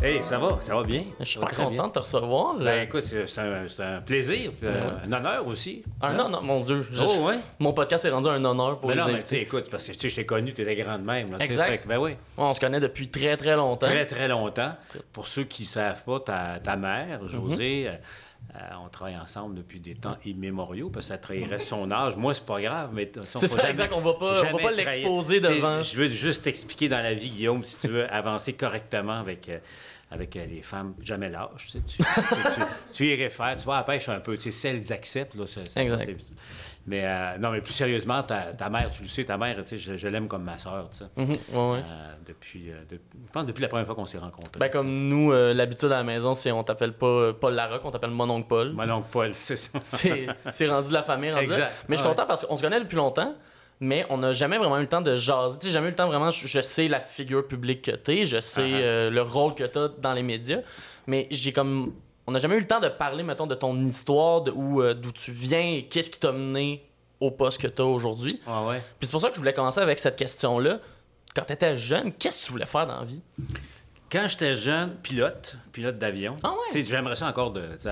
Hey, 0.00 0.22
ça 0.22 0.38
va, 0.38 0.58
ça 0.60 0.76
va 0.76 0.84
bien. 0.84 1.02
Je 1.18 1.24
suis 1.24 1.40
pas 1.40 1.46
très 1.46 1.56
content 1.56 1.70
bien. 1.70 1.86
de 1.88 1.92
te 1.92 1.98
recevoir. 1.98 2.54
Ben 2.56 2.66
Euh, 2.68 2.82
écoute, 2.84 3.04
c'est 3.04 3.38
un, 3.82 4.00
plaisir, 4.00 4.52
euh, 4.62 4.90
un 5.04 5.12
honneur 5.12 5.44
aussi. 5.46 5.82
un 6.00 6.16
honneur, 6.16 6.40
mon 6.40 6.60
Dieu. 6.60 6.86
Je- 6.92 7.02
Oh, 7.02 7.26
ouais? 7.26 7.38
Mon 7.58 7.72
podcast 7.72 8.04
est 8.04 8.10
rendu 8.10 8.28
un 8.28 8.44
honneur 8.44 8.78
pour 8.78 8.90
Mais 8.90 8.94
les 8.94 9.00
non, 9.02 9.08
mais 9.08 9.38
écoute, 9.40 9.68
parce 9.70 9.84
que 9.88 9.92
tu 9.92 9.98
sais, 9.98 10.08
je 10.08 10.14
t'ai 10.16 10.26
connu, 10.26 10.52
tu 10.52 10.62
étais 10.62 10.76
grande 10.76 11.02
même. 11.02 11.30
là, 11.32 11.38
Exact. 11.40 11.66
fait 11.82 11.88
ben 11.88 11.98
oui, 11.98 12.12
on 12.36 12.52
se 12.52 12.60
connaît 12.60 12.78
depuis 12.80 13.08
très 13.08 13.36
très 13.36 13.56
longtemps. 13.56 13.86
très 13.88 14.06
très 14.06 14.28
longtemps. 14.28 14.72
Pour 15.12 15.26
ceux 15.26 15.44
qui 15.44 15.62
ne 15.64 15.68
savent 15.68 16.04
pas, 16.04 16.20
ta, 16.20 16.60
ta 16.62 16.76
mère, 16.76 17.26
José, 17.26 17.88
euh, 17.88 17.92
euh, 18.54 18.58
on 18.84 18.88
travaille 18.88 19.16
ensemble 19.16 19.54
depuis 19.54 19.78
des 19.80 19.94
temps 19.94 20.16
immémoriaux, 20.24 20.88
parce 20.90 21.06
que 21.06 21.12
ça 21.14 21.18
trahirait 21.18 21.60
son 21.60 21.90
âge. 21.90 22.16
Moi, 22.16 22.34
c'est 22.34 22.46
pas 22.46 22.60
grave, 22.60 22.90
mais... 22.92 23.10
C'est 23.36 23.46
ça, 23.46 23.68
exact, 23.70 23.92
on 23.94 24.00
va 24.00 24.14
pas- 24.14 24.30
on 24.30 24.32
va 24.32 24.42
jamais 24.44 24.62
pas 24.62 24.70
l'exposer 24.70 25.40
devant. 25.40 25.82
Je 25.82 25.96
veux 25.96 26.08
juste 26.10 26.44
t'expliquer 26.44 26.88
dans 26.88 27.02
la 27.02 27.14
vie, 27.14 27.30
Guillaume, 27.30 27.62
si 27.62 27.76
tu 27.78 27.88
veux 27.88 28.10
avancer 28.12 28.52
correctement 28.54 29.20
avec... 29.20 29.48
euh, 29.48 29.58
avec 30.10 30.34
euh, 30.36 30.46
les 30.46 30.62
femmes, 30.62 30.94
jamais 31.02 31.28
l'âge, 31.28 31.66
tu 31.70 31.82
tu, 31.82 31.98
tu, 31.98 32.02
tu- 32.02 32.62
tu 32.94 33.06
y 33.08 33.14
réfères, 33.14 33.58
tu 33.58 33.66
vas 33.66 33.74
à 33.74 33.76
la 33.80 33.82
pêche 33.82 34.08
un 34.08 34.20
peu, 34.20 34.38
tu 34.38 34.44
sais, 34.44 34.52
si 34.52 34.66
elles 34.66 34.90
acceptent, 34.90 35.34
là, 35.34 35.44
ça- 35.46 35.60
Exact. 35.82 36.08
Mais 36.88 37.02
euh, 37.04 37.36
non, 37.38 37.50
mais 37.50 37.60
plus 37.60 37.74
sérieusement, 37.74 38.22
ta, 38.22 38.44
ta 38.54 38.70
mère, 38.70 38.90
tu 38.90 39.02
le 39.02 39.08
sais, 39.08 39.22
ta 39.24 39.36
mère, 39.36 39.56
tu 39.62 39.68
sais, 39.70 39.76
je, 39.76 39.96
je 39.96 40.08
l'aime 40.08 40.26
comme 40.26 40.42
ma 40.44 40.56
sœur, 40.56 40.88
tu 40.90 40.98
sais. 40.98 41.04
Mhm, 41.16 41.30
ouais. 41.32 41.78
Euh, 41.78 42.12
depuis, 42.26 42.70
euh, 42.70 42.76
de- 42.90 42.98
je 43.26 43.30
pense 43.30 43.44
depuis 43.44 43.60
la 43.60 43.68
première 43.68 43.84
fois 43.84 43.94
qu'on 43.94 44.06
s'est 44.06 44.16
rencontrés. 44.18 44.58
Ben, 44.58 44.70
comme 44.70 44.88
nous, 45.08 45.30
euh, 45.32 45.52
l'habitude 45.52 45.92
à 45.92 45.96
la 45.98 46.02
maison, 46.04 46.34
c'est 46.34 46.50
on 46.50 46.64
t'appelle 46.64 46.94
pas 46.94 47.34
Paul 47.34 47.52
Larocque, 47.54 47.82
on 47.84 47.90
t'appelle 47.90 48.10
mon 48.10 48.28
oncle 48.30 48.48
Paul. 48.48 48.72
Mon 48.72 48.90
oncle 48.90 49.08
Paul, 49.10 49.34
c'est 49.34 49.56
ça. 49.56 49.78
C'est 49.84 50.66
rendu 50.68 50.88
de 50.88 50.94
la 50.94 51.02
famille, 51.02 51.30
rendu 51.30 51.46
là. 51.48 51.54
Exact. 51.56 51.84
Mais 51.88 51.96
je 51.96 52.00
suis 52.00 52.08
Ouais. 52.08 52.14
content 52.14 52.26
parce 52.26 52.46
qu'on 52.46 52.56
se 52.56 52.62
connaît 52.62 52.80
depuis 52.80 52.96
longtemps, 52.96 53.34
mais 53.80 54.06
on 54.08 54.16
n'a 54.18 54.32
jamais 54.32 54.56
vraiment 54.56 54.78
eu 54.78 54.82
le 54.82 54.86
temps 54.88 55.02
de 55.02 55.14
jaser. 55.14 55.58
Tu 55.58 55.66
sais, 55.66 55.72
jamais 55.72 55.88
eu 55.88 55.90
le 55.90 55.96
temps 55.96 56.06
vraiment. 56.06 56.30
Je, 56.30 56.46
je 56.46 56.60
sais 56.62 56.88
la 56.88 57.00
figure 57.00 57.46
publique 57.46 57.82
que 57.82 57.90
t'es, 57.92 58.24
je 58.24 58.40
sais 58.40 58.62
Ah 58.62 58.76
ah. 58.76 58.80
euh, 58.80 59.10
le 59.10 59.20
rôle 59.22 59.54
que 59.54 59.64
t'as 59.64 59.88
dans 59.88 60.14
les 60.14 60.22
médias, 60.22 60.60
mais 61.06 61.26
j'ai 61.30 61.52
comme. 61.52 61.92
On 62.28 62.32
n'a 62.32 62.40
jamais 62.40 62.56
eu 62.56 62.60
le 62.60 62.66
temps 62.66 62.78
de 62.78 62.88
parler, 62.88 63.22
mettons, 63.22 63.46
de 63.46 63.54
ton 63.54 63.74
histoire, 63.86 64.42
de 64.42 64.50
où, 64.50 64.82
euh, 64.82 64.92
d'où 64.92 65.12
tu 65.12 65.32
viens 65.32 65.60
et 65.62 65.86
qu'est-ce 65.86 66.10
qui 66.10 66.20
t'a 66.20 66.30
mené 66.30 66.86
au 67.20 67.30
poste 67.30 67.58
que 67.58 67.66
t'as 67.66 67.84
aujourd'hui. 67.84 68.38
Ouais, 68.46 68.68
ouais. 68.68 68.82
Puis 68.98 69.06
c'est 69.06 69.12
pour 69.12 69.22
ça 69.22 69.28
que 69.30 69.34
je 69.34 69.38
voulais 69.40 69.54
commencer 69.54 69.80
avec 69.80 69.98
cette 69.98 70.16
question-là. 70.16 70.78
Quand 71.34 71.44
t'étais 71.46 71.74
jeune, 71.74 72.12
qu'est-ce 72.12 72.40
que 72.42 72.44
tu 72.44 72.52
voulais 72.52 72.66
faire 72.66 72.86
dans 72.86 72.98
la 72.98 73.06
vie? 73.06 73.22
Quand 74.12 74.26
j'étais 74.28 74.56
jeune, 74.56 74.94
pilote, 74.96 75.56
pilote 75.72 75.98
d'avion, 75.98 76.36
Ah 76.44 76.50
ouais? 76.50 76.56
tu 76.72 76.84
sais, 76.84 76.90
j'aimerais 76.90 77.16
ça 77.16 77.28
encore 77.28 77.50
de, 77.50 77.62
tu 77.80 77.88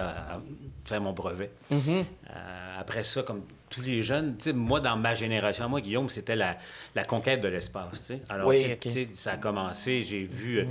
faire 0.85 1.01
mon 1.01 1.13
brevet. 1.15 1.51
Mm-hmm. 1.73 2.05
Euh, 2.31 2.77
après 2.79 3.05
ça, 3.05 3.23
comme 3.23 3.43
tous 3.71 3.81
les 3.83 4.03
jeunes, 4.03 4.37
tu 4.37 4.45
sais, 4.45 4.53
moi, 4.53 4.81
dans 4.81 4.97
ma 4.97 5.15
génération, 5.15 5.67
moi, 5.69 5.81
Guillaume, 5.81 6.11
c'était 6.11 6.37
la, 6.37 6.57
la 6.95 7.05
conquête 7.05 7.41
de 7.41 7.49
l'espace. 7.49 8.05
tu. 8.07 8.15
Alors, 8.29 8.49
Oui, 8.49 8.65
tu 8.81 8.91
tu 8.91 9.09
ça 9.15 9.33
a 9.33 9.37
commencé, 9.39 10.05
j'ai 10.05 10.25
vu 10.25 10.59
euh, 10.59 10.65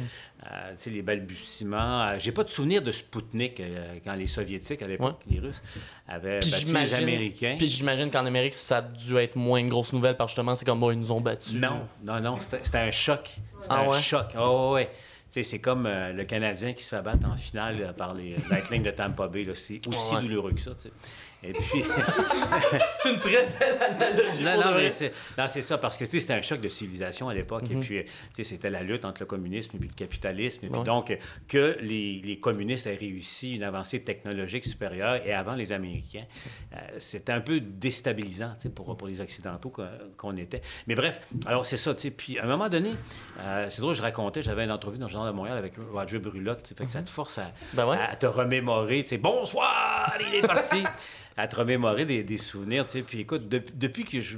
euh, 0.52 0.76
les 0.88 1.02
balbutiements. 1.02 2.04
Euh, 2.04 2.16
j'ai 2.20 2.32
pas 2.32 2.44
de 2.44 2.50
souvenir 2.50 2.82
de 2.82 2.92
Spoutnik 2.92 3.60
euh, 3.60 3.96
quand 4.04 4.14
les 4.14 4.28
Soviétiques, 4.28 4.82
à 4.82 4.88
l'époque, 4.88 5.20
les 5.30 5.40
Russes, 5.40 5.62
avaient 6.08 6.40
Puis 6.40 6.52
battu 6.52 6.74
les 6.74 6.94
Américains. 6.96 7.56
puis 7.58 7.68
j'imagine 7.68 8.12
qu'en 8.12 8.26
Amérique, 8.26 8.54
ça 8.54 8.78
a 8.78 8.82
dû 8.82 9.18
être 9.18 9.36
moins 9.36 9.60
une 9.60 9.70
grosse 9.70 9.94
nouvelle 9.94 10.18
parce 10.18 10.32
que 10.32 10.36
justement, 10.36 10.56
c'est 10.56 10.66
comme 10.66 10.80
bon, 10.80 10.92
ils 10.92 11.00
nous 11.00 11.12
ont 11.12 11.22
battus. 11.22 11.56
Non, 11.56 11.88
non, 12.04 12.20
non, 12.20 12.38
c'était 12.40 12.60
c'était 12.64 12.78
un 12.80 12.92
choc. 12.92 13.30
C'était 13.62 13.74
Ah 13.76 13.82
un 13.82 13.88
ouais? 13.88 14.00
choc. 14.00 14.28
Oh, 14.38 14.72
ouais. 14.76 14.90
C'est 15.44 15.60
comme 15.60 15.86
euh, 15.86 16.14
le 16.14 16.24
Canadien 16.26 16.74
qui 16.74 16.84
se 16.84 16.96
fait 16.96 17.02
battre 17.02 17.28
en 17.28 17.36
finale 17.38 17.78
euh, 17.82 17.94
par 17.94 18.14
les 18.14 18.36
Lightning 18.50 18.84
de 18.84 18.92
Tampa 18.92 19.28
Bay. 19.28 19.44
là. 19.44 19.54
C'est 19.56 19.86
aussi 19.88 20.16
Ouais, 20.16 20.22
douloureux 20.22 20.54
que 20.54 20.62
ça. 20.62 20.72
Et 21.44 21.54
puis, 21.54 21.84
C'est 22.92 23.12
une 23.14 23.20
très 23.20 23.48
belle 23.60 23.78
analogie. 23.82 24.44
non, 24.44 24.58
non, 24.58 24.74
mais 24.76 24.90
c'est 24.90 25.62
ça, 25.62 25.78
parce 25.78 25.98
que 25.98 26.06
c'était 26.06 26.34
un 26.34 26.42
choc 26.42 26.60
de 26.60 26.70
civilisation 26.70 27.30
à 27.30 27.34
l'époque. 27.36 27.70
Mhm. 27.70 27.78
Et 27.78 27.80
puis, 27.86 27.98
euh, 28.00 28.04
tu 28.04 28.10
sais, 28.38 28.44
c'était 28.44 28.70
la 28.72 28.82
lutte 28.82 29.06
entre 29.06 29.22
le 29.22 29.26
communisme 29.28 29.72
et 29.76 29.80
puis 29.80 29.88
le 29.90 29.94
capitalisme. 29.94 30.66
Et 30.66 30.70
puis 30.70 30.80
Ouais. 30.80 30.84
donc, 30.86 31.12
euh, 31.12 31.18
que 31.48 31.78
les, 31.82 32.22
les 32.24 32.40
communistes 32.40 32.88
aient 32.88 32.96
réussi 32.96 33.56
une 33.56 33.64
avancée 33.64 34.02
technologique 34.02 34.66
supérieure 34.66 35.20
et 35.26 35.34
avant 35.34 35.54
les 35.56 35.72
Américains, 35.72 36.26
euh, 36.74 36.78
c'était 36.98 37.32
un 37.34 37.42
peu 37.42 37.60
déstabilisant 37.60 38.56
pour, 38.74 38.96
pour 38.98 39.08
les 39.08 39.22
Occidentaux 39.22 39.72
qu'on 40.18 40.38
était. 40.38 40.62
Mais 40.88 40.96
bref, 40.96 41.22
alors 41.46 41.66
c'est 41.66 41.78
ça. 41.78 41.94
Puis, 42.18 42.40
à 42.40 42.44
un 42.46 42.48
moment 42.48 42.70
donné, 42.70 42.92
euh, 43.42 43.68
c'est 43.70 43.82
drôle, 43.82 43.94
je 43.96 44.02
racontais, 44.02 44.42
j'avais 44.42 44.64
une 44.64 44.72
entrevue 44.72 44.98
dans 44.98 45.06
le 45.08 45.12
Journal 45.12 45.25
de 45.32 45.36
Montréal 45.36 45.58
avec 45.58 45.74
Roger 45.92 46.20
Brulotte. 46.20 46.74
ça 46.88 47.02
te 47.02 47.10
force 47.10 47.38
à, 47.38 47.52
Ben 47.74 47.88
ouais. 47.88 47.98
à 47.98 48.16
te 48.16 48.26
remémorer. 48.26 49.04
Tu 49.04 49.10
sais, 49.10 49.18
bonsoir, 49.18 50.12
il 50.20 50.36
est 50.36 50.48
parti. 50.48 50.84
à 51.38 51.48
te 51.48 51.56
remémorer 51.58 52.06
des, 52.06 52.24
des 52.24 52.38
souvenirs. 52.38 52.86
Tu 52.86 52.92
sais. 52.94 53.02
Puis 53.02 53.20
écoute, 53.20 53.48
dep- 53.50 53.78
depuis 53.78 54.06
que 54.06 54.22
je. 54.22 54.38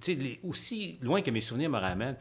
Tu 0.00 0.12
sais, 0.12 0.14
les- 0.14 0.40
aussi 0.44 0.98
loin 1.02 1.22
que 1.22 1.30
mes 1.30 1.40
souvenirs 1.40 1.70
me 1.70 1.78
ramènent, 1.78 2.16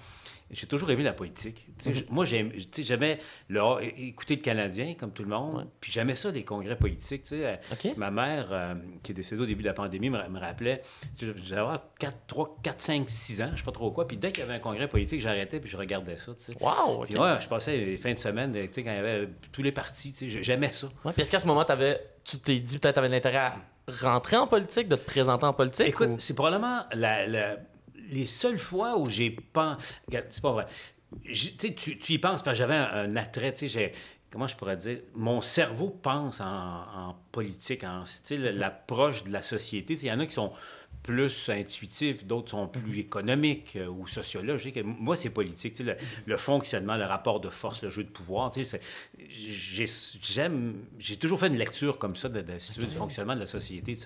j'ai 0.51 0.67
toujours 0.67 0.89
aimé 0.91 1.03
la 1.03 1.13
politique. 1.13 1.67
Tu 1.81 1.89
Moi, 2.09 2.25
tu 2.25 2.83
j'aimais 2.83 3.19
écouter 3.97 4.35
le 4.37 4.41
Canadien, 4.41 4.93
comme 4.93 5.11
tout 5.11 5.23
le 5.23 5.29
monde. 5.29 5.57
Ouais. 5.57 5.63
Puis 5.81 5.91
j'aimais 5.91 6.15
ça, 6.15 6.31
les 6.31 6.43
congrès 6.43 6.75
politiques. 6.77 7.23
Tu. 7.23 7.35
Euh. 7.43 7.55
Ma 7.97 8.11
mère, 8.11 8.47
euh, 8.51 8.75
qui 9.03 9.11
est 9.11 9.15
décédée 9.15 9.41
au 9.41 9.45
début 9.45 9.63
de 9.63 9.67
la 9.67 9.73
pandémie, 9.73 10.09
me, 10.09 10.17
me 10.29 10.39
rappelait, 10.39 10.81
tu 11.17 11.25
avoir 11.53 11.81
4, 11.99 12.17
3, 12.27 12.57
4, 12.63 12.81
5, 12.81 13.09
6 13.09 13.41
ans, 13.41 13.49
je 13.53 13.57
sais 13.57 13.63
pas 13.63 13.71
trop 13.71 13.91
quoi. 13.91 14.07
Puis 14.07 14.17
dès 14.17 14.31
qu'il 14.31 14.39
y 14.39 14.43
avait 14.43 14.55
un 14.55 14.59
congrès 14.59 14.87
politique, 14.87 15.19
j'arrêtais 15.21 15.59
puis 15.59 15.69
je 15.69 15.77
regardais 15.77 16.17
ça. 16.17 16.31
Tu. 16.33 16.51
Wow. 16.63 17.03
Puis 17.05 17.17
ouais, 17.17 17.35
je 17.41 17.47
passais 17.47 17.77
les 17.77 17.97
fins 17.97 18.13
de 18.13 18.19
semaine, 18.19 18.53
tu 18.53 18.83
quand 18.83 18.91
il 18.91 18.95
y 18.95 18.99
avait 18.99 19.29
tous 19.51 19.63
les 19.63 19.71
partis, 19.71 20.13
tu 20.13 20.29
j'aimais 20.29 20.71
ça. 20.73 20.87
Ouais, 21.03 21.11
puis 21.13 21.21
est-ce 21.21 21.31
qu'à 21.31 21.39
ce 21.39 21.47
moment, 21.47 21.65
tu 22.23 22.39
t'es 22.39 22.59
dit 22.59 22.77
peut-être 22.79 22.95
t'avais 22.95 23.07
de 23.09 23.13
l'intérêt 23.13 23.37
à 23.37 23.55
rentrer 24.01 24.37
en 24.37 24.47
politique, 24.47 24.87
de 24.87 24.95
te 24.95 25.05
présenter 25.05 25.45
en 25.45 25.53
politique? 25.53 25.87
Écoute, 25.87 26.07
ou- 26.09 26.19
c'est 26.19 26.33
probablement 26.33 26.81
la- 26.93 27.25
la- 27.27 27.57
les 28.11 28.25
seules 28.25 28.59
fois 28.59 28.97
où 28.97 29.09
j'ai 29.09 29.31
pas. 29.31 29.77
C'est 30.11 30.41
pas 30.41 30.51
vrai. 30.51 30.65
Tu 31.23 31.75
Tu 31.75 32.13
y 32.13 32.19
penses 32.19 32.43
parce 32.43 32.57
que 32.57 32.65
j'avais 32.65 32.75
un, 32.75 33.15
attrait. 33.15 33.53
tu 33.53 33.69
sais, 33.69 33.91
Comment 34.29 34.47
je 34.47 34.57
pourrais 34.57 34.75
dire? 34.75 34.99
Mon 35.15 35.39
cerveau 35.39 35.89
pense 35.89 36.41
en, 36.41 36.45
en 36.45 37.15
politique, 37.31 37.85
en 37.85 38.05
style, 38.05 38.43
l'approche 38.43 39.23
de 39.23 39.31
la 39.31 39.41
société. 39.41 39.93
Il 39.93 40.05
y 40.05 40.11
en 40.11 40.19
a 40.19 40.25
qui 40.25 40.33
sont 40.33 40.51
plus 41.03 41.49
intuitifs, 41.49 42.25
d'autres 42.25 42.51
sont 42.51 42.67
plus 42.67 42.99
économiques 42.99 43.77
euh, 43.77 43.87
ou 43.87 44.07
sociologiques. 44.07 44.77
Moi, 44.83 45.15
c'est 45.15 45.29
politique. 45.29 45.79
Le, 45.79 45.95
le 46.25 46.37
fonctionnement, 46.37 46.97
le 46.97 47.05
rapport 47.05 47.39
de 47.39 47.49
force, 47.49 47.81
le 47.81 47.89
jeu 47.89 48.03
de 48.03 48.09
pouvoir. 48.09 48.51
J'ai 50.99 51.15
toujours 51.17 51.39
fait 51.39 51.47
une 51.47 51.57
lecture 51.57 51.97
comme 51.97 52.15
ça 52.15 52.29
de, 52.29 52.41
du 52.41 52.89
fonctionnement 52.95 53.35
de 53.35 53.39
la 53.41 53.45
société. 53.45 53.97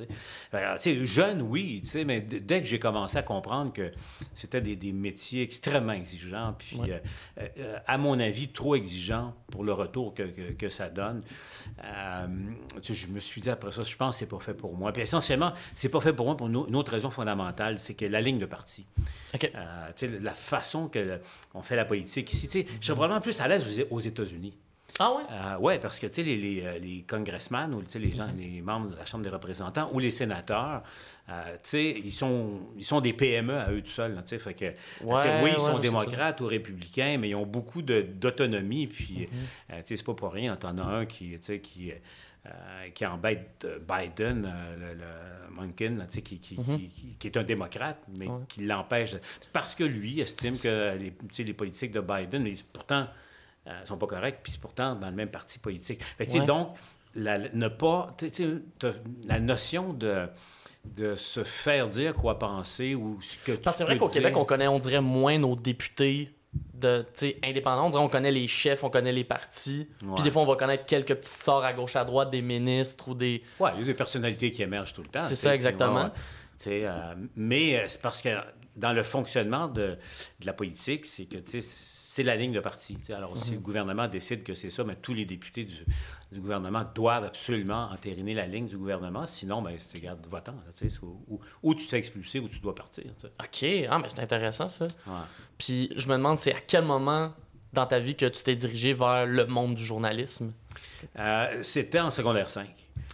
Alors, 0.53 0.78
jeune, 0.81 1.41
oui, 1.41 1.81
mais 2.06 2.22
dès 2.22 2.62
que 2.62 2.68
j'ai 2.68 2.79
commencé 2.79 3.18
à 3.18 3.23
comprendre 3.23 3.73
que 3.73 3.91
c'était 4.35 4.62
des, 4.62 4.75
des 4.75 4.91
métiers 4.91 5.41
extrêmement 5.44 5.94
exigeants, 5.94 6.56
puis 6.58 6.78
Ouais. 6.78 7.02
euh, 7.40 7.47
euh, 7.59 7.78
à 7.88 7.97
mon 7.97 8.19
avis, 8.19 8.47
trop 8.50 8.75
exigeants 8.75 9.35
pour 9.52 9.63
le 9.63 9.73
retour 9.73 10.13
que, 10.13 10.23
que- 10.23 10.52
que 10.53 10.69
ça 10.69 10.90
donne, 10.90 11.22
je 12.90 13.08
me 13.08 13.19
suis 13.19 13.41
dit 13.41 13.50
après 13.50 13.72
ça, 13.72 13.84
je 13.84 13.96
pense 13.96 14.16
que 14.16 14.19
c'est 14.19 14.25
pas 14.29 14.40
fait 14.40 14.53
pour 14.53 14.75
moi. 14.75 14.91
Puis 14.91 15.02
essentiellement, 15.02 15.53
c'est 15.75 15.90
pas 15.90 16.02
fait 16.02 16.13
pour 16.13 16.25
moi 16.25 16.38
pour 16.38 16.47
au- 16.47 16.68
une 16.68 16.75
autre 16.81 16.91
raison 16.91 17.09
fondamentale, 17.09 17.79
c'est 17.79 17.93
que 17.93 18.05
la 18.05 18.21
ligne 18.21 18.39
de 18.39 18.45
parti. 18.45 18.85
Euh, 19.43 19.91
la 20.21 20.31
façon 20.33 20.87
que 20.89 20.99
le- 20.99 21.21
on 21.53 21.61
fait 21.61 21.75
la 21.75 21.85
politique 21.85 22.31
ici, 22.33 22.65
je 22.79 22.83
suis 22.85 22.93
probablement 22.93 23.21
plus 23.21 23.39
à 23.39 23.47
l'aise 23.47 23.65
aux, 23.89 23.95
aux 23.95 23.99
États-Unis. 23.99 24.53
Ah 24.99 25.09
ouais? 25.13 25.23
Euh, 25.31 25.55
oui, 25.61 25.73
parce 25.81 25.99
que 25.99 26.07
les, 26.17 26.35
les, 26.37 26.61
euh, 26.65 26.77
les 26.77 27.03
congressmen 27.07 27.73
ou 27.73 27.81
les 27.95 28.11
gens, 28.11 28.27
les 28.37 28.61
membres 28.61 28.89
de 28.91 28.97
la 28.97 29.05
Chambre 29.05 29.23
des 29.23 29.29
représentants 29.29 29.89
ou 29.93 29.99
les 29.99 30.11
sénateurs, 30.11 30.83
euh, 31.29 31.57
ils 31.73 32.11
sont, 32.11 32.59
ils 32.77 32.83
sont 32.83 32.99
des 32.99 33.13
PME 33.13 33.55
à 33.57 33.71
eux 33.71 33.81
tout 33.81 33.89
seuls. 33.89 34.13
là, 34.15 34.21
fait 34.27 34.53
que, 34.53 34.65
Ouais, 34.65 34.73
oui, 35.01 35.15
ils 35.23 35.41
ouais, 35.43 35.55
sont 35.57 35.79
démocrates 35.79 36.41
ou 36.41 36.45
républicains, 36.45 37.17
mais 37.17 37.29
ils 37.29 37.35
ont 37.35 37.45
beaucoup 37.45 37.81
d'autonomie. 37.81 38.87
Puis, 38.87 39.29
Mhm. 39.31 39.37
euh, 39.71 39.81
sais, 39.85 39.95
c'est 39.97 40.03
pas 40.05 40.13
pour 40.13 40.33
rien. 40.33 40.55
T'en 40.57 40.77
as 40.77 40.83
un 40.83 41.05
qui, 41.05 41.39
qui, 41.63 41.93
euh, 42.47 42.90
qui 42.90 43.06
embête 43.06 43.66
euh, 43.66 43.79
Biden, 43.79 44.46
euh, 44.52 44.94
le, 44.94 45.00
le 45.00 45.06
là, 45.97 46.06
tu 46.06 46.22
qui, 46.24 46.40
qui, 46.40 46.56
qui- 46.56 46.90
qui- 46.90 47.16
qui 47.20 47.28
est 47.28 47.38
un 47.38 47.43
démocrate, 47.43 47.99
mais 48.17 48.26
Mhm. 48.28 48.35
Ouais. 48.35 48.41
qui 48.47 48.64
l'empêche. 48.66 49.16
Parce 49.53 49.76
que 49.76 49.84
lui 49.84 50.20
estime 50.22 50.58
que 50.58 50.97
les, 50.97 51.14
tu 51.32 51.43
les 51.43 51.53
politiques 51.53 51.91
de 51.91 52.02
Biden, 52.02 52.41
mais 52.43 52.53
pourtant, 52.73 53.08
euh, 53.67 53.85
sont 53.85 53.97
pas 53.97 54.08
corrects, 54.08 54.40
puis 54.41 54.53
c'est 54.53 54.61
pourtant 54.61 54.96
dans 54.96 55.09
le 55.09 55.16
même 55.16 55.29
parti 55.29 55.59
politique. 55.59 56.02
Fait 56.03 56.26
que, 56.26 56.32
tu 56.32 56.38
sais, 56.38 56.40
Ouais. 56.41 56.46
donc, 56.47 56.76
la, 57.14 57.38
ne 57.38 57.67
pas. 57.67 58.16
tu 58.17 58.32
sais, 58.32 58.47
t'as 58.79 58.94
la 59.28 59.40
notion 59.40 59.94
de, 59.94 60.28
de 60.85 61.14
se 61.16 61.44
faire 61.44 61.90
dire 61.90 62.16
quoi 62.16 62.40
penser 62.40 62.96
ou 62.96 63.22
ce 63.22 63.37
que 63.37 63.52
tu 63.52 63.58
Parce 63.59 63.76
que 63.76 63.78
c'est 63.79 63.84
vrai 63.84 63.97
qu'au. 63.97 64.08
Québec, 64.08 64.35
on 64.37 64.46
connaît, 64.46 64.67
on 64.67 64.79
dirait, 64.79 65.02
moins 65.02 65.37
nos 65.37 65.55
députés 65.55 66.34
de, 66.73 67.05
indépendants. 67.43 67.85
On 67.85 67.89
dirait 67.89 68.03
on 68.03 68.09
connaît 68.09 68.31
les 68.31 68.47
chefs, 68.47 68.83
on 68.83 68.89
connaît 68.89 69.13
les 69.13 69.23
partis. 69.23 69.87
Ouais. 70.03 70.15
Puis 70.15 70.23
des 70.23 70.31
fois, 70.31 70.41
on 70.41 70.45
va 70.45 70.55
connaître 70.55 70.85
quelques 70.85 71.15
petites 71.15 71.41
sorts 71.43 71.63
à 71.63 71.73
gauche, 71.73 71.95
à 71.95 72.03
droite, 72.03 72.29
des 72.31 72.41
ministres 72.41 73.09
ou 73.09 73.13
des... 73.13 73.43
Ouais, 73.59 73.71
il 73.75 73.81
y 73.81 73.83
a 73.83 73.85
des 73.85 73.93
personnalités 73.93 74.51
qui 74.51 74.61
émergent 74.61 74.93
tout 74.93 75.03
le 75.03 75.07
temps. 75.09 75.23
C'est 75.23 75.35
ça, 75.35 75.53
exactement. 75.55 75.95
ouais, 75.95 76.03
ouais. 76.03 76.09
Tu 76.57 76.63
sais, 76.63 76.79
euh, 76.83 77.13
mais 77.35 77.75
euh, 77.79 77.85
c'est 77.87 78.01
parce 78.01 78.21
que 78.21 78.29
dans 78.75 78.93
le 78.93 79.03
fonctionnement 79.03 79.67
de, 79.67 79.97
de 80.39 80.45
la 80.45 80.53
politique, 80.53 81.05
c'est 81.05 81.25
que 81.25 81.37
c'est 81.49 82.23
la 82.23 82.35
ligne 82.35 82.51
de 82.53 82.59
parti. 82.59 82.97
Alors, 83.15 83.37
si 83.37 83.51
le 83.51 83.57
Mhm. 83.57 83.63
gouvernement 83.63 84.07
décide 84.07 84.43
que 84.43 84.53
c'est 84.53 84.69
ça, 84.69 84.83
mais 84.83 84.95
tous 84.95 85.13
les 85.13 85.25
députés 85.25 85.63
du, 85.63 85.75
du 86.31 86.39
gouvernement 86.39 86.83
doivent 86.95 87.25
absolument 87.25 87.89
entériner 87.91 88.33
la 88.33 88.45
ligne 88.47 88.67
du 88.67 88.78
gouvernement. 88.78 89.25
Sinon, 89.28 89.61
ben, 89.61 89.75
c'est, 89.78 89.99
sais, 89.99 90.89
c'est 90.89 90.99
Ou, 91.63 91.73
tu 91.75 91.85
te 91.85 91.89
fais 91.89 91.97
expulser 91.97 92.39
ou 92.39 92.47
tu 92.47 92.59
dois 92.59 92.73
partir. 92.75 93.03
OK, 93.23 93.66
ah, 93.89 93.99
mais 93.99 94.07
c'est 94.09 94.22
intéressant, 94.22 94.67
ça. 94.67 94.85
Ouais. 95.07 95.13
Puis 95.57 95.89
je 95.95 96.07
me 96.07 96.13
demande, 96.13 96.37
c'est 96.37 96.53
à 96.53 96.61
quel 96.61 96.85
moment 96.85 97.33
dans 97.73 97.85
ta 97.85 97.99
vie 97.99 98.16
que 98.16 98.25
tu 98.25 98.43
t'es 98.43 98.55
dirigé 98.55 98.93
vers 98.93 99.25
le 99.25 99.45
monde 99.45 99.75
du 99.75 99.83
journalisme? 99.83 100.53
Euh, 101.19 101.61
C'était 101.63 101.99
en 101.99 102.11
secondaire 102.11 102.49
5. 102.49 102.67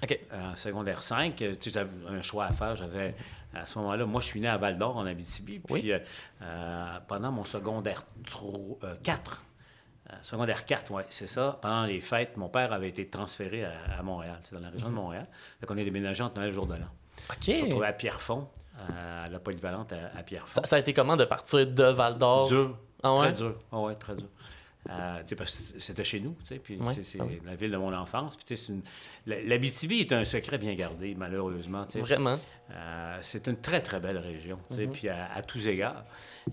OK. 0.04 0.20
En 0.32 0.56
secondaire 0.56 1.02
5, 1.02 1.42
euh, 1.42 1.56
tu 1.60 1.72
j'avais 1.72 1.90
un 2.08 2.22
choix 2.22 2.46
à 2.46 2.54
faire. 2.54 2.76
J'avais, 2.76 3.16
à 3.54 3.66
ce 3.66 3.80
moment-là, 3.80 4.06
moi, 4.06 4.22
je 4.22 4.28
suis 4.28 4.40
né 4.40 4.48
à 4.48 4.58
Val-d'Or, 4.58 4.96
en 4.98 5.06
Abitibi. 5.08 5.60
Puis, 5.60 5.74
Oui. 5.74 5.92
euh, 5.92 6.00
euh, 6.44 6.98
pendant 7.08 7.32
mon 7.32 7.44
secondaire 7.44 8.04
4, 9.04 9.44
secondaire 10.22 10.66
4, 10.66 10.92
oui, 10.92 11.04
c'est 11.10 11.28
ça. 11.28 11.58
Pendant 11.62 11.84
les 11.86 12.02
fêtes, 12.02 12.38
mon 12.38 12.50
père 12.50 12.74
avait 12.74 12.90
été 12.90 13.08
transféré 13.08 13.66
à, 13.66 13.72
à 14.00 14.04
Montréal, 14.04 14.38
c'est 14.44 14.56
dans 14.56 14.62
la 14.62 14.70
région 14.70 14.90
de 14.90 14.94
Montréal. 14.94 15.28
Fait 15.60 15.66
qu'on 15.66 15.78
est 15.78 15.84
déménagé 15.86 16.24
entre 16.24 16.36
Noël 16.36 16.48
et 16.48 16.52
le 16.52 16.56
jour 16.56 16.68
de 16.68 16.76
l'an. 16.76 16.88
On 17.30 17.34
OK. 17.34 17.62
retrouvé 17.64 17.88
à 17.88 17.94
Pierrefonds, 17.94 18.48
euh, 18.78 19.26
à 19.26 19.30
la 19.30 19.40
polyvalente 19.40 19.92
à, 19.94 20.18
à 20.18 20.24
Pierrefonds. 20.24 20.50
Ça, 20.62 20.62
ça 20.66 20.76
a 20.76 20.80
été 20.80 20.94
comment 20.94 21.18
de 21.18 21.26
partir 21.26 21.66
de 21.66 21.84
Val 21.84 22.18
d'Or? 22.18 22.48
Dur. 22.48 22.78
Ah 23.04 23.14
ouais? 23.14 23.20
Très 23.20 23.34
dur. 23.34 23.56
Ah 23.72 23.80
ouais, 23.80 23.96
très 23.96 24.16
dur. 24.16 24.28
Euh, 24.90 25.22
parce 25.38 25.72
que 25.74 25.80
c'était 25.82 26.04
chez 26.04 26.20
nous, 26.20 26.32
puis 26.32 26.78
c'est 26.94 27.18
Ah 27.20 27.24
oui. 27.26 27.42
la 27.46 27.56
ville 27.56 27.72
de 27.72 27.78
mon 27.78 27.94
enfance. 27.94 28.38
Puis 28.38 28.46
une- 28.70 28.82
l'Abitibi 29.26 30.00
est 30.00 30.12
un 30.14 30.24
secret 30.24 30.58
bien 30.58 30.74
gardé, 30.76 31.14
malheureusement. 31.16 31.86
Vraiment? 31.96 32.36
Euh, 32.72 33.18
c'est 33.22 33.48
une 33.48 33.58
très, 33.58 33.82
très 33.82 34.00
belle 34.00 34.18
région, 34.18 34.58
Mhm. 34.70 34.78
sais, 34.78 34.88
puis 34.88 35.10
à, 35.10 35.32
à 35.34 35.42
tous 35.42 35.66
égards. 35.68 36.04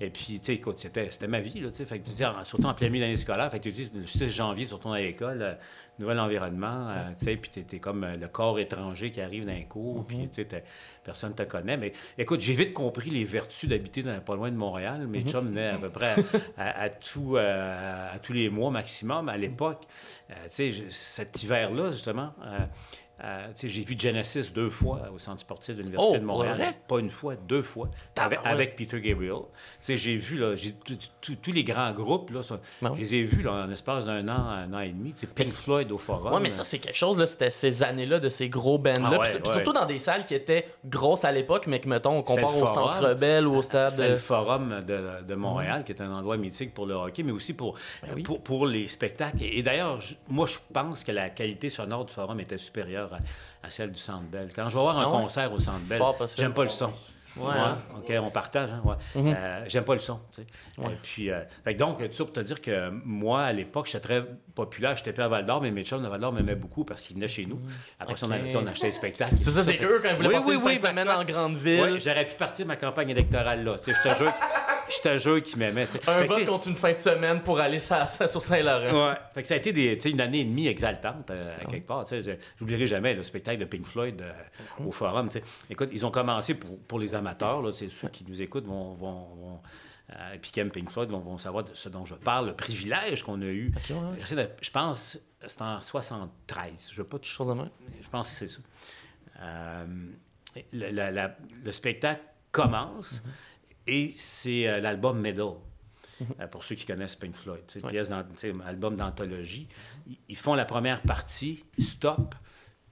Et 0.00 0.10
puis, 0.10 0.38
tu 0.40 0.46
sais, 0.46 0.54
écoute, 0.54 0.78
c'était 0.81 1.26
ma 1.28 1.40
vie, 1.40 1.60
là, 1.60 1.70
fait 1.72 1.98
que 2.00 2.08
surtout 2.44 2.66
en 2.66 2.75
plein 2.75 2.88
milieu 2.88 3.00
de 3.00 3.06
l'année 3.06 3.16
scolaire, 3.16 3.50
fait 3.50 3.60
que 3.60 3.69
le 3.69 4.06
6 4.06 4.28
janvier, 4.31 4.66
surtout 4.66 4.90
à 4.92 5.00
l'école, 5.00 5.42
euh, 5.42 5.54
nouvel 5.99 6.19
environnement, 6.19 6.88
euh, 6.91 7.11
tu 7.19 7.25
sais, 7.26 7.37
puis 7.37 7.50
t'es 7.50 7.76
es 7.76 7.79
comme 7.81 8.05
euh, 8.05 8.17
le 8.17 8.29
corps 8.29 8.58
étranger 8.58 9.11
qui 9.11 9.20
arrive 9.20 9.46
dans 9.46 9.52
un 9.52 9.62
cours, 9.62 9.99
Mhm. 9.99 10.05
puis 10.06 10.29
tu 10.32 10.43
sais, 10.49 10.64
personne 11.05 11.31
ne 11.31 11.35
te 11.37 11.43
connaît. 11.44 11.76
Mais 11.76 11.93
écoute, 12.19 12.41
j'ai 12.41 12.55
vite 12.55 12.73
compris 12.73 13.11
les 13.11 13.25
vertus 13.25 13.69
d'habiter 13.69 14.02
pas 14.25 14.35
loin 14.35 14.50
de 14.50 14.56
Montréal. 14.56 15.06
Mes 15.06 15.23
chums 15.23 15.46
venaient 15.49 15.69
à 15.69 15.79
peu 15.79 15.91
près 15.91 16.17
à, 16.56 16.62
à- 16.69 16.82
à 16.85 16.88
tout, 16.91 17.37
euh, 17.37 18.14
à 18.14 18.19
tous 18.19 18.32
les 18.32 18.49
mois 18.50 18.70
maximum 18.70 19.29
à 19.29 19.37
l'époque. 19.37 19.82
Euh, 20.31 20.35
tu 20.50 20.73
sais, 20.73 20.85
cet 20.91 21.43
hiver-là, 21.43 21.91
justement, 21.93 22.32
euh, 23.22 23.46
euh, 23.46 23.52
j'ai 23.62 23.82
vu 23.82 23.94
Genesis 23.99 24.52
deux 24.52 24.70
fois 24.70 25.02
au 25.14 25.19
Centre 25.19 25.40
sportif 25.40 25.76
de 25.76 25.82
l'Université 25.82 26.16
Oh, 26.16 26.19
de 26.20 26.25
Montréal. 26.25 26.56
vrai? 26.56 26.78
Pas 26.88 26.99
une 26.99 27.11
fois, 27.11 27.34
deux 27.37 27.62
fois. 27.62 27.87
Avec, 28.16 28.38
Tabarouette. 28.40 28.46
avec 28.46 28.76
Peter 28.76 29.00
Gabriel. 29.00 29.37
J'ai 29.87 30.16
vu, 30.16 30.37
là, 30.38 30.55
tous 31.20 31.52
les 31.52 31.62
grands 31.64 31.93
groupes, 31.93 32.31
là, 32.31 32.43
ça- 32.43 32.61
Ben 32.82 32.90
oui. 32.90 32.96
je 32.96 33.00
les 33.02 33.14
ai 33.16 33.22
vus, 33.22 33.43
là, 33.43 33.52
en 33.66 33.70
espace 33.70 34.05
d'un 34.05 34.26
an, 34.28 34.49
un 34.49 34.72
an 34.72 34.81
et 34.81 34.88
demi. 34.90 35.12
C'est 35.14 35.32
Pink 35.32 35.46
Floyd 35.46 35.93
au 35.93 35.99
Forum. 35.99 36.32
Ouais, 36.34 36.40
mais 36.40 36.50
ça, 36.50 36.64
c'est 36.64 36.78
quelque 36.78 36.96
chose, 36.96 37.16
là. 37.19 37.26
C'était 37.26 37.50
ces 37.50 37.82
années-là 37.82 38.19
de 38.19 38.28
ces 38.28 38.49
gros 38.49 38.78
bands-là. 38.78 39.11
Ah 39.14 39.19
ouais, 39.19 39.26
surtout 39.44 39.72
dans 39.72 39.87
des 39.87 39.99
salles 40.00 40.25
qui 40.25 40.34
étaient 40.34 40.67
grosses 40.84 41.25
à 41.25 41.32
l'époque, 41.32 41.67
mais 41.67 41.81
que, 41.81 41.88
mettons, 41.88 42.19
on 42.19 42.22
compare 42.22 42.56
au. 42.56 42.67
Centre 42.67 43.14
Bell 43.14 43.46
ou 43.46 43.55
au 43.56 43.62
stade. 43.62 43.93
C'est 43.96 44.08
le 44.08 44.14
euh, 44.14 44.17
Forum 44.17 44.82
de, 44.87 45.22
de 45.26 45.34
Montréal, 45.34 45.84
qui 45.84 45.93
est 45.93 46.00
un 46.02 46.10
endroit 46.10 46.37
mythique 46.37 46.75
pour 46.75 46.87
le 46.87 46.94
hockey, 46.94 47.22
mais 47.22 47.31
aussi 47.32 47.52
pour, 47.52 47.75
Ben 48.02 48.08
oui. 48.17 48.22
pour, 48.22 48.40
pour 48.43 48.67
les 48.67 48.88
spectacles. 48.88 49.43
Et, 49.43 49.58
et 49.58 49.62
d'ailleurs, 49.62 49.99
moi, 50.28 50.46
je 50.46 50.56
pense 50.72 51.05
que 51.05 51.12
la 51.12 51.31
qualité 51.31 51.69
sonore 51.69 52.05
du 52.06 52.12
Forum 52.12 52.40
était 52.40 52.58
supérieure 52.58 53.04
à, 53.12 53.67
à 53.67 53.71
celle 53.71 53.93
du 53.93 54.01
Centre 54.01 54.25
Bell. 54.25 54.51
Quand 54.55 54.69
je 54.69 54.77
vais 54.77 54.83
voir 54.83 54.99
un 54.99 55.06
Ah 55.06 55.11
concert 55.11 55.53
au 55.53 55.59
Centre 55.59 55.85
Bell, 55.87 56.01
j'aime 56.37 56.55
pas 56.55 56.65
le 56.65 56.71
son. 56.71 56.93
Ouais, 57.37 57.53
hein? 57.56 57.79
OK, 57.97 58.12
on 58.21 58.31
partage. 58.31 58.71
Hein? 58.71 58.83
Ouais. 58.85 58.95
Euh, 59.17 59.65
j'aime 59.67 59.85
pas 59.85 59.95
le 59.95 60.01
son. 60.01 60.21
tu 60.33 60.43
sais. 60.43 60.47
Ouais. 60.79 60.93
Et 60.93 60.97
puis, 61.03 61.31
euh, 61.31 61.41
fait 61.65 61.75
donc, 61.75 61.99
tout 61.99 62.12
ça 62.12 62.25
pour 62.25 62.33
te 62.33 62.41
dire 62.41 62.61
que 62.61 62.91
moi, 63.05 63.43
à 63.43 63.53
l'époque, 63.53 63.87
j'étais 63.87 64.01
très 64.01 64.25
populaire. 64.55 64.97
J'étais 64.97 65.12
pas 65.12 65.25
à 65.25 65.29
Val 65.29 65.45
d'Or, 65.45 65.61
mais 65.61 65.71
mes 65.71 65.85
chums 65.85 66.03
de 66.03 66.09
Val 66.09 66.21
d'Or 66.21 66.33
m'aimaient 66.33 66.55
beaucoup 66.55 66.85
parce 66.85 67.03
qu'ils 67.03 67.17
venaient 67.17 67.29
chez 67.29 67.47
nous. 67.47 67.59
Après 67.99 68.17
ça, 68.17 68.27
on, 68.29 68.67
achetait 68.67 68.87
des 68.87 68.93
spectacles. 68.93 69.37
C'est 69.43 69.51
ça, 69.51 69.62
c'est 69.62 69.83
eux 69.83 70.01
quand 70.01 70.11
ils 70.11 70.17
voulaient 70.17 70.29
Oui, 70.29 70.35
passer 70.35 70.47
oui, 70.49 70.55
une 70.55 70.62
oui, 70.62 70.73
fin 70.75 70.77
de 70.77 70.89
semaine 70.89 71.09
en 71.09 71.25
grande 71.25 71.56
ville. 71.56 71.99
J'aurais 71.99 72.27
pu 72.27 72.37
partir 72.37 72.67
ma 72.67 72.77
campagne 72.77 73.11
électorale 73.11 73.65
là. 73.65 73.79
Tu 73.79 73.93
sais, 73.93 74.01
je 74.05 74.09
te 74.11 74.17
jure, 74.17 74.33
je 74.90 75.00
te 75.00 75.19
jure 75.19 75.42
tu 75.42 75.50
sais. 75.50 76.10
Un 76.10 76.20
Fait 76.20 76.28
que, 76.28 76.32
vote 76.32 76.44
contre 76.46 76.69
une 76.69 76.76
fin 76.76 76.90
de 76.92 76.98
semaine 76.98 77.42
pour 77.42 77.58
aller 77.60 77.78
sur 77.78 78.06
Saint-Laurent. 78.42 79.08
Ouais. 79.10 79.14
Fait 79.34 79.42
que 79.42 79.48
ça 79.48 79.54
a 79.54 79.56
été 79.56 79.72
des, 79.72 79.96
tu 79.96 80.02
sais, 80.02 80.10
une 80.10 80.20
année 80.20 80.40
et 80.40 80.44
demie 80.44 80.66
exaltante, 80.66 81.31
euh, 81.31 81.56
à 81.60 81.64
quelque 81.64 81.86
part. 81.86 82.04
tu 82.04 82.10
sais. 82.10 82.22
Je- 82.22 82.36
J'oublierai 82.58 82.86
jamais 82.86 83.14
le 83.14 83.22
spectacle 83.22 83.58
de 83.60 83.64
Pink 83.64 83.86
Floyd 83.86 84.20
euh, 84.22 84.32
au 84.84 84.90
Forum. 84.92 85.28
tu 85.28 85.38
sais. 85.38 85.44
Écoute, 85.70 85.88
ils 85.92 86.04
ont 86.06 86.10
commencé 86.10 86.54
pour, 86.54 86.81
pour 86.82 86.98
les 86.98 87.14
amateurs, 87.14 87.62
là, 87.62 87.72
ceux 87.72 88.08
qui 88.08 88.25
nous 88.28 88.40
écoutent 88.42 88.66
vont. 88.66 88.94
vont, 88.94 89.26
vont 89.34 89.60
euh, 90.12 90.36
puis 90.40 90.50
qui 90.50 90.60
aiment 90.60 90.70
Pink 90.70 90.90
Floyd 90.90 91.08
vont, 91.10 91.20
vont 91.20 91.38
savoir 91.38 91.64
de 91.64 91.70
ce 91.75 91.88
dont 91.88 92.04
je 92.04 92.14
parle, 92.14 92.46
le 92.48 92.54
privilège 92.54 93.22
qu'on 93.22 93.40
a 93.40 93.46
eu. 93.46 93.72
J'essaie 94.19 94.36
de- 94.36 94.50
Je 94.60 94.70
pense 94.70 95.19
c'est 95.46 95.60
en 95.62 95.81
73. 95.81 96.88
Je 96.92 96.96
veux 96.96 97.06
pas 97.08 97.19
Chose 97.22 97.48
de 97.48 97.52
même. 97.54 97.70
je 98.02 98.08
pense 98.08 98.28
que 98.31 98.34
c'est 98.36 98.48
ça. 98.48 98.60
Euh, 99.40 99.84
le, 100.72 100.90
la- 100.90 101.10
la- 101.10 101.36
le 101.64 101.72
spectacle 101.72 102.20
commence 102.52 103.22
et 103.86 104.12
c'est 104.16 104.66
euh, 104.69 104.81
l'album 104.81 105.20
Medal. 105.20 105.52
Euh, 106.40 106.46
pour 106.46 106.62
ceux 106.62 106.76
qui 106.76 106.86
connaissent 106.86 107.16
Pink 107.16 107.34
Floyd, 107.34 107.62
c'est 107.66 107.81
une 107.81 107.86
Ouais. 107.86 107.92
pièce, 107.92 108.08
album 108.64 108.94
d'anthologie. 108.96 109.69
Ils, 110.28 110.36
font 110.36 110.54
la 110.54 110.64
première 110.64 111.02
partie, 111.02 111.64
Stop. 111.78 112.34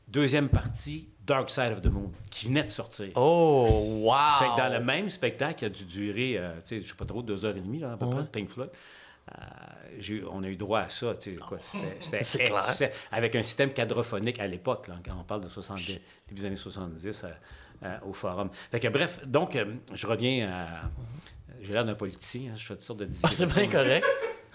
Deuxième 0.08 0.48
partie, 0.48 1.08
Dark 1.24 1.48
Side 1.48 1.72
of 1.72 1.80
the 1.82 1.86
Moon, 1.86 2.10
qui 2.30 2.46
venait 2.48 2.64
de 2.64 2.70
sortir. 2.70 3.10
Oh, 3.14 4.00
wow! 4.02 4.14
Fait 4.40 4.44
que 4.46 4.56
dans 4.58 4.72
le 4.72 4.84
même 4.84 5.08
spectacle 5.08 5.54
qui 5.60 5.64
a 5.64 5.68
dû 5.68 5.84
durer, 5.84 6.36
euh, 6.36 6.52
je 6.68 6.80
sais 6.80 6.94
pas 6.98 7.04
trop, 7.04 7.22
deux 7.22 7.44
heures 7.44 7.56
et 7.56 7.60
demie, 7.60 7.78
là, 7.78 7.92
à 7.92 7.96
peu 7.96 8.06
Ouais. 8.06 8.10
près, 8.12 8.22
de 8.22 8.26
Pink 8.28 8.48
Floyd, 8.50 8.70
euh, 9.30 10.20
on 10.32 10.42
a 10.42 10.48
eu 10.48 10.56
droit 10.56 10.80
à 10.80 10.90
ça, 10.90 11.14
tu 11.14 11.38
sais, 12.22 12.90
avec 13.12 13.36
un 13.36 13.42
système 13.44 13.72
quadrophonique 13.72 14.40
à 14.40 14.46
l'époque, 14.48 14.88
quand 15.04 15.14
on 15.18 15.22
parle 15.24 15.42
de 15.42 15.48
70, 15.48 16.00
début 16.28 16.40
des 16.40 16.44
années 16.46 16.56
70 16.56 17.24
euh, 17.82 17.86
euh, 17.86 18.08
au 18.08 18.12
Forum. 18.12 18.50
Fait 18.70 18.80
que 18.80 18.88
bref, 18.88 19.20
donc, 19.26 19.56
euh, 19.56 19.64
je 19.94 20.06
reviens 20.06 20.48
à... 20.50 20.66
J'ai 21.60 21.72
l'air 21.72 21.84
d'un 21.84 21.94
politicien, 21.94 22.50
hein, 22.52 22.54
je 22.56 22.64
fais 22.64 22.74
toutes 22.74 22.82
sortes 22.82 22.98
de 23.00 23.08
Ah, 23.22 23.30
c'est 23.30 23.46
bien 23.52 23.68
correct. 23.68 24.04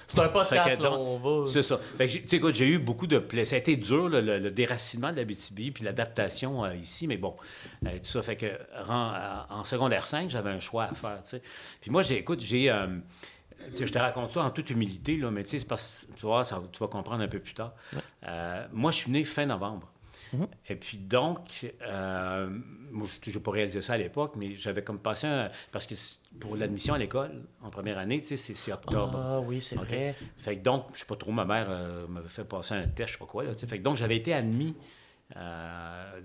C'est 0.10 0.20
un 0.20 0.30
podcast, 0.30 0.78
que 0.78 0.84
là, 0.84 0.90
donc, 0.90 1.00
on 1.00 1.18
va. 1.44 1.48
C'est 1.52 1.62
ça. 1.64 1.78
Fait 1.98 2.08
que 2.08 2.36
écoute, 2.36 2.56
j'ai 2.56 2.68
eu 2.68 2.80
beaucoup 2.80 3.08
de 3.08 3.18
plaisir. 3.20 3.50
Ça 3.50 3.56
a 3.56 3.60
été 3.60 3.76
dur, 3.76 4.08
le, 4.08 4.22
le- 4.22 4.40
le 4.40 4.52
déracinement 4.52 5.12
de 5.12 5.18
la 5.18 5.26
BTB, 5.26 5.74
puis 5.74 5.84
l'adaptation 5.84 6.64
euh, 6.64 6.76
ici, 6.76 7.08
mais 7.08 7.18
bon, 7.18 7.36
euh, 7.86 7.92
tout 7.98 8.06
ça 8.06 8.22
fait 8.22 8.38
que 8.38 8.46
euh, 8.46 9.44
en 9.50 9.64
secondaire 9.66 10.08
5, 10.08 10.30
j'avais 10.30 10.50
un 10.52 10.62
choix 10.62 10.86
à 10.86 10.96
faire, 10.96 11.22
tu 11.24 11.32
sais. 11.32 11.42
Puis 11.82 11.92
moi, 11.92 12.04
j'ai, 12.04 12.18
écoute, 12.20 12.40
j'ai... 12.40 12.70
euh, 12.72 12.88
je 13.78 13.84
te 13.86 13.98
raconte 14.00 14.32
ça 14.32 14.44
en 14.44 14.50
toute 14.50 14.70
humilité, 14.70 15.18
là, 15.18 15.30
mais 15.30 15.44
tu 15.44 15.50
sais, 15.52 15.60
c'est 15.60 15.68
parce 15.68 16.08
tu 16.16 16.26
vois, 16.26 16.46
ça- 16.46 16.62
tu 16.72 16.80
vas 16.80 16.88
comprendre 16.88 17.22
un 17.24 17.28
peu 17.28 17.40
plus 17.40 17.54
tard. 17.54 17.74
Euh, 18.28 18.66
moi, 18.72 18.92
je 18.92 18.98
suis 18.98 19.12
né 19.12 19.26
fin 19.26 19.46
novembre. 19.46 19.90
Et 20.68 20.76
puis 20.76 20.98
donc, 20.98 21.72
euh, 21.82 22.50
moi, 22.92 23.08
je 23.22 23.32
n'ai 23.32 23.40
pas 23.40 23.52
réalisé 23.52 23.82
ça 23.82 23.94
à 23.94 23.98
l'époque, 23.98 24.34
mais 24.36 24.56
j'avais 24.58 24.84
comme 24.84 25.00
passé 25.00 25.28
un... 25.28 25.50
Parce 25.72 25.86
que 25.88 25.96
pour 26.40 26.56
l'admission 26.56 26.94
à 26.94 26.98
l'école, 26.98 27.44
en 27.62 27.70
première 27.70 27.98
année, 27.98 28.22
tu 28.22 28.38
sais, 28.38 28.54
c'est, 28.54 28.72
octobre. 28.74 29.18
Ah 29.18 29.40
oui, 29.42 29.62
c'est 29.62 29.76
vrai. 29.76 30.16
Fait 30.38 30.58
que 30.58 30.64
donc, 30.64 30.86
je 30.94 31.00
sais 31.00 31.06
pas 31.06 31.16
trop, 31.16 31.32
ma 31.32 31.46
mère 31.46 31.68
euh, 31.70 32.08
m'avait 32.08 32.28
fait 32.30 32.44
passer 32.44 32.74
un 32.76 32.88
test, 32.88 33.10
je 33.10 33.14
sais 33.14 33.20
pas 33.20 33.26
quoi. 33.26 33.44
Là, 33.44 33.54
tu 33.54 33.60
sais. 33.60 33.68
fait 33.68 33.78
que 33.80 33.84
donc, 33.84 33.98
j'avais 33.98 34.18
été 34.18 34.34
admis 34.34 34.76
euh, 35.36 36.22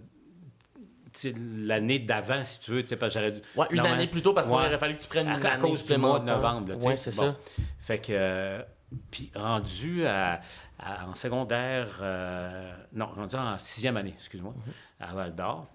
l'année 1.37 1.99
d'avant, 1.99 2.45
si 2.45 2.61
tu 2.61 2.71
veux. 2.73 2.83
tu 2.83 2.89
sais, 2.89 2.97
Parce 2.97 3.15
que 3.15 3.41
Ouais, 3.57 3.67
une 3.71 3.81
année 3.81 4.07
plus 4.07 4.23
tôt 4.23 4.33
parce 4.33 4.47
qu'il 4.49 4.57
Ouais. 4.57 4.67
aurait 4.67 4.79
fallu 4.79 4.97
que 4.97 5.03
tu 5.03 5.09
prennes 5.09 5.29
une 5.29 5.45
à 5.47 5.53
année 5.53 5.61
cause 5.69 5.85
du 5.85 5.97
mois 5.97 6.21
de 6.21 6.27
novembre. 6.27 6.75
Ouais, 6.85 6.97
c'est 6.97 7.15
Bon. 7.17 7.23
ça. 7.23 7.37
Fait 7.81 7.99
que, 7.99 8.13
euh, 8.13 8.63
puis 9.11 9.31
rendu 9.35 10.07
à, 10.07 10.41
à- 10.79 11.07
en 11.09 11.15
secondaire, 11.15 11.89
euh, 12.01 12.73
non, 12.93 13.07
rendu 13.07 13.35
en 13.37 13.59
sixième 13.59 13.97
année, 13.97 14.15
excuse-moi, 14.17 14.55
à 15.01 15.15
Val 15.15 15.35
d'Or, 15.35 15.67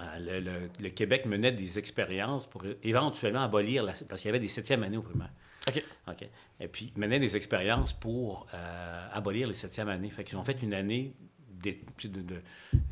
euh, 0.00 0.18
le, 0.18 0.40
le- 0.40 0.70
le 0.80 0.88
Québec 0.90 1.24
menait 1.26 1.52
des 1.52 1.78
expériences 1.78 2.46
pour 2.46 2.64
éventuellement 2.82 3.42
abolir, 3.42 3.82
la, 3.82 3.92
parce 4.08 4.20
qu'il 4.20 4.28
y 4.28 4.30
avait 4.30 4.40
des 4.40 4.48
septièmes 4.48 4.82
années 4.82 4.98
au 4.98 5.02
primaire. 5.02 5.30
OK. 5.68 5.82
OK. 6.08 6.28
Et 6.60 6.68
puis, 6.68 6.92
ils 6.94 7.00
menaient 7.00 7.18
des 7.18 7.36
expériences 7.36 7.92
pour 7.92 8.46
euh, 8.54 9.08
abolir 9.12 9.48
les 9.48 9.54
septièmes 9.54 9.88
années. 9.88 10.10
Fait 10.10 10.22
qu'ils 10.24 10.36
ont 10.38 10.44
fait 10.44 10.62
une 10.62 10.74
année 10.74 11.12
des, 11.50 11.80
tu 11.96 12.06
sais, 12.06 12.08
de, 12.08 12.20
de- 12.20 12.42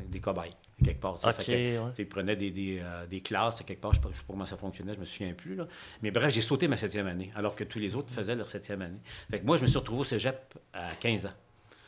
des 0.07 0.19
cobayes, 0.19 0.55
quelque 0.83 0.99
part. 0.99 1.17
tu 1.17 1.23
sais. 1.23 1.29
OK, 1.29 1.35
Fait 1.35 2.05
que, 2.05 2.19
ouais. 2.19 2.35
des, 2.35 2.51
des, 2.51 2.79
euh, 2.81 3.05
des 3.07 3.21
classes, 3.21 3.61
quelque 3.65 3.81
part, 3.81 3.93
je 3.93 3.99
ne 3.99 4.03
sais, 4.03 4.09
pas- 4.09 4.23
comment 4.27 4.45
ça 4.45 4.57
fonctionnait, 4.57 4.93
je 4.93 4.99
me 4.99 5.05
souviens 5.05 5.33
plus. 5.33 5.55
Là. 5.55 5.67
Mais 6.01 6.11
bref, 6.11 6.33
j'ai 6.33 6.41
sauté 6.41 6.67
ma 6.67 6.77
septième 6.77 7.07
année, 7.07 7.31
alors 7.35 7.55
que 7.55 7.63
tous 7.63 7.79
les 7.79 7.95
autres 7.95 8.13
faisaient 8.13 8.35
leur 8.35 8.49
septième 8.49 8.81
année. 8.81 8.99
Fait 9.29 9.39
que 9.39 9.45
moi, 9.45 9.57
je 9.57 9.61
me 9.63 9.67
suis 9.67 9.77
retrouvé 9.77 10.01
au 10.01 10.03
cégep 10.03 10.53
à 10.73 10.89
15 10.99 11.25
ans. 11.27 11.33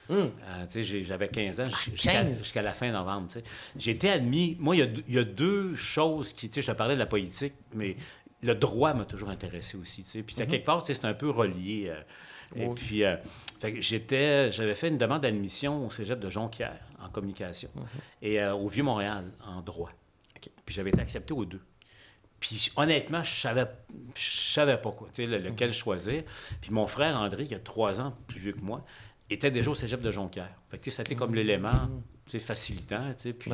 Hum. 0.09 0.31
Euh, 0.41 0.81
J'avais 1.03 1.27
15 1.27 1.59
ans 1.59 1.63
Ah, 1.67 1.91
jusqu'à 1.91 2.11
15? 2.23 2.37
jusqu'à 2.37 2.61
la 2.61 2.73
fin 2.73 2.89
novembre. 2.91 3.27
tu 3.27 3.33
sais. 3.39 3.43
J'ai 3.77 3.91
été 3.91 4.09
admis. 4.09 4.55
Moi, 4.57 4.77
il 4.77 4.79
y, 4.79 4.81
a 4.83 4.85
deux- 4.85 5.03
il 5.07 5.15
y 5.15 5.19
a 5.19 5.23
deux 5.25 5.75
choses 5.75 6.31
qui. 6.31 6.47
Tu 6.47 6.55
sais, 6.55 6.61
je 6.61 6.71
te 6.71 6.77
parlais 6.77 6.93
de 6.93 6.99
la 6.99 7.05
politique, 7.07 7.55
mais 7.73 7.97
le 8.41 8.55
droit 8.55 8.93
m'a 8.93 9.03
toujours 9.03 9.27
intéressé 9.29 9.75
aussi. 9.75 10.03
tu 10.03 10.09
sais. 10.09 10.23
Puis, 10.23 10.41
à 10.41 10.45
quelque 10.45 10.65
part, 10.65 10.85
c'est 10.85 11.03
un 11.03 11.13
peu 11.13 11.29
relié. 11.29 11.87
euh, 11.89 11.99
et. 12.55 12.65
Oui. 12.67 12.73
puis, 12.75 13.03
euh, 13.03 13.17
fait 13.59 13.73
que 13.73 13.81
j'étais, 13.81 14.51
j'avais 14.51 14.75
fait 14.75 14.87
une 14.89 14.97
demande 14.97 15.21
d'admission 15.21 15.85
au 15.85 15.91
cégep 15.91 16.19
de 16.19 16.29
Jonquière 16.29 16.79
en 16.99 17.09
communication 17.09 17.69
Mhm. 17.75 17.83
et 18.21 18.41
euh, 18.41 18.53
au 18.53 18.67
Vieux-Montréal 18.67 19.25
en 19.45 19.61
droit. 19.61 19.91
Puis, 20.65 20.75
j'avais 20.75 20.89
été 20.89 20.99
accepté 21.01 21.33
aux 21.33 21.45
deux. 21.45 21.61
Puis 22.39 22.71
honnêtement, 22.75 23.23
je 23.23 23.33
savais, 23.41 23.65
je 24.15 24.29
savais 24.29 24.77
pas 24.77 24.91
quoi, 24.91 25.09
lequel 25.17 25.73
choisir. 25.73 26.23
Puis 26.61 26.71
mon 26.71 26.85
frère 26.85 27.17
André, 27.17 27.47
qui 27.47 27.55
a 27.55 27.59
trois 27.59 27.99
ans 27.99 28.13
plus 28.27 28.39
vieux 28.39 28.51
que 28.53 28.61
moi, 28.61 28.85
était 29.29 29.49
déjà 29.49 29.71
au 29.71 29.75
cégep 29.75 30.01
de 30.01 30.11
Jonquière. 30.11 30.53
Fait 30.69 30.77
que, 30.77 30.91
ça 30.91 31.01
a 31.01 31.03
été 31.03 31.15
comme 31.15 31.33
l'élément 31.33 31.89
facilitant. 32.39 33.13
Puis, 33.39 33.51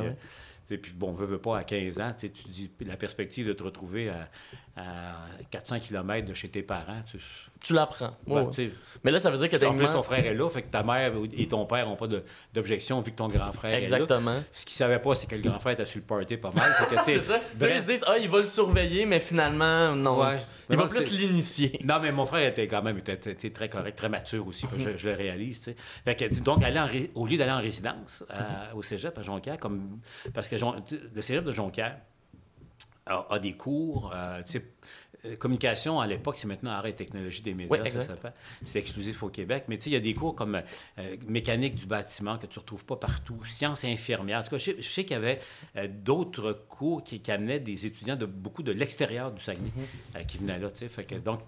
puis 0.77 0.91
bon, 0.93 1.13
veut, 1.13 1.25
veut 1.25 1.37
pas, 1.39 1.59
à 1.59 1.63
15 1.63 1.99
ans, 1.99 2.13
tu 2.17 2.29
dis 2.49 2.69
la 2.85 2.97
perspective 2.97 3.47
de 3.47 3.53
te 3.53 3.63
retrouver 3.63 4.09
à, 4.09 4.29
à 4.75 5.13
400 5.51 5.79
km 5.79 6.25
de 6.27 6.33
chez 6.33 6.49
tes 6.49 6.63
parents. 6.63 7.01
Tu, 7.09 7.17
Tu 7.63 7.73
l'apprends. 7.73 8.17
Ben, 8.25 8.43
ouais. 8.47 8.71
Mais 9.03 9.11
là, 9.11 9.19
ça 9.19 9.29
veut 9.29 9.37
dire 9.37 9.47
que 9.47 9.63
en 9.65 9.75
plus, 9.75 9.85
ton 9.85 10.01
frère 10.01 10.25
est 10.25 10.33
là, 10.33 10.49
fait 10.49 10.63
que 10.63 10.69
ta 10.71 10.81
mère 10.81 11.13
et 11.37 11.47
ton 11.47 11.65
père 11.67 11.85
n'ont 11.85 11.95
pas 11.95 12.07
d'objection 12.53 12.99
vu 13.01 13.11
que 13.11 13.17
ton 13.17 13.27
grand 13.27 13.51
frère 13.51 13.71
est 13.71 13.75
là. 13.75 13.79
Exactement. 13.99 14.41
Ce 14.51 14.65
qu'ils 14.65 14.73
savaient 14.75 14.97
pas, 14.99 15.13
c'est 15.13 15.27
que 15.27 15.35
le 15.35 15.41
grand 15.41 15.59
frère 15.59 15.73
était 15.73 15.85
sur 15.85 15.99
le 15.99 16.05
party 16.05 16.37
pas 16.37 16.51
mal. 16.51 16.71
C'est 17.05 17.19
ça. 17.19 17.39
Bref. 17.57 17.71
ils 17.75 17.81
se 17.81 17.85
disent, 17.85 18.03
ah, 18.07 18.17
il 18.17 18.27
va 18.29 18.39
le 18.39 18.43
surveiller, 18.45 19.05
mais 19.05 19.19
finalement, 19.19 19.95
non. 19.95 20.19
Ouais. 20.21 20.39
Il 20.69 20.77
va 20.77 20.87
plus 20.87 21.11
l'initier. 21.11 21.79
Non, 21.83 21.99
mais 22.01 22.11
mon 22.11 22.25
frère 22.25 22.47
était 22.47 22.65
quand 22.67 22.81
même 22.81 22.97
était, 22.97 23.13
était- 23.13 23.51
très 23.51 23.69
correct, 23.69 23.95
très 23.95 24.09
mature 24.09 24.47
aussi. 24.47 24.65
je, 24.77 24.97
je 24.97 25.09
le 25.09 25.15
réalise. 25.15 25.59
tu 25.59 25.65
sais. 25.65 25.75
Fait 26.03 26.15
que, 26.15 26.39
donc, 26.41 26.63
aller 26.63 26.79
en 26.79 26.87
ré- 26.87 27.11
au 27.13 27.27
lieu 27.27 27.37
d'aller 27.37 27.51
en 27.51 27.61
résidence 27.61 28.23
à- 28.29 28.75
au 28.75 28.81
cégep 28.81 29.15
à 29.17 29.21
Jonquière, 29.21 29.59
comme, 29.59 29.99
parce 30.33 30.49
que 30.49 30.55
le 30.55 31.21
cégep 31.21 31.43
de 31.43 31.51
Jonquière 31.51 31.97
a, 33.05 33.27
a 33.29 33.39
des 33.39 33.53
cours. 33.53 34.11
euh, 34.15 34.41
euh, 35.25 35.35
communication, 35.37 36.01
à 36.01 36.07
l'époque, 36.07 36.35
c'est 36.37 36.47
maintenant 36.47 36.71
arrêt 36.71 36.89
et 36.89 36.95
technologie 36.95 37.41
des 37.41 37.53
médias, 37.53 37.81
Oui, 37.81 37.89
ça 37.89 38.01
s'appelle. 38.01 38.33
C'est 38.65 38.79
exclusif 38.79 39.23
au 39.23 39.29
Québec. 39.29 39.65
Mais 39.69 39.77
tu 39.77 39.85
sais, 39.85 39.89
il 39.91 39.93
y 39.93 39.95
a 39.95 40.01
des 40.01 40.13
cours 40.13 40.35
comme 40.35 40.61
euh, 40.97 41.17
mécanique 41.25 41.75
du 41.75 41.85
bâtiment 41.85 42.37
que 42.37 42.45
tu 42.45 42.59
ne 42.59 42.61
retrouves 42.61 42.83
pas 42.83 42.97
partout, 42.97 43.39
sciences 43.45 43.85
infirmières. 43.85 44.39
En 44.39 44.43
tout 44.43 44.49
cas, 44.49 44.57
je 44.57 44.63
sais, 44.71 44.75
je 44.81 44.89
sais 44.89 45.03
qu'il 45.05 45.13
y 45.13 45.15
avait 45.17 45.39
euh, 45.77 45.87
d'autres 45.89 46.51
cours 46.67 47.03
qui, 47.05 47.21
qui 47.21 47.31
amenaient 47.31 47.61
des 47.61 47.85
étudiants 47.85 48.17
de 48.17 48.25
beaucoup 48.25 48.63
de 48.63 48.73
l'extérieur 48.73 49.31
du 49.31 49.41
Saguenay 49.41 49.63
Mm-hmm. 49.63 50.17
euh, 50.17 50.23
qui 50.23 50.37
venaient 50.39 50.59
là, 50.59 50.69
tu 50.69 50.89
sais. 50.89 51.19
Donc, 51.23 51.39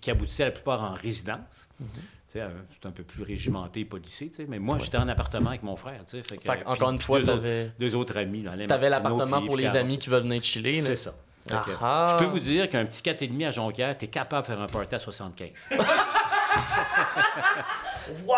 qui 0.00 0.10
aboutissaient 0.10 0.44
la 0.46 0.50
plupart 0.50 0.82
en 0.82 0.94
résidence. 0.94 1.68
Mm-hmm. 1.80 1.86
C'est 2.32 2.86
un 2.86 2.90
peu 2.92 3.02
plus 3.02 3.24
régimenté, 3.24 3.86
tu 3.86 4.30
sais. 4.32 4.46
Mais 4.48 4.58
moi, 4.58 4.78
j'étais 4.78 4.98
en 4.98 5.08
appartement 5.08 5.50
avec 5.50 5.62
mon 5.62 5.76
frère, 5.76 6.00
tu 6.06 6.22
sais. 6.22 6.62
Encore 6.64 6.90
une 6.90 6.98
fois, 6.98 7.20
deux 7.20 7.70
deux 7.78 7.94
autres 7.96 8.16
amis, 8.16 8.44
t'avais 8.44 8.66
Martineau, 8.66 8.88
l'appartement 8.88 9.42
pour 9.42 9.56
les 9.56 9.74
amis 9.76 9.98
qui 9.98 10.10
veulent 10.10 10.22
venir 10.22 10.42
chiller. 10.42 10.82
C'est 10.82 10.96
ça. 10.96 11.14
Que, 11.48 11.54
Ah 11.80 12.18
je 12.18 12.24
peux 12.24 12.30
vous 12.30 12.38
dire 12.38 12.68
qu'un 12.68 12.84
petit 12.84 13.00
4,5 13.02 13.46
à 13.46 13.50
Jonquière, 13.50 13.96
t'es 13.96 14.08
capable 14.08 14.42
de 14.42 14.52
faire 14.52 14.60
un 14.60 14.66
party 14.66 14.94
à 14.94 14.98
75. 14.98 15.48
Wow! 18.26 18.36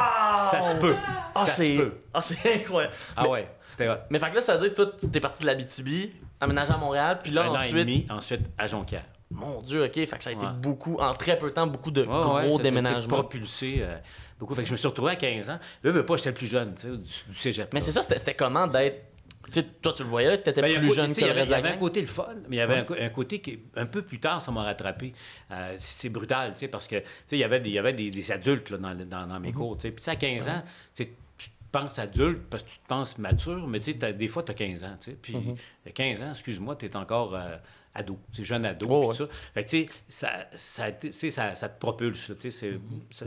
Ça 0.51 0.63
se 0.63 0.77
peut. 0.77 0.95
Ah, 1.35 1.47
ça 1.47 1.53
se 1.53 1.63
c'est 1.63 1.77
peut. 1.77 1.95
ah, 2.13 2.21
c'est 2.21 2.55
incroyable. 2.55 2.95
Ah 3.17 3.29
ouais, 3.29 3.49
c'était 3.71 3.89
hot. 3.89 3.97
Mais 4.11 4.19
fait 4.19 4.31
que 4.31 4.35
là, 4.35 4.41
ça 4.41 4.57
veut 4.57 4.69
dire 4.69 4.75
que 4.75 4.83
toi, 4.83 5.09
t'es 5.11 5.21
parti 5.21 5.41
de 5.41 5.47
la 5.47 5.55
BTB, 5.55 6.11
aménagé 6.41 6.73
à 6.73 6.77
Montréal, 6.77 7.21
puis 7.23 7.33
là, 7.33 7.45
un 7.45 7.49
an 7.49 7.55
et 7.55 7.59
ensuite... 7.59 7.75
demi, 7.75 8.07
ensuite 8.11 8.43
à 8.59 8.67
Jonquière. 8.67 9.05
Mon 9.33 9.61
Dieu, 9.62 9.85
OK, 9.85 9.95
fait 9.95 10.07
que 10.07 10.23
ça 10.25 10.31
a 10.31 10.33
été 10.33 10.45
Ouais. 10.47 10.53
beaucoup, 10.61 10.97
en 10.99 11.15
très 11.15 11.39
peu 11.39 11.49
de 11.51 11.55
temps, 11.55 11.67
beaucoup 11.67 11.91
de 11.91 12.03
Ouais, 12.03 12.07
gros 12.07 12.57
ouais, 12.57 12.62
déménagements. 12.62 13.15
propulsé 13.19 13.79
euh, 13.81 13.97
beaucoup. 14.39 14.55
Fait 14.55 14.62
que 14.62 14.69
je 14.69 14.73
me 14.73 14.77
suis 14.77 14.89
retrouvé 14.89 15.12
à 15.12 15.17
15 15.17 15.49
ans. 15.49 15.53
Là, 15.55 15.61
je 15.85 15.91
veux 15.91 16.07
pas, 16.07 16.17
j'étais 16.17 16.31
le 16.31 16.35
plus 16.37 16.47
jeune, 16.47 16.75
tu 16.75 16.83
sais, 16.83 16.89
du, 16.89 17.33
du 17.33 17.35
cégep. 17.39 17.73
Mais 17.73 17.81
c'est 17.81 17.93
ça, 17.93 18.03
c'était 18.03 18.35
comment 18.35 18.67
d'être... 18.67 19.05
Tu 19.47 19.61
sais, 19.61 19.65
toi, 19.83 19.93
tu 19.93 20.05
le 20.05 20.09
voyais, 20.09 20.29
là, 20.31 20.37
que 20.37 20.43
t'étais 20.45 20.62
Ben, 20.62 20.79
plus 20.79 20.95
jeune 20.95 21.12
tu 21.12 21.21
que 21.21 21.27
le 21.27 21.33
reste 21.33 21.51
de 21.51 21.57
Il 21.57 21.59
y 21.59 21.61
avait 21.67 21.75
un 21.75 21.79
côté 21.79 22.01
le 22.01 22.07
fun, 22.07 22.29
mais 22.49 22.57
il 22.57 22.59
y 22.59 22.62
avait 22.62 22.77
un, 23.01 23.09
côté 23.09 23.41
qui, 23.41 23.59
un 23.75 23.87
peu 23.87 24.03
plus 24.03 24.21
tard, 24.21 24.41
ça 24.41 24.53
m'a 24.53 24.62
rattrapé. 24.62 25.12
Euh, 25.51 25.75
c'est 25.79 26.09
brutal, 26.11 26.53
tu 26.55 26.61
sais, 26.61 26.69
parce 26.69 26.87
que, 26.87 26.97
tu 26.97 27.05
sais, 27.27 27.37
il 27.37 27.41
y 27.41 27.45
avait 27.45 27.59
des, 27.59 27.71
y 27.71 27.79
avait 27.79 27.93
des, 27.93 28.11
des 28.12 28.31
adultes 28.31 28.71
là, 28.71 28.79
dans, 28.79 28.95
dans, 28.95 29.27
dans 29.27 29.41
mes 29.41 29.49
Mhm. 29.49 29.55
cours, 29.55 29.77
tu 29.77 29.83
sais. 29.83 29.91
Puis, 29.91 29.97
tu 30.01 30.05
sais, 30.05 30.11
à 30.12 30.17
15 30.17 30.49
ans, 30.49 30.62
tu 30.95 31.09
tu 31.37 31.49
te 31.49 31.55
penses 31.73 31.99
adulte 31.99 32.43
parce 32.51 32.62
que 32.62 32.69
tu 32.71 32.79
te 32.79 32.87
penses 32.87 33.19
mature, 33.19 33.67
mais 33.67 33.81
tu 33.81 33.97
sais, 33.99 34.12
des 34.12 34.29
fois, 34.29 34.43
tu 34.45 34.53
as 34.53 34.55
15 34.55 34.85
ans, 34.85 34.97
tu 35.01 35.11
sais. 35.11 35.17
Puis, 35.21 35.35
Mhm. 35.37 35.57
à 35.87 35.91
15 35.91 36.23
ans, 36.23 36.31
excuse-moi, 36.31 36.77
tu 36.77 36.87
es 36.87 36.97
encore 36.97 37.35
euh, 37.35 37.57
ado, 37.95 38.19
c'est 38.33 38.45
jeune 38.45 38.65
ado, 38.65 38.87
Oh, 38.89 39.09
puis 39.09 39.19
ça. 39.19 39.27
Fait 39.55 39.65
que, 39.65 39.71
tu 39.71 39.87
sais, 39.87 39.89
ça, 40.09 40.47
ça, 40.55 40.87
ça, 41.31 41.55
ça 41.55 41.69
te 41.69 41.79
propulse, 41.79 42.29
là, 42.29 42.35
tu 42.41 42.51
sais, 42.51 42.79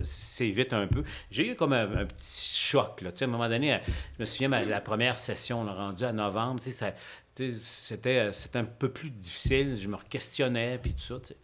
c'est- 0.04 0.50
vite 0.52 0.74
un 0.74 0.88
peu. 0.88 1.04
J'ai 1.32 1.50
eu 1.52 1.56
comme 1.56 1.74
un, 1.74 1.92
un 1.96 2.06
petit 2.06 2.50
choc, 2.56 3.02
là, 3.02 3.12
tu 3.12 3.20
sais, 3.20 3.26
à 3.26 3.28
un 3.28 3.32
moment 3.32 3.48
donné, 3.50 3.74
euh, 3.76 3.78
je 4.18 4.22
me 4.22 4.26
souviens, 4.26 4.48
ma- 4.50 4.66
la 4.66 4.82
première 4.82 5.18
session, 5.20 5.62
on 5.62 5.64
l'a 5.66 5.74
rendue 5.74 6.04
à 6.04 6.14
novembre, 6.14 6.60
tu 6.62 6.72
sais, 6.72 6.94
c'était 7.36 8.20
euh, 8.20 8.32
c'était 8.34 8.60
un 8.60 8.64
peu 8.66 8.90
plus 8.90 9.10
difficile, 9.10 9.78
je 9.80 9.88
me 9.88 9.98
questionnais, 10.10 10.78
puis 10.78 10.94
tout 10.94 11.02
ça, 11.02 11.20
tu 11.20 11.28
sais. 11.28 11.38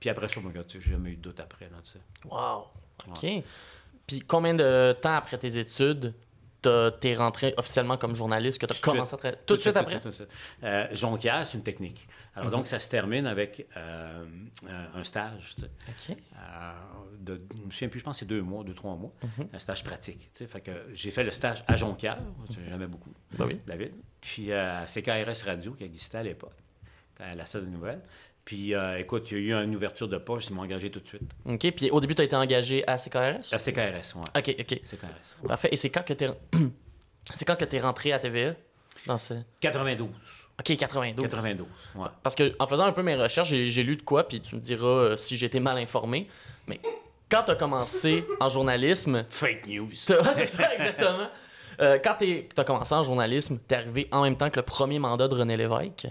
Puis 0.00 0.10
après 0.10 0.28
ça, 0.28 0.40
moi, 0.40 0.50
regarde, 0.50 0.66
tu 0.66 0.78
sais, 0.78 0.84
j'ai 0.84 0.92
jamais 0.92 1.10
eu 1.12 1.16
de 1.16 1.22
doute 1.22 1.40
après, 1.40 1.66
là, 1.66 1.76
tu 1.84 1.92
sais. 1.92 1.98
Wow, 2.28 2.66
OK. 3.08 3.44
Puis 4.06 4.20
combien 4.20 4.54
de 4.54 4.96
temps 5.00 5.14
après 5.14 5.38
tes 5.38 5.56
études, 5.58 6.14
t'es 7.00 7.14
rentré 7.14 7.54
officiellement 7.56 7.96
comme 7.96 8.14
journaliste, 8.14 8.60
que 8.60 8.66
Tout 8.66 8.74
de 8.74 8.80
commencé 8.80 9.14
à 9.14 9.16
travailler? 9.18 9.40
Tout 9.46 9.56
de 9.56 9.60
suite 9.60 9.76
après? 9.76 10.00
tout. 10.00 10.10
Euh, 10.62 10.86
Jonquière, 10.92 11.46
c'est 11.46 11.56
une 11.58 11.64
technique. 11.64 12.06
Alors, 12.34 12.50
donc, 12.50 12.66
ça 12.66 12.78
se 12.78 12.88
termine 12.88 13.26
avec 13.26 13.66
euh, 13.76 14.24
un- 14.94 15.04
stage, 15.04 15.54
tu 15.56 15.62
sais. 15.62 16.12
OK. 16.12 16.16
Euh, 16.36 16.72
de, 17.18 17.40
je 17.50 17.64
me 17.64 17.70
souviens 17.70 17.88
plus, 17.88 18.00
je 18.00 18.04
pense 18.04 18.16
que 18.16 18.18
c'est 18.20 18.26
deux 18.26 18.42
mois, 18.42 18.62
deux, 18.62 18.74
trois 18.74 18.94
mois, 18.94 19.12
Mhm. 19.22 19.48
un 19.54 19.58
stage 19.58 19.82
pratique. 19.82 20.30
tu 20.32 20.38
sais. 20.38 20.46
Fait 20.46 20.60
que 20.60 20.70
j'ai 20.94 21.10
fait 21.10 21.24
le 21.24 21.30
stage 21.30 21.64
à 21.66 21.76
Jonquière, 21.76 22.18
tu 22.52 22.58
jamais 22.68 22.86
beaucoup, 22.86 23.12
Ben 23.38 23.46
oui. 23.46 23.60
David. 23.66 23.92
Puis 24.20 24.52
euh, 24.52 24.82
à 24.82 24.86
CKRS 24.86 25.42
Radio, 25.46 25.72
qui 25.72 25.84
existait 25.84 26.18
à 26.18 26.22
l'époque, 26.22 26.52
à 27.20 27.34
la 27.34 27.46
salle 27.46 27.64
de 27.64 27.70
nouvelles. 27.70 28.02
Puis 28.46 28.74
euh, 28.74 28.98
écoute, 28.98 29.26
il 29.32 29.44
y 29.44 29.52
a 29.52 29.60
eu 29.60 29.64
une 29.64 29.74
ouverture 29.74 30.06
de 30.08 30.16
poche, 30.18 30.46
ils 30.48 30.54
m'ont 30.54 30.62
engagé 30.62 30.88
tout 30.88 31.00
de 31.00 31.08
suite. 31.08 31.22
OK. 31.46 31.68
Puis 31.72 31.90
au 31.90 32.00
début, 32.00 32.14
t'as 32.14 32.22
été 32.24 32.36
engagé 32.36 32.86
à 32.88 32.96
CKRS? 32.96 33.52
À 33.52 33.58
CKRS, 33.58 34.14
oui. 34.14 34.22
OK, 34.36 34.56
OK. 34.60 34.80
CKRS. 34.82 35.46
Parfait. 35.48 35.68
Et 35.72 35.76
c'est 35.76 35.90
quand 35.90 36.04
que 36.04 36.12
t'es... 36.14 36.28
c'est 37.34 37.44
quand 37.44 37.56
que 37.56 37.64
t'es 37.64 37.80
rentré 37.80 38.12
à 38.12 38.20
TVA? 38.20 38.54
Dans 39.04 39.18
ce... 39.18 39.34
92. 39.60 40.08
OK, 40.60 40.76
92. 40.76 41.24
92, 41.28 41.66
ouais. 41.96 42.06
Parce 42.22 42.34
que 42.36 42.54
en 42.60 42.66
faisant 42.68 42.84
un 42.84 42.92
peu 42.92 43.02
mes 43.02 43.16
recherches, 43.16 43.48
j'ai 43.48 43.82
lu 43.82 43.96
de 43.96 44.02
quoi, 44.02 44.26
puis 44.28 44.40
tu 44.40 44.54
me 44.54 44.60
diras 44.60 44.86
euh, 44.86 45.16
si 45.16 45.36
j'étais 45.36 45.60
mal 45.60 45.76
informé. 45.76 46.28
Mais 46.68 46.80
quand 47.28 47.42
t'as 47.44 47.56
commencé 47.56 48.24
en 48.40 48.48
journalisme... 48.48 49.24
Fake 49.28 49.66
news. 49.66 49.90
c'est 49.96 50.46
ça, 50.46 50.72
exactement. 50.72 51.28
Euh, 51.80 51.98
quand 52.02 52.14
t'es- 52.14 52.48
t'as 52.54 52.62
commencé 52.64 52.94
en 52.94 53.02
journalisme, 53.02 53.58
t'es 53.66 53.74
arrivé 53.74 54.08
en 54.12 54.22
même 54.22 54.36
temps 54.36 54.50
que 54.50 54.56
le 54.60 54.64
premier 54.64 55.00
mandat 55.00 55.26
de 55.26 55.34
René 55.34 55.56
Lévesque? 55.56 56.06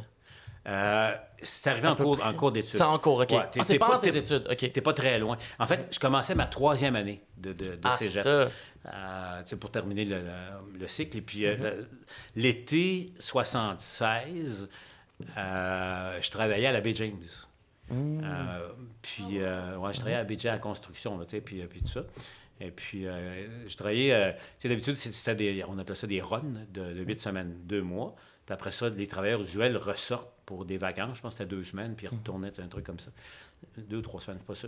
Euh, 0.68 1.16
c'est 1.44 1.70
arrivé 1.70 1.88
en 1.88 1.96
cours, 1.96 2.26
en 2.26 2.34
cours 2.34 2.52
d'études. 2.52 2.72
C'est 2.72 2.82
en 2.82 2.98
cours, 2.98 3.20
OK. 3.20 3.30
Ouais, 3.32 3.38
Ah, 3.60 3.64
c'est 3.64 3.78
pendant 3.78 4.00
tes 4.00 4.16
études, 4.18 4.48
OK. 4.50 4.72
T'es 4.72 4.82
pas 4.82 4.94
très 4.94 5.20
loin. 5.20 5.38
En 5.60 5.68
fait, 5.68 5.88
je 5.92 6.00
commençais 6.00 6.34
ma 6.34 6.48
troisième 6.48 6.96
année 6.96 7.22
de, 7.38 7.54
de, 7.54 7.64
de 7.76 7.80
Ah, 7.84 7.92
cégep. 7.92 8.24
ça. 8.24 8.50
Euh, 8.94 9.42
pour 9.60 9.72
terminer 9.72 10.06
le, 10.06 10.18
le- 10.20 10.80
le 10.80 10.88
cycle. 10.88 11.18
Et 11.18 11.22
puis, 11.22 11.46
euh, 11.46 11.56
le- 11.58 11.88
l'été 12.36 13.14
76, 13.20 14.68
euh, 15.38 16.18
je 16.22 16.32
travaillais 16.32 16.68
à 16.68 16.72
la 16.72 16.82
baie 16.82 16.96
James. 16.96 17.22
Euh, 17.92 18.70
puis, 19.02 19.40
euh, 19.40 19.78
ouais, 19.78 19.92
je 19.94 19.98
travaillais 19.98 20.16
à 20.18 20.20
la 20.20 20.24
baie 20.26 20.36
James 20.40 20.52
à 20.54 20.56
la 20.56 20.60
construction, 20.60 21.18
là, 21.18 21.26
tu 21.26 21.32
sais, 21.32 21.42
puis, 21.42 21.62
euh, 21.62 21.68
puis 21.68 21.82
tout 21.82 21.88
ça. 21.88 22.04
Et 22.60 22.72
puis, 22.72 23.06
euh, 23.06 23.68
je 23.68 23.76
travaillais, 23.76 24.14
euh, 24.14 24.32
tu 24.32 24.40
sais, 24.60 24.70
d'habitude, 24.70 24.96
c'était 24.96 25.36
des, 25.36 25.64
on 25.68 25.78
appelait 25.78 25.96
ça 25.96 26.08
des 26.08 26.22
runs 26.22 26.44
de, 26.72 26.94
de 26.94 27.02
8 27.04 27.20
semaines, 27.20 27.56
deux 27.64 27.82
mois. 27.82 28.16
Puis 28.46 28.54
après 28.54 28.72
ça, 28.72 28.90
les 28.90 29.08
travailleurs 29.08 29.42
usuels 29.42 29.76
ressortent 29.78 30.32
pour 30.46 30.66
des 30.66 30.78
vacances. 30.78 31.18
Je 31.18 31.22
pense 31.22 31.34
que 31.34 31.38
c'était 31.44 31.56
deux 31.56 31.64
semaines, 31.64 31.96
puis 31.96 32.06
ils 32.06 32.16
retournaient, 32.16 32.52
c'est 32.56 32.62
un 32.62 32.68
truc 32.68 32.86
comme 32.86 33.00
ça. 33.00 33.10
Deux 33.78 33.98
ou 33.98 34.02
trois 34.02 34.22
semaines, 34.22 34.38
c'est 34.42 34.48
pas 34.48 34.54
ça. 34.56 34.68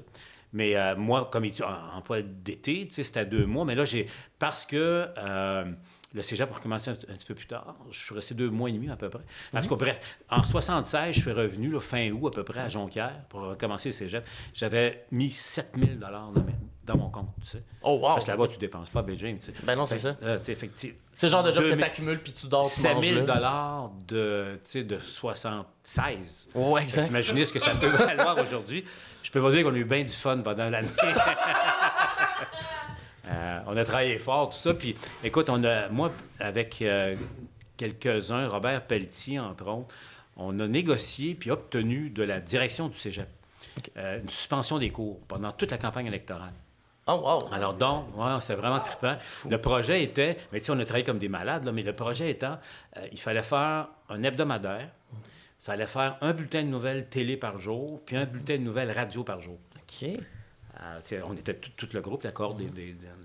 Mais 0.53 0.75
euh, 0.75 0.95
moi, 0.95 1.29
comme 1.31 1.45
emploi 1.93 2.21
d'été, 2.23 2.87
tu 2.87 2.95
sais, 2.95 3.03
c'était 3.03 3.25
deux 3.25 3.45
mois. 3.45 3.65
Mais 3.65 3.75
là, 3.75 3.85
j'ai. 3.85 4.07
Parce 4.39 4.65
que. 4.65 5.07
euh, 5.17 5.65
le 6.13 6.21
cégep 6.23 6.49
a 6.49 6.55
recommencé 6.55 6.89
un, 6.89 6.93
un 6.93 6.95
petit 7.15 7.25
peu 7.25 7.35
plus 7.35 7.47
tard. 7.47 7.75
Je 7.91 7.99
suis 7.99 8.15
resté 8.15 8.33
deux 8.33 8.49
mois 8.49 8.69
et 8.69 8.73
demi 8.73 8.89
à 8.89 8.95
peu 8.95 9.09
près. 9.09 9.23
En 9.53 9.61
tout 9.61 9.67
cas, 9.69 9.75
bref, 9.75 9.99
en 10.29 10.41
76, 10.41 11.13
je 11.13 11.19
suis 11.19 11.31
revenu 11.33 11.69
là, 11.69 11.81
fin 11.81 12.09
août 12.11 12.29
à 12.29 12.31
peu 12.37 12.43
près 12.45 12.61
à 12.61 12.69
Jonquière 12.69 13.25
pour 13.27 13.41
recommencer 13.41 13.89
le 13.89 13.93
cégep. 13.93 14.25
J'avais 14.53 15.05
mis 15.11 15.31
7000 15.31 15.99
dans, 15.99 16.31
mes- 16.31 16.53
dans 16.87 16.97
mon 16.97 17.09
compte, 17.09 17.29
tu 17.41 17.47
sais. 17.47 17.63
Oh, 17.83 17.95
wow. 17.95 18.13
Parce 18.13 18.25
que 18.25 18.31
là-bas, 18.31 18.47
tu 18.47 18.57
dépenses 18.57 18.89
pas, 18.89 19.01
Beijing, 19.03 19.37
tu 19.39 19.47
sais. 19.47 19.53
Ben 19.63 19.75
non, 19.75 19.85
c'est 19.85 19.97
ça. 19.99 20.15
euh, 20.23 20.39
tu 20.43 20.55
tu 20.55 20.95
C'est 21.13 21.27
le 21.27 21.31
genre 21.31 21.43
de 21.43 21.49
job 21.51 21.63
que 21.63 21.69
2000 21.69 21.79
t'accumules, 21.79 22.19
puis 22.23 22.31
tu 22.31 22.47
dors, 22.47 22.67
tu 22.69 22.79
7 22.79 22.93
manges 22.95 23.05
000 23.05 23.19
là. 23.25 23.33
dollars 23.35 23.91
de, 24.07 24.59
tu 24.63 24.71
sais, 24.71 24.83
de 24.83 24.97
76. 24.97 26.47
Ouais, 26.55 26.83
exact. 26.83 27.09
Imaginez 27.09 27.45
ce 27.45 27.53
que 27.53 27.59
ça 27.59 27.75
peut 27.75 27.87
valoir 27.87 28.37
aujourd'hui. 28.39 28.85
Je 29.21 29.29
peux 29.31 29.39
vous 29.39 29.51
dire 29.51 29.63
qu'on 29.63 29.73
a 29.73 29.77
eu 29.77 29.83
bien 29.83 30.03
du 30.03 30.09
fun 30.09 30.37
pendant 30.39 30.69
l'année. 30.69 30.89
Euh, 33.29 33.59
on 33.67 33.75
a 33.75 33.83
travaillé 33.83 34.19
fort, 34.19 34.51
tout 34.51 34.57
ça. 34.57 34.73
Puis, 34.73 34.95
écoute, 35.21 35.49
on 35.49 35.61
a, 35.65 35.89
moi, 35.89 36.13
avec 36.39 36.81
euh, 36.81 37.13
quelques-uns, 37.75 38.47
Robert 38.47 38.85
Pelletier, 38.87 39.37
entre 39.39 39.67
autres, 39.67 39.93
on 40.37 40.57
a 40.61 40.67
négocié 40.67 41.35
puis 41.35 41.51
obtenu 41.51 42.09
de 42.09 42.23
la 42.23 42.39
direction 42.39 42.87
du 42.87 42.97
cégep 42.97 43.27
euh, 43.97 44.21
une 44.21 44.29
suspension 44.29 44.79
des 44.79 44.91
cours 44.91 45.19
pendant 45.27 45.51
toute 45.51 45.71
la 45.71 45.77
campagne 45.77 46.05
électorale. 46.07 46.53
Oh, 47.07 47.13
wow. 47.13 47.53
Alors 47.53 47.73
donc, 47.73 48.05
ouais, 48.17 48.41
c'était 48.41 48.55
vraiment 48.55 48.79
trippant. 48.79 49.15
Le 49.49 49.57
projet 49.59 50.03
était, 50.03 50.37
mais 50.51 50.59
tu 50.59 50.65
sais, 50.65 50.71
on 50.71 50.79
a 50.79 50.83
travaillé 50.83 51.05
comme 51.05 51.19
des 51.19 51.29
malades, 51.29 51.63
là, 51.63 51.71
mais 51.71 51.81
le 51.81 51.93
projet 51.93 52.31
étant, 52.31 52.59
euh, 52.97 53.07
il 53.11 53.19
fallait 53.19 53.43
faire 53.43 53.87
un 54.09 54.23
hebdomadaire, 54.23 54.89
il 55.13 55.65
fallait 55.65 55.87
faire 55.87 56.17
un 56.21 56.33
bulletin 56.33 56.63
de 56.63 56.67
nouvelles 56.67 57.07
télé 57.07 57.37
par 57.37 57.59
jour, 57.59 58.01
puis 58.05 58.17
un 58.17 58.25
bulletin 58.25 58.57
de 58.57 58.63
nouvelles 58.63 58.91
radio 58.91 59.23
par 59.23 59.39
jour. 59.39 59.57
OK. 59.75 60.09
On 61.27 61.33
était 61.33 61.55
tout, 61.55 61.71
tout 61.75 61.87
le 61.93 62.01
groupe, 62.01 62.21
d'accord, 62.21 62.53
de 62.53 62.65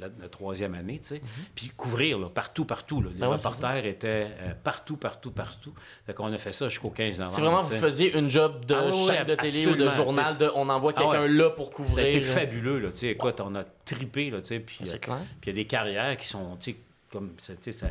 la, 0.00 0.09
de 0.09 0.23
la 0.23 0.28
troisième 0.28 0.75
année, 0.75 0.99
tu 1.00 1.09
sais. 1.09 1.23
Puis 1.54 1.68
couvrir, 1.76 2.18
là, 2.18 2.28
partout, 2.30 2.64
partout. 2.64 3.02
là. 3.02 3.11
Les 3.12 3.18
Ben 3.21 3.28
ouais, 3.28 3.37
c'est 3.38 3.47
reporters 3.49 3.85
étaient 3.85 4.28
euh, 4.40 4.54
partout, 4.62 4.97
partout, 4.97 5.30
partout. 5.32 5.75
Fait 6.06 6.14
qu'on 6.14 6.32
a 6.32 6.38
fait 6.38 6.52
ça 6.52 6.68
jusqu'au 6.68 6.90
15 6.90 7.18
novembre. 7.18 7.35
C'est 7.35 7.40
vraiment, 7.42 7.62
vous 7.62 7.76
faisiez 7.78 8.16
une 8.16 8.30
job 8.30 8.64
de 8.64 8.75
Ah 8.75 8.87
oui, 8.90 9.06
chaîne 9.06 9.26
de 9.26 9.35
télé 9.35 9.66
ou 9.66 9.76
de 9.76 9.88
journal, 9.88 10.38
de 10.38 10.50
on 10.54 10.68
envoie 10.68 10.92
Ah 10.97 11.00
quelqu'un 11.02 11.23
ouais. 11.23 11.28
là 11.28 11.50
pour 11.50 11.71
couvrir. 11.71 12.14
là. 12.14 12.21
fabuleux, 12.23 12.78
là, 12.78 12.90
tu 12.90 12.99
sais. 12.99 13.09
Écoute, 13.09 13.40
on 13.40 13.54
a 13.54 13.64
tripé, 13.85 14.30
là, 14.30 14.40
tu 14.40 14.47
sais. 14.49 14.61
Puis, 14.61 14.78
C'est 14.85 15.09
euh, 15.09 15.16
puis 15.40 15.50
il 15.50 15.56
y 15.56 15.61
a 15.61 15.62
des 15.62 15.66
carrières 15.66 16.16
qui 16.16 16.26
sont, 16.28 16.56
tu 16.56 16.71
sais, 16.73 16.76
comme, 17.11 17.35
ça, 17.38 17.52
tu 17.54 17.71
sais, 17.71 17.87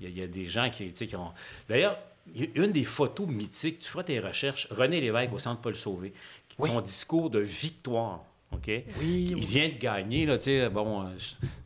il 0.00 0.06
y, 0.06 0.08
a- 0.08 0.10
il 0.10 0.18
y 0.18 0.22
a 0.22 0.26
des 0.26 0.46
gens 0.46 0.70
qui, 0.70 0.90
qui 0.92 1.14
ont... 1.16 1.32
D'ailleurs, 1.68 1.98
une 2.34 2.72
des 2.72 2.84
photos 2.84 3.26
mythiques, 3.28 3.80
tu 3.80 3.88
feras 3.90 4.04
tes 4.04 4.18
recherches, 4.20 4.68
René 4.70 5.00
Lévesque 5.00 5.32
au 5.34 5.38
Centre 5.38 5.60
Paul 5.60 5.76
Sauvé, 5.76 6.12
son 6.58 6.80
discours 6.80 7.28
de 7.30 7.40
victoire. 7.40 8.24
OK? 8.54 8.66
Oui, 9.00 9.28
Il 9.36 9.44
vient 9.46 9.68
de 9.68 9.74
gagner, 9.78 10.26
là, 10.26 10.38
tu 10.38 10.44
sais, 10.44 10.68
bon, 10.68 11.02
euh, 11.02 11.06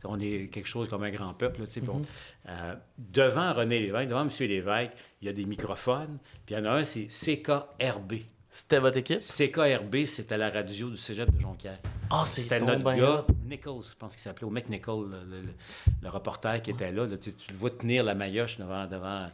on 0.05 0.19
est 0.19 0.49
quelque 0.51 0.67
chose 0.67 0.87
comme 0.89 1.03
un 1.03 1.11
grand 1.11 1.33
peuple, 1.33 1.61
là, 1.61 1.67
tu 1.67 1.73
sais, 1.73 1.81
bon. 1.81 2.01
Euh, 2.49 2.75
devant 2.97 3.53
René 3.53 3.79
Lévesque, 3.79 4.07
devant 4.09 4.21
M. 4.23 4.29
Lévesque, 4.39 4.91
il 5.21 5.25
y 5.27 5.29
a 5.29 5.33
des 5.33 5.45
microphones, 5.45 6.17
puis 6.45 6.55
il 6.55 6.57
y 6.57 6.61
en 6.61 6.65
a 6.65 6.71
un, 6.77 6.83
c'est 6.83 7.07
CKRB. 7.07 8.13
C'était 8.49 8.79
votre 8.79 8.97
équipe? 8.97 9.19
CKRB, 9.19 10.05
c'était 10.07 10.37
la 10.37 10.49
radio 10.49 10.89
du 10.89 10.97
cégep 10.97 11.29
de 11.31 11.39
Jonquière. 11.39 11.77
Ah, 12.09 12.23
c'est 12.25 12.41
C'était 12.41 12.59
notre 12.59 12.81
ben 12.81 12.95
gars. 12.97 13.25
Nichols, 13.45 13.83
je 13.91 13.95
pense 13.95 14.13
qu'il 14.13 14.21
s'appelait, 14.21 14.45
ou 14.47 14.49
McNichol, 14.49 15.09
le, 15.11 15.37
le- 15.37 15.53
le 16.01 16.09
reporter 16.09 16.61
qui 16.61 16.71
était 16.71 16.91
là. 16.91 17.05
là, 17.05 17.17
tu, 17.17 17.29
le 17.51 17.55
vois 17.55 17.69
tenir 17.69 18.03
la 18.03 18.15
maillotche 18.15 18.57
devant, 18.57 18.87
devant 18.87 19.27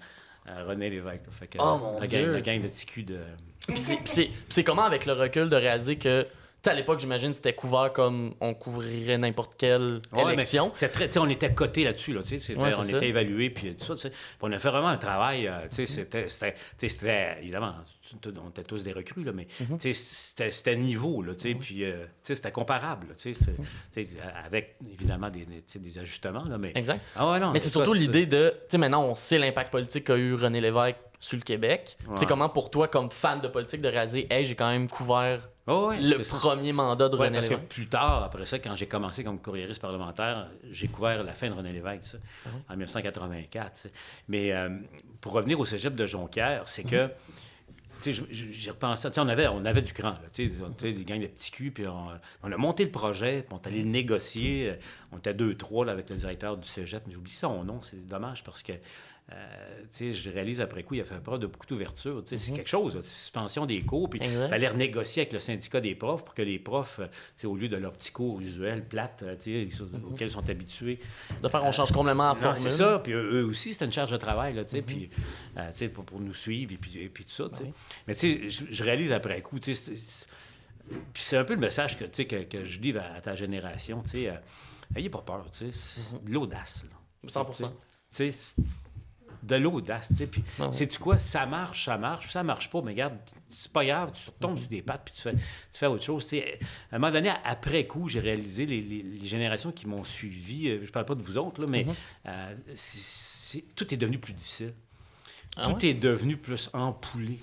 euh, 0.49 0.65
René 0.67 0.89
Lévesque. 0.89 1.21
Fait 1.31 1.47
que, 1.47 1.57
Oh, 1.61 1.77
mon 1.77 1.99
la, 2.01 2.07
Dieu. 2.07 2.23
gang, 2.23 2.31
la 2.33 2.41
gang 2.41 2.61
de 2.61 2.67
TQ 2.67 3.03
de... 3.03 3.19
Puis 3.67 4.29
c'est 4.49 4.63
comment 4.65 4.83
avec 4.83 5.05
le 5.05 5.13
recul 5.13 5.47
de 5.47 5.55
réaliser 5.55 5.95
que, 5.97 6.27
à 6.69 6.73
l'époque, 6.73 6.99
j'imagine, 6.99 7.33
c'était 7.33 7.53
couvert 7.53 7.91
comme 7.93 8.33
on 8.39 8.53
couvrirait 8.53 9.17
n'importe 9.17 9.55
quelle 9.57 10.01
Ouais, 10.13 10.33
élection. 10.33 10.71
c'est 10.75 10.89
très, 10.89 11.17
on 11.17 11.27
était 11.29 11.53
coté 11.53 11.83
là-dessus, 11.83 12.13
là, 12.13 12.21
Ouais, 12.21 12.73
on 12.77 12.83
ça. 12.83 12.97
était 12.97 13.09
évalué, 13.09 13.49
puis 13.49 13.75
tout 13.75 13.85
ça, 13.85 13.95
tu 13.95 14.01
sais. 14.01 14.09
Puis 14.09 14.17
on 14.41 14.51
a 14.51 14.59
fait 14.59 14.69
vraiment 14.69 14.87
un 14.87 14.97
travail, 14.97 15.47
euh, 15.47 15.67
c'était, 16.79 17.37
évidemment, 17.41 17.73
on 18.25 18.49
était 18.49 18.63
tous 18.63 18.83
des 18.83 18.91
recrues, 18.93 19.23
là, 19.23 19.31
mais 19.33 19.47
Mhm. 19.59 19.79
c'était, 19.93 20.75
niveau, 20.75 21.21
là, 21.21 21.33
puis, 21.35 21.83
euh, 21.83 22.05
c'était 22.21 22.51
comparable, 22.51 23.07
là, 23.09 23.15
Mhm. 23.25 24.05
avec, 24.45 24.75
évidemment, 24.91 25.29
des, 25.29 25.97
ajustements, 25.99 26.45
là, 26.45 26.57
mais... 26.57 26.71
Exact. 26.75 27.01
Ah 27.15 27.29
ouais, 27.31 27.39
non, 27.39 27.51
Mais 27.51 27.59
c'est 27.59 27.69
surtout 27.69 27.93
l'idée 27.93 28.25
de, 28.25 28.53
maintenant, 28.77 29.03
on 29.03 29.15
sait 29.15 29.37
l'impact 29.37 29.71
politique 29.71 30.05
qu'a 30.05 30.17
eu 30.17 30.33
René 30.35 30.61
Lévesque 30.61 30.97
sur 31.23 31.37
le 31.37 31.43
Québec. 31.43 31.95
Tu 31.99 32.05
sais, 32.05 32.11
Ouais. 32.21 32.25
comment 32.27 32.49
pour 32.49 32.69
toi, 32.69 32.89
comme 32.89 33.09
fan 33.09 33.39
de 33.39 33.47
politique, 33.47 33.79
de 33.79 33.87
réaliser, 33.87 34.27
hey, 34.29 34.43
j'ai 34.45 34.55
quand 34.55 34.69
même 34.69 34.89
couvert 34.89 35.47
Ah 35.67 35.85
ouais, 35.85 36.01
le 36.01 36.17
c'est 36.17 36.25
ça. 36.25 36.37
premier 36.49 36.73
mandat 36.73 37.07
de 37.07 37.15
Ouais, 37.15 37.27
René 37.27 37.35
parce 37.37 37.47
que 37.47 37.53
Lévesque. 37.53 37.69
plus 37.69 37.87
tard, 37.87 38.23
après 38.23 38.45
ça, 38.45 38.59
quand 38.59 38.75
j'ai 38.75 38.87
commencé 38.87 39.23
comme 39.23 39.39
courriériste 39.39 39.81
parlementaire, 39.81 40.47
j'ai 40.69 40.89
couvert 40.89 41.23
la 41.23 41.33
fin 41.33 41.47
de 41.47 41.53
René 41.53 41.71
Lévesque, 41.71 42.05
ça, 42.05 42.17
en 42.69 42.73
1984. 42.73 43.73
tu 43.75 43.81
sais. 43.83 43.91
Mais 44.27 44.51
euh, 44.51 44.69
pour 45.21 45.31
revenir 45.31 45.57
au 45.59 45.63
cégep 45.63 45.95
de 45.95 46.05
Jonquière, 46.05 46.67
c'est 46.67 46.83
que, 46.83 47.09
j'y 48.05 48.69
repensais, 48.69 49.09
tu 49.09 49.15
sais, 49.15 49.21
on 49.21 49.29
avait, 49.29 49.47
on 49.47 49.63
avait 49.63 49.81
du 49.81 49.93
cran, 49.93 50.09
là, 50.09 50.19
tu 50.33 50.49
sais, 50.49 50.55
on 50.61 50.71
était 50.71 50.91
des 50.91 51.05
gangs 51.05 51.21
de 51.21 51.27
petits 51.27 51.51
culs, 51.51 51.71
puis 51.71 51.87
on, 51.87 52.07
on 52.43 52.51
a 52.51 52.57
monté 52.57 52.83
le 52.83 52.91
projet, 52.91 53.43
puis 53.47 53.53
on 53.57 53.61
est 53.61 53.67
allé 53.67 53.79
le 53.81 53.87
négocier. 53.87 54.73
On 55.13 55.17
était 55.19 55.33
deux, 55.33 55.55
trois, 55.55 55.85
là, 55.85 55.93
avec 55.93 56.09
le 56.09 56.17
directeur 56.17 56.57
du 56.57 56.67
cégep, 56.67 57.03
mais 57.07 57.13
j'oublie 57.13 57.31
son 57.31 57.63
nom, 57.63 57.79
c'est 57.81 58.05
dommage, 58.05 58.43
parce 58.43 58.61
que, 58.61 58.73
euh, 59.31 59.81
tu 59.83 59.87
sais, 59.91 60.13
je 60.13 60.29
réalise 60.29 60.59
après 60.59 60.83
coup, 60.83 60.95
il 60.95 61.01
a 61.01 61.05
fait 61.05 61.17
preuve 61.23 61.39
de 61.39 61.47
beaucoup 61.47 61.65
d'ouverture, 61.65 62.21
tu 62.23 62.29
sais, 62.29 62.37
c'est 62.37 62.51
quelque 62.51 62.67
chose, 62.69 62.99
c'est 63.01 63.09
suspension 63.09 63.65
des 63.65 63.81
cours, 63.81 64.09
puis 64.09 64.19
il 64.21 64.29
fallait 64.49 64.67
renégocier 64.67 65.21
avec 65.21 65.33
le 65.33 65.39
syndicat 65.39 65.79
des 65.79 65.95
profs 65.95 66.25
pour 66.25 66.33
que 66.33 66.41
les 66.41 66.59
profs, 66.59 66.99
euh, 66.99 67.47
au 67.47 67.55
lieu 67.55 67.69
de 67.69 67.77
leur 67.77 67.93
petit 67.93 68.11
cours 68.11 68.41
usuel, 68.41 68.85
plate, 68.85 69.23
euh, 69.23 69.35
tu 69.41 69.69
sais, 69.69 69.75
sur- 69.75 69.87
auxquels 70.11 70.27
ils 70.27 70.31
sont 70.31 70.49
habitués. 70.49 70.99
De 71.41 71.47
faire, 71.47 71.63
on 71.63 71.71
change 71.71 71.91
complètement 71.93 72.29
la 72.29 72.33
Non, 72.33 72.35
formule. 72.35 72.61
c'est 72.63 72.77
ça. 72.77 72.99
Puis 72.99 73.13
eux, 73.13 73.45
aussi, 73.45 73.71
c'était 73.73 73.85
une 73.85 73.93
charge 73.93 74.11
de 74.11 74.17
travail, 74.17 74.53
là, 74.55 74.65
tu 74.65 74.71
sais, 74.71 74.81
puis, 74.81 75.09
euh, 75.57 75.89
pour, 75.93 76.03
pour 76.03 76.19
nous 76.19 76.33
suivre 76.33 76.73
et 76.73 76.77
puis, 76.77 76.97
et 76.99 77.07
puis 77.09 77.23
tout 77.23 77.31
ça, 77.31 77.45
tu 77.49 77.57
sais. 77.63 77.73
Mais 78.07 78.15
tu 78.15 78.49
sais, 78.51 78.65
je, 78.71 78.83
réalise 78.83 79.13
après 79.13 79.41
coup, 79.41 79.57
tu 79.59 79.73
sais, 79.73 79.81
c'est- 79.93 79.97
c'est- 79.97 80.25
puis 81.13 81.23
c'est 81.23 81.37
un 81.37 81.45
peu 81.45 81.53
le 81.53 81.61
message 81.61 81.97
que, 81.97 82.03
tu 82.03 82.09
sais, 82.13 82.25
que, 82.25 82.43
que 82.43 82.65
je 82.65 82.79
livre 82.81 82.99
à, 82.99 83.15
à 83.15 83.21
ta 83.21 83.35
génération, 83.35 84.01
tu 84.03 84.09
sais. 84.09 84.29
euh, 84.29 84.33
ayez 84.97 85.09
pas 85.09 85.21
peur, 85.25 85.45
tu 85.51 85.59
sais, 85.59 85.71
c'est 85.71 86.23
de 86.25 86.29
l'audace, 86.31 86.83
là. 86.91 87.29
100%. 87.29 87.69
Tu 87.69 87.73
sais, 88.11 88.31
c'est 88.31 88.53
de 89.43 89.55
l'audace, 89.55 90.07
tu 90.09 90.15
sais. 90.15 90.27
Puis, 90.27 90.43
Ah 90.59 90.67
ouais. 90.67 90.73
sais-tu 90.73 90.97
quoi? 90.99 91.19
Ça 91.19 91.45
marche, 91.45 91.85
ça 91.85 91.97
marche, 91.97 92.29
ça 92.31 92.43
marche 92.43 92.69
pas, 92.69 92.81
mais 92.81 92.91
regarde, 92.91 93.17
c'est 93.55 93.71
pas 93.71 93.85
grave, 93.85 94.11
tu 94.13 94.25
retombes 94.29 94.57
sur 94.57 94.67
des 94.67 94.81
pattes, 94.81 95.03
puis 95.05 95.13
tu 95.15 95.21
fais, 95.21 95.33
tu 95.33 95.39
fais 95.73 95.85
autre 95.87 96.03
chose. 96.03 96.25
sais. 96.25 96.59
À 96.91 96.95
un 96.95 96.99
moment 96.99 97.11
donné, 97.11 97.31
après 97.43 97.85
coup, 97.85 98.09
j'ai 98.09 98.19
réalisé 98.19 98.65
les, 98.65 98.81
les- 98.81 99.03
les 99.03 99.25
générations 99.25 99.71
qui 99.71 99.87
m'ont 99.87 100.03
suivi, 100.03 100.69
euh, 100.69 100.79
je 100.85 100.91
parle 100.91 101.05
pas 101.05 101.15
de 101.15 101.23
vous 101.23 101.37
autres, 101.37 101.61
là, 101.61 101.67
mais 101.67 101.83
Mm-hmm. 101.83 101.93
euh, 102.27 103.65
tout 103.75 103.93
est 103.93 103.97
devenu 103.97 104.17
plus 104.17 104.33
difficile. 104.33 104.73
Ah 105.55 105.67
tout 105.67 105.75
ouais? 105.83 105.89
est 105.91 105.93
devenu 105.93 106.37
plus 106.37 106.69
empoulé, 106.73 107.37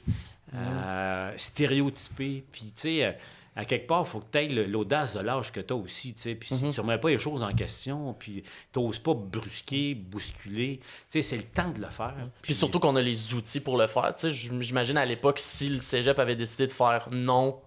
euh, 0.54 1.32
stéréotypé. 1.36 2.44
Puis, 2.50 2.72
tu 2.74 2.80
sais, 2.82 3.16
à 3.56 3.64
quelque 3.64 3.86
part, 3.86 4.04
il 4.06 4.08
faut 4.10 4.20
que 4.20 4.26
tu 4.32 4.38
aies 4.38 4.48
l'audace 4.66 5.14
de 5.16 5.20
l'âge 5.20 5.52
que 5.52 5.60
tu 5.60 5.72
as 5.72 5.76
aussi. 5.76 6.14
tu 6.14 6.22
sais. 6.22 6.34
Puis, 6.34 6.54
si 6.54 6.70
tu 6.70 6.80
remets 6.80 6.98
pas 6.98 7.08
les 7.10 7.18
choses 7.18 7.42
en 7.42 7.52
question, 7.52 8.14
puis 8.18 8.42
tu 8.72 8.78
n'oses 8.78 8.98
pas 9.00 9.12
brusquer, 9.14 9.94
bousculer, 9.94 10.78
tu 10.80 10.86
sais, 11.10 11.22
c'est 11.22 11.36
le 11.36 11.42
temps 11.42 11.70
de 11.70 11.80
le 11.80 11.88
faire. 11.90 12.14
Puis 12.42 12.54
surtout 12.54 12.78
qu'on 12.78 12.94
a 12.96 13.02
les 13.02 13.34
outils 13.34 13.60
pour 13.60 13.76
le 13.76 13.86
faire. 13.88 14.14
Tu 14.14 14.22
sais, 14.22 14.30
j- 14.30 14.50
j'imagine 14.60 14.96
à 14.96 15.04
l'époque, 15.04 15.38
si 15.40 15.68
le 15.68 15.78
cégep 15.78 16.18
avait 16.18 16.36
décidé 16.36 16.66
de 16.68 16.72
faire 16.72 17.08
non, 17.10 17.60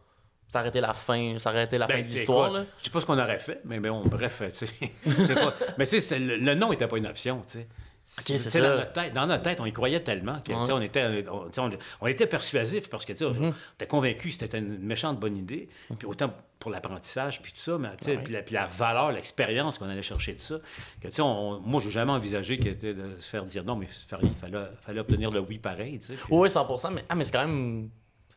ça 0.47 0.59
aurait 0.59 0.69
été 0.69 0.81
la 0.81 0.93
fin, 0.93 1.37
ça 1.39 1.49
aurait 1.51 1.65
été 1.65 1.77
la 1.77 1.87
Ben, 1.87 1.95
fin 1.95 2.01
de 2.01 2.07
l'histoire. 2.13 2.53
Je 2.79 2.83
sais 2.85 2.89
pas 2.89 3.01
ce 3.01 3.05
qu'on 3.05 3.19
aurait 3.19 3.39
fait, 3.39 3.59
mais 3.65 3.79
bon, 3.79 4.03
bref, 4.05 4.41
tu 4.57 4.65
sais. 4.67 4.91
je 5.05 5.11
sais 5.25 5.35
pas. 5.35 5.53
Mais 5.77 5.85
tu 5.85 5.91
sais, 5.91 5.99
c'était- 5.99 6.19
le, 6.19 6.37
le 6.37 6.55
nom 6.55 6.69
n'était 6.69 6.87
pas 6.87 6.97
une 6.97 7.07
option, 7.07 7.43
tu 7.47 7.59
sais. 7.59 7.67
C'est. 8.05 8.59
Dans 8.61 8.67
notre, 8.77 8.91
tête, 8.93 9.13
dans 9.13 9.27
notre 9.27 9.43
tête, 9.43 9.59
on 9.59 9.65
y 9.65 9.71
croyait 9.73 10.01
tellement 10.01 10.39
que, 10.41 10.51
Ouais. 10.51 10.71
on, 10.71 10.81
était, 10.81 11.25
on, 11.31 11.51
sais, 11.51 11.59
on- 11.61 11.69
on 12.01 12.07
était 12.07 12.27
persuasif 12.27 12.89
parce 12.89 13.05
que 13.05 13.13
on 13.23 13.53
était 13.75 13.87
convaincu 13.87 14.29
que 14.29 14.33
c'était 14.35 14.59
une 14.59 14.77
méchante 14.79 15.19
bonne 15.19 15.37
idée. 15.37 15.69
Puis 15.97 16.07
autant 16.07 16.33
pour 16.59 16.71
l'apprentissage, 16.71 17.41
puis 17.41 17.51
tout 17.51 17.59
ça, 17.59 17.77
mais 17.77 17.89
Ouais. 18.05 18.17
puis, 18.23 18.33
la, 18.33 18.41
puis 18.43 18.53
la 18.55 18.65
valeur, 18.67 19.11
l'expérience 19.11 19.77
qu'on 19.77 19.89
allait 19.89 20.01
chercher 20.01 20.33
de 20.33 20.39
ça. 20.39 20.55
Que, 21.01 21.21
on- 21.21 21.59
moi, 21.59 21.81
je 21.81 21.87
n'ai 21.87 21.91
jamais 21.93 22.11
envisagé 22.11 22.57
que, 22.57 22.69
de 22.69 23.19
se 23.19 23.29
faire 23.29 23.45
dire 23.45 23.63
non, 23.63 23.75
mais 23.75 23.87
ça 23.87 24.05
fait 24.07 24.15
rien, 24.17 24.29
il 24.33 24.39
fallait, 24.39 24.65
fallait 24.81 24.99
obtenir 24.99 25.31
le 25.31 25.39
oui 25.39 25.57
pareil. 25.57 25.99
Puis- 25.99 26.17
Oui, 26.29 26.49
100%. 26.49 26.91
Mais, 26.91 27.03
ah, 27.09 27.15
mais 27.15 27.23
c'est 27.23 27.31
quand 27.31 27.45
même. 27.45 27.89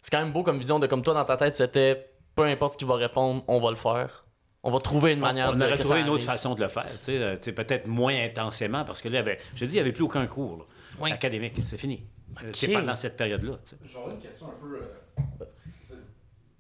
C'est 0.02 0.10
quand 0.10 0.20
même 0.22 0.32
beau 0.32 0.42
comme 0.44 0.58
vision 0.58 0.78
de 0.78 0.86
comme 0.86 1.02
toi 1.02 1.14
dans 1.14 1.24
ta 1.24 1.36
tête, 1.36 1.54
c'était 1.56 2.08
peu 2.36 2.44
importe 2.44 2.74
ce 2.74 2.78
qui 2.78 2.84
va 2.84 2.94
répondre, 2.96 3.42
on 3.48 3.60
va 3.60 3.70
le 3.70 3.76
faire. 3.76 4.24
On 4.66 4.70
va 4.72 4.80
trouver 4.80 5.12
une 5.12 5.20
manière 5.20 5.50
on 5.50 5.54
de 5.54 5.64
aurait 5.64 5.78
trouvé 5.78 6.00
une 6.00 6.08
autre 6.08 6.24
façon 6.24 6.54
de 6.56 6.60
le 6.60 6.68
faire, 6.68 6.86
tu 6.90 6.96
sais, 6.96 7.18
euh, 7.22 7.36
peut-être 7.36 7.86
moins 7.86 8.14
intensément, 8.24 8.84
parce 8.84 9.00
que 9.00 9.08
là, 9.08 9.20
avait, 9.20 9.38
je 9.54 9.60
te 9.60 9.64
dis, 9.64 9.70
il 9.72 9.74
n'y 9.74 9.80
avait 9.80 9.92
plus 9.92 10.02
aucun 10.02 10.26
cours 10.26 10.58
là, 10.58 10.64
Oui. 10.98 11.12
académique, 11.12 11.54
c'est 11.62 11.76
fini. 11.76 12.02
Euh, 12.42 12.48
Ok. 12.48 12.54
C'est 12.56 12.72
pendant 12.72 12.96
cette 12.96 13.16
période-là. 13.16 13.58
J'aurais 13.84 14.12
une 14.12 14.18
question 14.18 14.48
un 14.48 14.60
peu. 14.60 14.76
euh, 14.82 15.44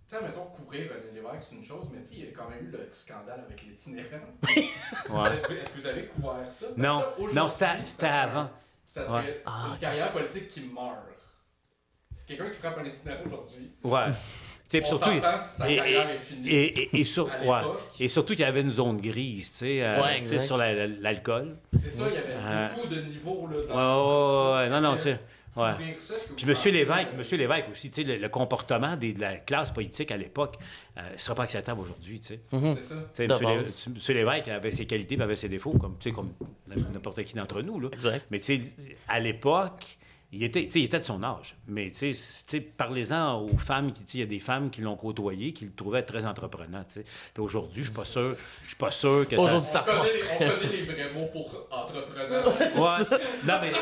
Tu 0.08 0.16
sais, 0.16 0.22
mettons, 0.22 0.44
couvrir 0.54 0.88
René 0.88 1.20
Lévesque, 1.20 1.48
c'est 1.50 1.56
une 1.56 1.64
chose, 1.64 1.88
mais 1.92 2.00
tu 2.00 2.06
sais, 2.10 2.14
il 2.14 2.24
y 2.26 2.28
a 2.28 2.30
quand 2.32 2.48
même 2.48 2.64
eu 2.64 2.70
le 2.70 2.88
scandale 2.92 3.42
avec 3.44 3.60
l'itinérant. 3.64 4.06
Ouais. 5.10 5.56
Est-ce 5.60 5.70
que 5.74 5.78
vous 5.80 5.86
avez 5.86 6.06
couvert 6.06 6.48
ça? 6.48 6.66
Parce 6.66 6.78
Non, 6.78 7.00
ça, 7.50 7.74
non, 7.76 7.82
c'était 7.84 8.06
avant. 8.06 8.48
Ça 8.84 9.04
serait 9.04 9.18
Ouais. 9.18 9.38
Ah, 9.46 9.64
une 9.66 9.72
ok. 9.74 9.80
carrière 9.80 10.12
politique 10.12 10.46
qui 10.48 10.60
meurt. 10.60 10.94
Quelqu'un 12.24 12.50
qui 12.50 12.56
frappe 12.58 12.78
un 12.78 12.84
itinérant 12.84 13.22
aujourd'hui, 13.26 13.72
Ouais. 13.82 14.06
On 14.74 14.84
surtout, 14.84 15.10
sa 15.58 15.70
et, 15.70 15.76
carrière 15.76 16.10
et- 16.10 16.14
est 16.14 16.18
finie. 16.18 16.48
et- 16.48 16.82
et- 16.96 17.00
et 17.00 17.04
sur- 17.04 17.26
ouais. 17.26 17.60
et 18.00 18.08
surtout 18.08 18.34
qu'il 18.34 18.42
y 18.42 18.48
avait 18.48 18.62
une 18.62 18.72
zone 18.72 19.00
grise, 19.00 19.50
tu 19.52 19.58
sais, 19.58 19.82
euh, 19.82 20.38
sur 20.40 20.56
la- 20.56 20.74
la- 20.74 20.86
l'alcool. 20.88 21.56
C'est 21.72 21.90
ça, 21.90 22.04
il 22.08 22.14
y 22.14 22.16
avait 22.18 22.32
Euh, 22.34 22.68
beaucoup 22.74 22.88
de 22.88 23.00
niveaux. 23.02 23.48
Là, 23.50 23.56
dans 23.68 24.56
ouais, 24.56 24.64
ouais, 24.64 24.68
non, 24.70 24.80
non, 24.80 24.96
tu 24.96 25.02
sais. 25.02 25.20
Ouais. 25.56 25.70
Puis 26.36 26.44
M. 26.50 26.54
Lévesque, 26.74 27.08
Monsieur 27.16 27.38
Lévesque 27.38 27.64
aussi, 27.72 27.90
tu 27.90 28.02
sais, 28.02 28.06
le, 28.06 28.18
le 28.20 28.28
comportement 28.28 28.94
des- 28.94 29.14
de 29.14 29.20
la 29.22 29.36
classe 29.36 29.70
politique 29.70 30.10
à 30.10 30.16
l'époque 30.18 30.58
ne 30.96 31.18
serait 31.18 31.34
pas 31.34 31.44
acceptable 31.44 31.80
aujourd'hui, 31.80 32.20
tu 32.20 32.34
sais. 32.34 32.40
C'est 32.50 32.82
ça. 32.82 32.94
M. 33.20 33.40
Lé-. 34.08 34.14
Lévesque 34.14 34.48
avait 34.48 34.70
ses 34.70 34.84
qualités, 34.84 35.16
mais 35.16 35.24
avait 35.24 35.36
ses 35.36 35.48
défauts, 35.48 35.70
comme, 35.78 35.96
comme 36.14 36.30
n'importe 36.92 37.22
qui 37.22 37.34
d'entre 37.34 37.62
nous. 37.62 37.80
Là. 37.80 37.88
Exact. 37.92 38.26
Mais 38.30 38.38
tu 38.40 38.60
sais, 38.60 38.60
à 39.08 39.18
l'époque, 39.18 39.96
il 40.32 40.42
était, 40.42 40.64
tu 40.64 40.70
sais, 40.72 40.80
il 40.80 40.84
était 40.84 40.98
de 40.98 41.04
son 41.04 41.22
âge. 41.22 41.56
Mais 41.66 41.90
tu 41.90 42.12
sais, 42.12 42.42
tu 42.46 42.56
sais, 42.56 42.60
parlez-en 42.60 43.40
aux 43.40 43.56
femmes, 43.58 43.92
qui, 43.92 44.02
tu 44.02 44.10
sais, 44.10 44.18
il 44.18 44.20
y 44.20 44.24
a 44.24 44.26
des 44.26 44.40
femmes 44.40 44.70
qui 44.70 44.80
l'ont 44.80 44.96
côtoyé, 44.96 45.52
qui 45.52 45.64
le 45.64 45.72
trouvaient 45.72 46.02
très 46.02 46.26
entreprenant. 46.26 46.84
tu 46.84 46.94
sais. 46.94 47.04
Puis 47.32 47.42
aujourd'hui, 47.42 47.82
je 47.82 47.88
suis 47.88 47.94
pas 47.94 48.04
sûr, 48.04 48.36
je 48.62 48.66
suis 48.66 48.76
pas 48.76 48.90
sûr 48.90 49.26
que 49.28 49.36
Aujourd'hui, 49.36 49.60
ça... 49.60 49.84
ça 49.84 49.84
on, 49.84 49.84
connaît, 49.84 50.00
passerait. 50.00 50.46
on 50.46 50.60
connaît 50.60 50.76
les 50.76 50.82
vrais 50.84 51.12
mots 51.12 51.26
pour 51.32 51.68
entrepreneur. 51.70 52.60
Ouais. 52.60 53.18
Non, 53.46 53.54
mais 53.62 53.72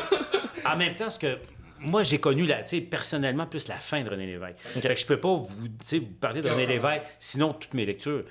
en 0.65 0.77
même 0.77 0.95
temps, 0.95 1.09
ce 1.09 1.19
que 1.19 1.37
moi, 1.79 2.03
j'ai 2.03 2.19
connu, 2.19 2.45
la, 2.45 2.63
tu 2.63 2.77
sais, 2.77 2.81
personnellement, 2.81 3.45
plus 3.45 3.67
la 3.67 3.75
fin 3.75 4.03
de 4.03 4.09
René 4.09 4.25
Lévesque. 4.25 4.57
Fait 4.73 4.81
que 4.81 4.95
je 4.95 5.05
peux 5.05 5.19
pas 5.19 5.35
vous, 5.35 5.67
tu 5.67 5.73
sais, 5.83 5.99
vous 5.99 6.05
parler 6.05 6.41
de 6.41 6.49
René 6.49 6.65
Lévesque, 6.65 7.03
sinon 7.19 7.53
toutes 7.53 7.73
mes 7.73 7.85
lectures. 7.85 8.23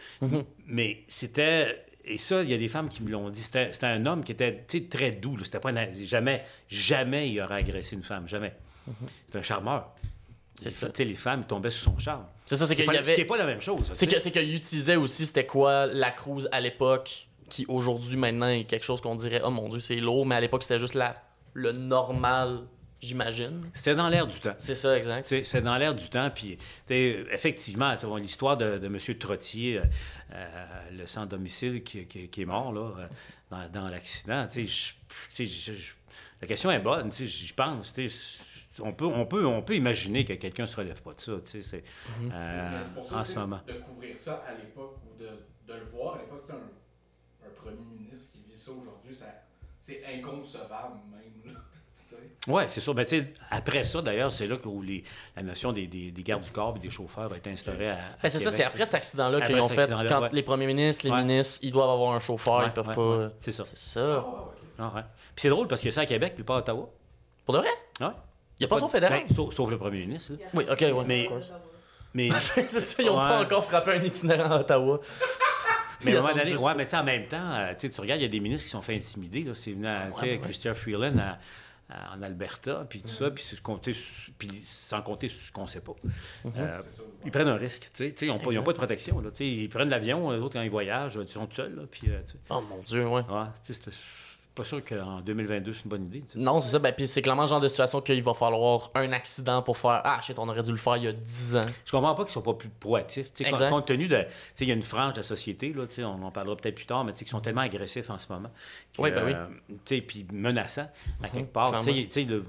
Mais 0.67 1.05
c'était... 1.09 1.84
Et 2.07 2.19
ça, 2.19 2.43
il 2.43 2.51
y 2.51 2.55
a 2.55 2.59
des 2.59 2.69
femmes 2.69 2.89
qui 2.89 3.03
me 3.03 3.11
l'ont 3.11 3.31
dit. 3.31 3.41
C'était 3.43 3.71
un 3.83 4.05
homme 4.07 4.25
qui 4.25 4.33
était 4.33 4.65
très 4.91 5.11
doux. 5.13 5.39
C'était 5.43 5.61
pas 5.61 5.73
jamais, 6.03 6.45
jamais 6.69 7.31
il 7.31 7.41
aurait 7.41 7.57
agressé 7.61 7.97
une 7.97 8.03
femme. 8.03 8.29
Jamais. 8.29 8.53
C'est 9.31 9.39
un 9.39 9.43
charmeur. 9.43 9.91
C'est 10.61 10.71
ça. 10.71 10.89
Les 10.99 11.15
femmes 11.15 11.45
tombaient 11.45 11.71
sous 11.71 11.85
son 11.91 11.99
charme. 11.99 12.27
C'est 12.47 12.57
ça, 12.57 12.67
c'est 12.67 12.75
Ce 12.75 12.79
qui 12.79 12.85
qu'il 12.85 12.91
est 12.93 12.95
y 12.95 12.99
pas- 12.99 13.03
Ce 13.05 13.09
qui 13.09 13.13
avait. 13.15 13.23
n'est 13.23 13.29
pas 13.29 13.37
la 13.39 13.47
même 13.47 13.61
chose. 13.63 13.81
Que- 13.89 14.19
c'est 14.19 14.31
qu'il 14.31 14.55
utilisait 14.55 14.97
aussi 14.97 15.25
c'était 15.27 15.47
quoi 15.47 15.87
la 15.87 16.11
cruise 16.11 16.47
à 16.53 16.61
l'époque, 16.61 17.27
qui 17.49 17.65
aujourd'hui 17.69 18.17
maintenant 18.19 18.49
est 18.49 18.65
quelque 18.65 18.85
chose 18.85 19.01
qu'on 19.01 19.15
dirait 19.15 19.41
oh 19.43 19.51
mon 19.51 19.69
dieu 19.71 19.81
c'est 19.81 19.97
lourd, 19.97 20.27
mais 20.27 20.35
à 20.35 20.41
l'époque 20.41 20.63
c'était 20.63 20.79
juste 20.79 20.95
la, 20.95 21.17
le 21.55 21.73
normal, 21.73 22.61
j'imagine. 23.05 23.71
C'était 23.75 23.95
dans 23.95 24.09
l'air 24.09 24.27
du 24.27 24.39
temps. 24.41 24.55
C'est 24.59 24.75
ça, 24.75 24.97
exact. 24.97 25.25
C'est 25.25 25.45
c'est 25.45 25.63
dans 25.63 25.77
l'air 25.79 25.95
du 25.95 26.09
temps. 26.09 26.31
Puis, 26.31 26.59
effectivement, 26.91 27.97
tu 27.97 28.07
vois, 28.07 28.19
l'histoire 28.21 28.57
de, 28.57 28.79
de 28.79 28.87
M. 28.87 28.99
Trottier, 29.19 29.79
euh, 29.79 29.85
euh, 30.33 30.91
le 30.93 31.07
sans 31.07 31.27
domicile 31.27 31.83
qui, 31.85 32.07
qui- 32.07 32.29
qui 32.29 32.43
est 32.43 32.47
mort 32.47 32.73
là, 32.73 32.93
euh, 32.99 33.07
dans, 33.51 33.69
dans 33.83 33.89
l'accident, 33.89 34.47
la 36.41 36.47
question 36.49 36.71
est 36.71 36.81
bonne. 36.81 37.11
Je 37.13 37.55
pense. 37.55 37.95
on 38.81 38.93
peut, 38.93 39.05
on, 39.07 39.27
peut, 39.27 39.47
on 39.47 39.63
peut 39.63 39.77
imaginer 39.77 40.25
que 40.25 40.33
quelqu'un 40.35 40.65
ne 40.65 40.69
se 40.69 40.77
relève 40.77 41.01
pas 41.03 41.15
de 41.15 41.21
ça, 41.21 41.33
tu 41.45 41.63
sais, 41.63 41.85
euh, 42.33 42.83
pour 42.95 43.05
ça 43.07 43.17
en 43.19 43.23
que, 43.23 43.29
ce 43.29 43.35
moment. 43.39 43.61
De 43.67 43.75
couvrir 43.75 44.17
ça 44.17 44.43
à 44.47 44.55
l'époque 44.55 44.99
ou 45.07 45.17
de, 45.19 45.29
de 45.73 45.79
le 45.79 45.85
voir 45.87 46.17
à 46.17 46.19
l'époque, 46.19 46.43
c'est 46.45 46.53
un, 46.53 47.47
un 47.47 47.51
premier 47.55 47.87
ministre 47.97 48.33
qui 48.33 48.43
vit 48.43 48.55
ça 48.57 48.73
aujourd'hui, 48.73 49.15
ça, 49.15 49.27
c'est 49.79 50.03
inconcevable 50.07 50.97
même. 51.11 51.57
Oui, 52.47 52.63
c'est 52.69 52.81
sûr. 52.81 52.93
Ben, 52.95 53.07
tu 53.07 53.19
sais, 53.21 53.33
après 53.51 53.85
ça, 53.85 54.03
d'ailleurs, 54.03 54.31
c'est 54.31 54.47
là 54.47 54.57
que- 54.59 54.69
où 54.69 54.83
les, 54.83 55.03
la 55.35 55.43
notion 55.43 55.73
des, 55.73 55.87
des, 55.87 56.11
des 56.11 56.23
gardes 56.23 56.43
du 56.43 56.51
corps 56.51 56.75
et 56.77 56.79
des 56.79 56.91
chauffeurs 56.91 57.33
a 57.33 57.37
été 57.39 57.51
instaurée 57.51 57.89
à, 57.89 57.95
à 57.95 57.97
Ben, 58.23 58.29
c'est 58.29 58.39
ça, 58.39 58.51
c'est 58.51 58.65
après 58.65 58.85
cet 58.85 58.97
accident-là 58.97 59.41
qu'ils 59.41 59.57
ont 59.61 59.69
fait. 59.69 59.91
Quand 60.09 60.21
ouais. 60.23 60.29
les 60.33 60.43
premiers 60.43 60.67
ministres, 60.67 61.07
les 61.07 61.11
Ouais. 61.13 61.23
ministres, 61.25 61.61
ils 61.63 61.73
doivent 61.73 61.89
avoir 61.91 62.13
un 62.13 62.19
chauffeur, 62.21 62.59
Ouais, 62.59 62.67
ils 62.67 62.73
peuvent 62.73 62.89
ouais, 62.89 62.95
pas. 62.95 63.17
ouais. 63.19 63.29
C'est 63.41 63.53
ça. 63.53 63.65
C'est 63.65 64.01
Ah, 64.01 64.05
ça. 64.05 64.25
Ah, 64.79 64.93
ouais. 64.95 65.03
Puis 65.35 65.43
c'est 65.43 65.49
drôle 65.49 65.69
parce 65.69 65.83
que 65.83 65.91
ça 65.91 66.03
à 66.03 66.07
Québec, 66.07 66.33
puis 66.35 66.45
pas 66.45 66.57
à 66.57 66.59
Ottawa. 66.59 66.87
Pour 67.47 67.55
de 67.55 67.61
vrai? 67.61 67.69
Il 68.01 68.07
n'y 68.61 68.67
a 68.67 68.69
pas 68.69 68.77
son 68.77 68.89
fédéral? 68.89 69.25
Ben, 69.27 69.35
sauf, 69.35 69.55
sauf 69.55 69.71
le 69.71 69.79
premier 69.79 70.01
ministre. 70.01 70.33
là. 70.35 70.39
Oui, 70.53 70.65
ok, 70.71 70.81
ouais. 70.81 71.05
Mais-. 71.07 71.31
Mais, 72.13 72.29
c'est 72.39 72.71
ça, 72.71 73.03
ils 73.03 73.07
n'ont 73.07 73.17
pas 73.17 73.41
encore 73.41 73.65
frappé 73.65 73.93
un 73.93 74.03
itinérant 74.03 74.51
à 74.57 74.61
Ottawa. 74.61 75.01
mais 76.05 76.15
à 76.15 76.19
un 76.19 76.23
moment 76.23 76.35
donné, 76.35 76.55
ouais, 76.57 76.75
mais 76.77 76.85
tu 76.85 76.91
sais, 76.91 76.97
en 76.99 77.05
même 77.05 77.27
temps, 77.27 77.39
euh, 77.55 77.71
tu 77.73 77.87
sais, 77.89 77.91
tu 77.91 78.01
regardes, 78.01 78.21
il 78.21 78.25
y 78.25 78.27
a 78.27 78.31
des 78.31 78.39
ministres 78.41 78.65
qui 78.67 78.71
sont 78.71 78.83
fait 78.83 78.95
intimider. 78.95 79.43
Là. 79.45 79.53
C'est 79.55 79.73
venu 79.73 79.87
à. 79.89 80.09
Chrystia 80.43 80.75
Freeland 80.75 81.19
en 82.15 82.23
Alberta, 82.23 82.87
puis 82.89 83.03
tout 83.03 83.09
ça, 83.09 83.31
puis, 83.31 83.43
c'est 83.45 83.61
compter 83.61 83.93
sur- 83.93 84.33
puis 84.39 84.49
sans 84.65 85.03
compter 85.03 85.29
ce 85.29 85.51
qu'on 85.53 85.63
ne 85.63 85.69
sait 85.69 85.81
pas. 85.81 85.95
Mhm. 86.45 86.53
Euh, 86.57 86.79
ils 87.25 87.31
prennent 87.31 87.49
un 87.49 87.57
risque. 87.57 87.91
tu 87.95 88.09
sais, 88.09 88.15
Ils 88.23 88.29
n'ont 88.29 88.39
pas, 88.39 88.51
ils 88.53 88.59
ont 88.59 88.63
pas 88.63 88.73
de 88.73 88.79
protection. 88.79 89.21
Là, 89.21 89.31
tu 89.31 89.37
sais, 89.39 89.47
ils 89.49 89.69
prennent 89.69 89.89
l'avion, 89.91 90.31
les 90.31 90.39
autres, 90.39 90.55
quand 90.55 90.63
ils 90.63 90.71
voyagent, 90.71 91.19
ils 91.23 91.29
sont 91.29 91.47
tout 91.47 91.57
seuls. 91.57 91.75
Là, 91.75 91.83
puis, 91.91 92.09
euh, 92.11 92.21
Oh 92.51 92.61
mon 92.69 92.79
dieu, 92.83 93.07
ouais. 93.07 93.23
Pas 94.55 94.65
sûr 94.65 94.85
qu'en 94.85 95.21
2022, 95.21 95.73
c'est 95.73 95.83
une 95.85 95.89
bonne 95.91 96.07
idée. 96.07 96.23
Non, 96.37 96.61
c'est 96.61 96.69
ça. 96.71 96.79
Ben, 96.79 96.93
puis 96.93 97.09
c'est 97.09 97.23
clairement 97.23 97.43
le 97.43 97.49
genre 97.49 97.61
de 97.61 97.69
situation 97.69 98.01
qu'il 98.01 98.23
va 98.23 98.35
falloir 98.35 98.91
un 98.95 99.11
accident 99.13 99.63
pour 99.63 99.77
faire 99.77 100.01
Ah, 100.05 100.21
shit, 100.23 100.39
on 100.39 100.49
aurait 100.49 100.63
dû 100.63 100.71
le 100.71 100.77
faire 100.77 100.97
il 100.97 101.03
y 101.05 101.09
a 101.09 101.13
10 101.13 101.57
ans. 101.57 101.61
Je 101.85 101.91
comprends 101.91 102.15
pas 102.15 102.23
qu'ils 102.25 102.33
soient 102.33 102.43
pas 102.43 102.55
plus 102.55 102.69
proactifs. 102.69 103.31
Exact. 103.41 103.69
compte 103.71 103.87
tenu 103.87 104.07
de. 104.07 104.25
Il 104.61 104.69
y 104.69 104.71
a 104.71 104.75
une 104.75 104.83
frange 104.83 105.15
de 105.15 105.19
la 105.19 105.23
société, 105.25 105.73
là, 105.73 105.85
on 106.07 106.23
en 106.23 106.31
parlera 106.31 106.57
peut-être 106.57 106.75
plus 106.77 106.87
tard, 106.87 107.05
mais 107.05 107.13
tu 107.13 107.19
sais, 107.19 107.25
qui 107.25 107.31
sont 107.33 107.41
tellement 107.41 107.63
agressifs 107.63 108.09
en 108.11 108.19
ce 108.19 108.27
moment. 108.33 108.51
que, 108.97 109.03
Oui, 109.03 109.11
ben 109.11 109.25
oui. 109.25 109.33
euh, 109.35 110.01
Puis 110.07 110.27
menaçants, 110.33 110.89
à 111.23 111.29
quelque 111.29 111.53
part. 111.53 111.73
Le- 111.83 112.45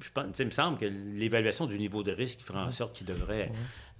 je 0.00 0.10
pense, 0.12 0.26
il 0.38 0.46
me 0.46 0.50
semble 0.52 0.78
que 0.78 0.84
l'évaluation 0.84 1.66
du 1.66 1.76
niveau 1.76 2.04
de 2.04 2.12
risque 2.12 2.40
ferait 2.40 2.60
en 2.60 2.70
sorte 2.70 2.92
qu'ils 2.94 3.06
devraient 3.08 3.50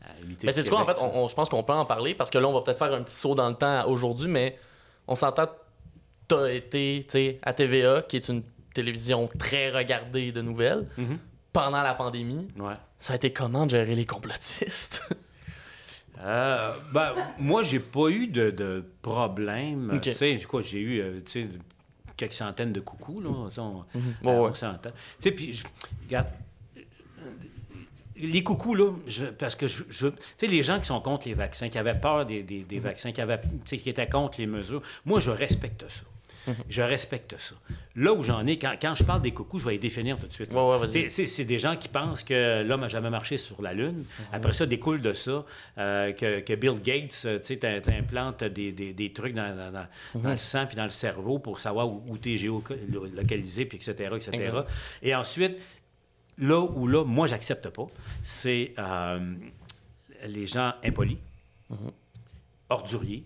euh, 0.05 0.23
imiter. 0.25 0.47
Mais 0.47 0.53
le 0.55 0.62
c'est 0.62 0.68
quoi, 0.71 0.83
en 0.83 0.87
fait, 0.87 0.94
Québec, 0.94 1.11
on, 1.12 1.25
on- 1.25 1.29
je 1.29 1.35
pense 1.35 1.49
qu'on 1.49 1.64
peut 1.64 1.73
en 1.73 1.85
parler 1.87 2.14
parce 2.14 2.31
que 2.31 2.38
là, 2.38 2.47
on 2.47 2.53
va 2.53 2.61
peut-être 2.61 2.79
faire 2.79 2.94
un 2.94 3.03
petit 3.03 3.16
saut 3.16 3.35
dans 3.35 3.49
le 3.49 3.57
temps 3.57 3.85
aujourd'hui, 3.88 4.29
mais 4.29 4.57
on 5.09 5.16
s'entend, 5.16 5.47
t'as 6.29 6.49
été 6.53 7.38
à 7.43 7.53
TVA, 7.55 8.03
qui 8.03 8.17
est 8.17 8.29
une 8.29 8.43
télévision 8.75 9.27
très 9.38 9.71
regardée 9.71 10.31
de 10.31 10.43
nouvelles, 10.43 10.87
Mhm. 10.99 11.19
pendant 11.53 11.83
la 11.83 11.95
pandémie. 11.95 12.47
Ouais. 12.59 12.75
Ça 12.99 13.14
a 13.14 13.17
été 13.17 13.33
comment 13.33 13.64
de 13.64 13.71
gérer 13.71 13.95
les 13.95 14.07
complotistes? 14.07 15.03
Euh, 16.21 16.73
ben, 16.93 17.14
moi, 17.38 17.62
j'ai 17.62 17.79
pas 17.79 18.09
eu 18.09 18.27
de, 18.27 18.51
de 18.51 18.85
problème. 19.03 20.01
Tu 20.03 20.12
sais, 20.12 20.37
quoi, 20.49 20.62
j'ai 20.62 20.81
eu 20.81 21.01
euh, 21.01 21.21
quelques 22.17 22.33
centaines 22.33 22.73
de 22.73 22.81
coucous, 22.81 23.21
là. 23.21 23.49
ça, 23.53 23.62
On, 23.62 23.77
Ouais, 23.79 23.85
euh, 23.95 24.43
ouais. 24.43 24.51
on 24.51 24.55
s'entend. 24.55 24.91
Tu 24.91 24.97
sais, 25.21 25.31
puis, 25.31 25.62
regarde, 26.07 26.27
euh, 26.77 26.81
les 28.17 28.43
coucous, 28.43 28.75
là, 28.75 28.91
je- 29.07 29.27
parce 29.27 29.55
que 29.55 29.69
je, 29.69 29.85
je- 29.91 30.09
tu 30.09 30.17
sais, 30.38 30.47
les 30.49 30.64
gens 30.64 30.81
qui 30.81 30.87
sont 30.87 31.01
contre 31.01 31.29
les 31.29 31.35
vaccins, 31.35 31.69
qui 31.69 31.79
avaient 31.79 31.95
peur 31.95 32.27
des, 32.27 32.43
des- 32.43 32.62
Mhm. 32.62 32.67
des 32.67 32.81
vaccins, 32.81 33.12
qui, 33.12 33.21
avaient, 33.21 33.41
qui 33.64 33.88
étaient 33.88 34.09
contre 34.09 34.41
les 34.41 34.49
mesures, 34.49 34.83
moi, 35.05 35.21
je 35.21 35.31
respecte 35.31 35.88
ça. 35.88 36.03
Mhm. 36.49 36.55
Je 36.69 36.83
respecte 36.83 37.37
ça. 37.39 37.55
Là 37.95 38.13
où 38.15 38.25
j'en 38.25 38.47
ai, 38.47 38.59
quand, 38.59 38.75
quand 38.81 38.95
je 38.95 39.05
parle 39.05 39.23
des 39.23 39.33
coucous, 39.33 39.59
je 39.61 39.67
vais 39.67 39.73
les 39.73 39.79
définir 39.79 40.19
tout 40.19 40.27
de 40.27 40.33
suite. 40.33 40.53
Ouais, 40.53 40.79
ouais. 40.79 41.11
C'est- 41.11 41.45
des 41.45 41.59
gens 41.59 41.77
qui 41.77 41.89
pensent 41.89 42.25
que 42.25 42.63
l'homme 42.65 42.81
n'a 42.81 42.89
jamais 42.89 43.11
marché 43.11 43.37
sur 43.37 43.61
la 43.63 43.75
Lune. 43.75 43.99
Mhm. 43.99 44.05
Après 44.33 44.53
ça, 44.55 44.67
découle 44.67 45.01
de 45.03 45.13
ça 45.13 45.45
euh, 45.79 46.13
que, 46.13 46.41
que 46.41 46.55
Bill 46.55 46.81
Gates, 46.83 47.23
euh, 47.27 47.39
tu 47.39 47.45
sais, 47.61 47.81
t'implantes 47.83 48.43
des, 48.45 48.73
des, 48.73 48.93
des 48.93 49.13
trucs 49.13 49.35
dans, 49.35 49.55
dans- 49.57 49.71
dans- 49.73 49.87
Mhm. 50.15 50.23
dans 50.23 50.31
le 50.33 50.39
sang 50.39 50.67
puis 50.67 50.77
dans 50.77 50.85
le 50.85 50.91
cerveau 50.91 51.39
pour 51.39 51.61
savoir 51.61 51.89
où, 51.89 52.17
tu 52.19 52.33
es 52.35 52.39
géolocalisé, 52.39 53.67
puis 53.67 53.77
etc., 53.79 54.11
etc. 54.17 54.53
Et 55.03 55.15
ensuite, 55.15 55.57
là 56.39 56.61
où 56.61 56.87
là, 56.87 57.05
moi, 57.05 57.27
j'accepte 57.27 57.69
pas, 57.69 57.87
c'est 58.23 58.73
euh, 58.79 59.35
les 60.27 60.47
gens 60.47 60.73
impolis, 60.85 61.19
orduriers 62.69 63.25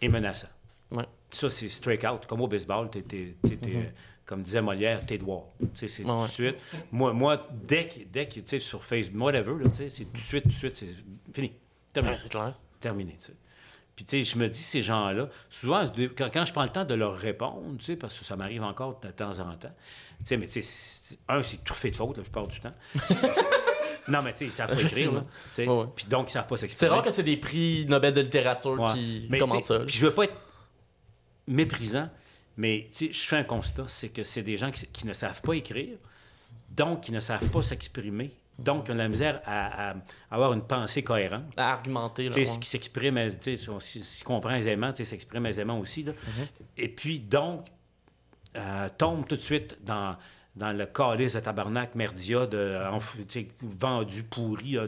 et 0.00 0.08
menaçants. 0.08 0.48
Ouais. 0.90 1.04
Ça, 1.30 1.48
c'est 1.50 1.68
straight 1.68 2.04
out. 2.04 2.26
Comme 2.26 2.40
au 2.40 2.48
baseball, 2.48 2.90
t'es, 2.90 3.02
t'es- 3.02 3.36
t'es- 3.42 3.56
t'es- 3.56 3.92
comme 4.26 4.42
disait 4.42 4.60
Molière, 4.62 5.04
t'es 5.06 5.18
droit. 5.18 5.52
C'est 5.74 5.86
Ouais, 6.04 6.04
tout 6.04 6.22
de 6.22 6.28
suite. 6.28 6.56
Moi, 6.92 7.12
moi 7.12 7.48
dès 7.52 7.88
que, 7.88 8.00
dès 8.10 8.26
que, 8.26 8.34
tu 8.34 8.42
sais, 8.46 8.58
sur 8.58 8.82
Facebook, 8.84 9.22
whatever, 9.22 9.54
c'est 9.72 10.04
tout 10.04 10.12
de 10.12 10.18
suite, 10.18 10.42
tout 10.44 10.48
de 10.50 10.54
suite, 10.54 10.76
c'est 10.76 10.94
fini. 11.32 11.52
Terminé. 11.92 12.14
Ouais, 12.14 12.20
c'est 12.22 12.28
clair. 12.28 12.54
Terminé. 12.80 13.16
Puis, 13.96 14.04
tu 14.04 14.24
sais, 14.24 14.24
je 14.24 14.38
me 14.38 14.48
dis, 14.48 14.58
ces 14.62 14.82
gens-là, 14.82 15.28
souvent, 15.50 15.84
de- 15.86 16.06
quand, 16.06 16.30
quand 16.32 16.44
je 16.44 16.52
prends 16.52 16.62
le 16.62 16.68
temps 16.70 16.84
de 16.84 16.94
leur 16.94 17.14
répondre, 17.16 17.76
tu 17.78 17.84
sais, 17.84 17.96
parce 17.96 18.18
que 18.18 18.24
ça 18.24 18.34
m'arrive 18.36 18.62
encore 18.62 18.98
de 19.00 19.08
temps 19.10 19.38
en 19.40 19.54
temps, 19.56 19.74
tu 20.20 20.24
sais, 20.24 20.36
mais 20.36 20.46
tu 20.46 20.62
sais, 20.62 21.16
un, 21.28 21.42
c'est 21.42 21.62
tout 21.62 21.74
fait 21.74 21.90
de 21.90 21.96
faute 21.96 22.16
la 22.16 22.22
plupart 22.22 22.46
du 22.46 22.58
temps. 22.60 22.72
non, 24.08 24.22
mais 24.22 24.32
tu 24.32 24.38
sais, 24.38 24.44
ils 24.46 24.50
savent 24.50 24.70
pas 24.70 24.80
écrire, 24.80 25.12
là. 25.12 25.24
Ouais, 25.58 25.66
ouais. 25.68 25.84
Puis 25.94 26.06
donc, 26.06 26.30
ils 26.30 26.32
savent 26.32 26.46
pas 26.46 26.56
s'exprimer. 26.56 26.88
C'est 26.88 26.94
rare 26.94 27.02
que 27.02 27.10
c'est 27.10 27.22
des 27.22 27.36
prix 27.36 27.84
Nobel 27.88 28.14
de 28.14 28.20
littérature 28.22 28.78
Ouais. 28.80 28.92
qui 28.94 29.26
Mais 29.28 29.38
sais, 29.40 29.62
ça. 29.62 29.80
Puis 29.80 29.96
je 29.96 30.06
veux 30.06 30.12
pas 30.14 30.24
être 30.24 30.34
méprisant, 31.46 32.08
mais 32.56 32.86
je 32.98 33.12
fais 33.12 33.36
un 33.36 33.44
constat, 33.44 33.86
c'est 33.88 34.10
que 34.10 34.24
c'est 34.24 34.42
des 34.42 34.56
gens 34.56 34.70
qui, 34.70 34.86
qui 34.86 35.06
ne 35.06 35.12
savent 35.12 35.40
pas 35.42 35.54
écrire, 35.54 35.96
donc 36.70 37.02
qui 37.02 37.12
ne 37.12 37.20
savent 37.20 37.48
pas 37.48 37.62
s'exprimer, 37.62 38.32
donc 38.58 38.84
qui 38.84 38.90
ont 38.90 38.94
de 38.94 38.98
la 38.98 39.08
misère 39.08 39.40
à, 39.44 39.90
à 39.90 39.94
avoir 40.30 40.52
une 40.52 40.62
pensée 40.62 41.02
cohérente. 41.02 41.44
À 41.56 41.72
argumenter. 41.72 42.28
Là, 42.28 42.34
ouais. 42.34 42.44
ce 42.44 42.58
qui 42.58 42.68
s'exprime, 42.68 43.18
on 43.68 43.80
s'y 43.80 44.22
comprend 44.22 44.50
aisément, 44.50 44.94
s'exprime 44.94 45.46
aisément 45.46 45.78
aussi. 45.78 46.02
là. 46.02 46.12
Mm-hmm. 46.12 46.46
Et 46.76 46.88
puis, 46.88 47.20
donc, 47.20 47.66
euh, 48.56 48.88
tombe 48.98 49.26
tout 49.26 49.36
de 49.36 49.40
suite 49.40 49.78
dans, 49.82 50.16
dans 50.56 50.72
le 50.76 50.84
calice 50.86 51.34
de 51.34 51.40
tabarnak 51.40 51.94
merdia 51.94 52.46
de 52.46 52.76
vendu, 53.62 54.22
pourri, 54.24 54.78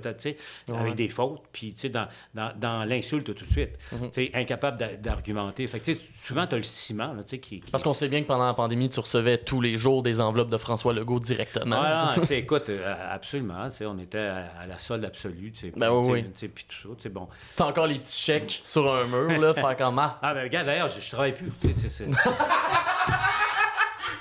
Ouais. 0.68 0.78
avec 0.78 0.94
des 0.96 1.08
fautes, 1.08 1.42
puis 1.52 1.74
dans, 1.90 2.08
dans, 2.34 2.52
dans 2.58 2.84
l'insulte 2.84 3.32
tout 3.34 3.44
de 3.46 3.50
suite. 3.50 3.78
Mm-hmm. 3.94 4.10
Tu 4.10 4.12
sais, 4.12 4.30
incapable 4.34 4.76
d'a- 4.76 4.96
d'argumenter. 4.96 5.66
Fait 5.66 5.80
que, 5.80 5.92
souvent, 6.20 6.46
tu 6.46 6.54
as 6.54 6.58
le 6.58 6.64
ciment, 6.64 7.12
là, 7.14 7.22
tu 7.22 7.30
sais, 7.30 7.38
qui... 7.38 7.60
qui- 7.60 7.70
Parce 7.70 7.82
qu'on 7.82 7.94
sait 7.94 8.08
bien 8.08 8.22
que 8.22 8.26
pendant 8.26 8.46
la 8.46 8.54
pandémie, 8.54 8.88
tu 8.88 9.00
recevais 9.00 9.38
tous 9.38 9.60
les 9.60 9.76
jours 9.76 10.02
des 10.02 10.20
enveloppes 10.20 10.50
de 10.50 10.56
François 10.56 10.92
Legault 10.92 11.20
directement. 11.20 11.76
Ah, 11.80 12.14
non, 12.16 12.22
écoute, 12.24 12.68
euh, 12.68 12.94
absolument, 13.10 13.68
on 13.82 13.98
était 13.98 14.18
à, 14.18 14.46
à 14.62 14.66
la 14.66 14.78
solde 14.78 15.04
absolue, 15.04 15.52
tu 15.52 15.70
Ben 15.76 15.90
oui, 15.92 16.24
oui. 16.40 16.48
puis 16.48 16.66
tout 16.68 16.96
ça, 16.98 17.08
bon. 17.08 17.28
T'as 17.56 17.66
encore 17.66 17.86
les 17.86 17.98
petits 17.98 18.20
chèques 18.20 18.60
sur 18.64 18.92
un 18.92 19.06
mur, 19.06 19.40
là, 19.40 19.54
faire 19.54 19.76
comme 19.76 19.98
ah. 19.98 20.18
Ah, 20.22 20.34
ben 20.34 20.42
regarde, 20.42 20.66
d'ailleurs, 20.66 20.88
je, 20.88 21.00
je 21.00 21.10
travaille 21.10 21.34
plus. 21.34 21.50
C'est 21.72 22.08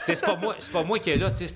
c'est- 0.05 0.15
Tu 0.15 0.21
pas 0.25 0.35
moi, 0.35 0.55
c'est 0.59 0.71
pas 0.71 0.83
moi 0.83 0.99
qui 0.99 1.09
est 1.11 1.17
là, 1.17 1.31
tu 1.31 1.47
sais, 1.47 1.53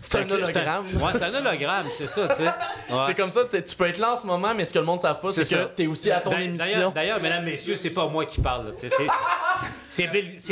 c'est 0.00 0.18
un, 0.18 0.30
hologramme. 0.30 0.86
Ouais, 0.96 1.12
c'est 1.14 1.22
un 1.22 1.34
hologramme, 1.34 1.86
c'est 1.90 2.08
ça, 2.08 2.28
tu 2.28 2.34
sais. 2.36 2.44
Ouais. 2.44 3.02
C'est 3.06 3.14
comme 3.14 3.30
ça, 3.30 3.40
tu 3.44 3.76
peux 3.76 3.86
être 3.88 3.98
là 3.98 4.12
en 4.12 4.16
ce 4.16 4.26
moment, 4.26 4.54
mais 4.54 4.64
ce 4.64 4.72
que 4.72 4.78
le 4.78 4.84
monde 4.84 4.96
ne 4.98 5.02
savent 5.02 5.20
pas, 5.20 5.32
c'est 5.32 5.42
que 5.42 5.48
ça. 5.48 5.70
t'es 5.74 5.86
aussi 5.86 6.10
à 6.10 6.20
ton 6.20 6.30
émission. 6.38 6.90
D'ailleurs, 6.94 7.20
mesdames, 7.20 7.44
messieurs, 7.44 7.76
c'est 7.76 7.90
pas 7.90 8.06
moi 8.06 8.24
qui 8.26 8.40
parle, 8.40 8.74
tu 8.76 8.88
sais, 8.88 8.96
c'est- 9.88 10.08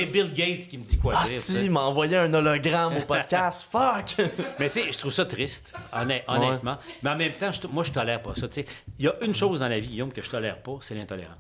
Bill, 0.07 0.33
Gates 0.35 0.69
qui 0.69 0.79
me 0.79 0.85
dit 0.85 0.99
quoi 0.99 1.15
Ah, 1.17 1.25
dire. 1.25 1.37
tu 1.41 1.53
si, 1.53 1.65
il 1.65 1.71
m'a 1.71 1.81
envoyé 1.81 2.17
un 2.17 2.33
hologramme 2.33 2.97
au 2.97 3.03
podcast. 3.03 3.67
Fuck! 3.73 4.27
Mais 4.59 4.69
tu 4.69 4.81
sais, 4.81 4.93
je 4.93 4.99
trouve 4.99 5.13
ça 5.13 5.25
triste, 5.25 5.73
honnêt- 5.93 6.25
honnêtement. 6.29 6.79
Mais 7.03 7.11
en 7.11 7.17
même 7.17 7.33
temps, 7.33 7.51
moi, 7.73 7.85
je 7.85 7.93
tolère 7.93 8.21
pas 8.23 8.35
ça. 8.35 8.49
tu 8.49 8.55
sais. 8.63 8.67
Il 8.99 9.05
y 9.05 9.09
a 9.09 9.15
une 9.23 9.35
chose 9.35 9.61
dans 9.61 9.69
la 9.69 9.79
vie, 9.79 9.89
Guillaume, 9.89 10.13
que 10.13 10.23
je 10.23 10.31
tolère 10.31 10.59
pas, 10.61 10.73
c'est 10.81 10.95
l'intolérance. 10.95 11.37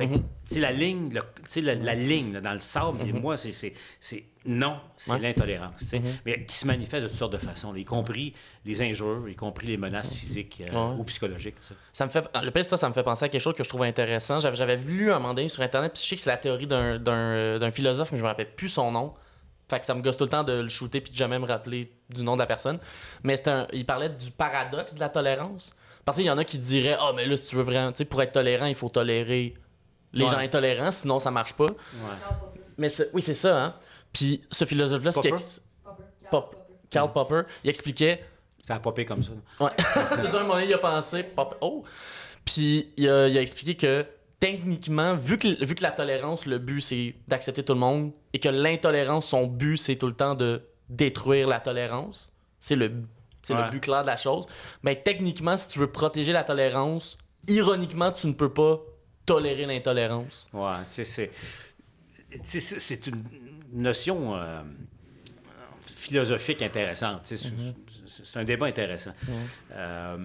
Fait 0.00 0.08
que, 0.08 0.14
tu 0.16 0.22
sais, 0.46 0.60
la 0.60 0.72
ligne, 0.72 1.12
le- 1.12 1.60
la, 1.62 1.74
la 1.74 1.94
ligne 1.94 2.32
là, 2.32 2.40
dans 2.40 2.52
le 2.52 2.58
sable, 2.58 2.98
et 3.06 3.12
moi, 3.12 3.36
c'est- 3.36 3.74
non, 4.46 4.78
c'est 4.96 5.12
Ouais. 5.12 5.18
l'intolérance. 5.20 5.80
sais. 5.84 6.00
Mais 6.24 6.44
qui 6.44 6.56
se 6.56 6.66
manifeste 6.66 7.02
de 7.04 7.08
toutes 7.08 7.18
sortes 7.18 7.32
de 7.32 7.38
façons, 7.38 7.74
y 7.74 7.84
compris 7.84 8.34
les 8.64 8.80
injures, 8.82 9.28
y 9.28 9.36
compris 9.36 9.66
les 9.66 9.76
menaces 9.76 10.14
physiques 10.14 10.62
euh, 10.66 10.72
Ouais. 10.92 10.96
ou 10.98 11.04
psychologiques. 11.04 11.56
ça. 11.60 11.74
Ça 11.92 12.06
me 12.06 12.10
fait, 12.10 12.24
le 12.42 12.50
pire, 12.50 12.64
ça, 12.64 12.76
ça 12.76 12.88
me 12.88 12.94
fait 12.94 13.02
penser 13.02 13.26
à 13.26 13.28
quelque 13.28 13.42
chose 13.42 13.54
que 13.54 13.62
je 13.64 13.68
trouve 13.68 13.82
intéressant. 13.82 14.40
J'avais, 14.40 14.76
lu 14.76 15.12
un 15.12 15.18
moment 15.18 15.34
donné 15.34 15.48
sur 15.48 15.62
Internet, 15.62 15.92
puis 15.94 16.02
je 16.02 16.08
sais 16.08 16.16
que 16.16 16.22
c'est 16.22 16.30
la 16.30 16.36
théorie 16.38 16.66
d'un, 16.66 16.98
euh, 17.06 17.58
d'un 17.58 17.70
philosophe, 17.70 18.12
mais 18.12 18.18
je 18.18 18.22
me 18.22 18.28
rappelle 18.28 18.54
plus 18.54 18.68
son 18.70 18.90
nom. 18.92 19.12
Fait 19.68 19.78
que 19.78 19.86
ça 19.86 19.94
me 19.94 20.02
gosse 20.02 20.16
tout 20.16 20.24
le 20.24 20.30
temps 20.30 20.42
de 20.42 20.52
le 20.62 20.68
shooter 20.68 21.00
puis 21.00 21.12
de 21.12 21.16
jamais 21.16 21.38
me 21.38 21.46
rappeler 21.46 21.92
du 22.08 22.24
nom 22.24 22.34
de 22.34 22.40
la 22.40 22.46
personne. 22.46 22.78
Mais 23.22 23.46
un, 23.48 23.66
il 23.72 23.86
parlait 23.86 24.08
du 24.08 24.30
paradoxe 24.32 24.94
de 24.94 25.00
la 25.00 25.08
tolérance. 25.10 25.72
Parce 26.04 26.16
qu'il 26.16 26.26
y 26.26 26.30
en 26.30 26.38
a 26.38 26.44
qui 26.44 26.58
diraient 26.58 26.96
Ah, 26.98 27.12
mais 27.14 27.24
là, 27.26 27.36
si 27.36 27.46
tu 27.46 27.56
veux 27.56 27.62
vraiment, 27.62 27.92
tu 27.92 27.98
sais, 27.98 28.04
pour 28.04 28.20
être 28.22 28.32
tolérant, 28.32 28.66
il 28.66 28.74
faut 28.74 28.88
tolérer 28.88 29.54
les 30.12 30.24
Ouais. 30.24 30.30
gens 30.30 30.38
intolérants, 30.38 30.92
sinon 30.92 31.18
ça 31.18 31.30
marche 31.30 31.52
pas. 31.54 31.68
Mais 32.78 32.88
ce- 32.88 33.04
oui, 33.12 33.22
c'est 33.22 33.34
ça, 33.34 33.58
hein. 33.64 33.74
Puis 34.12 34.42
ce 34.50 34.64
philosophe-là, 34.64 35.12
ce 35.12 35.20
qui 35.20 35.28
Popper? 35.28 35.42
ex- 35.42 35.62
Pop- 36.30 36.56
Karl 36.90 37.12
Popper, 37.12 37.42
il 37.64 37.70
expliquait 37.70 38.24
Ça 38.62 38.74
a 38.74 38.78
popé 38.80 39.04
comme 39.04 39.22
ça. 39.22 39.30
Ouais, 39.58 39.70
c'est 40.16 40.28
ça, 40.28 40.36
à 40.36 40.40
un 40.40 40.42
moment 40.42 40.54
donné, 40.54 40.66
il 40.66 40.74
a 40.74 40.78
pensé. 40.78 41.22
pop- 41.22 41.56
Oh! 41.60 41.82
Puis 42.44 42.92
il 42.96 43.08
a, 43.08 43.26
il 43.28 43.36
a 43.38 43.40
expliqué 43.40 43.74
que 43.76 44.04
techniquement, 44.38 45.14
vu 45.16 45.38
que, 45.38 45.64
vu 45.64 45.74
que 45.74 45.82
la 45.82 45.90
tolérance, 45.92 46.46
le 46.46 46.58
but, 46.58 46.80
c'est 46.80 47.14
d'accepter 47.28 47.62
tout 47.62 47.74
le 47.74 47.78
monde, 47.80 48.12
et 48.32 48.38
que 48.38 48.48
l'intolérance, 48.48 49.26
son 49.28 49.46
but, 49.46 49.76
c'est 49.76 49.96
tout 49.96 50.06
le 50.06 50.12
temps 50.14 50.34
de 50.34 50.62
détruire 50.88 51.46
la 51.48 51.60
tolérance, 51.60 52.30
c'est 52.58 52.76
le 52.76 52.90
C'est 53.42 53.54
Ouais. 53.54 53.64
le 53.64 53.70
but 53.70 53.80
clair 53.80 54.02
de 54.02 54.06
la 54.06 54.18
chose. 54.18 54.44
Mais 54.82 54.96
techniquement, 55.02 55.56
si 55.56 55.68
tu 55.68 55.78
veux 55.78 55.90
protéger 55.90 56.30
la 56.32 56.44
tolérance, 56.44 57.16
ironiquement, 57.48 58.12
tu 58.12 58.26
ne 58.26 58.34
peux 58.34 58.52
pas 58.52 58.80
tolérer 59.34 59.66
l'intolérance. 59.66 60.48
Ouais, 60.52 60.78
c'est. 60.90 61.30
une 63.08 63.22
notion 63.72 64.34
euh, 64.36 64.62
philosophique 65.86 66.62
intéressante. 66.62 67.26
sais, 67.26 67.36
c'est- 67.36 68.36
un 68.38 68.44
débat 68.44 68.66
intéressant. 68.66 69.12
Euh, 69.72 70.18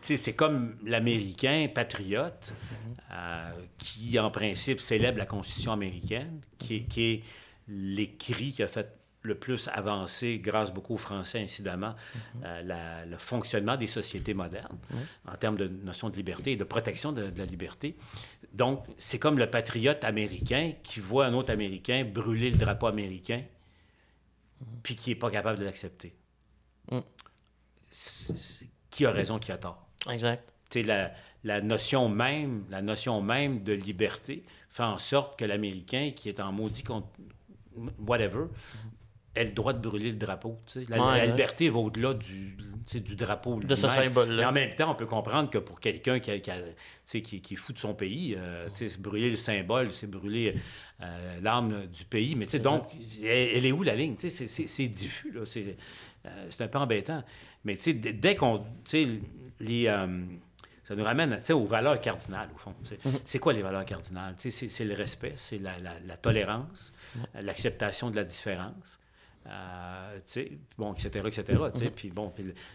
c'est 0.00 0.32
comme 0.34 0.76
l'Américain 0.84 1.68
patriote 1.74 2.54
euh, 3.12 3.50
qui, 3.78 4.18
en 4.18 4.30
principe, 4.30 4.80
célèbre 4.80 5.18
la 5.18 5.26
Constitution 5.26 5.72
américaine, 5.72 6.40
qui, 6.58 6.76
est- 6.76 6.82
qui 6.84 7.02
est 7.02 7.22
l'écrit 7.68 8.52
qui 8.52 8.62
a 8.62 8.68
fait 8.68 8.88
le 9.22 9.34
plus 9.34 9.68
avancer, 9.74 10.38
grâce 10.38 10.72
beaucoup 10.72 10.94
aux 10.94 10.98
Français, 10.98 11.40
incidemment, 11.40 11.94
euh, 12.44 12.62
la- 12.62 13.04
le 13.04 13.18
fonctionnement 13.18 13.76
des 13.76 13.88
sociétés 13.88 14.32
modernes 14.32 14.78
en 15.26 15.36
termes 15.36 15.56
de 15.58 15.66
notion 15.66 16.08
de 16.08 16.16
liberté 16.16 16.52
et 16.52 16.56
de 16.56 16.64
protection 16.64 17.10
de, 17.12 17.28
de 17.28 17.38
la 17.38 17.44
liberté. 17.44 17.96
Donc, 18.52 18.84
c'est 18.98 19.18
comme 19.18 19.38
le 19.38 19.48
patriote 19.50 20.02
américain 20.04 20.72
qui 20.82 21.00
voit 21.00 21.26
un 21.26 21.34
autre 21.34 21.52
Américain 21.52 22.04
brûler 22.04 22.50
le 22.50 22.56
drapeau 22.56 22.86
américain, 22.86 23.42
puis 24.82 24.96
qui 24.96 25.10
n'est 25.10 25.16
pas 25.16 25.30
capable 25.30 25.58
de 25.58 25.64
l'accepter. 25.64 26.14
Mm. 26.90 26.98
C'est- 27.90 28.36
c'est- 28.38 28.66
Qui 28.90 29.06
a 29.06 29.10
raison, 29.10 29.38
qui 29.38 29.52
a 29.52 29.58
tort? 29.58 29.86
Exact. 30.10 30.42
Sais, 30.72 30.82
la, 30.82 31.12
la 31.44 31.60
notion 31.60 32.08
même, 32.08 32.64
la 32.70 32.82
notion 32.82 33.22
même 33.22 33.62
de 33.62 33.72
liberté 33.72 34.42
fait 34.70 34.82
en 34.82 34.98
sorte 34.98 35.38
que 35.38 35.44
l'Américain 35.44 36.12
qui 36.16 36.28
est 36.28 36.40
en 36.40 36.50
maudit 36.52 36.82
contre 36.82 37.08
whatever 37.98 38.46
ait 39.34 39.44
le 39.44 39.52
droit 39.52 39.72
de 39.72 39.78
brûler 39.78 40.10
le 40.10 40.16
drapeau. 40.16 40.58
La, 40.74 40.80
Ouais, 40.82 40.96
la 40.96 41.12
ouais. 41.12 41.26
liberté 41.28 41.68
va 41.70 41.78
au-delà 41.78 42.14
du, 42.14 42.56
du 42.96 43.14
drapeau. 43.16 43.60
De 43.60 43.74
ce 43.74 43.88
symbole-là. 43.88 44.36
Mais 44.36 44.44
en 44.44 44.52
même 44.52 44.74
temps, 44.74 44.90
on 44.90 44.94
peut 44.94 45.06
comprendre 45.06 45.50
que 45.50 45.58
pour 45.58 45.78
quelqu'un 45.80 46.18
qui, 46.20 46.40
qui, 46.40 47.22
qui, 47.22 47.40
qui 47.40 47.54
est 47.54 47.56
fou 47.56 47.72
de 47.72 47.78
son 47.78 47.94
pays, 47.94 48.34
euh, 48.36 48.68
c'est 48.72 49.00
brûler 49.00 49.30
le 49.30 49.36
symbole, 49.36 49.90
c'est 49.90 50.06
brûler 50.10 50.54
euh, 51.02 51.40
l'âme 51.42 51.86
du 51.86 52.04
pays. 52.04 52.34
Mais 52.34 52.46
tu 52.46 52.52
sais, 52.52 52.58
donc, 52.60 52.84
elle, 53.22 53.26
elle 53.56 53.66
est 53.66 53.72
où 53.72 53.82
la 53.82 53.94
ligne? 53.94 54.14
C'est- 54.18 54.88
diffus. 54.88 55.30
là. 55.32 55.42
C'est 55.44 55.76
euh, 56.26 56.46
c'est 56.50 56.64
un 56.64 56.68
peu 56.68 56.78
embêtant. 56.78 57.22
Mais 57.64 57.76
tu 57.76 57.82
sais, 57.82 57.92
d- 57.92 58.12
dès 58.12 58.34
qu'on. 58.36 58.64
Les. 59.60 59.86
euh, 59.86 60.24
ça 60.84 60.94
nous 60.96 61.04
ramène 61.04 61.38
aux 61.50 61.66
valeurs 61.66 62.00
cardinales, 62.00 62.48
au 62.54 62.56
fond. 62.58 62.74
sais. 62.84 62.98
C'est 63.26 63.38
quoi 63.38 63.52
les 63.52 63.60
valeurs 63.60 63.84
cardinales? 63.84 64.34
C'est 64.38 64.84
le 64.84 64.94
respect, 64.94 65.34
c'est 65.36 65.58
la, 65.58 65.78
la- 65.80 66.00
la 66.06 66.16
tolérance, 66.16 66.94
euh, 67.36 67.42
l'acceptation 67.42 68.10
de 68.10 68.16
la 68.16 68.24
différence, 68.24 68.98
euh, 69.48 70.18
bon, 70.76 70.92
etc., 70.92 71.26
etc. 71.26 71.58
sais. 71.74 71.90
Puis 71.90 72.10
bon, 72.10 72.32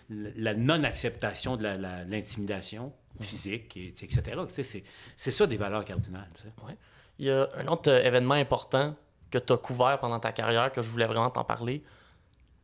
la 0.10 0.54
non-acceptation 0.54 1.58
de 1.58 1.64
l'intimidation 2.10 2.94
physique, 3.20 3.78
et, 3.78 3.90
etc. 3.90 4.42
C'est 4.50 4.84
c'est 5.16 5.32
ça 5.32 5.48
des 5.48 5.58
valeurs 5.58 5.86
cardinales. 5.86 6.30
tu 6.36 6.44
sais. 6.44 6.78
Il 7.20 7.28
y 7.28 7.30
a 7.32 7.48
un 7.58 7.68
autre 7.68 7.92
euh, 7.92 8.04
événement 8.04 8.34
important 8.34 8.96
que 9.30 9.38
tu 9.38 9.54
as 9.54 9.58
couvert 9.58 10.00
pendant 10.00 10.20
ta 10.20 10.32
carrière 10.32 10.72
que 10.72 10.82
je 10.82 10.90
voulais 10.90 11.06
vraiment 11.06 11.30
t'en 11.30 11.44
parler. 11.44 11.84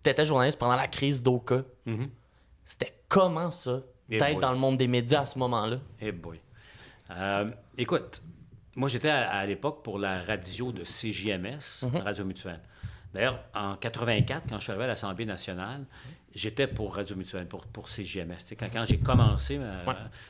Tu 0.04 0.10
étais 0.10 0.26
journaliste 0.26 0.58
pendant 0.58 0.76
la 0.76 0.88
crise 0.88 1.22
d'Oka. 1.22 1.64
Mhm. 1.86 2.10
C'était 2.66 2.94
comment 3.08 3.52
ça, 3.52 3.82
Eh 4.10 4.18
d'être 4.18 4.40
dans 4.40 4.52
le 4.52 4.58
monde 4.58 4.78
des 4.78 4.88
médias 4.88 5.22
à 5.22 5.26
ce 5.26 5.38
moment-là? 5.40 5.80
Eh 6.02 6.12
boy. 6.12 6.40
Euh, 7.12 7.50
écoute, 7.78 8.22
moi 8.76 8.90
j'étais 8.90 9.10
à, 9.10 9.30
à 9.30 9.46
l'époque 9.46 9.84
pour 9.84 10.00
la 10.00 10.22
radio 10.24 10.72
de 10.72 10.84
CJMS, 10.84 11.86
Radio 12.04 12.26
Mutuelle. 12.26 12.62
D'ailleurs, 13.14 13.44
en 13.56 13.76
84, 13.76 14.44
quand 14.50 14.58
je 14.58 14.64
suis 14.64 14.72
arrivé 14.72 14.86
à 14.86 14.88
l'Assemblée 14.88 15.26
nationale, 15.26 15.86
j'étais 16.34 16.68
pour 16.68 16.96
Radio 16.96 17.16
Mutuelle, 17.16 17.48
pour, 17.48 17.66
pour 17.66 17.90
sais, 17.90 18.04
Quand, 18.56 18.68
quand 18.72 18.86
j'ai 18.86 19.00
commencé, 19.00 19.58
euh, 19.60 19.84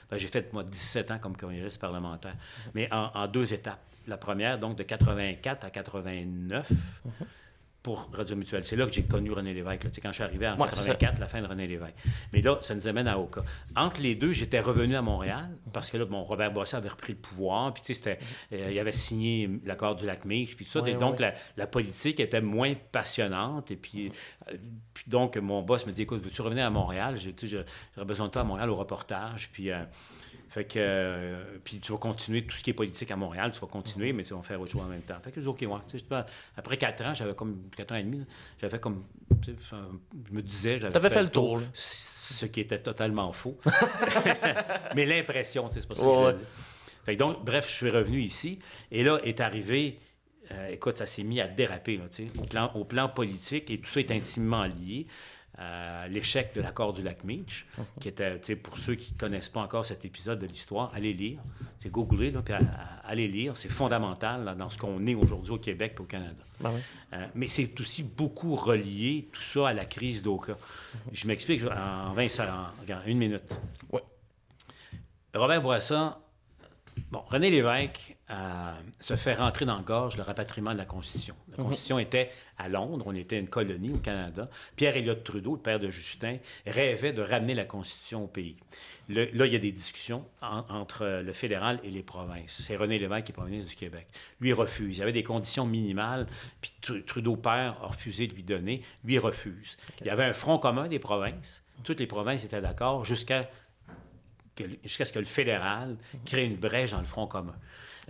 ben, 0.10 0.18
j'ai 0.18 0.28
fait 0.28 0.52
moi 0.54 0.64
17 0.64 1.12
ans 1.12 1.20
comme 1.20 1.36
communiste 1.36 1.80
parlementaire, 1.80 2.36
mais 2.74 2.92
en, 2.94 3.12
en 3.14 3.28
deux 3.28 3.54
étapes. 3.54 3.82
La 4.08 4.18
première, 4.18 4.58
donc 4.58 4.78
de 4.78 4.84
84 4.84 5.66
à 5.66 5.70
89, 5.70 6.72
pour 7.90 8.08
Radio 8.14 8.36
Mutuelle. 8.36 8.64
C'est 8.64 8.76
là 8.76 8.86
que 8.86 8.92
j'ai 8.94 9.02
connu 9.02 9.32
René 9.32 9.52
Lévesque. 9.52 9.84
là. 9.84 9.90
Quand 10.00 10.10
je 10.10 10.14
suis 10.14 10.24
arrivé 10.24 10.48
en 10.48 10.60
Ouais, 10.60 10.68
c'est 10.70 10.84
ça. 10.84 10.94
84, 10.94 11.20
la 11.20 11.28
fin 11.28 11.42
de 11.42 11.48
René 11.48 11.66
Lévesque. 11.66 11.96
Mais 12.32 12.44
là, 12.44 12.60
ça 12.62 12.76
nous 12.76 12.86
amène 12.86 13.08
à 13.08 13.18
Oka. 13.18 13.42
Entre 13.76 14.00
les 14.02 14.14
deux, 14.14 14.32
j'étais 14.32 14.60
revenu 14.60 14.96
à 14.96 15.02
Montréal 15.02 15.50
parce 15.74 15.90
que 15.90 15.98
là, 15.98 16.06
bon, 16.06 16.22
Robert 16.24 16.52
Bossé 16.54 16.76
avait 16.78 16.90
repris 16.90 17.14
le 17.14 17.18
pouvoir. 17.20 17.74
Puis, 17.74 17.82
tu 17.82 17.96
sais, 17.96 18.20
euh, 18.54 18.70
il 18.72 18.78
avait 18.78 18.92
signé 18.92 19.50
l'accord 19.66 19.96
du 19.96 20.06
lac 20.06 20.24
Meech. 20.24 20.56
Puis 20.56 20.66
tout 20.66 20.72
ça. 20.72 20.82
Ouais, 20.84 20.92
Et 20.92 20.94
donc, 20.94 21.14
ouais. 21.14 21.22
La, 21.22 21.34
la 21.58 21.66
politique 21.66 22.20
était 22.20 22.42
moins 22.42 22.76
passionnante. 22.92 23.72
Et 23.72 23.76
puis, 23.76 24.12
euh, 24.52 24.56
puis 24.94 25.06
donc, 25.08 25.36
mon 25.38 25.64
boss 25.64 25.88
me 25.88 25.92
dit 25.92 26.04
Écoute, 26.04 26.22
veux-tu 26.24 26.44
revenir 26.44 26.68
à 26.68 26.70
Montréal? 26.70 27.18
J'aurais 27.18 28.06
besoin 28.06 28.28
de 28.28 28.32
toi 28.32 28.44
à 28.44 28.46
Montréal 28.46 28.70
au 28.70 28.76
reportage. 28.76 29.50
Puis. 29.52 29.72
euh, 29.72 29.84
fait 30.50 30.66
que, 30.66 30.80
euh, 30.80 31.44
puis 31.64 31.80
tu 31.80 31.92
vas 31.92 32.00
continuer 32.00 32.44
tout 32.44 32.56
ce 32.56 32.64
qui 32.64 32.72
est 32.72 32.74
politique 32.74 33.12
à 33.12 33.16
Montréal, 33.16 33.52
tu 33.54 33.60
vas 33.60 33.68
continuer, 33.68 34.14
mais 34.14 34.24
tu 34.24 34.34
vas 34.34 34.42
faire 34.42 34.60
autre 34.60 34.72
chose 34.72 34.82
en 34.82 34.86
même 34.88 35.04
temps. 35.04 35.20
Fait 35.24 35.32
que 35.32 35.46
OK, 35.46 35.62
moi, 35.64 35.80
tu 35.88 36.00
sais, 36.00 36.06
c'est 36.10 36.16
après 36.58 36.78
quatre 36.78 37.06
ans, 37.06 37.14
j'avais 37.14 37.36
comme, 37.36 37.70
quatre 37.78 37.92
ans 37.92 37.98
et 37.98 38.04
demi, 38.04 38.26
j'avais 38.60 38.80
comme, 38.80 39.04
tu 39.44 39.52
sais, 39.52 39.58
enfin, 39.60 39.88
je 40.28 40.34
me 40.34 40.42
disais, 40.42 40.80
j'avais 40.80 40.92
T'avais 40.92 41.12
fait 41.12 41.22
le 41.22 41.30
tour, 41.30 41.62
ce 41.74 42.46
qui 42.48 42.62
était 42.62 42.80
totalement 42.80 43.32
faux. 43.32 43.60
mais 44.96 45.06
l'impression, 45.06 45.68
tu 45.68 45.76
sais, 45.76 45.82
c'est 45.82 45.88
pas 45.88 45.96
ça 45.96 46.02
Ouais, 46.02 46.10
que 46.10 46.20
je 46.20 46.26
ouais. 46.26 46.34
dis. 46.34 46.46
Fait 47.06 47.14
que 47.14 47.20
donc, 47.20 47.46
bref, 47.46 47.68
je 47.70 47.76
suis 47.76 47.90
revenu 47.92 48.20
ici, 48.20 48.58
et 48.92 49.04
là 49.04 49.20
est 49.24 49.42
arrivé, 49.42 50.00
euh, 50.52 50.70
écoute, 50.70 50.98
ça 50.98 51.06
s'est 51.06 51.22
mis 51.24 51.40
à 51.42 51.48
déraper, 51.48 51.98
là, 51.98 52.06
tu 52.12 52.26
sais, 52.26 52.40
au 52.40 52.44
plan, 52.44 52.72
au 52.74 52.86
plan 52.86 53.08
politique, 53.08 53.70
et 53.70 53.78
tout 53.78 53.88
ça 53.90 54.00
est 54.00 54.10
intimement 54.12 54.66
lié. 54.66 55.06
À 55.60 56.08
l'échec 56.08 56.54
de 56.56 56.62
l'accord 56.62 56.94
du 56.94 57.02
lac 57.02 57.24
Meech, 57.24 57.66
qui 58.00 58.08
était, 58.08 58.40
pour 58.56 58.78
ceux 58.78 58.96
qui 58.96 59.14
ne 59.14 59.18
connaissent 59.18 59.50
pas 59.50 59.60
encore 59.60 59.86
cet 59.86 60.06
épisode 60.06 60.40
de 60.40 60.48
l'histoire, 60.48 60.92
allez 60.94 61.14
lire, 61.14 61.40
c'est 61.80 61.92
googler, 61.92 62.32
puis 62.32 62.54
allez 63.04 63.28
lire, 63.28 63.58
c'est 63.58 63.70
fondamental 63.70 64.46
là, 64.46 64.56
dans 64.56 64.70
ce 64.70 64.78
qu'on 64.78 65.06
est 65.06 65.16
aujourd'hui 65.16 65.52
au 65.52 65.58
Québec 65.58 65.96
et 65.98 66.02
au 66.02 66.06
Canada. 66.06 66.44
Oui. 66.64 66.70
Euh, 67.14 67.26
mais 67.36 67.48
c'est 67.48 67.80
aussi 67.80 68.04
beaucoup 68.04 68.56
relié, 68.56 69.28
tout 69.34 69.42
ça, 69.42 69.70
à 69.70 69.74
la 69.74 69.86
crise 69.86 70.22
d'Oka. 70.22 70.58
Je 71.12 71.28
m'explique 71.28 71.64
en 71.64 72.14
20 72.14 72.30
secondes, 72.30 73.02
une 73.06 73.18
minute. 73.18 73.54
Ouais. 73.92 74.04
Robert 75.34 75.62
Bourassa, 75.62 76.20
bon, 77.12 77.22
René 77.28 77.50
Lévesque 77.50 78.16
euh, 78.32 78.74
se 79.00 79.16
fait 79.16 79.34
rentrer 79.34 79.66
dans 79.66 79.78
le 79.78 79.84
gorge 79.84 80.16
le 80.18 80.22
rapatriement 80.24 80.72
de 80.74 80.78
la 80.78 80.86
Constitution. 80.86 81.36
La 81.52 81.64
Constitution 81.64 81.98
était 81.98 82.30
à 82.60 82.70
Londres, 82.70 83.06
on 83.08 83.16
était 83.16 83.40
une 83.40 83.48
colonie 83.50 83.92
au 83.92 83.98
Canada. 83.98 84.50
Pierre 84.76 84.96
Elliott 84.98 85.24
Trudeau, 85.24 85.56
le 85.56 85.62
père 85.62 85.80
de 85.80 85.90
Justin, 85.90 86.38
rêvait 86.68 87.12
de 87.12 87.22
ramener 87.24 87.56
la 87.56 87.66
Constitution 87.66 88.24
au 88.26 88.28
pays. 88.28 88.56
Le- 89.08 89.30
là, 89.34 89.46
il 89.48 89.54
y 89.54 89.56
a 89.56 89.60
des 89.60 89.72
discussions 89.72 90.26
en- 90.42 90.64
entre 90.70 91.22
le 91.24 91.34
fédéral 91.34 91.80
et 91.84 91.90
les 91.90 92.04
provinces. 92.04 92.62
C'est 92.62 92.76
René 92.76 93.00
Lévesque 93.00 93.26
qui 93.26 93.32
est 93.32 93.34
premier 93.36 93.52
ministre 93.52 93.72
du 93.72 93.76
Québec. 93.78 94.08
Lui, 94.40 94.54
refuse. 94.54 94.98
Il 94.98 95.00
y 95.00 95.04
avait 95.04 95.12
des 95.12 95.24
conditions 95.24 95.66
minimales, 95.66 96.28
puis 96.62 96.72
Tru- 96.84 97.04
Trudeau 97.06 97.36
père 97.36 97.78
a 97.82 97.88
refusé 97.88 98.28
de 98.28 98.34
lui 98.36 98.44
donner. 98.44 98.84
Lui, 99.04 99.18
refuse. 99.18 99.78
Il 100.02 100.08
y 100.08 100.10
avait 100.12 100.26
un 100.26 100.34
front 100.34 100.60
commun 100.60 100.88
des 100.88 101.00
provinces. 101.00 101.64
Toutes 101.84 102.00
les 102.00 102.08
provinces 102.08 102.44
étaient 102.46 102.62
d'accord 102.62 103.06
jusqu'à 103.06 103.50
jusqu'à 104.84 105.06
ce 105.06 105.14
que 105.14 105.20
le 105.20 105.26
fédéral 105.26 105.96
crée 106.26 106.46
une 106.46 106.58
brèche 106.58 106.92
dans 106.92 107.00
le 107.00 107.06
front 107.06 107.28
commun. 107.28 107.56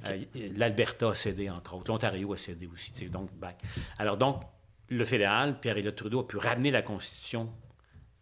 Euh, 0.06 0.24
L'Alberta 0.56 1.10
a 1.10 1.16
cédé, 1.16 1.50
entre 1.50 1.76
autres. 1.76 1.92
L'Ontario 1.92 2.34
a 2.34 2.38
cédé 2.38 2.68
aussi. 2.68 2.92
Donc, 3.10 3.32
back. 3.34 3.62
Alors, 3.98 4.18
donc, 4.18 4.44
le 4.90 5.06
fédéral, 5.06 5.60
Pierre-Éliott 5.60 5.96
Trudeau, 5.96 6.22
a 6.22 6.28
pu 6.28 6.38
ramener 6.38 6.72
la 6.72 6.82
Constitution 6.82 7.52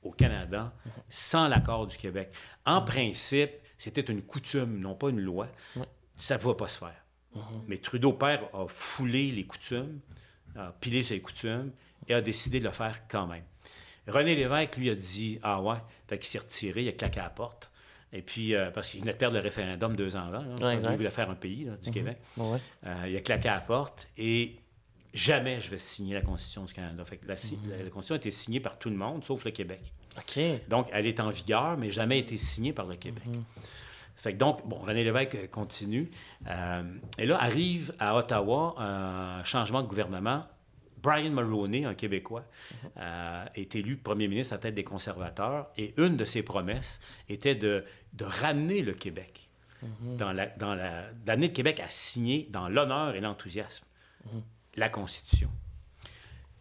au 0.03 0.11
Canada 0.11 0.73
sans 1.09 1.47
l'accord 1.47 1.87
du 1.87 1.97
Québec. 1.97 2.31
En 2.65 2.81
principe, 2.81 3.51
c'était 3.77 4.01
une 4.01 4.21
coutume, 4.21 4.79
non 4.79 4.95
pas 4.95 5.09
une 5.09 5.21
loi. 5.21 5.47
Ça 6.15 6.37
ne 6.37 6.41
va 6.41 6.55
pas 6.55 6.67
se 6.67 6.79
faire. 6.79 7.03
Mais 7.67 7.77
Trudeau 7.77 8.13
père 8.13 8.43
a 8.53 8.65
foulé 8.67 9.31
les 9.31 9.45
coutumes, 9.45 9.99
a 10.55 10.71
pilé 10.71 11.03
ses 11.03 11.21
coutumes 11.21 11.71
et 12.07 12.13
a 12.13 12.21
décidé 12.21 12.59
de 12.59 12.65
le 12.65 12.71
faire 12.71 13.07
quand 13.07 13.27
même. 13.27 13.43
René 14.07 14.35
Lévesque, 14.35 14.77
lui, 14.77 14.89
a 14.89 14.95
dit 14.95 15.37
Ah 15.43 15.61
ouais, 15.61 15.75
fait 16.07 16.17
qu'il 16.17 16.27
s'est 16.27 16.39
retiré, 16.39 16.83
il 16.83 16.89
a 16.89 16.93
claqué 16.93 17.19
à 17.19 17.23
la 17.23 17.29
porte. 17.29 17.69
Et 18.13 18.21
puis, 18.21 18.55
euh, 18.55 18.71
parce 18.71 18.89
qu'il 18.89 19.01
venait 19.01 19.13
de 19.13 19.17
perdre 19.17 19.35
le 19.35 19.41
référendum 19.41 19.95
deux 19.95 20.15
ans 20.15 20.27
avant, 20.27 20.39
là, 20.43 20.55
qu'il 20.79 20.89
voulait 20.97 21.09
faire 21.11 21.29
un 21.29 21.35
pays 21.35 21.65
là, 21.65 21.73
du 21.77 21.91
Québec. 21.91 22.17
Ouais. 22.37 22.57
Euh, 22.85 23.05
il 23.09 23.15
a 23.17 23.21
claqué 23.21 23.49
à 23.49 23.55
la 23.55 23.61
porte 23.61 24.07
et 24.17 24.55
jamais 25.13 25.59
je 25.59 25.69
vais 25.69 25.77
signer 25.77 26.13
la 26.13 26.21
Constitution 26.21 26.63
du 26.63 26.73
Canada. 26.73 27.03
Fait 27.05 27.17
que 27.17 27.27
la, 27.27 27.35
si- 27.37 27.57
la- 27.67 27.77
la 27.83 27.89
Constitution 27.89 28.15
a 28.15 28.17
été 28.17 28.31
signée 28.31 28.59
par 28.59 28.77
tout 28.79 28.89
le 28.89 28.95
monde, 28.95 29.23
sauf 29.25 29.43
le 29.45 29.51
Québec. 29.51 29.81
OK. 30.17 30.39
Donc, 30.69 30.87
elle 30.93 31.05
est 31.05 31.19
en 31.19 31.29
vigueur, 31.29 31.77
mais 31.77 31.91
jamais 31.91 32.19
été 32.19 32.37
signée 32.37 32.73
par 32.73 32.85
le 32.85 32.95
Québec. 32.95 33.23
Fait 34.15 34.33
que 34.33 34.37
donc, 34.37 34.67
bon, 34.67 34.77
René 34.79 35.03
Lévesque 35.03 35.35
euh, 35.35 35.47
continue. 35.47 36.09
Euh, 36.49 36.81
et 37.19 37.25
là, 37.27 37.37
arrive 37.41 37.93
à 37.99 38.15
Ottawa 38.15 38.73
un 38.79 39.43
changement 39.43 39.81
de 39.83 39.87
gouvernement. 39.87 40.43
Brian 41.07 41.31
Mulroney, 41.31 41.85
un 41.85 41.93
Québécois, 41.93 42.43
euh, 42.97 43.45
est 43.55 43.75
élu 43.75 43.95
premier 43.95 44.27
ministre 44.27 44.53
à 44.53 44.57
tête 44.57 44.75
des 44.75 44.83
conservateurs. 44.83 45.67
Et 45.77 45.93
une 45.95 46.17
de 46.17 46.25
ses 46.25 46.43
promesses 46.43 46.99
était 47.29 47.55
de, 47.55 47.85
ramener 48.19 48.81
le 48.81 48.91
Québec 48.91 49.49
dans 50.01 50.33
la, 50.33 50.47
d'amener 51.25 51.47
le 51.47 51.53
Québec 51.53 51.79
à 51.79 51.89
signer 51.89 52.49
dans 52.49 52.67
l'honneur 52.67 53.15
et 53.15 53.21
l'enthousiasme 53.21 53.85
la 54.75 54.89
Constitution. 54.89 55.49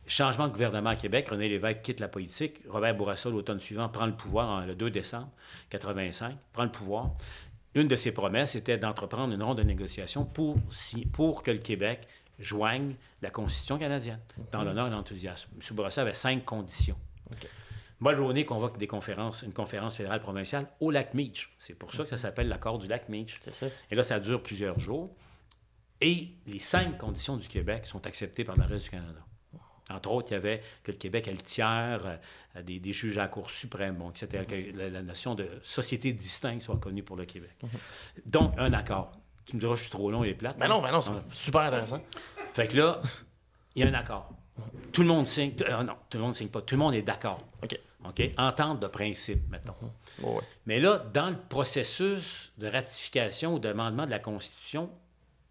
Changement 0.07 0.47
de 0.47 0.53
gouvernement 0.53 0.91
à 0.91 0.97
Québec, 0.97 1.29
René 1.29 1.49
Lévesque 1.49 1.83
quitte 1.83 1.99
la 1.99 2.09
politique. 2.09 2.61
Robert 2.69 2.95
Bourassa, 2.97 3.29
l'automne 3.29 3.59
suivant, 3.59 3.89
prend 3.89 4.07
le 4.07 4.15
pouvoir 4.15 4.65
le 4.65 4.77
2 4.77 4.91
décembre 4.91 5.31
85, 5.71 6.37
prend 6.53 6.63
le 6.63 6.71
pouvoir. 6.71 7.15
Une 7.75 7.89
de 7.89 7.97
ses 7.97 8.13
promesses 8.13 8.55
était 8.55 8.79
d'entreprendre 8.79 9.35
une 9.35 9.43
ronde 9.43 9.59
de 9.59 9.65
négociation 9.65 10.25
pour 10.25 11.43
que 11.43 11.51
le 11.51 11.59
Québec 11.59 12.07
joigne 12.39 12.95
la 13.23 13.31
Constitution 13.31 13.79
canadienne, 13.79 14.21
dans 14.53 14.65
l'honneur 14.65 14.89
et 14.89 14.91
l'enthousiasme. 14.91 15.49
M. 15.55 15.77
Bourassa 15.77 16.03
avait 16.03 16.15
cinq 16.15 16.45
conditions. 16.45 16.99
Mulroney 18.01 18.45
convoque 18.45 18.79
des 18.79 18.87
conférences, 18.87 19.43
une 19.43 19.55
conférence 19.55 19.97
fédérale 19.97 20.21
provinciale 20.21 20.69
au 20.81 20.91
lac 20.91 21.15
Meach. 21.15 21.55
C'est 21.59 21.75
pour 21.75 21.95
ça 21.95 22.03
que 22.03 22.11
ça 22.11 22.19
s'appelle 22.19 22.49
l'accord 22.49 22.79
du 22.79 22.87
lac 22.89 23.09
Meach. 23.09 23.41
Et 23.91 23.95
là, 23.95 24.03
ça 24.03 24.21
dure 24.21 24.43
plusieurs 24.43 24.79
jours. 24.79 25.15
Et 26.03 26.29
les 26.47 26.59
cinq 26.59 26.99
conditions 26.99 27.39
du 27.39 27.49
Québec 27.49 27.87
sont 27.87 28.07
acceptées 28.07 28.45
par 28.45 28.57
le 28.57 28.65
reste 28.65 28.85
du 28.85 28.91
Canada. 28.91 29.21
Entre 29.89 30.11
autres, 30.11 30.31
il 30.31 30.35
y 30.35 30.37
avait 30.37 30.63
que 30.83 30.91
le 30.91 30.99
Québec 30.99 31.29
ait 31.29 31.33
le 31.33 31.39
tiers 31.39 32.19
euh, 32.57 32.63
des, 32.63 32.81
des 32.81 32.93
juges 32.93 33.17
à 33.19 33.23
la 33.23 33.29
Cour 33.29 33.51
suprême, 33.51 33.95
bon, 33.95 34.11
etc., 34.11 34.45
que 34.45 34.77
la, 34.77 34.91
la 34.91 35.01
notion 35.01 35.37
de 35.37 35.49
société 35.63 36.13
distincte 36.13 36.65
soit 36.65 36.79
connue 36.79 37.05
pour 37.05 37.17
le 37.17 37.25
Québec. 37.25 37.57
Donc, 38.25 38.53
un 38.59 38.73
accord. 38.73 39.13
Tu 39.47 39.57
me 39.57 39.61
diras, 39.61 39.75
je 39.77 39.83
suis 39.83 39.91
trop 39.91 40.11
long 40.11 40.25
et 40.25 40.35
plate. 40.35 40.59
Ben 40.59 40.69
non, 40.69 40.83
ben 40.83 40.91
non, 40.93 41.01
c'est 41.01 41.13
super 41.33 41.63
intéressant. 41.63 42.03
Fait 42.53 42.67
que 42.69 42.77
là, 42.77 43.01
il 43.75 43.83
y 43.83 43.87
a 43.87 43.89
un 43.91 43.95
accord. 43.95 44.31
Tout 44.93 45.03
le 45.03 45.09
monde 45.09 45.27
signe. 45.27 45.53
euh, 45.61 45.83
non, 45.83 45.95
tout 46.11 46.19
le 46.19 46.25
monde 46.25 46.35
signe 46.35 46.49
pas. 46.49 46.63
Tout 46.63 46.75
le 46.75 46.79
monde 46.81 46.95
est 46.95 47.03
d'accord. 47.03 47.47
OK. 47.63 47.79
OK? 48.09 48.23
Entente 48.39 48.81
de 48.81 48.87
principe, 48.87 49.49
mettons. 49.51 49.75
Ouais. 50.23 50.41
Mais 50.65 50.81
là, 50.81 50.99
dans 50.99 51.31
le 51.31 51.37
processus 51.37 52.53
de 52.59 52.67
ratification 52.69 53.55
ou 53.55 53.59
d'amendement 53.59 54.07
de 54.07 54.11
la 54.11 54.19
Constitution 54.19 54.91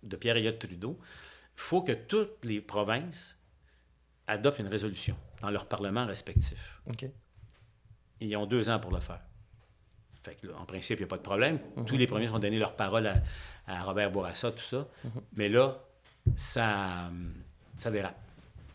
de 0.03 0.15
Pierre-Éliott 0.15 0.58
Trudeau, 0.60 0.97
il 1.01 1.62
faut 1.62 1.81
que 1.81 1.91
toutes 1.91 2.43
les 2.43 2.62
provinces 2.62 3.38
adoptent 4.27 4.60
une 4.60 4.67
résolution 4.67 5.15
dans 5.41 5.51
leur 5.51 5.67
parlement 5.67 6.05
respectif. 6.05 6.81
OK. 6.89 7.05
Ils 8.21 8.36
ont 8.36 8.45
deux 8.45 8.69
ans 8.69 8.79
pour 8.79 8.91
le 8.91 8.99
faire. 8.99 9.21
Fait 10.26 10.34
que 10.36 10.48
là, 10.48 10.54
en 10.60 10.66
principe, 10.66 10.98
il 11.00 11.04
n'y 11.04 11.06
a 11.06 11.10
pas 11.10 11.18
de 11.18 11.22
problème. 11.22 11.60
Tous 11.86 11.98
les 11.98 12.08
premiers 12.08 12.28
ont 12.30 12.40
donné 12.40 12.58
leur 12.58 12.76
parole 12.76 13.06
à, 13.06 13.16
à 13.68 13.84
Robert 13.84 14.10
Bourassa, 14.10 14.52
tout 14.52 14.64
ça. 14.64 14.88
Mais 15.34 15.50
là, 15.50 15.78
ça, 16.36 17.12
ça 17.80 17.92
dérape. 17.92 18.18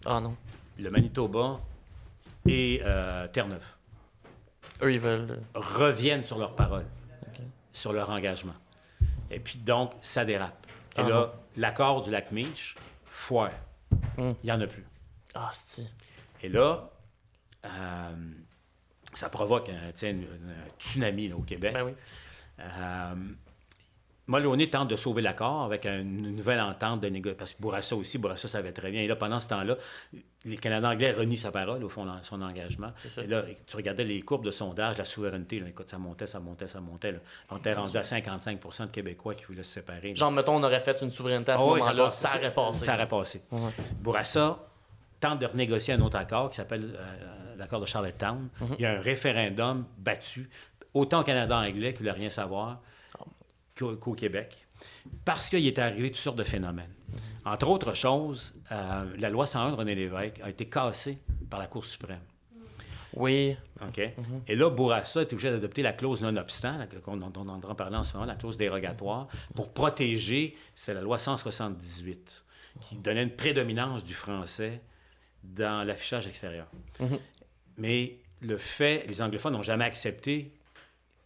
Ah 0.04 0.20
non. 0.20 0.36
Le 0.78 0.90
Manitoba 0.90 1.58
et 2.46 2.80
euh, 2.84 3.26
Terre-Neuve 3.28 3.64
Eux, 4.82 4.92
ils 4.92 5.00
veulent. 5.00 5.32
euh, 5.32 5.36
reviennent 5.56 6.24
sur 6.24 6.38
leur 6.38 6.54
parole, 6.54 6.86
sur 7.72 7.92
leur 7.92 8.10
engagement. 8.10 8.54
Et 9.30 9.40
puis 9.40 9.58
donc, 9.58 9.92
ça 10.02 10.24
dérape. 10.24 10.66
Et 10.96 11.00
Ah 11.00 11.08
là, 11.08 11.34
l'accord 11.56 12.02
du 12.02 12.10
lac 12.12 12.30
Meach, 12.30 12.76
foire. 13.06 13.50
Hmm. 14.16 14.32
Il 14.42 14.46
n'y 14.46 14.52
en 14.52 14.60
a 14.60 14.66
plus. 14.68 14.84
Ah, 15.34 15.50
c'est. 15.52 15.90
Et 16.42 16.48
là, 16.48 16.90
euh, 17.64 18.14
ça 19.14 19.28
provoque 19.28 19.70
un, 19.70 19.90
tsunami 20.78 21.28
là, 21.28 21.36
au 21.36 21.42
Québec. 21.42 21.72
Ben 21.74 21.84
oui. 21.84 21.92
Euh, 22.60 23.14
tente 24.70 24.88
de 24.88 24.96
sauver 24.96 25.22
l'accord 25.22 25.62
avec 25.62 25.86
une 25.86 26.36
nouvelle 26.36 26.60
entente 26.60 27.00
de 27.00 27.08
négociation. 27.08 27.38
Parce 27.38 27.54
que 27.54 27.62
Bourassa 27.62 27.96
aussi, 27.96 28.18
Bourassa 28.18 28.48
savait 28.48 28.72
très 28.72 28.90
bien. 28.90 29.02
Et 29.02 29.08
là, 29.08 29.16
pendant 29.16 29.40
ce 29.40 29.48
temps-là, 29.48 29.76
les 30.44 30.56
Canadiens 30.56 30.90
anglais 30.90 31.12
renient 31.12 31.36
sa 31.36 31.50
parole, 31.50 31.82
au 31.84 31.88
fond, 31.88 32.06
son 32.22 32.40
engagement. 32.42 32.92
Et 33.18 33.26
là, 33.26 33.44
tu 33.66 33.76
regardais 33.76 34.04
les 34.04 34.20
courbes 34.22 34.44
de 34.44 34.50
sondage, 34.50 34.98
la 34.98 35.04
souveraineté, 35.04 35.58
là, 35.60 35.68
écoute, 35.68 35.88
ça 35.90 35.98
montait, 35.98 36.26
ça 36.26 36.40
montait, 36.40 36.68
ça 36.68 36.80
montait. 36.80 37.12
Là. 37.12 37.18
On 37.50 37.58
était 37.58 37.74
rendu 37.74 37.96
à 37.96 38.02
55% 38.02 38.86
de 38.86 38.90
Québécois 38.90 39.34
qui 39.34 39.44
voulaient 39.44 39.62
se 39.62 39.72
séparer. 39.72 40.08
là. 40.08 40.14
Genre, 40.14 40.30
mettons, 40.30 40.56
on 40.56 40.62
aurait 40.62 40.80
fait 40.80 41.00
une 41.02 41.10
souveraineté 41.10 41.52
à 41.52 41.58
ce 41.58 41.62
Ah 41.62 41.66
moment-là, 41.66 42.08
ça, 42.08 42.36
aurait 42.36 42.54
passé. 42.54 42.84
Ça 42.84 42.94
aurait 42.94 43.08
passé. 43.08 43.42
Ouais. 43.50 43.70
Bourassa 44.00 44.69
tente 45.20 45.38
de 45.38 45.46
renégocier 45.46 45.94
un 45.94 46.00
autre 46.00 46.16
accord 46.16 46.50
qui 46.50 46.56
s'appelle 46.56 46.96
euh, 46.96 47.56
l'accord 47.56 47.80
de 47.80 47.86
Charlottetown. 47.86 48.48
Mhm. 48.60 48.74
Il 48.78 48.82
y 48.82 48.86
a 48.86 48.98
un 48.98 49.00
référendum 49.00 49.84
battu, 49.98 50.48
autant 50.94 51.20
au 51.20 51.24
Canada 51.24 51.56
anglais 51.58 51.92
qui 51.92 52.02
ne 52.02 52.08
voulait 52.08 52.18
rien 52.18 52.30
savoir 52.30 52.80
qu'au 53.78 54.12
Québec, 54.12 54.66
parce 55.24 55.48
qu'il 55.48 55.66
est 55.66 55.78
arrivé 55.78 56.10
toutes 56.10 56.20
sortes 56.20 56.38
de 56.38 56.44
phénomènes. 56.44 56.92
Mhm. 57.08 57.18
Entre 57.46 57.68
autres 57.68 57.94
choses, 57.94 58.54
euh, 58.72 59.04
la 59.18 59.30
loi 59.30 59.46
101 59.46 59.70
de 59.70 59.76
René 59.76 59.94
Lévesque 59.94 60.40
a 60.42 60.50
été 60.50 60.66
cassée 60.66 61.18
par 61.48 61.60
la 61.60 61.66
Cour 61.66 61.84
suprême. 61.84 62.20
Oui. 63.14 63.56
OK? 63.80 63.98
Mhm. 63.98 64.42
Et 64.46 64.56
là, 64.56 64.70
Bourassa 64.70 65.22
est 65.22 65.32
obligé 65.32 65.50
d'adopter 65.50 65.82
la 65.82 65.92
clause 65.92 66.20
non-obstant, 66.20 66.74
dont 67.06 67.32
on 67.36 67.48
entend 67.48 67.74
parler 67.74 67.96
en 67.96 68.04
ce 68.04 68.14
moment, 68.14 68.26
la 68.26 68.36
clause 68.36 68.56
dérogatoire, 68.56 69.28
pour 69.54 69.72
protéger, 69.72 70.56
c'est 70.74 70.94
la 70.94 71.00
loi 71.00 71.18
178, 71.18 72.44
qui 72.80 72.96
donnait 72.96 73.22
une 73.22 73.34
prédominance 73.34 74.04
du 74.04 74.14
français 74.14 74.80
dans 75.42 75.84
l'affichage 75.86 76.26
extérieur. 76.26 76.66
Mhm. 76.98 77.18
Mais 77.78 78.16
le 78.40 78.58
fait, 78.58 79.04
les 79.08 79.22
anglophones 79.22 79.52
n'ont 79.54 79.62
jamais 79.62 79.84
accepté, 79.84 80.52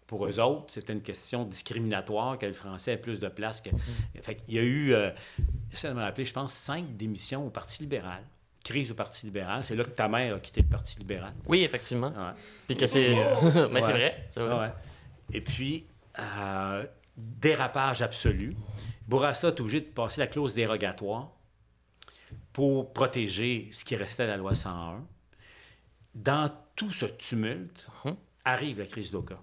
pour 0.06 0.26
eux 0.26 0.38
autres, 0.38 0.66
c'était 0.68 0.92
une 0.92 1.00
question 1.02 1.44
discriminatoire, 1.44 2.38
que 2.38 2.46
le 2.46 2.52
français 2.52 2.92
ait 2.92 2.96
plus 2.98 3.18
de 3.20 3.28
place. 3.28 3.60
Que... 3.60 3.70
Fait 4.22 4.36
qu'il 4.36 4.54
y 4.54 4.58
a 4.58 4.62
eu, 4.62 4.92
euh, 4.92 5.10
j'essaie 5.70 5.88
de 5.88 5.94
me 5.94 6.02
rappeler, 6.02 6.24
je 6.24 6.32
pense, 6.32 6.52
cinq 6.52 6.96
démissions 6.96 7.46
au 7.46 7.50
Parti 7.50 7.82
libéral. 7.82 8.22
Crise 8.64 8.92
au 8.92 8.94
Parti 8.94 9.26
libéral. 9.26 9.64
C'est 9.64 9.76
là 9.76 9.84
que 9.84 9.90
ta 9.90 10.08
mère 10.08 10.36
a 10.36 10.40
quitté 10.40 10.62
le 10.62 10.68
Parti 10.68 10.98
libéral. 10.98 11.32
Oui, 11.46 11.64
effectivement. 11.64 12.08
Ouais. 12.08 12.32
Puis 12.66 12.76
que 12.76 12.86
c'est. 12.86 13.14
Mais 13.70 13.80
c'est 13.82 13.86
Ouais. 13.88 13.92
vrai. 13.92 14.28
C'est 14.30 14.40
vrai. 14.40 14.58
Ouais. 14.58 14.72
Et 15.32 15.40
puis, 15.40 15.86
euh, 16.18 16.84
dérapage 17.16 18.02
absolu. 18.02 18.54
Bourassa 19.06 19.48
est 19.48 19.60
obligé 19.60 19.80
de 19.80 19.86
passer 19.86 20.20
la 20.20 20.26
clause 20.28 20.54
dérogatoire 20.54 21.30
pour 22.54 22.92
protéger 22.94 23.68
ce 23.72 23.84
qui 23.84 23.96
restait 23.96 24.24
de 24.24 24.30
la 24.30 24.36
loi 24.38 24.54
101. 24.54 25.02
Dans 26.14 26.50
tout 26.76 26.92
ce 26.92 27.04
tumulte, 27.06 27.88
Mhm. 28.04 28.16
arrive 28.44 28.78
la 28.78 28.86
crise 28.86 29.10
d'Oka. 29.10 29.36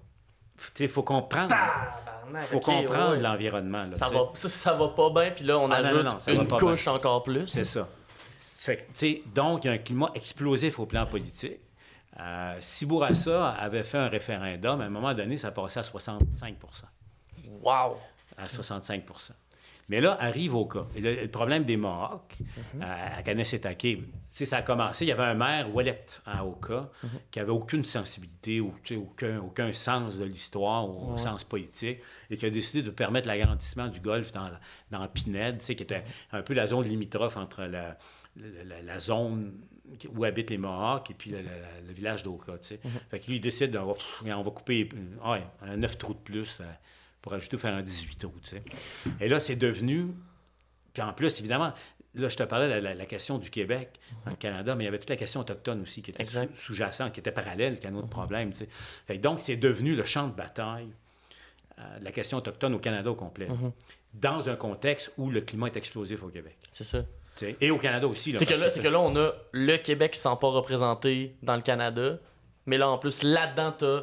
Il 0.79 0.87
faut 0.89 1.03
comprendre, 1.03 1.49
Tabarnak, 1.49 2.43
faut 2.43 2.57
ok, 2.57 2.63
comprendre 2.63 3.11
ouais. 3.11 3.19
l'environnement. 3.19 3.85
Ça 3.95 4.05
tu 4.07 4.11
sais. 4.13 4.17
va, 4.19 4.25
ça, 4.35 4.49
ça 4.49 4.73
va 4.73 4.87
pas 4.89 5.09
bien, 5.09 5.31
puis 5.31 5.43
là, 5.43 5.57
on 5.59 5.69
Ah, 5.71 5.77
ajoute 5.77 6.03
non, 6.03 6.11
non, 6.27 6.41
une 6.41 6.47
couche 6.47 6.87
encore 6.87 7.23
plus. 7.23 7.47
C'est 7.47 7.63
ça. 7.65 7.89
Fait 8.37 8.87
donc, 9.33 9.63
il 9.65 9.67
y 9.67 9.69
a 9.71 9.73
un 9.73 9.77
climat 9.79 10.11
explosif 10.13 10.79
au 10.79 10.85
plan 10.85 11.05
politique. 11.07 11.59
Euh, 12.19 12.55
si 12.59 12.85
Bourassa 12.85 13.49
avait 13.53 13.83
fait 13.83 13.97
un 13.97 14.07
référendum, 14.07 14.79
à 14.81 14.85
un 14.85 14.89
moment 14.89 15.13
donné, 15.15 15.35
ça 15.37 15.49
passait 15.51 15.79
à 15.79 15.83
65% 15.83 16.85
Wow! 17.61 17.97
à 18.37 18.47
65 18.47 19.03
Mais 19.91 19.99
là, 19.99 20.15
arrive 20.21 20.55
au 20.55 20.65
cas. 20.65 20.87
Et 20.95 21.01
le, 21.01 21.13
le 21.21 21.27
problème 21.27 21.65
des 21.65 21.75
Mohawks 21.75 22.37
Mhm. 22.73 22.81
à, 22.81 23.17
à 23.17 23.21
Kanessetake, 23.23 23.77
tu 23.79 24.03
sais, 24.27 24.45
ça 24.45 24.57
a 24.57 24.61
commencé, 24.61 25.03
il 25.03 25.09
y 25.09 25.11
avait 25.11 25.23
un 25.23 25.33
maire, 25.33 25.75
Wallet, 25.75 26.05
à 26.25 26.45
Oka, 26.45 26.89
Mhm. 27.03 27.09
qui 27.29 27.39
avait 27.41 27.51
aucune 27.51 27.83
sensibilité, 27.83 28.61
ou, 28.61 28.73
aucun, 28.97 29.39
aucun 29.39 29.73
sens 29.73 30.17
de 30.17 30.23
l'histoire, 30.23 30.89
au, 30.89 31.17
sens 31.17 31.43
politique, 31.43 31.99
et 32.29 32.37
qui 32.37 32.45
a 32.45 32.49
décidé 32.49 32.81
de 32.83 32.89
permettre 32.89 33.27
l'agrandissement 33.27 33.89
du 33.89 33.99
golfe 33.99 34.31
dans, 34.31 34.49
dans 34.91 35.05
Pinède, 35.09 35.59
qui 35.61 35.71
était 35.73 36.05
un 36.31 36.41
peu 36.41 36.53
la 36.53 36.67
zone 36.67 36.85
limitrophe 36.87 37.35
entre 37.35 37.63
la, 37.63 37.97
la, 38.81 38.99
zone 38.99 39.53
où 40.15 40.23
habitent 40.23 40.51
les 40.51 40.57
Mohawks 40.57 41.11
et 41.11 41.13
puis 41.13 41.31
le, 41.31 41.39
le- 41.39 41.87
le 41.87 41.93
village 41.93 42.23
d'Oka, 42.23 42.57
tu 42.59 42.67
sais. 42.69 42.79
Fait 43.09 43.19
que 43.19 43.27
lui, 43.27 43.35
il 43.35 43.41
décide, 43.41 43.75
on 43.75 43.87
va, 43.87 44.37
on 44.37 44.41
va 44.41 44.51
couper 44.51 44.87
un 45.61 45.75
9 45.75 45.97
trous 45.97 46.13
de 46.13 46.19
plus 46.19 46.61
euh, 46.61 46.65
pour 47.21 47.33
ajouter 47.33 47.57
faire 47.57 47.73
un 47.73 47.81
18 47.81 48.17
trous, 48.19 48.33
tu 48.43 48.49
sais. 48.49 48.63
Et 49.19 49.29
là, 49.29 49.39
c'est 49.39 49.55
devenu... 49.55 50.07
Puis 50.93 51.01
en 51.03 51.13
plus, 51.13 51.39
évidemment, 51.39 51.71
là, 52.15 52.27
je 52.29 52.35
te 52.35 52.43
parlais 52.43 52.65
de 52.67 52.71
la, 52.73 52.81
la- 52.81 52.95
la 52.95 53.05
question 53.05 53.37
du 53.37 53.49
Québec 53.49 53.99
dans 54.25 54.31
le 54.31 54.37
Canada, 54.37 54.75
mais 54.75 54.83
il 54.83 54.85
y 54.85 54.87
avait 54.87 54.99
toute 54.99 55.09
la 55.09 55.15
question 55.15 55.39
autochtone 55.39 55.81
aussi 55.81 56.01
qui 56.01 56.11
était 56.11 56.25
sous-jacente, 56.53 57.13
qui 57.13 57.19
était 57.21 57.31
parallèle, 57.31 57.79
qui 57.79 57.85
est 57.87 57.89
un 57.89 57.95
autre 57.95 58.09
problème, 58.09 58.51
tu 58.51 58.59
sais. 58.59 58.67
Fait 59.07 59.17
que 59.17 59.21
donc, 59.21 59.39
c'est 59.41 59.55
devenu 59.55 59.95
le 59.95 60.03
champ 60.03 60.27
de 60.27 60.33
bataille 60.33 60.89
euh, 61.79 61.99
de 61.99 62.03
la 62.03 62.11
question 62.11 62.37
autochtone 62.39 62.73
au 62.73 62.79
Canada 62.79 63.09
au 63.09 63.15
complet, 63.15 63.47
dans 64.13 64.49
un 64.49 64.55
contexte 64.57 65.13
où 65.17 65.29
le 65.29 65.39
climat 65.41 65.67
est 65.67 65.77
explosif 65.77 66.21
au 66.23 66.27
Québec. 66.27 66.57
C'est 66.71 66.83
ça. 66.83 67.03
tu 67.37 67.45
sais. 67.45 67.55
Et 67.61 67.71
au 67.71 67.77
Canada 67.77 68.07
aussi. 68.07 68.35
C'est 68.35 68.45
que, 68.45 68.53
là, 68.55 68.69
que 68.69 68.87
là, 68.87 68.99
on 68.99 69.15
a 69.15 69.31
le 69.53 69.77
Québec 69.77 70.11
qui 70.11 70.19
ne 70.19 70.31
sent 70.31 70.37
pas 70.41 70.47
représenté 70.49 71.37
dans 71.43 71.55
le 71.55 71.61
Canada, 71.61 72.17
mais 72.65 72.77
là, 72.77 72.89
en 72.89 72.97
plus, 72.97 73.23
là-dedans, 73.23 73.71
t'as 73.71 74.01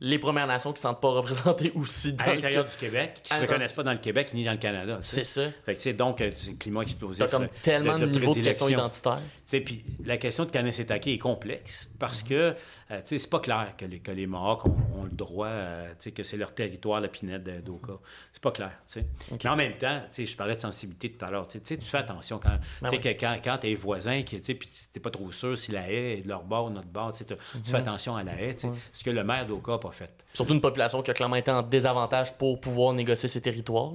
les 0.00 0.18
Premières 0.18 0.46
Nations 0.46 0.72
qui 0.72 0.78
ne 0.78 0.82
sentent 0.82 1.00
pas 1.00 1.10
représentées 1.10 1.72
aussi 1.74 2.14
dans 2.14 2.24
à 2.24 2.28
le 2.28 2.34
l'intérieur 2.36 2.64
Québec. 2.66 2.78
du 2.78 2.86
Québec, 2.86 3.20
qui 3.22 3.32
ne 3.32 3.38
se 3.38 3.42
reconnaissent 3.42 3.74
pas 3.74 3.82
dans 3.82 3.92
le 3.92 3.98
Québec 3.98 4.30
ni 4.34 4.44
dans 4.44 4.52
le 4.52 4.58
Canada. 4.58 4.96
tu. 4.96 5.00
C'est 5.02 5.24
ça. 5.24 5.42
Fait 5.66 5.74
que, 5.74 5.80
tu 5.80 5.92
donc, 5.94 6.20
euh, 6.20 6.30
c'est 6.36 6.50
un 6.50 6.54
climat 6.54 6.82
explosif. 6.82 7.18
T'as 7.24 7.28
comme 7.28 7.44
euh, 7.44 7.48
tellement 7.62 7.98
de, 7.98 8.06
niveaux 8.06 8.34
de 8.34 8.40
questions 8.40 8.68
identitaires. 8.68 9.20
Tu 9.48 9.60
puis 9.60 9.82
la 10.04 10.16
question 10.16 10.44
de 10.44 10.50
Kanessetake 10.50 11.08
est 11.08 11.18
complexe 11.18 11.90
parce 11.98 12.22
que, 12.22 12.34
euh, 12.34 12.54
tu 12.90 13.00
sais, 13.04 13.18
c'est 13.18 13.30
pas 13.30 13.40
clair 13.40 13.74
que 13.76 13.84
les, 13.84 13.98
que 13.98 14.12
les 14.12 14.26
Mohawks 14.26 14.64
ont, 14.64 14.76
ont 14.96 15.04
le 15.04 15.10
droit, 15.10 15.48
euh, 15.48 15.88
tu 15.90 15.96
sais, 16.04 16.12
que 16.12 16.22
c'est 16.22 16.36
leur 16.36 16.54
territoire, 16.54 17.00
la 17.00 17.08
pinette 17.08 17.42
d'Oka. 17.64 17.94
C'est 18.32 18.42
pas 18.42 18.52
clair, 18.52 18.72
tu 18.86 19.00
sais. 19.00 19.06
Mais 19.42 19.50
en 19.50 19.56
même 19.56 19.76
temps, 19.76 20.00
tu 20.12 20.24
sais, 20.24 20.26
je 20.32 20.36
parlais 20.36 20.54
de 20.54 20.60
sensibilité 20.60 21.10
tout 21.10 21.24
à 21.24 21.30
l'heure, 21.30 21.48
tu 21.48 21.60
tu 21.60 21.76
tu 21.78 21.84
fais 21.84 21.98
attention 21.98 22.38
quand, 22.38 22.56
Ben 22.80 22.90
tu 22.90 23.00
oui. 23.04 23.16
quand, 23.18 23.36
quand 23.42 23.58
tes 23.58 23.74
voisins, 23.74 24.22
qui, 24.22 24.38
tu 24.38 24.44
sais, 24.46 24.54
puis 24.54 24.70
t'es 24.92 25.00
pas 25.00 25.10
trop 25.10 25.32
sûr 25.32 25.58
si 25.58 25.72
la 25.72 25.90
haie 25.90 26.18
est 26.18 26.22
de 26.22 26.28
leur 26.28 26.44
bord 26.44 26.66
ou 26.66 26.70
de 26.70 26.74
notre 26.76 26.88
bord, 26.88 27.12
tu 27.12 27.24
tu 27.24 27.34
fais 27.64 27.76
attention 27.78 28.14
à 28.14 28.22
la 28.22 28.40
haie, 28.40 28.54
tu 28.54 28.68
sais, 28.68 28.72
ce 28.92 29.02
que 29.02 29.10
le 29.10 29.24
maire 29.24 29.46
d'Oka 29.46 29.78
pas. 29.92 30.24
Surtout 30.32 30.54
une 30.54 30.60
population 30.60 31.02
qui 31.02 31.10
a 31.10 31.14
clairement 31.14 31.36
été 31.36 31.50
en 31.50 31.62
désavantage 31.62 32.34
pour 32.34 32.60
pouvoir 32.60 32.92
négocier 32.92 33.28
ses 33.28 33.40
territoires. 33.40 33.92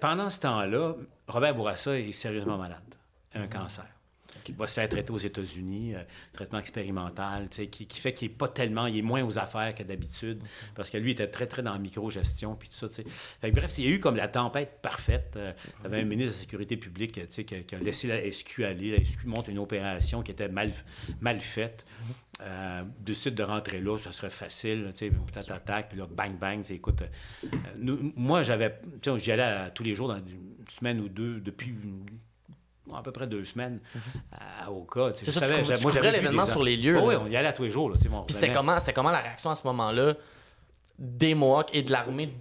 pendant 0.00 0.30
ce 0.30 0.40
temps-là, 0.40 0.94
Robert 1.28 1.54
Bourassa 1.54 1.98
est 1.98 2.12
sérieusement 2.12 2.58
malade, 2.58 2.82
un 3.34 3.46
cancer. 3.46 3.86
Qui 4.44 4.52
va 4.52 4.66
se 4.68 4.74
faire 4.74 4.88
traiter 4.88 5.10
aux 5.10 5.18
États-Unis, 5.18 5.94
euh, 5.94 6.02
traitement 6.32 6.58
expérimental, 6.58 7.48
qui, 7.48 7.68
qui 7.68 7.98
fait 7.98 8.12
qu'il 8.12 8.26
est 8.26 8.34
pas 8.34 8.48
tellement, 8.48 8.86
il 8.86 8.98
est 8.98 9.02
moins 9.02 9.24
aux 9.24 9.38
affaires 9.38 9.74
que 9.74 9.82
d'habitude, 9.82 10.40
parce 10.74 10.90
que 10.90 10.98
lui 10.98 11.12
était 11.12 11.28
très, 11.28 11.46
très 11.46 11.62
dans 11.62 11.72
la 11.72 11.78
micro-gestion, 11.78 12.54
puis 12.54 12.68
tout 12.68 12.76
ça, 12.76 12.88
tu 12.88 12.94
sais. 12.94 13.04
Fait 13.40 13.50
que 13.50 13.56
bref, 13.56 13.72
il 13.78 13.84
y 13.84 13.88
a 13.88 13.90
eu 13.90 14.00
comme 14.00 14.16
la 14.16 14.28
tempête 14.28 14.78
parfaite. 14.82 15.32
Euh, 15.36 15.52
il 15.80 15.82
y 15.84 15.86
avait 15.86 16.00
un 16.02 16.04
ministre 16.04 16.32
de 16.32 16.36
la 16.36 16.40
Sécurité 16.42 16.76
publique, 16.76 17.12
tu 17.14 17.20
sais, 17.30 17.44
qui, 17.44 17.54
a- 17.56 17.60
qui 17.62 17.74
a 17.74 17.78
laissé 17.78 18.06
la 18.06 18.20
SQ 18.30 18.64
aller. 18.64 18.96
La 18.96 19.04
SQ 19.04 19.24
monte 19.26 19.48
une 19.48 19.58
opération 19.58 20.22
qui 20.22 20.30
était 20.30 20.48
mal, 20.48 20.72
mal 21.20 21.40
faite. 21.40 21.86
Euh, 22.40 22.82
décide 23.00 23.34
de 23.36 23.44
rentrer 23.44 23.80
là, 23.80 23.96
ça 23.96 24.10
serait 24.10 24.28
facile, 24.28 24.90
tu 24.94 25.06
sais, 25.06 25.10
peut-être 25.10 25.52
attaque, 25.52 25.90
puis 25.90 25.98
là, 25.98 26.06
bang, 26.10 26.36
bang, 26.36 26.68
écoute, 26.70 27.02
euh, 27.02 27.46
nous- 27.78 28.12
moi, 28.16 28.42
j'avais, 28.42 28.76
tu 29.00 29.08
sais, 29.10 29.18
j'y 29.20 29.30
allais 29.32 29.42
à- 29.44 29.70
tous 29.70 29.84
les 29.84 29.94
jours 29.94 30.08
dans 30.08 30.16
une 30.18 30.64
semaine 30.68 30.98
ou 31.00 31.08
deux, 31.08 31.38
depuis 31.40 31.72
à 32.92 33.02
peu 33.02 33.12
près 33.12 33.26
deux 33.26 33.44
semaines 33.44 33.80
à 34.32 34.70
Oka. 34.70 35.06
tu 35.06 35.06
sais. 35.06 35.12
Mhm. 35.12 35.16
C'est 35.24 35.30
ça, 35.30 35.40
tu 35.40 35.46
savais, 35.46 35.60
couvrais- 35.62 35.76
tu 35.78 35.82
moi, 36.02 36.10
l'événement 36.12 36.46
sur 36.46 36.62
les 36.62 36.76
lieux, 36.76 36.98
Oh, 37.00 37.06
oui, 37.08 37.14
on 37.20 37.26
y 37.26 37.36
allait 37.36 37.48
à 37.48 37.52
tous 37.52 37.62
les 37.64 37.70
jours. 37.70 37.88
Là, 37.90 37.96
tu 37.96 38.02
sais, 38.04 38.08
bon, 38.08 38.18
on 38.18 38.22
Puis 38.24 38.34
c'était 38.34 38.52
comment, 38.52 38.78
c'était 38.80 38.92
comment 38.92 39.10
la 39.10 39.20
réaction 39.20 39.50
à 39.50 39.54
ce 39.54 39.66
moment-là 39.66 40.14
des 40.98 41.34
Mohawks 41.34 41.70
et 41.74 41.82
de 41.82 41.90
l'armée? 41.90 42.32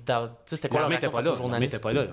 C'était 0.46 0.70
quoi 0.70 0.82
leur 0.82 0.90
réaction 0.90 1.12
face 1.12 1.28
aux 1.28 1.36
journalistes? 1.36 1.82
pas 1.82 1.94
là. 1.94 2.06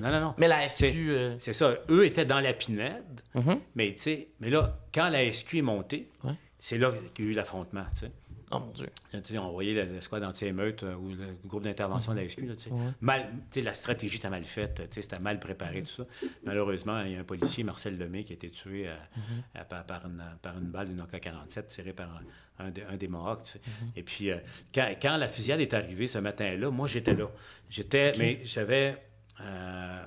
Non, 0.00 0.10
non, 0.10 0.20
non. 0.20 0.34
Mais 0.38 0.48
la 0.48 0.68
SQ... 0.68 0.78
C'est- 0.80 0.94
euh, 0.96 1.36
C'est 1.38 1.52
ça. 1.52 1.74
Eux 1.90 2.06
étaient 2.06 2.24
dans 2.24 2.40
la 2.40 2.52
pinède, 2.54 3.20
mhm. 3.34 3.60
mais 3.74 3.92
tu 3.94 4.00
sais, 4.02 4.28
mais 4.40 4.50
là, 4.50 4.78
quand 4.94 5.08
la 5.10 5.24
SQ 5.32 5.58
est 5.58 5.62
montée, 5.62 6.08
Ouais. 6.22 6.32
c'est 6.58 6.78
là 6.78 6.90
qu'il 7.14 7.24
y 7.26 7.28
a 7.28 7.30
eu 7.32 7.34
l'affrontement, 7.34 7.84
tu 7.92 8.06
sais. 8.06 8.12
Oh 8.50 8.58
mon 8.60 8.70
Dieu. 8.72 8.88
Tu 9.10 9.18
sais, 9.22 9.38
on 9.38 9.50
voyait 9.52 9.74
la- 9.74 9.84
l'escouade 9.84 10.22
anti-émeute 10.24 10.82
euh, 10.82 10.94
ou 10.94 11.08
le 11.10 11.36
groupe 11.46 11.62
d'intervention 11.64 12.12
de 12.12 12.18
la 12.20 12.28
SQ. 12.28 12.40
Là. 12.42 12.54
Ouais. 12.70 12.78
mal, 13.00 13.32
la 13.56 13.74
stratégie 13.74 14.16
était 14.18 14.30
mal 14.30 14.44
faite, 14.44 14.86
c'était 14.90 15.18
mal 15.20 15.38
préparé, 15.40 15.82
tout 15.82 15.90
ça. 16.02 16.06
Malheureusement, 16.44 17.00
il 17.02 17.12
y 17.12 17.16
a 17.16 17.20
un 17.20 17.24
policier, 17.24 17.64
Marcel 17.64 17.98
Lemay, 17.98 18.24
qui 18.24 18.32
a 18.32 18.36
été 18.36 18.50
tué 18.50 18.88
euh, 18.88 18.94
euh, 19.56 19.64
par, 19.64 19.84
par 19.84 20.06
une, 20.06 20.22
par 20.42 20.56
une 20.58 20.66
balle 20.66 20.88
d'une 20.88 21.00
AK-47 21.00 21.66
tirée 21.68 21.92
par 21.92 22.10
un, 22.58 22.66
un 22.66 22.70
des, 22.70 22.82
un 22.82 22.96
des 22.96 23.08
Mohawks. 23.08 23.46
sais. 23.46 23.60
Et 23.96 24.02
puis, 24.02 24.30
euh, 24.30 24.38
quand, 24.74 24.88
quand 25.00 25.16
la 25.16 25.28
fusillade 25.28 25.60
est 25.60 25.74
arrivée 25.74 26.06
ce 26.06 26.18
matin-là, 26.18 26.70
moi, 26.70 26.86
j'étais 26.86 27.14
là. 27.14 27.28
J'étais, 27.70 28.12
mais 28.18 28.40
j'avais 28.44 29.02
euh, 29.40 30.02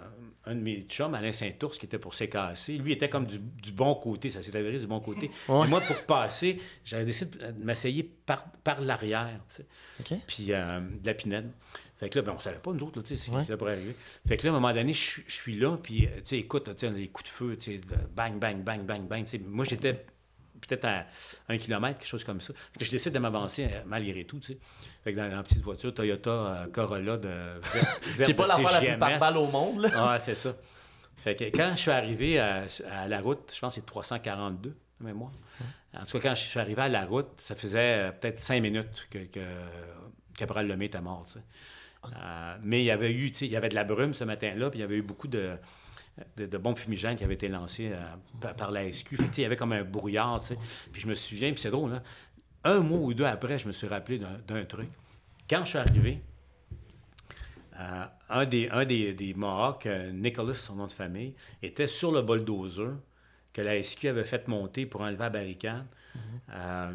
un 0.47 0.55
de 0.55 0.61
mes 0.61 0.81
chums, 0.89 1.13
Alain 1.13 1.31
Saint-Ours, 1.31 1.77
qui 1.77 1.85
était 1.85 1.99
pour 1.99 2.13
s'écasser. 2.13 2.77
Lui 2.77 2.93
était 2.93 3.09
comme 3.09 3.25
du, 3.25 3.37
du 3.39 3.71
bon 3.71 3.93
côté, 3.95 4.29
ça 4.29 4.41
s'est 4.41 4.55
avéré 4.55 4.79
du 4.79 4.87
bon 4.87 4.99
côté. 4.99 5.29
Ouais. 5.49 5.65
Et 5.65 5.69
moi, 5.69 5.81
pour 5.81 5.97
passer, 6.05 6.59
j'avais 6.85 7.05
décidé 7.05 7.37
de 7.51 7.63
m'essayer 7.63 8.03
par, 8.03 8.49
par 8.63 8.81
l'arrière, 8.81 9.39
tu 9.49 9.55
sais 9.57 9.65
puis 10.27 10.47
euh, 10.51 10.79
de 10.79 11.05
la 11.05 11.13
pinède. 11.13 11.51
Fait 11.99 12.09
que 12.09 12.19
là, 12.19 12.23
ben, 12.23 12.33
on 12.35 12.39
savait 12.39 12.59
pas, 12.59 12.71
nous 12.71 12.83
autres, 12.85 12.99
là, 12.99 13.03
tu 13.03 13.15
sais, 13.15 13.25
c'est 13.25 13.31
Ouais. 13.31 13.43
ça 13.43 13.57
pourrait 13.57 13.73
arriver. 13.73 13.95
Fait 14.27 14.37
que 14.37 14.45
là, 14.45 14.53
à 14.53 14.55
un 14.55 14.59
moment 14.59 14.73
donné, 14.73 14.93
je 14.93 14.99
suis- 14.99 15.23
je 15.27 15.33
suis 15.33 15.57
là, 15.57 15.75
puis, 15.77 16.05
euh, 16.05 16.09
tu 16.17 16.21
sais, 16.25 16.37
écoute, 16.37 16.65
tu 16.75 16.87
sais, 16.87 16.93
des 16.93 17.07
coups 17.07 17.29
de 17.29 17.33
feu, 17.35 17.57
tu 17.59 17.71
sais, 17.73 17.81
bang, 18.15 18.37
bang, 18.39 18.61
bang, 18.63 18.81
bang, 18.85 19.01
bang. 19.07 19.23
tu 19.23 19.31
sais. 19.31 19.39
Moi, 19.39 19.65
j'étais 19.65 20.05
peut-être 20.67 20.85
à 20.85 21.05
un 21.49 21.57
kilomètre, 21.57 21.99
quelque 21.99 22.07
chose 22.07 22.23
comme 22.23 22.41
ça. 22.41 22.53
Que 22.77 22.85
je 22.85 22.91
décide 22.91 23.13
de 23.13 23.19
m'avancer 23.19 23.65
euh, 23.65 23.81
malgré 23.85 24.25
tout, 24.25 24.39
tu 24.39 24.53
sais. 24.53 24.57
Fait 25.03 25.13
que 25.13 25.17
dans, 25.17 25.27
la 25.27 25.43
petite 25.43 25.63
voiture 25.63 25.93
Toyota 25.93 26.29
euh, 26.29 26.67
Corolla 26.67 27.17
de 27.17 27.27
vert, 27.27 27.99
Qui 28.25 28.31
est 28.31 28.33
pas 28.33 28.47
la 28.47 28.55
plus 28.55 28.97
par 28.97 29.19
balle 29.19 29.37
au 29.37 29.47
monde, 29.47 29.81
là. 29.81 29.89
Ah, 29.95 30.19
c'est 30.19 30.35
ça. 30.35 30.55
Fait 31.17 31.35
que 31.35 31.45
quand 31.45 31.71
je 31.75 31.81
suis 31.81 31.91
arrivé 31.91 32.39
à, 32.39 32.65
à 32.91 33.07
la 33.07 33.21
route, 33.21 33.51
je 33.53 33.59
pense 33.59 33.75
que 33.75 33.81
c'est 33.81 33.85
342, 33.85 34.69
de 34.69 35.05
mémoire. 35.05 35.31
En 35.93 36.05
tout 36.05 36.19
cas, 36.19 36.29
quand 36.29 36.35
je 36.35 36.43
suis 36.43 36.59
arrivé 36.59 36.81
à 36.81 36.89
la 36.89 37.05
route, 37.05 37.29
ça 37.37 37.55
faisait 37.55 38.09
euh, 38.09 38.11
peut-être 38.11 38.39
cinq 38.39 38.61
minutes 38.61 39.07
que, 39.09 39.19
que 39.19 39.39
Cabral 40.37 40.67
Lemay 40.67 40.85
était 40.85 41.01
mort. 41.01 41.25
tu 41.25 41.33
sais. 41.33 41.39
Euh, 42.05 42.57
mais 42.61 42.81
il 42.81 42.85
y 42.85 42.91
avait 42.91 43.11
eu, 43.11 43.31
tu 43.31 43.39
sais, 43.39 43.45
il 43.45 43.51
y 43.51 43.55
avait 43.55 43.69
de 43.69 43.75
la 43.75 43.83
brume 43.83 44.13
ce 44.13 44.23
matin-là, 44.23 44.69
puis 44.69 44.79
il 44.79 44.81
y 44.81 44.85
avait 44.85 44.97
eu 44.97 45.01
beaucoup 45.01 45.27
de, 45.27 45.57
de, 46.37 46.45
de 46.45 46.57
bombes 46.57 46.77
fumigènes 46.77 47.15
qui 47.15 47.23
avaient 47.23 47.33
été 47.35 47.47
lancées 47.47 47.91
euh, 47.93 47.99
par, 48.41 48.55
par 48.55 48.71
la 48.71 48.91
SQ. 48.91 49.15
Fait 49.17 49.37
il 49.37 49.41
y 49.41 49.45
avait 49.45 49.55
comme 49.57 49.73
un 49.73 49.83
brouillard, 49.83 50.39
tu 50.41 50.47
sais. 50.47 50.57
Puis 50.91 51.01
je 51.01 51.07
me 51.07 51.15
souviens, 51.15 51.51
puis 51.51 51.61
c'est 51.61 51.71
drôle, 51.71 51.93
hein, 51.93 52.03
un 52.63 52.79
mois 52.79 52.99
ou 52.99 53.13
deux 53.13 53.23
après, 53.25 53.59
je 53.59 53.67
me 53.67 53.71
suis 53.73 53.87
rappelé 53.87 54.19
d'un 54.47 54.65
truc. 54.65 54.89
Quand 55.49 55.63
je 55.63 55.69
suis 55.69 55.77
arrivé, 55.77 56.21
euh, 57.79 58.05
un 58.29 58.45
des, 58.45 58.69
un 58.69 58.85
des, 58.85 59.13
des 59.13 59.33
Mohawks, 59.33 59.85
euh, 59.85 60.11
Nicholas, 60.11 60.55
son 60.55 60.75
nom 60.75 60.87
de 60.87 60.91
famille, 60.91 61.33
était 61.61 61.87
sur 61.87 62.11
le 62.11 62.21
bulldozer 62.21 62.95
que 63.53 63.61
la 63.61 63.81
SQ 63.81 64.05
avait 64.05 64.23
fait 64.25 64.47
monter 64.47 64.85
pour 64.85 65.01
enlever 65.01 65.17
la 65.19 65.29
barricade, 65.29 65.85
euh, 66.53 66.91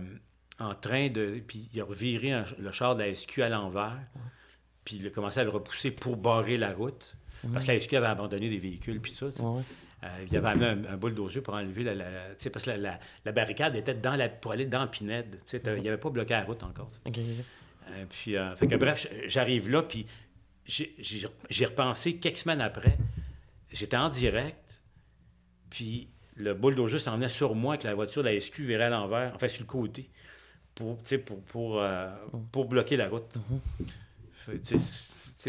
en 0.60 0.74
train 0.74 1.08
de... 1.08 1.42
Puis 1.46 1.68
il 1.72 1.80
a 1.80 1.84
reviré 1.84 2.32
un- 2.32 2.44
le 2.58 2.70
char 2.72 2.94
de 2.96 3.02
la 3.02 3.14
SQ 3.14 3.40
à 3.42 3.48
l'envers, 3.48 3.98
puis 4.84 4.96
il 4.96 5.06
a 5.06 5.10
commencé 5.10 5.40
à 5.40 5.44
le 5.44 5.50
repousser 5.50 5.90
pour 5.92 6.16
barrer 6.16 6.58
la 6.58 6.72
route, 6.72 7.16
parce 7.52 7.66
que 7.66 7.72
la 7.72 7.80
SQ 7.80 7.94
avait 7.94 8.06
abandonné 8.06 8.48
des 8.48 8.58
véhicules, 8.58 9.00
puis 9.00 9.12
ça. 9.14 9.26
Ouais. 9.26 9.62
Euh, 10.04 10.08
il 10.28 10.36
avait 10.36 10.48
amené 10.48 10.66
un, 10.88 10.94
un 10.94 10.96
bulldozer 10.96 11.42
pour 11.42 11.54
enlever 11.54 11.84
la... 11.84 11.94
la- 11.94 12.10
la- 12.10 12.34
tu 12.34 12.42
sais, 12.44 12.50
parce 12.50 12.64
que 12.64 12.70
la, 12.70 12.76
la- 12.76 13.00
la 13.24 13.32
barricade 13.32 13.76
était 13.76 13.94
dans 13.94 14.16
la, 14.16 14.28
pour 14.28 14.50
aller 14.52 14.66
dans 14.66 14.86
Pinède. 14.88 15.30
tu 15.36 15.40
sais, 15.44 15.60
t'as- 15.60 15.76
Il 15.76 15.82
n'avait 15.84 15.96
pas 15.96 16.10
bloqué 16.10 16.34
la 16.34 16.42
route 16.44 16.62
encore. 16.64 16.90
Euh, 17.90 18.04
puis, 18.08 18.36
euh, 18.36 18.54
fait 18.56 18.66
que 18.66 18.74
bref, 18.76 19.06
j'arrive 19.26 19.70
là, 19.70 19.82
puis 19.82 20.06
j'ai- 20.66 20.94
repensé 21.64 22.16
quelques 22.16 22.38
semaines 22.38 22.60
après. 22.60 22.96
J'étais 23.72 23.96
en 23.96 24.08
direct, 24.08 24.80
puis 25.70 26.08
le 26.36 26.54
bulldozer 26.54 26.98
s'en 27.00 27.14
venait 27.16 27.28
sur 27.28 27.54
moi 27.54 27.74
avec 27.74 27.84
la 27.84 27.94
voiture 27.94 28.22
de 28.24 28.28
la 28.28 28.40
SQ 28.40 28.62
virée 28.62 28.84
à 28.84 28.90
l'envers, 28.90 29.32
enfin 29.34 29.48
sur 29.48 29.62
le 29.62 29.66
côté, 29.68 30.10
pour, 30.74 30.98
pour, 31.24 31.40
pour, 31.44 31.80
euh, 31.80 32.06
pour 32.50 32.64
bloquer 32.66 32.96
la 32.96 33.08
route. 33.08 33.38
Sais, 34.62 34.76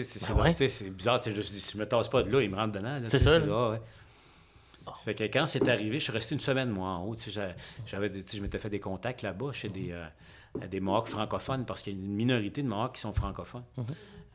c'est 0.02 0.34
Ben 0.34 0.42
ouais. 0.42 0.90
bizarre, 0.90 1.20
tu 1.20 1.36
sais, 1.36 1.42
je 1.42 1.72
je 1.74 1.78
me 1.78 1.86
tasse 1.88 2.10
pas 2.10 2.24
de 2.24 2.32
là, 2.32 2.42
il 2.42 2.50
me 2.50 2.56
rentre 2.56 2.72
dedans. 2.72 3.00
C'est 3.04 3.20
ça, 3.20 3.38
là. 3.38 3.80
Fait 5.06 5.16
que 5.16 5.24
quand 5.26 5.48
c'est 5.48 5.68
arrivé, 5.68 6.00
je 6.00 6.06
suis 6.06 6.14
resté 6.14 6.36
une 6.36 6.42
semaine, 6.42 6.70
moi, 6.70 6.90
en 6.90 7.06
haut. 7.06 7.16
J'avais, 7.86 8.12
je 8.34 8.42
m'étais 8.42 8.60
fait 8.60 8.70
des 8.70 8.80
contacts 8.80 9.22
là-bas 9.22 9.54
chez 9.54 9.70
des, 9.70 9.92
euh, 9.92 10.06
des 10.68 10.80
Mohawks 10.80 11.08
francophones, 11.08 11.66
parce 11.66 11.82
qu'il 11.84 11.94
y 11.94 11.96
a 11.96 12.00
une 12.00 12.14
minorité 12.14 12.62
de 12.64 12.68
Mohawks 12.68 12.96
qui 12.96 13.02
sont 13.02 13.14
francophones. 13.14 13.64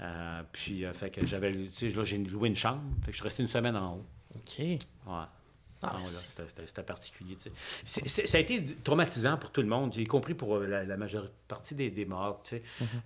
Euh, 0.00 0.42
puis, 0.52 0.84
euh, 0.84 0.92
fait 0.92 1.10
que 1.10 1.26
j'avais, 1.26 1.52
là, 1.52 2.04
j'ai 2.04 2.18
loué 2.18 2.48
une 2.48 2.56
chambre. 2.56 2.82
Fait 3.00 3.06
que 3.06 3.12
je 3.12 3.16
suis 3.16 3.24
resté 3.24 3.42
une 3.42 3.48
semaine 3.48 3.76
en 3.76 3.96
haut. 3.96 4.06
OK. 4.36 4.58
Ouais. 4.58 4.78
Ah, 5.82 5.98
là, 5.98 6.04
c'était, 6.04 6.42
particulier. 6.82 7.36
C'est- 7.84 8.08
c'est- 8.08 8.26
ça 8.26 8.38
a 8.38 8.40
été 8.40 8.64
traumatisant 8.82 9.36
pour 9.36 9.50
tout 9.50 9.62
le 9.62 9.68
monde, 9.68 9.94
y 9.96 10.04
compris 10.04 10.34
pour 10.34 10.56
euh, 10.56 10.66
la, 10.66 10.84
la 10.84 10.96
majeure 10.96 11.30
partie 11.46 11.74
des. 11.74 11.90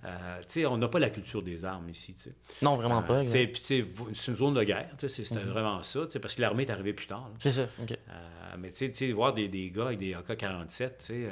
Euh, 0.05 0.41
sais, 0.49 0.67
on 0.67 0.77
n'a 0.79 0.89
pas 0.89 0.99
la 0.99 1.11
culture 1.11 1.43
des 1.43 1.65
armes 1.65 1.89
ici. 1.91 2.15
tu 2.15 2.25
sais. 2.25 2.35
Non, 2.63 2.77
vraiment 2.77 3.01
Euh, 3.01 3.25
pas. 3.25 3.27
c'est 3.27 4.29
une 4.29 4.37
zone 4.37 4.55
de 4.55 4.63
guerre. 4.65 4.91
C'était 5.07 5.39
vraiment 5.41 5.83
ça, 5.83 6.01
parce 6.21 6.35
que 6.35 6.41
l'armée 6.41 6.63
est 6.65 6.71
arrivée 6.71 6.93
plus 6.93 7.07
tard. 7.07 7.29
là. 7.29 7.35
C'est 7.41 7.53
ça, 7.53 7.67
OK. 7.81 7.93
Euh, 7.93 8.57
mais 8.59 8.71
tu 8.71 8.93
sais- 8.95 9.13
voir 9.13 9.35
des, 9.35 9.49
des 9.49 9.71
gars 9.71 9.87
avec 9.87 9.99
des 9.99 10.15
AK-47, 10.15 10.99
tu 10.99 11.05
sais, 11.05 11.13
euh, 11.27 11.31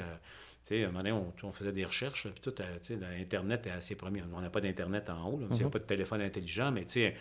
tu 0.67 0.75
sais, 0.75 0.83
à 0.83 0.87
un 0.87 0.91
moment 0.91 0.99
donné, 0.99 1.11
on, 1.11 1.33
on 1.43 1.51
faisait 1.51 1.71
des 1.71 1.85
recherches, 1.85 2.27
puis 2.29 2.41
tout, 2.41 2.53
euh, 2.61 2.97
l'Internet 3.17 3.65
est 3.67 3.71
assez 3.71 3.95
premier. 3.95 4.23
On 4.33 4.41
n'a 4.41 4.49
pas 4.49 4.61
d'Internet 4.61 5.09
en 5.09 5.27
haut, 5.27 5.39
il 5.49 5.57
n'y 5.57 5.63
a 5.63 5.69
pas 5.69 5.79
de 5.79 5.83
téléphone 5.85 6.21
intelligent, 6.21 6.71
mais 6.71 6.85
tu 6.85 6.93
sais, 7.01 7.07
euh, 7.07 7.09
tu 7.11 7.15
sais, 7.15 7.19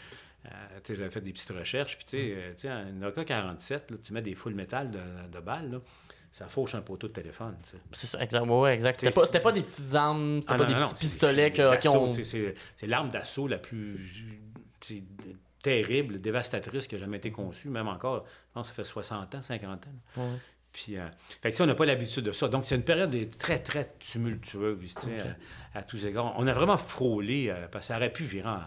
j'avais 0.88 1.10
fait 1.10 1.20
des 1.20 1.32
petites 1.32 1.50
recherches, 1.50 1.96
puis 1.96 2.04
tu 2.04 2.10
sais, 2.16 2.34
euh, 2.36 2.52
tu 2.54 2.60
sais, 2.62 2.68
un 2.68 3.02
AK-47, 3.02 3.72
là, 3.90 3.96
tu 4.02 4.12
mets 4.12 4.22
des 4.22 4.34
full 4.34 4.54
métal 4.54 4.90
de, 4.90 4.98
de 5.32 5.40
balles, 5.40 5.70
là, 5.70 5.78
ça 6.32 6.46
fauche 6.48 6.74
un 6.74 6.80
poteau 6.80 7.08
de 7.08 7.12
téléphone. 7.12 7.56
C'est 7.92 8.06
ça, 8.06 8.22
exact. 8.22 8.46
Ouais, 8.46 8.72
exact. 8.74 9.00
C'était 9.00 9.40
pas, 9.40 9.52
des 9.52 9.62
petites 9.62 9.94
armes, 9.94 10.40
c'était 10.40 10.54
Ah, 10.54 10.58
pas 10.58 10.64
non, 10.64 10.70
des 10.70 10.74
non, 10.76 10.86
petits 10.86 10.94
pistolets 10.94 11.52
qui 11.52 11.88
ont. 11.88 12.12
c'est- 12.12 12.54
l'arme 12.82 13.10
d'assaut 13.10 13.48
la 13.48 13.58
plus 13.58 14.38
terrible, 15.62 16.20
dévastatrice 16.20 16.86
qui 16.86 16.94
a 16.94 16.98
jamais 16.98 17.18
été 17.18 17.30
conçue, 17.32 17.68
même 17.68 17.88
encore, 17.88 18.24
je 18.26 18.54
pense 18.54 18.70
que 18.70 18.76
ça 18.76 18.82
fait 18.82 18.88
60 18.88 19.34
ans, 19.34 19.42
50 19.42 19.86
ans. 19.86 19.90
là. 20.16 20.22
Ouais. 20.22 20.30
Puis, 20.72 20.96
euh, 20.96 21.04
fait 21.42 21.50
que 21.52 21.62
on 21.62 21.66
n'a 21.66 21.74
pas 21.74 21.84
l'habitude 21.84 22.24
de 22.24 22.30
ça. 22.32 22.46
Donc, 22.48 22.64
c'est 22.64 22.76
une 22.76 22.84
période 22.84 23.14
très, 23.38 23.58
très 23.58 23.88
tumultueuse, 23.98 24.94
à, 25.74 25.78
à 25.80 25.82
tous 25.82 26.04
égards. 26.06 26.32
On 26.38 26.46
a 26.46 26.52
vraiment 26.52 26.76
frôlé, 26.76 27.48
euh, 27.50 27.66
parce 27.72 27.88
que 27.88 27.92
ça 27.92 27.96
aurait 27.96 28.12
pu 28.12 28.22
virer 28.22 28.48
en, 28.48 28.60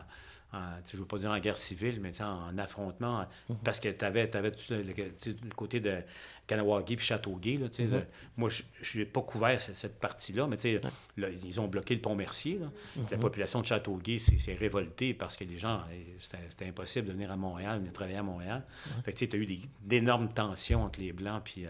en- 0.54 0.76
sais, 0.86 0.92
je 0.92 0.98
ne 0.98 1.02
veux 1.02 1.08
pas 1.08 1.18
dire 1.18 1.32
en 1.32 1.40
guerre 1.40 1.58
civile, 1.58 2.00
mais 2.00 2.14
en 2.22 2.58
affrontement, 2.58 3.26
Mhm. 3.50 3.58
parce 3.64 3.80
que 3.80 3.90
tu 3.90 4.06
avais, 4.06 4.30
le, 4.70 4.84
le- 4.84 5.50
côté 5.56 5.80
de 5.80 5.98
Kanawagé 6.48 6.96
puis 6.96 7.06
Châteauguay. 7.06 7.58
Là, 7.58 7.68
le- 7.80 8.04
moi, 8.38 8.50
je 8.50 9.00
n'ai 9.00 9.06
pas 9.06 9.22
couvert 9.22 9.62
cette, 9.62 9.76
cette 9.76 10.00
partie-là, 10.00 10.48
mais 10.48 10.58
là, 11.18 11.30
ils 11.30 11.60
ont 11.60 11.68
bloqué 11.68 11.96
le 11.96 12.02
pont 12.02 12.16
Mercier. 12.16 12.60
là. 12.60 12.68
La 13.12 13.18
population 13.18 13.62
de 13.62 13.66
Châteauguay 13.66 14.20
s'est 14.20 14.54
révoltée 14.54 15.14
parce 15.14 15.36
que 15.36 15.44
les 15.44 15.58
gens, 15.58 15.82
eh, 15.92 16.16
c'était 16.50 16.68
impossible 16.68 17.08
de 17.08 17.14
venir 17.14 17.32
à 17.32 17.36
Montréal, 17.36 17.80
venir 17.80 17.92
travailler 17.94 18.18
à 18.18 18.24
Montréal. 18.24 18.64
Fait 19.04 19.14
que 19.14 19.26
tu 19.26 19.36
as 19.36 19.40
eu 19.40 19.48
d'énormes 19.82 20.32
tensions 20.34 20.84
entre 20.84 21.00
les 21.00 21.14
Blancs 21.14 21.42
puis 21.44 21.66
euh, 21.66 21.70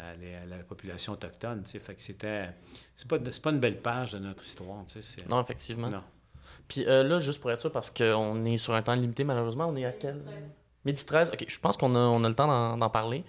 euh, 0.00 0.14
les- 0.20 0.48
la 0.48 0.62
population 0.64 1.12
autochtone. 1.12 1.64
Fait 1.66 1.94
que 1.94 2.02
c'était. 2.02 2.48
C'est 2.96 3.06
pas, 3.06 3.18
pas 3.18 3.50
une 3.50 3.60
belle 3.60 3.78
page 3.80 4.12
de 4.12 4.18
notre 4.18 4.42
histoire. 4.42 4.84
Non, 5.28 5.42
effectivement. 5.42 5.88
Non. 5.90 6.02
Puis 6.68 6.84
euh, 6.86 7.02
là, 7.02 7.18
juste 7.18 7.40
pour 7.40 7.50
être 7.50 7.60
sûr, 7.60 7.72
parce 7.72 7.90
qu'on 7.90 8.44
est 8.44 8.56
sur 8.56 8.74
un 8.74 8.82
temps 8.82 8.94
limité, 8.94 9.24
malheureusement, 9.24 9.66
on 9.68 9.76
est 9.76 9.84
à 9.84 9.92
quel? 9.92 10.22
Midi 10.84 11.04
13. 11.04 11.30
Ok, 11.32 11.44
je 11.46 11.58
pense 11.60 11.76
qu'on 11.76 11.94
a, 11.94 11.98
on 11.98 12.24
a 12.24 12.28
le 12.28 12.34
temps 12.34 12.76
d'en, 12.76 12.90
parler. 12.90 13.24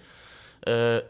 Euh, 0.68 1.02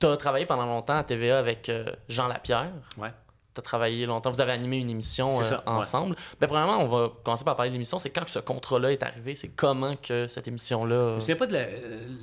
tu 0.00 0.06
as 0.06 0.16
travaillé 0.16 0.46
pendant 0.46 0.66
longtemps 0.66 0.96
à 0.96 1.04
TVA 1.04 1.38
avec 1.38 1.68
euh, 1.68 1.84
Jean 2.08 2.28
Lapierre. 2.28 2.70
Ouais. 2.96 3.10
Tu 3.54 3.58
as 3.60 3.62
travaillé 3.62 4.06
longtemps, 4.06 4.30
vous 4.30 4.40
avez 4.40 4.52
animé 4.52 4.78
une 4.78 4.90
émission 4.90 5.40
euh, 5.40 5.44
ça, 5.44 5.56
ouais. 5.58 5.62
ensemble. 5.72 6.16
Ben, 6.40 6.46
premièrement, 6.46 6.78
on 6.80 6.86
va 6.88 7.12
commencer 7.24 7.44
par 7.44 7.56
parler 7.56 7.70
de 7.70 7.74
l'émission. 7.74 7.98
C'est 7.98 8.10
quand 8.10 8.24
que 8.24 8.30
ce 8.30 8.38
contrat-là 8.38 8.92
est 8.92 9.02
arrivé? 9.02 9.34
C'est 9.34 9.48
comment 9.48 9.96
que 9.96 10.26
cette 10.28 10.46
émission-là... 10.48 11.12
Je 11.14 11.16
ne 11.16 11.20
sais 11.20 11.34
pas 11.34 11.46
de 11.46 11.54
la- 11.54 11.66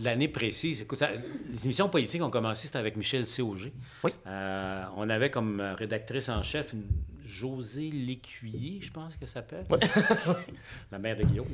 l'année 0.01 0.27
précise. 0.27 0.81
Écoute, 0.81 0.99
ça- 0.99 1.09
les 1.11 1.63
émissions 1.65 1.89
politiques 1.89 2.21
ont 2.23 2.29
commencé, 2.29 2.67
c'était 2.67 2.79
avec 2.79 2.95
Michel 2.95 3.25
C.O.G. 3.27 3.73
Oui. 4.03 4.11
Euh, 4.27 4.83
on 4.97 5.09
avait 5.09 5.29
comme 5.31 5.59
euh, 5.59 5.73
rédactrice 5.75 6.29
en 6.29 6.41
chef 6.43 6.73
une 6.73 6.83
Josée 7.25 7.89
Lécuyer, 7.91 8.79
je 8.81 8.91
pense 8.91 9.15
qu'elle 9.17 9.27
s'appelle. 9.27 9.65
La 10.91 10.99
mère 10.99 11.15
de 11.15 11.23
Guillaume, 11.23 11.47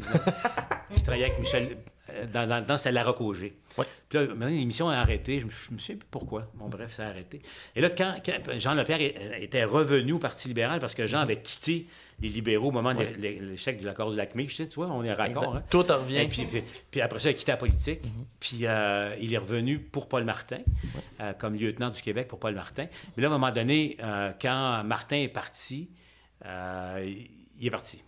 qui 0.93 1.01
travaillait 1.01 1.27
avec 1.27 1.39
Michel. 1.39 1.77
Euh, 2.11 2.25
Dans, 2.27 2.47
dans, 2.47 2.65
dans. 2.65 2.77
Oui. 3.77 3.85
Puis 4.09 4.19
là, 4.19 4.25
maintenant, 4.27 4.47
l'émission 4.47 4.89
a 4.89 4.95
arrêté. 4.97 5.39
Je 5.39 5.45
me, 5.45 5.51
je 5.51 5.71
me 5.71 5.77
souviens 5.77 5.95
plus 5.97 6.07
pourquoi? 6.11 6.47
Bon, 6.55 6.67
bref, 6.67 6.93
ça 6.95 7.05
a 7.05 7.09
arrêté. 7.09 7.41
Et 7.75 7.81
là, 7.81 7.89
quand, 7.89 8.15
quand 8.25 8.59
Jean 8.59 8.73
Lepierre 8.73 9.01
est- 9.01 9.43
était 9.43 9.63
revenu 9.63 10.13
au 10.13 10.19
Parti 10.19 10.47
libéral 10.49 10.79
parce 10.79 10.93
que 10.93 11.07
Jean 11.07 11.19
avait 11.21 11.41
quitté 11.41 11.87
les 12.19 12.29
libéraux 12.29 12.67
au 12.67 12.71
moment 12.71 12.93
de 12.93 12.99
l'échec 13.19 13.79
de 13.79 13.85
l'accord 13.85 14.11
du 14.11 14.17
lac 14.17 14.35
Meach, 14.35 14.49
tu 14.49 14.55
sais, 14.57 14.67
tu 14.69 14.75
vois, 14.75 14.87
on 14.91 15.03
est 15.03 15.11
raccord. 15.11 15.55
Hein. 15.55 15.63
Tout 15.69 15.83
revient. 15.89 16.17
Et 16.17 16.27
puis, 16.27 16.45
puis, 16.45 16.63
puis 16.91 17.01
après 17.01 17.19
ça, 17.19 17.29
il 17.29 17.31
a 17.31 17.37
quitté 17.37 17.51
la 17.51 17.57
politique. 17.57 18.01
Puis 18.39 18.59
euh, 18.67 19.15
il 19.19 19.33
est 19.33 19.37
revenu 19.37 19.79
pour 19.79 20.07
Paul 20.07 20.23
Martin, 20.25 20.59
euh, 21.21 21.33
comme 21.33 21.55
lieutenant 21.55 21.89
du 21.89 22.01
Québec 22.01 22.27
pour 22.27 22.39
Paul 22.39 22.53
Martin. 22.53 22.87
Mais 23.15 23.23
là, 23.23 23.29
à 23.29 23.31
un 23.31 23.37
moment 23.37 23.51
donné, 23.51 23.95
euh, 24.03 24.31
quand 24.39 24.83
Martin 24.83 25.17
est 25.17 25.27
parti, 25.29 25.89
euh, 26.45 27.11
il- 27.59 27.67
est 27.67 27.71
parti. 27.71 28.03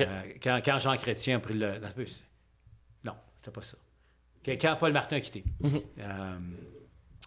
Euh, 0.00 0.04
quand, 0.42 0.60
quand 0.64 0.78
Jean 0.78 0.96
Chrétien 0.96 1.36
a 1.36 1.40
pris 1.40 1.54
le. 1.54 1.74
C'était 3.44 3.54
pas 3.54 3.62
ça. 3.62 3.76
Quand- 4.46 4.76
Paul 4.76 4.92
Martin 4.92 5.16
a 5.16 5.20
quitté. 5.20 5.44
Euh, 5.98 6.38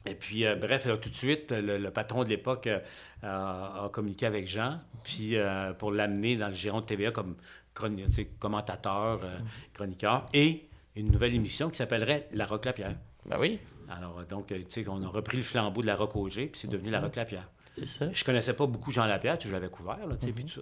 et 0.05 0.15
puis, 0.15 0.45
euh, 0.45 0.55
bref, 0.55 0.86
là, 0.86 0.97
tout 0.97 1.09
de 1.09 1.15
suite, 1.15 1.51
le, 1.51 1.78
le 1.78 1.91
patron 1.91 2.24
de 2.24 2.30
l'époque 2.30 2.68
euh, 2.68 2.80
a, 3.24 3.89
communiqué 3.91 4.26
avec 4.26 4.47
Jean, 4.47 4.80
puis 5.03 5.36
euh, 5.36 5.74
pour 5.74 5.91
l'amener 5.91 6.36
dans 6.38 6.47
le 6.47 6.53
giron 6.53 6.82
de 6.82 6.86
TVA 6.86 7.11
comme 7.11 7.36
chroni- 7.76 8.28
commentateur, 8.39 9.20
euh, 9.24 9.38
chroniqueur, 9.74 10.26
et 10.34 10.68
une 10.95 11.11
nouvelle 11.11 11.34
émission 11.36 11.70
qui 11.70 11.78
s'appellerait 11.78 12.28
La 12.32 12.45
Roque 12.45 12.65
Lapierre. 12.65 12.95
Ben 13.26 13.38
oui, 13.39 13.59
Alors, 13.89 14.24
donc, 14.26 14.47
tu 14.47 14.63
sais, 14.70 14.88
on 14.88 15.03
a 15.03 15.07
repris 15.07 15.38
le 15.38 15.43
flambeau 15.43 15.82
de 15.82 15.88
La 15.88 15.95
Roque 15.95 16.15
au 16.15 16.30
G, 16.30 16.47
puis 16.47 16.59
c'est 16.61 16.68
devenu 16.70 16.89
La 16.89 17.01
Roque 17.01 17.15
Lapierre. 17.15 17.49
c'est 17.74 17.86
ça. 17.86 18.09
Je 18.11 18.24
connaissais 18.24 18.53
pas 18.53 18.65
beaucoup 18.65 18.91
Jean 18.91 19.05
Lapierre, 19.05 19.38
tu 19.38 19.51
l'avais 19.51 19.70
couvert, 19.70 20.05
là, 20.07 20.15
tu 20.15 20.28
sais, 20.28 20.34
puis 20.34 20.45
tout 20.45 20.61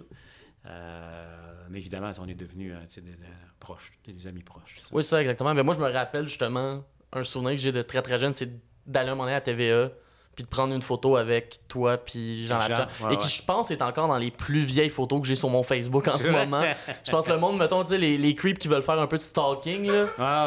Euh, 0.66 1.26
mais 1.70 1.78
évidemment, 1.78 2.12
on 2.20 2.28
est 2.28 2.34
devenus 2.34 2.72
euh, 2.74 3.00
des, 3.00 3.10
des 3.10 3.16
proches, 3.60 3.92
des 4.06 4.26
amis 4.26 4.42
proches. 4.42 4.76
ça. 4.82 4.88
Oui, 4.92 5.02
ça, 5.02 5.20
exactement. 5.20 5.54
Mais 5.54 5.62
moi, 5.62 5.74
je 5.74 5.80
me 5.80 5.90
rappelle 5.90 6.26
justement, 6.26 6.84
un 7.12 7.24
souvenir 7.24 7.52
que 7.52 7.56
j'ai 7.58 7.72
de 7.72 7.82
très 7.82 8.02
très 8.02 8.18
jeune, 8.18 8.32
c'est 8.32 8.50
d'aller 8.86 9.08
un 9.10 9.14
moment 9.14 9.24
donné 9.24 9.36
à 9.36 9.40
TVA, 9.40 9.90
puis 10.34 10.44
de 10.44 10.48
prendre 10.48 10.74
une 10.74 10.82
photo 10.82 11.16
avec 11.16 11.60
toi, 11.66 11.96
puis 11.96 12.46
Jean 12.46 12.60
Jean, 12.60 12.68
Lapierre. 12.68 12.88
ouais, 13.04 13.14
et 13.14 13.16
qui, 13.16 13.24
ouais. 13.24 13.30
je 13.30 13.42
pense, 13.42 13.70
est 13.70 13.80
encore 13.80 14.06
dans 14.06 14.18
les 14.18 14.30
plus 14.30 14.60
vieilles 14.60 14.90
photos 14.90 15.22
que 15.22 15.26
j'ai 15.26 15.34
sur 15.34 15.48
mon 15.48 15.62
Facebook 15.62 16.06
en 16.08 16.18
ce 16.18 16.28
vrai? 16.28 16.44
moment. 16.46 16.62
Je 17.04 17.10
pense 17.10 17.26
que 17.26 17.32
le 17.32 17.38
monde, 17.38 17.58
mettons, 17.58 17.82
les, 17.84 18.18
les 18.18 18.34
creeps 18.34 18.58
qui 18.58 18.68
veulent 18.68 18.82
faire 18.82 19.00
un 19.00 19.06
peu 19.06 19.16
de 19.16 19.22
stalking, 19.22 19.86
là. 19.86 20.04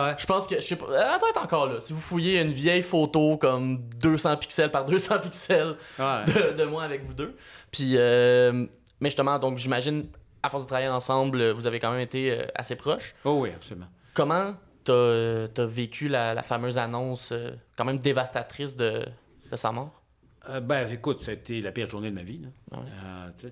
Ouais. 0.10 0.16
Je 0.18 0.26
pense 0.28 0.48
que, 0.48 0.56
je 0.56 0.62
sais 0.62 0.76
pas, 0.76 0.86
elle 0.90 1.20
doit 1.20 1.30
être 1.30 1.44
encore 1.44 1.66
là. 1.66 1.82
Si 1.82 1.92
vous 1.92 2.00
fouillez 2.00 2.40
une 2.40 2.52
vieille 2.52 2.84
photo 2.84 3.38
comme 3.38 3.80
200 4.00 4.38
pixels 4.38 4.70
par 4.72 4.86
200 4.86 5.20
pixels 5.20 5.76
de, 5.98 6.54
de 6.54 6.64
moi 6.66 6.84
avec 6.84 7.04
vous 7.06 7.16
deux. 7.16 7.36
Puis, 7.72 7.94
euh, 7.98 8.68
mais 9.00 9.10
justement, 9.10 9.40
donc 9.40 9.58
j'imagine, 9.58 10.08
à 10.44 10.50
force 10.50 10.64
de 10.64 10.68
travailler 10.68 10.90
ensemble, 10.90 11.52
vous 11.52 11.68
avez 11.68 11.80
quand 11.80 11.92
même 11.92 12.00
été 12.02 12.32
euh, 12.32 12.46
assez 12.56 12.76
proches. 12.76 13.14
Oh 13.26 13.40
oui, 13.42 13.50
absolument. 13.56 13.88
Comment 14.14 14.56
t'as 14.84 15.48
t'as 15.50 15.66
vécu 15.66 16.08
la, 16.08 16.34
la 16.34 16.44
fameuse 16.44 16.78
annonce 16.78 17.32
euh, 17.32 17.52
quand 17.78 17.86
même 17.86 18.00
dévastatrice 18.00 18.76
de, 18.76 19.06
de 19.52 19.56
sa 19.56 19.72
mort? 19.72 20.02
Euh, 20.48 20.62
ben, 20.62 20.90
écoute, 20.92 21.22
ça 21.22 21.32
a 21.32 21.34
été 21.34 21.62
la 21.62 21.72
pire 21.72 21.90
journée 21.90 22.10
de 22.10 22.16
ma 22.16 22.24
vie. 22.24 22.40
là. 22.40 22.78
Ouais. 22.80 22.84
Euh. 23.44 23.50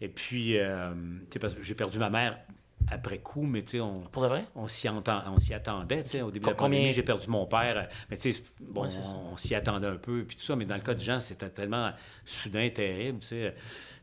Et 0.00 0.08
puis, 0.08 0.58
euh, 0.58 0.92
tu 0.92 1.34
sais, 1.34 1.38
parce 1.38 1.54
que 1.54 1.62
j'ai 1.62 1.74
perdu 1.74 1.98
ma 1.98 2.10
mère 2.10 2.38
après 2.90 3.18
coup, 3.18 3.44
mais 3.44 3.62
tu 3.62 3.70
sais, 3.78 3.80
on, 3.80 3.94
Pour 3.94 4.24
de 4.24 4.28
vrai? 4.28 4.44
on 4.56 4.68
s'y 4.68 4.88
entend- 4.90 5.22
on 5.34 5.40
s'y 5.40 5.54
attendait. 5.54 6.02
tu 6.02 6.10
sais. 6.10 6.20
Au 6.22 6.30
début 6.30 6.44
de 6.44 6.50
la 6.50 6.56
pandémie, 6.56 6.92
j'ai 6.92 7.02
perdu 7.04 7.28
mon 7.28 7.46
père. 7.46 7.88
Mais 8.10 8.18
tu 8.18 8.32
sais, 8.32 8.42
bon, 8.60 8.82
Ouais, 8.82 8.88
on, 9.14 9.32
on 9.32 9.36
s'y 9.38 9.54
attendait 9.54 9.86
un 9.86 9.96
peu, 9.96 10.24
puis 10.24 10.36
tout 10.36 10.42
ça. 10.42 10.54
Mais 10.56 10.66
dans 10.66 10.74
le 10.74 10.82
cas 10.82 10.92
de 10.94 11.00
Jean, 11.00 11.20
c'était 11.20 11.48
tellement 11.48 11.92
soudain, 12.26 12.68
terrible. 12.68 13.20
Tu 13.20 13.28
sais. 13.28 13.54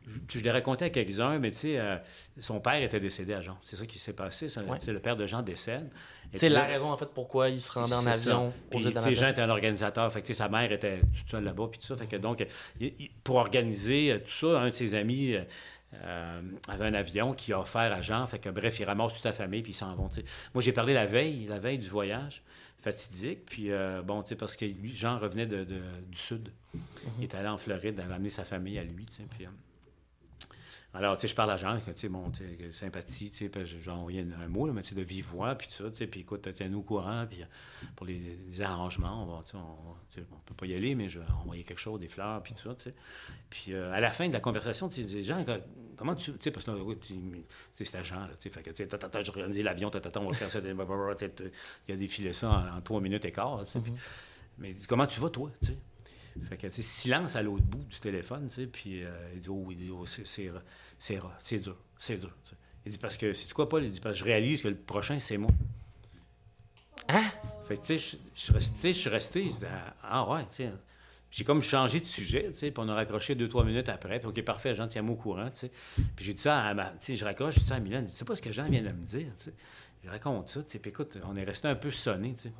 Je, 0.07 0.39
je 0.39 0.43
l'ai 0.43 0.51
raconté 0.51 0.85
à 0.85 0.89
quelques-uns, 0.89 1.37
mais 1.39 1.51
tu 1.51 1.57
sais, 1.57 1.79
euh, 1.79 1.97
son 2.39 2.59
père 2.59 2.81
était 2.81 2.99
décédé 2.99 3.33
à 3.33 3.41
Jean. 3.41 3.57
C'est 3.61 3.75
ça 3.75 3.85
qui 3.85 3.99
s'est 3.99 4.13
passé. 4.13 4.49
ça. 4.49 4.61
Ouais. 4.63 4.77
Le 4.87 4.99
père 4.99 5.15
de 5.15 5.25
Jean 5.27 5.41
décède. 5.41 5.89
C'est 6.33 6.49
la 6.49 6.63
raison 6.63 6.91
en 6.91 6.97
fait 6.97 7.09
pourquoi 7.13 7.49
il 7.49 7.61
se 7.61 7.71
rendait 7.71 7.93
en 7.93 8.03
avion 8.13 8.53
Puis, 8.69 8.79
Jean 9.15 9.27
était 9.29 9.41
un 9.41 9.49
organisateur. 9.49 10.11
Fait 10.11 10.21
que, 10.21 10.33
sa 10.33 10.49
mère 10.49 10.71
était 10.71 10.99
toute 11.15 11.29
seule 11.29 11.43
là-bas. 11.43 11.67
Puis 11.71 11.79
tout 11.79 11.85
ça. 11.87 11.95
Fait 11.97 12.07
que, 12.07 12.15
donc, 12.15 12.45
il- 12.79 12.93
il- 12.99 13.11
pour 13.23 13.35
organiser 13.35 14.11
euh, 14.13 14.19
tout 14.19 14.31
ça, 14.31 14.59
un 14.61 14.69
de 14.69 14.73
ses 14.73 14.95
amis 14.95 15.35
euh, 16.03 16.41
avait 16.69 16.85
un 16.85 16.93
avion 16.93 17.33
qui 17.33 17.51
a 17.53 17.59
offert 17.59 17.91
à 17.93 18.01
Jean. 18.01 18.25
Fait 18.27 18.39
que, 18.39 18.49
bref, 18.49 18.79
il 18.79 18.85
ramasse 18.85 19.13
toute 19.13 19.21
sa 19.21 19.33
famille. 19.33 19.61
Puis 19.61 19.73
ils 19.73 19.75
s'en 19.75 19.93
vont. 19.95 20.09
Moi, 20.53 20.61
j'ai 20.63 20.71
parlé 20.71 20.93
la 20.93 21.05
veille, 21.05 21.45
la 21.47 21.59
veille 21.59 21.77
du 21.79 21.89
voyage, 21.89 22.41
fatidique. 22.81 23.45
Puis, 23.45 23.71
euh, 23.71 24.01
bon, 24.01 24.21
tu 24.23 24.29
sais, 24.29 24.35
parce 24.35 24.55
que 24.55 24.65
lui, 24.65 24.95
Jean 24.95 25.17
revenait 25.17 25.45
de, 25.45 25.63
de- 25.65 25.81
du 26.09 26.17
Sud. 26.17 26.49
Il 27.19 27.25
était 27.25 27.37
allé 27.37 27.49
en 27.49 27.57
Floride, 27.57 27.95
il 27.97 28.01
avait 28.01 28.13
amené 28.13 28.29
sa 28.29 28.45
famille 28.45 28.79
à 28.79 28.83
lui. 28.83 29.05
tu 29.05 29.17
sais, 29.17 29.23
Puis, 29.37 29.45
euh, 29.45 29.49
alors, 30.93 31.15
tu 31.15 31.21
sais, 31.21 31.27
je 31.29 31.35
parle 31.35 31.51
à 31.51 31.57
Jean, 31.57 31.79
que, 31.79 31.91
tu 31.91 32.01
sais, 32.01 32.09
bon, 32.09 32.29
tu 32.31 32.43
sais, 32.43 32.71
sympathie, 32.73 33.31
tu 33.31 33.37
sais, 33.37 33.49
puis 33.49 33.65
j'ai 33.65 33.91
envoyé 33.91 34.21
un, 34.21 34.41
un 34.41 34.47
mot, 34.49 34.67
là, 34.67 34.73
mais 34.73 34.81
tu 34.81 34.89
sais, 34.89 34.95
de 34.95 35.01
vive 35.01 35.25
voix, 35.25 35.55
puis 35.55 35.67
tout 35.67 35.83
ça, 35.83 35.89
tu 35.89 35.95
sais, 35.95 36.07
puis 36.07 36.21
écoute, 36.21 36.45
tiens-nous 36.53 36.79
au 36.79 36.83
courant, 36.83 37.25
puis 37.29 37.41
euh, 37.41 37.45
pour 37.95 38.05
les, 38.05 38.19
les 38.19 38.61
arrangements, 38.61 39.23
on 39.23 39.37
va, 39.37 39.43
tu 39.43 39.51
sais, 39.51 39.57
on, 39.57 39.93
tu 40.09 40.19
sais, 40.19 40.27
on 40.33 40.39
peut 40.39 40.53
pas 40.53 40.65
y 40.65 40.75
aller, 40.75 40.93
mais 40.95 41.07
je 41.07 41.19
vais 41.19 41.25
envoyer 41.41 41.63
quelque 41.63 41.79
chose, 41.79 41.97
des 41.99 42.09
fleurs, 42.09 42.43
puis 42.43 42.53
tout 42.53 42.63
ça, 42.63 42.75
tu 42.75 42.83
sais. 42.83 42.95
Puis 43.49 43.73
euh, 43.73 43.93
à 43.93 44.01
la 44.01 44.11
fin 44.11 44.27
de 44.27 44.33
la 44.33 44.41
conversation, 44.41 44.89
tu 44.89 44.95
sais, 44.95 45.03
je 45.03 45.07
dis, 45.07 45.23
Jean, 45.23 45.45
comment 45.95 46.13
tu, 46.13 46.33
tu 46.33 46.37
sais, 46.41 46.51
parce 46.51 46.65
que 46.65 46.93
tu 46.95 47.15
sais, 47.75 47.85
c'était 47.85 48.03
Jean, 48.03 48.21
là, 48.27 48.31
tu 48.37 48.49
sais, 48.49 48.49
fait 48.49 48.61
que, 48.61 48.71
tu 48.71 48.83
sais, 48.83 48.87
tata, 48.87 49.21
j'ai 49.21 49.29
organisé 49.29 49.63
l'avion, 49.63 49.89
tata, 49.89 50.19
on 50.19 50.29
va 50.29 50.35
faire 50.35 50.51
ça, 50.51 50.59
il 50.59 51.93
a 51.93 51.95
défilé 51.95 52.33
ça 52.33 52.49
en, 52.49 52.77
en 52.77 52.81
trois 52.81 52.99
minutes 52.99 53.23
et 53.23 53.31
quart, 53.31 53.63
tu 53.63 53.71
sais, 53.71 53.79
mais 54.57 54.71
il 54.71 54.75
dit, 54.75 54.87
comment 54.87 55.07
tu 55.07 55.21
vas, 55.21 55.29
toi, 55.29 55.49
tu 55.61 55.67
sais? 55.67 55.77
Fait 56.49 56.57
que, 56.57 56.67
tu 56.67 56.73
sais, 56.73 56.81
silence 56.81 57.35
à 57.35 57.41
l'autre 57.43 57.63
bout 57.63 57.83
du 57.83 57.99
téléphone, 57.99 58.47
tu 58.49 58.55
sais, 58.55 58.67
puis 58.67 59.03
euh, 59.03 59.09
il 59.33 59.41
dit, 59.41 59.49
oh, 59.49 59.67
il 59.69 59.75
dit, 59.77 59.89
oh, 59.91 60.05
c'est, 60.05 60.43
dur, 60.43 60.61
c'est 60.99 62.17
dur. 62.17 62.31
sais. 62.43 62.55
Il 62.85 62.91
dit, 62.91 62.97
parce 62.97 63.17
que, 63.17 63.33
c'est 63.33 63.51
quoi, 63.53 63.67
Paul? 63.69 63.83
Il 63.83 63.91
dit, 63.91 63.99
parce 63.99 64.13
que 64.15 64.19
je 64.19 64.25
réalise 64.25 64.61
que 64.63 64.67
le 64.69 64.75
prochain, 64.75 65.19
c'est 65.19 65.37
moi. 65.37 65.51
Hein? 67.07 67.23
Fait 67.67 67.77
que, 67.77 67.81
tu 67.85 67.97
sais, 67.97 67.97
je- 67.97 68.17
je 68.35 68.41
suis 68.41 68.53
resté, 68.53 68.77
sais, 68.77 68.93
je 68.93 68.97
suis 68.97 69.09
resté, 69.09 69.43
je 69.49 69.55
dis, 69.55 69.65
ah, 69.65 69.93
ah 70.03 70.29
ouais, 70.31 70.41
tu 70.43 70.55
sais. 70.57 70.71
J'ai 71.31 71.45
comme 71.45 71.63
changé 71.63 72.01
de 72.01 72.05
sujet, 72.05 72.49
tu 72.51 72.59
sais, 72.59 72.71
puis 72.71 72.83
on 72.85 72.89
a 72.89 72.93
raccroché 72.93 73.35
deux, 73.35 73.47
trois 73.47 73.63
minutes 73.63 73.87
après, 73.87 74.19
puis 74.19 74.27
OK, 74.27 74.41
parfait, 74.43 74.75
Jean, 74.75 74.87
tiens-moi 74.89 75.13
au 75.13 75.17
courant, 75.17 75.49
tu 75.49 75.59
sais. 75.59 75.71
Puis 76.15 76.25
j'ai 76.25 76.33
dit 76.33 76.41
ça 76.41 76.59
à 76.65 76.73
ma, 76.73 76.89
tu 76.91 76.97
sais, 77.01 77.15
je 77.15 77.23
raccroche, 77.23 77.55
je 77.55 77.59
dis 77.61 77.65
ça 77.65 77.75
à 77.75 77.79
Milan, 77.79 78.01
je 78.01 78.05
dis, 78.07 78.13
c'est 78.13 78.25
pas 78.25 78.35
ce 78.35 78.41
que 78.41 78.51
Jean 78.51 78.67
vient 78.69 78.81
de 78.81 78.89
me 78.89 79.05
dire, 79.05 79.27
tu 79.37 79.43
sais. 79.45 79.53
Je 80.03 80.09
raconte 80.09 80.49
ça, 80.49 80.61
tu 80.63 80.71
sais, 80.71 80.79
puis 80.79 80.91
écoute, 80.91 81.17
on 81.25 81.35
est 81.37 81.43
resté 81.43 81.67
un 81.69 81.75
peu 81.75 81.91
sonné, 81.91 82.33
tu 82.33 82.41
sais. 82.43 82.51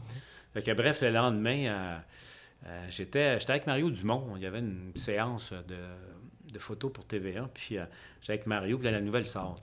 Fait 0.53 0.61
que 0.61 0.71
bref, 0.71 1.01
le 1.01 1.09
lendemain, 1.11 1.65
euh, 1.67 1.97
euh, 2.65 2.87
j'étais, 2.89 3.39
j'étais 3.39 3.51
avec 3.51 3.67
Mario 3.67 3.89
Dumont, 3.89 4.33
il 4.35 4.43
y 4.43 4.45
avait 4.45 4.59
une 4.59 4.91
séance 4.95 5.53
de, 5.53 5.77
de 6.51 6.59
photos 6.59 6.91
pour 6.91 7.05
TVA, 7.05 7.49
puis 7.53 7.77
euh, 7.77 7.85
j'étais 8.21 8.33
avec 8.33 8.45
Mario, 8.45 8.77
puis 8.77 8.85
là, 8.85 8.91
la 8.91 9.01
nouvelle 9.01 9.25
sort. 9.25 9.59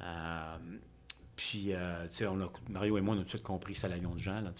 Euh, 0.00 0.56
puis, 1.36 1.74
euh, 1.74 2.06
tu 2.08 2.16
sais, 2.18 2.24
a, 2.24 2.32
Mario 2.70 2.98
et 2.98 3.00
moi, 3.00 3.14
on 3.14 3.18
a 3.18 3.20
tout 3.20 3.24
de 3.24 3.30
suite 3.30 3.42
compris 3.42 3.74
que 3.74 3.78
c'était 3.78 3.90
l'avion 3.94 4.14
de 4.14 4.18
Jean, 4.18 4.40
là. 4.40 4.52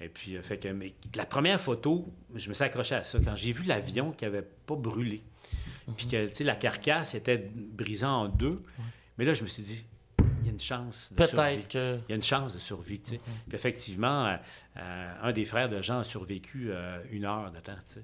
Et 0.00 0.08
puis, 0.08 0.36
euh, 0.36 0.42
fait 0.42 0.58
que, 0.58 0.68
mais 0.68 0.94
la 1.14 1.26
première 1.26 1.60
photo, 1.60 2.12
je 2.34 2.48
me 2.48 2.54
suis 2.54 2.64
accroché 2.64 2.94
à 2.94 3.04
ça. 3.04 3.18
Quand 3.22 3.36
j'ai 3.36 3.52
vu 3.52 3.64
l'avion 3.64 4.12
qui 4.12 4.24
n'avait 4.24 4.42
pas 4.42 4.74
brûlé, 4.74 5.22
puis 5.96 6.06
que, 6.06 6.28
tu 6.28 6.34
sais, 6.34 6.44
la 6.44 6.56
carcasse 6.56 7.14
était 7.14 7.38
brisée 7.54 8.06
en 8.06 8.28
deux, 8.28 8.62
mais 9.18 9.24
là, 9.24 9.34
je 9.34 9.42
me 9.42 9.48
suis 9.48 9.62
dit, 9.62 9.84
y 10.46 10.48
a 10.48 10.52
une 10.52 10.60
chance 10.60 11.12
de 11.12 11.26
survie. 11.26 11.62
Que. 11.68 11.98
Il 12.08 12.10
y 12.10 12.12
a 12.12 12.16
une 12.16 12.22
chance 12.22 12.54
de 12.54 12.58
survie, 12.58 13.00
tu 13.00 13.10
sais. 13.12 13.20
Puis 13.48 13.54
effectivement, 13.56 14.26
euh, 14.26 14.36
euh, 14.78 15.12
un 15.22 15.32
des 15.32 15.44
frères 15.44 15.68
de 15.68 15.80
Jean 15.82 15.98
a 16.00 16.04
survécu 16.04 16.68
euh, 16.70 16.98
une 17.10 17.24
heure 17.24 17.50
de 17.52 17.60
temps, 17.60 17.72
tu 17.86 17.94
sais. 17.94 18.02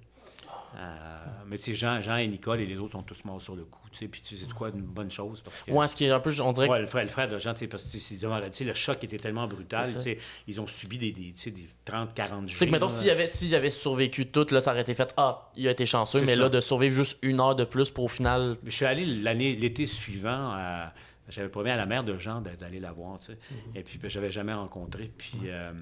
Euh, 0.74 1.24
mais 1.47 1.59
tu 1.59 1.64
sais, 1.64 1.74
Jean, 1.74 2.01
Jean 2.01 2.16
et 2.16 2.26
Nicole 2.26 2.61
et 2.61 2.66
les 2.66 2.78
autres 2.78 2.93
sont 2.93 3.03
tous 3.03 3.24
morts 3.26 3.40
sur 3.43 3.55
le 3.55 3.64
coup, 3.64 3.80
tu 3.90 3.99
sais. 3.99 4.09
Puis 4.09 4.22
tu 4.22 4.36
sais, 4.36 4.45
c'est 4.47 4.55
quoi 4.55 4.70
une 4.70 4.80
bonne 4.80 5.11
chose 5.11 5.43
parce 5.43 5.61
que... 5.62 5.70
Ouais, 5.70 5.86
ce 5.86 5.95
qui 5.95 6.05
est 6.05 6.11
un 6.11 6.20
peu. 6.20 6.30
On 6.40 6.53
dirait 6.53 6.66
Ouais, 6.68 6.80
le 6.80 6.86
frère, 6.86 7.03
le 7.05 7.11
frère 7.11 7.28
de 7.28 7.38
Jean, 7.38 7.53
tu 7.53 7.61
sais, 7.61 7.66
parce 7.66 7.82
que 7.82 7.90
tu 7.90 7.99
sais, 8.01 8.16
c'est- 8.16 8.26
tu 8.26 8.57
sais, 8.57 8.64
le 8.64 8.72
choc 8.74 9.05
était 9.05 9.18
tellement 9.18 9.47
brutal, 9.47 9.86
tu 9.93 10.01
sais, 10.01 10.18
ils 10.47 10.61
ont 10.62 10.66
subi 10.66 10.97
des, 10.97 11.12
des, 11.12 11.32
tu 11.32 11.40
sais, 11.40 11.51
des 11.51 11.68
30, 11.84 12.14
40 12.14 12.49
jours. 12.49 12.59
C'est 12.59 12.66
que, 12.66 12.70
mettons, 12.70 12.88
s'il 12.88 13.11
avait, 13.11 13.26
s'il 13.26 13.55
avait 13.55 13.70
survécu 13.70 14.26
tout, 14.26 14.47
là, 14.51 14.61
ça 14.62 14.72
aurait 14.72 14.80
été 14.82 14.95
fait. 14.95 15.12
Ah, 15.18 15.51
il 15.57 15.68
a 15.68 15.72
été 15.72 15.84
chanceux, 15.84 16.22
mais 16.22 16.34
ça. 16.36 16.40
là, 16.40 16.49
de 16.49 16.61
survivre 16.62 16.95
juste 16.95 17.18
une 17.22 17.40
heure 17.40 17.55
de 17.55 17.64
plus 17.64 17.90
pour 17.90 18.05
au 18.05 18.09
final. 18.09 18.57
Je 18.64 18.70
suis 18.70 18.86
allé 18.86 19.05
l'année, 19.05 19.55
l'été 19.57 19.84
suivant, 19.84 20.55
euh, 20.57 20.86
j'avais 21.33 21.49
promis 21.49 21.70
à 21.70 21.76
la 21.76 21.87
mère 21.87 22.05
de 22.05 22.16
Jean 22.16 22.41
d'a- 22.41 22.57
d'aller 22.57 22.80
la 22.80 22.93
voir, 22.93 23.18
tu 23.18 23.26
sais. 23.26 23.39
Mhm. 23.51 23.76
Et 23.76 23.83
puis, 23.83 23.99
ben, 23.99 24.11
je 24.11 24.20
l'avais 24.20 24.33
jamais 24.33 24.53
rencontré. 24.55 25.11
Puis, 25.16 25.33
euh, 25.47 25.72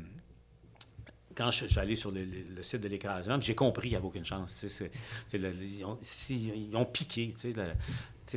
quand 1.36 1.50
je, 1.50 1.64
je 1.66 1.70
suis 1.70 1.78
allé 1.80 1.96
sur 1.96 2.10
le, 2.10 2.24
le- 2.24 2.54
le 2.56 2.62
site 2.62 2.80
de 2.80 2.88
l'écrasement, 2.88 3.40
j'ai 3.40 3.54
compris 3.54 3.82
qu'il 3.88 3.90
n'y 3.92 3.96
avait 3.96 4.06
aucune 4.06 4.24
chance, 4.24 4.54
tu 4.58 4.68
sais, 4.68 4.90
le- 5.32 5.54
ils, 5.62 5.84
ont, 5.84 5.98
si- 6.02 6.52
ils 6.70 6.76
ont 6.76 6.84
piqué, 6.84 7.32
tu 7.38 7.52
sais. 7.52 7.54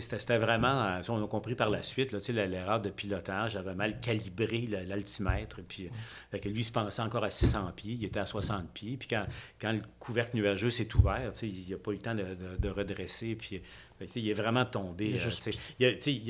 C'était 0.02 0.38
vraiment, 0.38 0.84
euh, 0.84 1.02
on 1.10 1.24
a 1.24 1.28
compris 1.28 1.56
par 1.56 1.70
la 1.70 1.84
suite, 1.84 2.12
l'erreur 2.12 2.82
de 2.82 2.90
pilotage, 2.90 3.52
j'avais 3.54 3.76
mal 3.76 4.00
calibré 4.00 4.68
l'altimètre, 4.88 5.62
puis 5.68 5.86
euh, 5.86 5.90
fait 6.32 6.40
que 6.40 6.50
lui, 6.50 6.62
il 6.62 6.64
se 6.64 6.72
pensait 6.72 7.02
encore 7.02 7.24
à 7.24 7.30
600 7.30 7.72
pieds, 7.76 7.94
il 7.94 8.06
était 8.06 8.20
à 8.20 8.26
60 8.26 8.70
pieds, 8.72 8.98
puis 8.98 9.08
quand, 9.08 9.26
quand 9.62 9.72
le 9.72 9.82
couvercle 10.00 10.36
nuageux 10.38 10.70
s'est 10.70 10.88
ouvert, 10.96 11.32
il 11.42 11.70
n'a 11.70 11.78
pas 11.78 11.92
eu 11.92 11.96
le 11.96 12.00
temps 12.02 12.16
de, 12.16 12.24
de- 12.24 12.58
de 12.60 12.70
redresser, 12.70 13.36
puis 13.36 13.62
fait 14.00 14.08
sais, 14.14 14.20
il 14.22 14.30
est 14.30 14.34
vraiment 14.34 14.66
tombé. 14.66 15.10
Il 15.10 15.16
euh, 15.16 15.18
juste- 15.20 15.44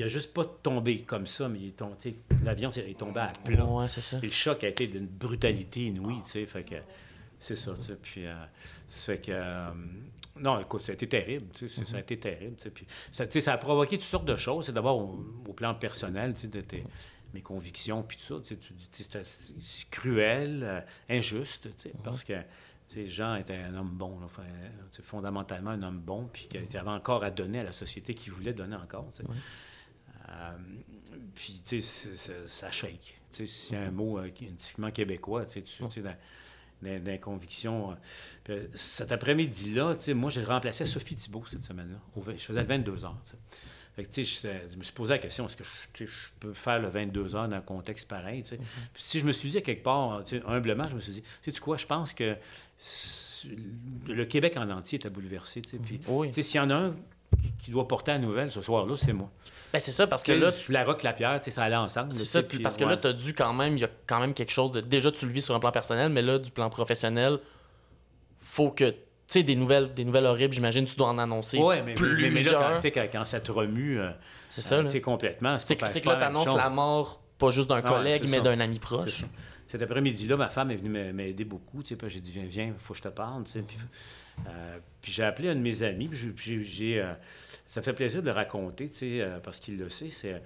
juste 0.08 0.32
pas 0.34 0.44
tombé 0.44 1.00
comme 1.02 1.26
ça, 1.26 1.48
mais 1.48 1.60
l'avion 2.44 2.70
est 2.70 2.98
tombé 2.98 3.20
à 3.20 3.32
plat. 3.44 3.64
Ouais, 3.64 3.88
le 4.22 4.30
choc 4.30 4.62
a 4.64 4.68
été 4.68 4.86
d'une 4.86 5.06
brutalité 5.06 5.86
inouïe, 5.86 6.20
fait 6.46 6.62
que 6.64 6.76
c'est 7.40 7.56
ça, 7.56 7.72
puis 8.02 8.26
euh, 8.26 8.34
fait 8.90 9.18
que 9.18 9.32
euh, 9.32 9.70
non, 10.40 10.58
écoute, 10.60 10.82
ça 10.82 10.92
a 10.92 10.94
été 10.94 11.08
terrible, 11.08 11.46
tu 11.54 11.68
sais, 11.68 11.84
ça 11.84 11.96
a 11.96 12.00
été 12.00 12.18
terrible, 12.18 12.56
tu 12.56 12.64
sais, 12.64 12.70
puis 12.70 12.86
ça, 13.12 13.26
tu 13.26 13.32
sais, 13.34 13.40
ça 13.40 13.52
a 13.52 13.58
provoqué 13.58 13.96
toutes 13.98 14.06
sortes 14.06 14.24
de 14.24 14.36
choses, 14.36 14.66
c'est 14.66 14.72
d'abord 14.72 14.98
au, 14.98 15.24
au 15.48 15.52
plan 15.52 15.74
personnel, 15.74 16.34
tu 16.34 16.42
sais, 16.42 16.48
de 16.48 16.60
tes- 16.60 16.84
mes 17.32 17.40
convictions, 17.42 18.02
puis 18.02 18.16
tout 18.16 18.40
ça, 18.42 18.56
tu 18.56 18.56
c'est 18.92 19.90
cruel, 19.90 20.62
euh, 20.62 20.80
injuste, 21.08 21.68
tu 21.76 21.82
sais, 21.82 21.92
parce 22.02 22.22
que 22.24 22.34
Jean 23.08 23.36
était 23.36 23.56
un 23.56 23.74
homme 23.74 23.90
bon, 23.90 24.18
là, 24.20 24.26
enfin, 24.26 24.44
fondamentalement 25.02 25.70
un 25.70 25.82
homme 25.82 25.98
bon, 26.00 26.28
puis 26.32 26.46
qui 26.48 26.58
qui 26.66 26.76
avait 26.76 26.90
encore 26.90 27.24
à 27.24 27.30
donner 27.30 27.60
à 27.60 27.64
la 27.64 27.72
société 27.72 28.14
qu'il 28.14 28.32
voulait 28.32 28.52
donner 28.52 28.76
encore. 28.76 29.10
Euh, 30.28 30.56
puis, 31.34 31.60
tu 31.64 31.80
sais, 31.80 32.46
ça 32.46 32.70
shake. 32.70 33.20
Tu 33.32 33.46
sais, 33.46 33.68
c'est 33.68 33.76
un 33.76 33.90
mot 33.90 34.18
euh, 34.18 34.30
typiquement 34.30 34.90
québécois, 34.90 35.44
tu 35.46 35.54
sais, 35.54 35.62
tu- 35.62 35.82
tu 35.84 35.90
sais, 35.90 36.02
dans, 36.02 36.16
dans, 36.84 37.18
convictions. 37.18 37.92
euh. 37.92 37.94
Euh, 38.50 38.66
cet 38.74 39.12
après-midi-là, 39.12 39.96
moi, 40.14 40.30
j'ai 40.30 40.44
remplacé 40.44 40.86
Sophie 40.86 41.16
Thibault 41.16 41.44
cette 41.46 41.64
semaine-là. 41.64 41.98
Je 42.36 42.44
faisais 42.44 42.60
le 42.60 42.66
22 42.66 43.04
heures. 43.04 43.16
Fait 43.96 44.04
que, 44.04 44.22
je 44.22 44.76
me 44.76 44.82
suis 44.82 44.92
posé 44.92 45.14
la 45.14 45.18
question, 45.18 45.46
est-ce 45.46 45.56
que 45.56 45.64
je, 45.94 46.06
peux 46.40 46.52
faire 46.52 46.80
le 46.80 46.88
22 46.88 47.36
heures 47.36 47.48
dans 47.48 47.56
un 47.56 47.60
contexte 47.60 48.08
pareil? 48.08 48.42
Puis 48.42 48.58
si 49.02 49.20
je 49.20 49.24
me 49.24 49.32
suis 49.32 49.50
dit, 49.50 49.58
à 49.58 49.60
quelque 49.60 49.84
part, 49.84 50.22
humblement, 50.46 50.88
je 50.88 50.96
me 50.96 51.00
suis 51.00 51.12
dit, 51.12 51.22
tu 51.42 51.52
sais 51.52 51.60
quoi, 51.60 51.76
je 51.76 51.86
pense 51.86 52.12
que 52.12 52.36
le 54.08 54.24
Québec 54.24 54.54
en 54.56 54.68
entier 54.70 54.98
est 54.98 55.06
à 55.06 55.10
bouleverser. 55.10 55.62
Puis, 55.62 56.00
Oui. 56.08 56.32
s'il 56.32 56.56
y 56.56 56.60
en 56.60 56.70
a 56.70 56.74
un 56.74 56.96
qui 57.62 57.70
doit 57.70 57.88
porter 57.88 58.12
la 58.12 58.18
nouvelle 58.18 58.50
ce 58.50 58.60
soir-là, 58.60 58.94
c'est 58.96 59.12
moi. 59.12 59.30
Ben, 59.72 59.78
c'est 59.80 59.92
ça, 59.92 60.06
parce 60.06 60.22
que 60.22 60.32
là, 60.32 60.52
la 60.68 60.84
rock, 60.84 61.02
la 61.02 61.12
pierre, 61.12 61.40
ça 61.48 61.62
allait 61.62 61.74
ensemble. 61.76 62.12
c'est 62.12 62.24
ça, 62.26 62.42
puis 62.42 62.58
parce 62.60 62.76
que 62.76 62.84
ouais. 62.84 62.90
là, 62.90 62.96
tu 62.96 63.08
as 63.08 63.12
dû 63.12 63.34
quand 63.34 63.52
même, 63.52 63.76
il 63.76 63.80
y 63.80 63.84
a 63.84 63.90
quand 64.06 64.20
même 64.20 64.34
quelque 64.34 64.52
chose 64.52 64.70
de. 64.72 64.80
Déjà, 64.80 65.10
tu 65.10 65.26
le 65.26 65.32
vis 65.32 65.42
sur 65.42 65.54
un 65.54 65.58
plan 65.60 65.72
personnel, 65.72 66.10
mais 66.12 66.22
là, 66.22 66.38
du 66.38 66.50
plan 66.50 66.70
professionnel, 66.70 67.38
faut 68.40 68.70
que. 68.70 68.90
Tu 68.90 69.40
sais, 69.40 69.42
des 69.42 69.56
nouvelles, 69.56 69.94
des 69.94 70.04
nouvelles 70.04 70.26
horribles, 70.26 70.52
j'imagine, 70.52 70.84
tu 70.84 70.96
dois 70.96 71.08
en 71.08 71.16
annoncer 71.18 71.58
Ouais, 71.58 71.82
mais, 71.82 71.94
mais, 71.98 72.08
mais 72.30 72.42
là, 72.42 72.78
plusieurs. 72.80 73.10
quand, 73.10 73.24
ça 73.24 73.40
te 73.40 73.50
remue, 73.50 73.98
euh, 73.98 74.10
C'est 74.50 74.60
ça, 74.60 74.76
euh, 74.76 74.82
là. 74.82 75.00
complètement, 75.00 75.58
C'est 75.58 75.76
que, 75.76 75.84
là, 75.86 76.16
tu 76.16 76.22
annonces 76.22 76.54
la 76.54 76.68
mort, 76.68 77.22
pas 77.38 77.48
juste 77.50 77.70
d'un 77.70 77.76
ouais, 77.76 77.82
collègue, 77.82 78.26
mais 78.28 78.42
d'un 78.42 78.60
ami 78.60 78.78
proche. 78.78 79.24
Cet 79.66 79.80
après-midi-là, 79.82 80.36
ma 80.36 80.50
femme 80.50 80.70
est 80.70 80.76
venue 80.76 80.90
m'a- 80.90 81.12
m'aider 81.12 81.44
beaucoup. 81.44 81.82
Tu 81.82 81.96
sais, 81.96 82.08
j'ai 82.08 82.20
dit, 82.20 82.30
viens, 82.32 82.44
viens, 82.44 82.66
il 82.66 82.74
faut 82.78 82.92
que 82.92 82.98
je 82.98 83.02
te 83.02 83.08
parle. 83.08 83.42
Tu 83.44 83.52
sais, 83.52 83.62
puis, 83.62 83.76
euh, 84.46 84.78
puis 85.02 85.12
j'ai 85.12 85.22
appelé 85.24 85.48
un 85.50 85.54
de 85.54 85.60
mes 85.60 85.82
amis. 85.82 86.08
Puis 86.08 86.64
j'ai- 86.64 87.00
euh, 87.00 87.12
ça 87.66 87.80
me 87.80 87.84
fait 87.84 87.92
plaisir 87.92 88.20
de 88.22 88.26
le 88.26 88.32
raconter, 88.32 88.88
tu 88.88 88.96
sais, 88.96 89.20
euh, 89.20 89.38
parce 89.40 89.58
qu'il 89.60 89.76
le 89.78 89.88
sait. 89.90 90.10
C'est, 90.10 90.40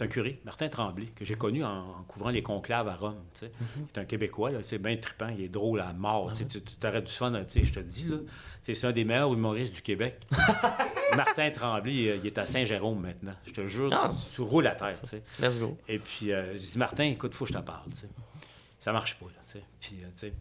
un 0.00 0.06
curé, 0.06 0.38
Martin 0.44 0.68
Tremblay, 0.68 1.06
que 1.16 1.24
j'ai 1.24 1.34
connu 1.34 1.64
en, 1.64 1.68
en 1.98 2.02
couvrant 2.06 2.30
les 2.30 2.42
conclaves 2.42 2.86
à 2.88 2.94
Rome. 2.94 3.16
Tu 3.34 3.40
sais. 3.40 3.52
C'est 3.92 4.00
un 4.00 4.04
Québécois, 4.04 4.50
là, 4.52 4.58
c'est 4.62 4.78
bien 4.78 4.96
trippant, 4.96 5.28
il 5.28 5.42
est 5.44 5.48
drôle 5.48 5.80
à 5.80 5.92
mort. 5.92 6.30
Tu 6.32 6.38
sais, 6.38 6.44
tu 6.46 6.60
tu 6.62 6.86
aurais 6.86 7.02
du 7.02 7.12
fun, 7.12 7.32
tu 7.44 7.50
sais, 7.60 7.64
je 7.64 7.72
te 7.74 7.80
dis, 7.80 8.04
là. 8.08 8.18
C'est 8.62 8.84
un 8.84 8.92
des 8.92 9.04
meilleurs 9.04 9.32
humoristes 9.32 9.74
du 9.74 9.82
Québec. 9.82 10.20
Martin 11.16 11.50
Tremblay, 11.50 11.92
il, 12.22 12.26
est 12.26 12.38
à 12.38 12.46
Saint-Jérôme 12.46 13.00
maintenant. 13.00 13.34
Je 13.46 13.52
te 13.52 13.66
jure, 13.66 13.90
Ah. 13.92 14.10
tu, 14.10 14.34
tu 14.36 14.40
roules 14.42 14.66
à 14.66 14.74
terre. 14.74 14.96
tu 15.02 15.08
sais. 15.08 15.22
Let's 15.40 15.58
go. 15.58 15.76
Et 15.88 15.98
puis, 15.98 16.26
j'ai 16.28 16.58
dit, 16.58 16.78
Martin, 16.78 17.04
écoute, 17.04 17.34
faut 17.34 17.44
que 17.44 17.52
je 17.52 17.58
te 17.58 17.62
parle. 17.62 17.90
tu 17.90 17.96
sais. 17.96 18.08
Ça 18.80 18.92
marche 18.92 19.14
pas, 19.16 19.26
là. 19.26 19.42
tu 19.46 19.52
sais. 19.58 19.64
Puis, 19.80 19.96
tu 19.96 20.04
sais, 20.16 20.32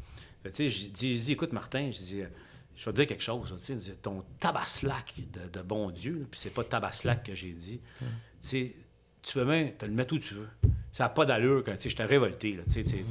Fait, 0.44 0.52
tu 0.52 0.56
sais, 0.58 0.70
j'ai 0.70 0.90
dit, 0.90 1.18
j'ai 1.18 1.24
dit, 1.26 1.32
écoute, 1.34 1.54
Martin, 1.54 1.90
je 1.92 1.98
dis, 2.00 2.22
euh, 2.22 2.28
je 2.76 2.86
vais 2.86 2.92
te 2.92 2.96
dire 2.98 3.08
quelque 3.08 3.24
chose. 3.24 3.54
tu 3.66 3.80
sais, 3.82 3.92
ton 4.02 4.24
tabaslac 4.40 5.14
de, 5.32 5.48
de 5.48 5.62
bon 5.62 5.90
Dieu, 5.92 6.28
puis 6.30 6.40
c'est 6.40 6.50
pas 6.54 6.64
tabaslac 6.64 7.24
que 7.24 7.34
j'ai 7.36 7.52
dit. 7.54 7.80
Tu 8.00 8.06
sais, 8.42 8.76
tu 9.22 9.34
peux 9.34 9.46
même 9.46 9.74
te 9.76 9.86
le 9.86 9.94
mettre 9.94 10.14
où 10.14 10.20
tu 10.20 10.34
veux. 10.34 10.50
Ça 10.92 11.06
n'a 11.06 11.10
pas 11.10 11.26
d'allure 11.26 11.64
quand, 11.64 11.74
tu 11.76 11.84
sais, 11.84 11.90
je 11.90 11.96
t'ai 11.96 12.04
révolté, 12.04 12.54
là. 12.56 12.64
tu 12.66 12.72
sais, 12.72 12.84
tu. 12.84 13.06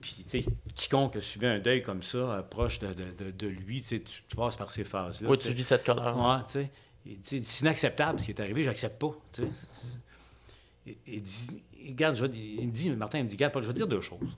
Puis, 0.00 0.16
tu 0.28 0.42
sais, 0.42 0.46
quiconque 0.74 1.16
a 1.16 1.20
subi 1.20 1.46
un 1.46 1.58
deuil 1.58 1.82
comme 1.82 2.02
ça, 2.02 2.18
euh, 2.18 2.42
proche 2.42 2.78
de, 2.78 2.92
de- 2.92 3.30
de- 3.30 3.46
lui, 3.46 3.80
tu 3.80 3.88
sais, 3.88 4.00
tu, 4.00 4.22
tu 4.28 4.36
passes 4.36 4.56
par 4.56 4.70
ces 4.70 4.84
phases-là. 4.84 5.28
Oui, 5.30 5.38
tu 5.38 5.48
tu 5.48 5.54
vis 5.54 5.64
cette 5.64 5.84
colère. 5.84 6.16
Ouais, 6.16 6.38
tu 6.46 6.52
sais. 6.52 6.70
Tu 7.26 7.40
C'est 7.44 7.60
inacceptable 7.62 8.18
ce 8.20 8.26
qui 8.26 8.30
est 8.32 8.40
arrivé, 8.40 8.62
j'accepte 8.62 8.98
pas. 9.00 9.12
tu 9.32 9.42
sais. 9.42 9.48
Et 10.86 10.98
et 11.06 11.22
il 11.84 12.66
me 12.66 12.70
dit, 12.70 12.90
Martin, 12.90 13.18
il 13.18 13.24
me 13.24 13.28
dit, 13.28 13.36
regarde, 13.36 13.52
Paul, 13.52 13.62
je 13.62 13.68
vais 13.68 13.74
dire 13.74 13.86
deux 13.86 14.00
choses. 14.00 14.36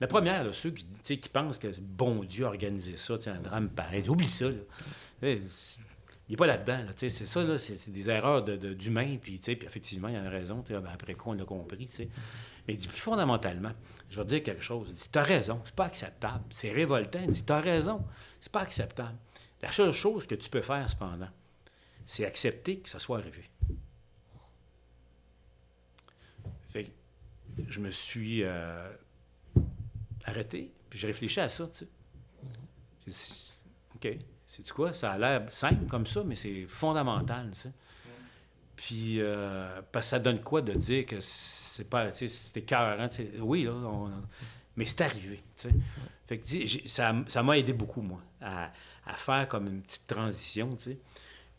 La 0.00 0.06
première, 0.06 0.54
ceux 0.54 0.70
qui, 0.70 1.18
qui 1.18 1.28
pensent 1.28 1.58
que 1.58 1.68
bon 1.80 2.24
Dieu 2.24 2.44
a 2.44 2.48
organisé 2.48 2.96
ça, 2.96 3.14
un 3.26 3.40
drame 3.40 3.68
pareil, 3.68 4.08
oublie 4.08 4.28
ça. 4.28 4.46
Là. 4.48 5.32
Il 6.28 6.32
n'est 6.32 6.36
pas 6.36 6.46
là-dedans. 6.46 6.86
C'est 6.96 7.10
ça, 7.10 7.42
là, 7.42 7.58
c'est 7.58 7.90
des 7.90 8.10
erreurs 8.10 8.42
d'humains. 8.42 9.16
Puis, 9.20 9.38
puis 9.38 9.58
effectivement, 9.62 10.08
il 10.08 10.14
y 10.14 10.16
a 10.16 10.28
raison. 10.28 10.62
tu 10.62 10.72
sais, 10.72 10.80
ben, 10.80 10.90
après 10.92 11.14
quoi, 11.14 11.34
on 11.34 11.36
l'a 11.36 11.44
compris. 11.44 11.88
Mais 12.66 12.74
il 12.74 12.76
dit 12.76 12.88
plus 12.88 13.00
fondamentalement, 13.00 13.72
je 14.08 14.16
vais 14.16 14.24
te 14.24 14.28
dire 14.28 14.42
quelque 14.42 14.62
chose. 14.62 14.88
Il 14.90 14.94
dit, 14.94 15.08
tu 15.10 15.18
as 15.18 15.22
raison, 15.22 15.60
c'est 15.64 15.74
pas 15.74 15.86
acceptable. 15.86 16.44
C'est 16.50 16.72
révoltant. 16.72 17.20
Il 17.22 17.30
dit, 17.30 17.44
tu 17.44 17.52
as 17.52 17.60
raison, 17.60 18.04
c'est 18.40 18.52
pas 18.52 18.62
acceptable. 18.62 19.16
La 19.60 19.72
seule 19.72 19.92
chose 19.92 20.26
que 20.26 20.34
tu 20.34 20.48
peux 20.48 20.62
faire, 20.62 20.88
cependant, 20.88 21.30
c'est 22.06 22.24
accepter 22.24 22.78
que 22.78 22.88
ça 22.88 22.98
soit 22.98 23.18
arrivé. 23.18 23.48
Fait 26.70 26.84
que 26.84 26.90
je 27.68 27.80
me 27.80 27.90
suis 27.90 28.42
euh, 28.42 28.90
arrêté, 30.24 30.72
puis 30.88 30.98
j'ai 30.98 31.06
réfléchi 31.08 31.40
à 31.40 31.48
ça, 31.48 31.66
tu 31.68 31.78
sais. 31.78 31.88
J'ai 33.06 33.12
dit, 33.12 33.54
OK, 33.96 34.18
c'est 34.46 34.70
quoi? 34.70 34.92
Ça 34.92 35.12
a 35.12 35.18
l'air 35.18 35.52
simple 35.52 35.86
comme 35.86 36.06
ça, 36.06 36.22
mais 36.24 36.34
c'est 36.34 36.66
fondamental, 36.66 37.50
tu 37.52 37.58
sais. 37.60 37.72
Puis, 38.76 39.20
euh, 39.20 39.80
parce 39.92 40.06
que 40.06 40.10
ça 40.10 40.18
donne 40.18 40.40
quoi 40.40 40.60
de 40.62 40.72
dire 40.72 41.06
que 41.06 41.16
c'est 41.20 41.88
pas, 41.88 42.10
tu 42.10 42.18
sais, 42.18 42.28
c'était 42.28 42.62
sais? 43.16 43.40
Oui, 43.40 43.64
là, 43.64 43.72
on- 43.72 44.10
mais 44.76 44.86
c'est 44.86 45.02
arrivé, 45.02 45.42
tu 45.56 45.68
sais. 45.68 45.74
Fait 46.26 46.38
que, 46.38 46.88
ça 47.26 47.42
m'a 47.42 47.58
aidé 47.58 47.72
beaucoup, 47.72 48.02
moi, 48.02 48.20
à, 48.40 48.72
à 49.06 49.14
faire 49.14 49.48
comme 49.48 49.66
une 49.66 49.82
petite 49.82 50.06
transition, 50.06 50.74
tu 50.76 50.84
sais. 50.84 50.98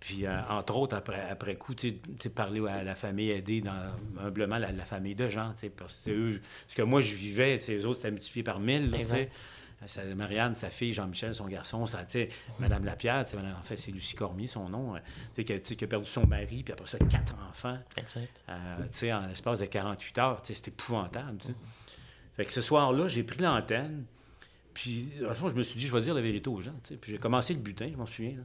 Puis, 0.06 0.26
euh, 0.26 0.38
entre 0.50 0.76
autres, 0.76 0.98
après, 0.98 1.22
après 1.30 1.56
coup, 1.56 1.74
tu 1.76 1.98
sais, 2.20 2.30
parler 2.30 2.62
à 2.68 2.84
la 2.84 2.94
famille, 2.94 3.32
aider 3.32 3.62
dans, 3.62 3.94
humblement 4.20 4.58
la, 4.58 4.74
la 4.74 4.84
famille 4.86 5.16
de 5.16 5.30
gens, 5.30 5.52
tu 5.54 5.60
sais, 5.62 5.70
parce 5.70 6.02
que 6.06 6.12
eux, 6.12 6.42
ce 6.68 6.76
que 6.76 6.82
moi, 6.82 7.00
je 7.02 7.14
vivais, 7.16 7.58
tu 7.58 7.64
sais, 7.66 7.72
les 7.76 7.86
autres, 7.86 7.98
c'était 8.00 8.12
multiplié 8.12 8.44
par 8.44 8.60
mille, 8.60 8.92
tu 8.92 9.06
sais. 9.06 9.30
Marianne, 10.16 10.56
sa 10.58 10.70
fille, 10.70 10.92
Jean-Michel, 10.94 11.34
son 11.36 11.46
garçon, 11.48 11.86
ça, 11.86 12.04
tu 12.04 12.12
sais, 12.20 12.30
Madame 12.60 12.84
Lapierre, 12.84 13.24
tu 13.24 13.32
sais, 13.32 13.38
madame- 13.38 13.56
en 13.58 13.64
fait, 13.64 13.78
c'est 13.78 13.92
Lucie 13.92 14.16
Cormier, 14.16 14.48
son 14.48 14.68
nom, 14.68 14.96
euh, 14.96 15.00
tu 15.36 15.42
sais, 15.42 15.44
qui, 15.46 15.54
a- 15.54 15.76
qui 15.76 15.84
a 15.84 15.88
perdu 15.88 16.06
son 16.10 16.28
mari, 16.28 16.64
puis 16.64 16.74
après 16.74 16.88
ça, 16.88 16.98
quatre 16.98 17.36
enfants, 17.50 17.78
Exact. 17.98 18.44
euh, 18.50 18.54
tu 18.84 18.88
sais, 18.92 19.14
en 19.14 19.26
l'espace 19.28 19.60
de 19.60 19.66
48 19.66 20.18
heures, 20.20 20.42
tu 20.42 20.48
sais, 20.50 20.54
c'était 20.54 20.72
épouvantable, 20.72 21.38
tu 21.38 21.48
sais. 21.48 21.54
Fait 22.36 22.46
que 22.46 22.52
ce 22.54 22.62
soir-là, 22.62 23.08
j'ai 23.08 23.24
pris 23.24 23.40
l'antenne, 23.42 24.04
puis, 24.74 25.12
fond, 25.36 25.48
je 25.50 25.56
me 25.56 25.64
suis 25.64 25.80
dit, 25.80 25.86
je 25.86 25.94
vais 25.96 26.02
dire 26.02 26.14
la 26.14 26.22
vérité 26.22 26.50
aux 26.50 26.60
gens, 26.62 26.72
tu 26.84 26.90
sais. 26.90 26.98
Puis 26.98 27.12
j'ai 27.14 27.20
commencé 27.20 27.54
le 27.54 27.60
butin, 27.62 27.90
je 27.92 27.98
m'en 27.98 28.06
souviens, 28.06 28.32
là. 28.38 28.44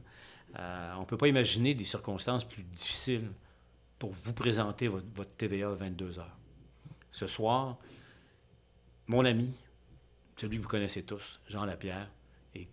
Euh, 0.57 0.93
on 0.97 1.05
peut 1.05 1.17
pas 1.17 1.27
imaginer 1.27 1.75
des 1.75 1.85
circonstances 1.85 2.43
plus 2.43 2.63
difficiles 2.63 3.29
pour 3.99 4.11
vous 4.11 4.33
présenter 4.33 4.87
votre, 4.87 5.29
TVA 5.37 5.69
à 5.69 5.73
22 5.73 6.19
heures. 6.19 6.37
Ce 7.11 7.27
soir, 7.27 7.77
mon 9.07 9.25
ami, 9.25 9.51
celui 10.37 10.57
que 10.57 10.61
vous 10.61 10.69
connaissez 10.69 11.03
tous, 11.03 11.39
Jean 11.47 11.65
Lapierre, 11.65 12.09
et 12.55 12.67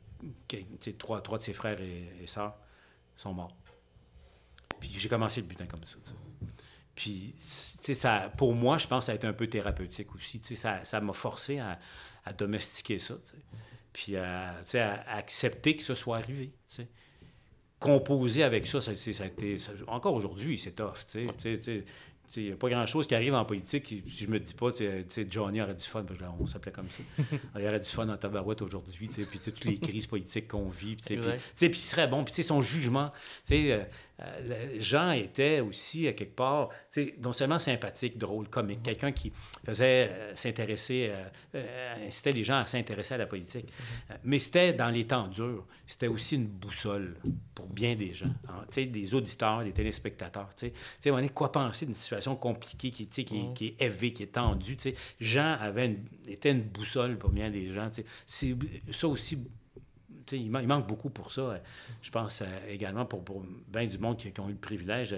trois, 0.96 1.20
trois 1.20 1.38
de 1.38 1.42
ses 1.42 1.52
frères 1.52 1.80
et, 1.80 2.26
sœurs 2.26 2.56
sont 3.16 3.34
morts. 3.34 3.54
Puis 4.80 4.90
j'ai 4.96 5.08
commencé 5.08 5.40
le 5.40 5.46
butin 5.46 5.66
comme 5.66 5.84
ça. 5.84 5.96
ça, 7.94 8.32
pour 8.36 8.54
moi, 8.54 8.78
je 8.78 8.86
pense 8.86 9.00
que 9.00 9.06
ça 9.06 9.12
a 9.12 9.14
été 9.14 9.26
un 9.26 9.32
peu 9.32 9.46
thérapeutique 9.46 10.14
aussi. 10.14 10.40
Ça, 10.54 10.84
ça 10.84 11.00
m'a 11.00 11.12
forcé 11.12 11.58
à, 11.58 11.78
domestiquer 12.32 12.98
ça. 12.98 13.14
Puis, 13.92 14.14
sais, 14.64 14.80
à- 14.80 15.04
accepter 15.08 15.76
que 15.76 15.82
ça 15.82 15.94
soit 15.94 16.18
arrivé. 16.18 16.52
Composer 17.86 18.42
avec 18.42 18.66
ça, 18.66 18.80
ça, 18.80 18.90
a 18.92 19.26
été. 19.26 19.58
ça- 19.58 19.72
encore 19.86 20.14
aujourd'hui, 20.14 20.58
c'est 20.58 20.72
tough. 20.72 20.94
Il 22.36 22.42
n'y 22.42 22.52
a 22.52 22.56
pas 22.56 22.68
grand-chose 22.68 23.06
qui 23.06 23.14
arrive 23.14 23.34
en 23.34 23.44
politique. 23.44 23.84
Puis 23.84 24.02
je 24.18 24.26
me 24.26 24.38
dis 24.38 24.52
pas, 24.54 24.68
Johnny 25.30 25.62
aurait 25.62 25.74
du 25.74 25.84
fun, 25.84 26.02
parce 26.02 26.18
que 26.18 26.24
on 26.38 26.46
s'appelait 26.46 26.72
comme 26.72 26.88
ça. 26.88 27.22
Il 27.58 27.66
aurait 27.66 27.80
du 27.80 27.88
fun 27.88 28.08
en 28.08 28.16
tabarouette 28.16 28.62
aujourd'hui, 28.62 29.08
puis 29.08 29.38
toutes 29.42 29.64
les 29.64 29.78
crises 29.78 30.06
politiques 30.06 30.48
qu'on 30.48 30.68
vit. 30.68 30.96
Puis, 30.96 31.18
il 31.60 31.74
serait 31.76 32.08
bon. 32.08 32.24
Puis 32.24 32.42
son 32.42 32.60
jugement, 32.60 33.12
euh, 33.52 33.54
euh, 33.54 33.84
Jean 34.78 35.10
était 35.12 35.60
aussi, 35.60 36.08
à 36.08 36.12
quelque 36.14 36.34
part, 36.34 36.70
non 37.22 37.32
seulement 37.32 37.58
sympathique, 37.58 38.16
drôle, 38.16 38.48
comique, 38.48 38.82
quelqu'un 38.82 39.12
qui 39.12 39.32
faisait 39.64 40.08
euh, 40.10 40.34
s'intéresser, 40.34 41.10
euh, 41.10 41.24
euh, 41.56 42.06
incitait 42.08 42.32
les 42.32 42.42
gens 42.44 42.56
à 42.58 42.66
s'intéresser 42.66 43.14
à 43.14 43.18
la 43.18 43.26
politique. 43.26 43.66
Euh, 44.10 44.14
mais 44.24 44.38
c'était 44.38 44.72
dans 44.72 44.88
les 44.88 45.06
temps 45.06 45.28
durs. 45.28 45.66
C'était 45.86 46.06
aussi 46.08 46.36
une 46.36 46.46
boussole 46.46 47.16
pour 47.54 47.66
bien 47.66 47.94
des 47.94 48.14
gens. 48.14 48.32
hein, 48.48 48.64
des 48.74 49.14
auditeurs, 49.14 49.62
des 49.64 49.72
téléspectateurs. 49.72 50.48
Tu 50.56 50.66
sais, 50.66 50.72
Tu 50.72 50.78
sais, 51.00 51.08
à 51.08 51.12
un 51.12 51.16
moment 51.16 51.22
donné, 51.22 51.34
quoi 51.34 51.52
penser 51.52 51.84
d'une 51.86 51.94
situation 51.94 52.36
compliquée 52.36 52.90
qui, 52.90 53.06
sais, 53.10 53.24
qui, 53.24 53.36
est- 53.36 53.54
qui 53.54 53.66
est 53.68 53.82
élevée, 53.82 54.12
qui 54.12 54.22
est 54.22 54.26
tendue. 54.32 54.76
Jean 55.20 55.56
avait 55.60 55.86
une- 55.86 56.04
était 56.26 56.50
une 56.52 56.62
boussole 56.62 57.18
pour 57.18 57.30
bien 57.30 57.50
des 57.50 57.70
gens. 57.72 57.90
C'est- 58.26 58.56
Ça 58.92 59.08
aussi, 59.08 59.38
il, 60.32 60.50
man- 60.50 60.62
il 60.62 60.68
manque 60.68 60.86
beaucoup 60.86 61.10
pour 61.10 61.32
ça. 61.32 61.60
Je 62.02 62.10
pense 62.10 62.42
euh, 62.42 62.46
également 62.68 63.04
pour, 63.04 63.22
bien 63.68 63.86
du 63.86 63.98
monde 63.98 64.16
qui, 64.16 64.30
qui 64.32 64.40
ont 64.40 64.48
eu 64.48 64.52
le 64.52 64.58
privilège 64.58 65.16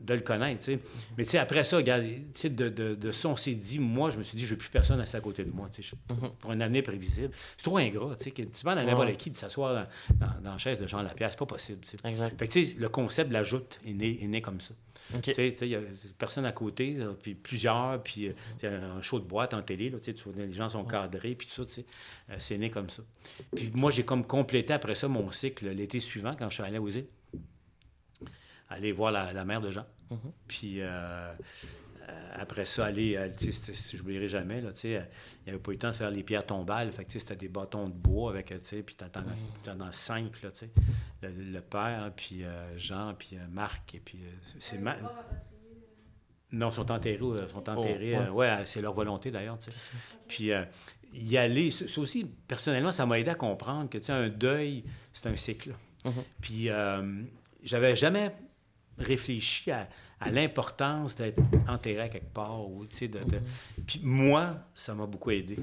de 0.00 0.14
le 0.14 0.20
connaître. 0.20 0.62
sais. 0.62 0.78
Mais 1.16 1.36
après 1.36 1.64
ça, 1.64 1.76
regarde, 1.78 2.04
de, 2.04 2.68
de, 2.68 2.94
de 2.94 3.12
ça, 3.12 3.28
on 3.28 3.36
s'est 3.36 3.54
dit, 3.54 3.78
moi, 3.78 4.10
je 4.10 4.18
me 4.18 4.22
suis 4.22 4.36
dit, 4.36 4.44
je 4.44 4.50
veux 4.50 4.58
plus 4.58 4.68
personne 4.68 5.00
assis 5.00 5.16
à 5.16 5.20
côté 5.20 5.42
de 5.44 5.50
moi. 5.50 5.68
je- 5.78 5.94
Pour 6.38 6.50
un 6.50 6.60
avenir 6.60 6.82
prévisible. 6.82 7.30
C'est 7.56 7.62
trop 7.64 7.78
ingrat. 7.78 8.16
Tu 8.16 8.30
demandes 8.30 8.78
à 8.78 8.84
n'importe 8.84 9.08
Ouais. 9.08 9.16
qui 9.16 9.30
de 9.30 9.36
s'asseoir 9.36 9.74
dans, 9.74 10.26
dans- 10.26 10.40
dans 10.42 10.52
la 10.52 10.58
chaise 10.58 10.78
de 10.80 10.86
Jean 10.86 11.02
Lapierre. 11.02 11.30
C'est 11.30 11.38
pas 11.38 11.46
possible. 11.46 11.80
Exact. 12.04 12.38
Fait 12.38 12.46
que, 12.48 12.80
le 12.80 12.88
concept 12.88 13.28
de 13.28 13.34
la 13.34 13.42
joute 13.42 13.80
est 13.86 13.92
né, 13.92 14.18
est 14.22 14.26
né 14.26 14.40
comme 14.42 14.60
ça. 14.60 14.74
Tu 15.22 15.32
sais, 15.32 15.54
il 15.60 15.68
y 15.68 15.76
a 15.76 15.80
personne 16.18 16.44
à 16.46 16.52
côté, 16.52 16.92
là, 16.94 17.14
puis 17.22 17.34
plusieurs, 17.34 18.02
puis 18.02 18.28
euh, 18.28 18.32
sais, 18.60 18.66
un 18.66 19.00
show 19.02 19.20
de 19.20 19.24
boîte 19.24 19.54
en 19.54 19.62
télé, 19.62 19.88
là, 19.88 19.98
tu 20.00 20.12
les 20.36 20.52
gens 20.52 20.68
sont 20.68 20.84
cadrés, 20.84 21.34
puis 21.36 21.46
tout 21.46 21.54
ça, 21.54 21.64
tu 21.64 21.72
sais, 21.74 21.84
euh, 22.30 22.34
c'est 22.38 22.58
né 22.58 22.70
comme 22.70 22.90
ça. 22.90 23.02
Puis 23.54 23.70
moi, 23.74 23.90
j'ai 23.90 24.04
comme 24.04 24.24
complété 24.26 24.72
après 24.72 24.94
ça 24.96 25.06
mon 25.06 25.30
cycle 25.30 25.68
l'été 25.68 26.00
suivant, 26.00 26.32
quand 26.36 26.48
je 26.50 26.54
suis 26.54 26.62
allé 26.64 26.78
aux 26.78 26.88
îles, 26.88 27.06
aller 28.68 28.92
voir 28.92 29.12
la, 29.12 29.32
la 29.32 29.44
mère 29.44 29.60
de 29.60 29.70
Jean. 29.70 29.86
Mhm. 30.10 30.18
Puis 30.48 30.80
euh, 30.80 30.86
euh, 32.08 32.30
après 32.34 32.64
ça, 32.64 32.86
aller, 32.86 33.16
euh, 33.16 33.28
tu 33.36 33.50
sais, 33.50 33.72
c'était- 33.72 33.96
je 33.96 34.00
n'oublierai 34.02 34.28
jamais, 34.28 34.60
là, 34.60 34.72
tu 34.72 34.82
sais, 34.82 34.88
il 34.90 35.44
n'y 35.46 35.50
avait 35.50 35.58
pas 35.58 35.70
eu 35.72 35.74
le 35.74 35.78
temps 35.80 35.90
de 35.90 35.96
faire 35.96 36.10
les 36.10 36.22
pierres 36.22 36.46
tombales, 36.46 36.92
fait 36.92 37.04
que, 37.04 37.08
tu 37.10 37.14
sais, 37.14 37.18
c'était 37.18 37.36
des 37.36 37.48
bâtons 37.48 37.88
de 37.88 37.94
bois 37.94 38.30
avec, 38.30 38.46
tu 38.48 38.58
sais, 38.62 38.82
puis 38.82 38.94
t'en 38.94 39.08
t'en- 39.08 39.24
t'en 39.64 39.80
as 39.80 39.90
cinq, 39.92 40.40
là, 40.42 40.50
tu 40.52 40.58
sais, 40.58 40.70
le, 41.22 41.30
le 41.30 41.60
père, 41.60 42.12
puis 42.14 42.44
euh, 42.44 42.78
Jean, 42.78 43.14
puis 43.18 43.30
euh, 43.36 43.40
Marc, 43.50 43.94
et 43.96 44.00
puis 44.00 44.18
euh, 44.22 44.30
c'est 44.60 44.78
Ma- 44.78 44.96
non, 46.52 46.68
ils 46.70 46.74
sont 46.74 46.90
enterrés. 46.92 47.18
sont 47.52 47.68
enterrés 47.68 48.16
Oh, 48.16 48.20
euh, 48.22 48.30
ouais, 48.30 48.62
c'est 48.66 48.80
leur 48.80 48.92
volonté 48.92 49.30
d'ailleurs. 49.32 49.58
tu 49.58 49.70
sais. 49.72 49.92
Puis 50.28 50.52
euh, 50.52 50.64
y 51.12 51.36
aller, 51.36 51.70
ça 51.72 51.88
ça 51.88 52.00
aussi, 52.00 52.24
personnellement, 52.46 52.92
ça 52.92 53.04
m'a 53.04 53.18
aidé 53.18 53.30
à 53.30 53.34
comprendre 53.34 53.90
que 53.90 53.98
tu 53.98 54.04
sais, 54.04 54.12
un 54.12 54.28
deuil, 54.28 54.84
c'est 55.12 55.26
un 55.26 55.34
cycle. 55.36 55.74
Mhm. 56.04 56.12
Puis 56.40 56.70
euh, 56.70 57.22
j'avais 57.64 57.96
jamais 57.96 58.32
réfléchi 58.98 59.70
à, 59.70 59.88
à 60.20 60.30
l'importance 60.30 61.14
d'être 61.14 61.40
enterré 61.68 62.00
à 62.00 62.08
quelque 62.08 62.32
part. 62.32 62.68
Ou, 62.68 62.84
de, 62.86 63.06
de- 63.06 63.40
Puis 63.86 64.00
moi, 64.02 64.56
ça 64.74 64.94
m'a 64.94 65.06
beaucoup 65.06 65.30
aidé, 65.30 65.56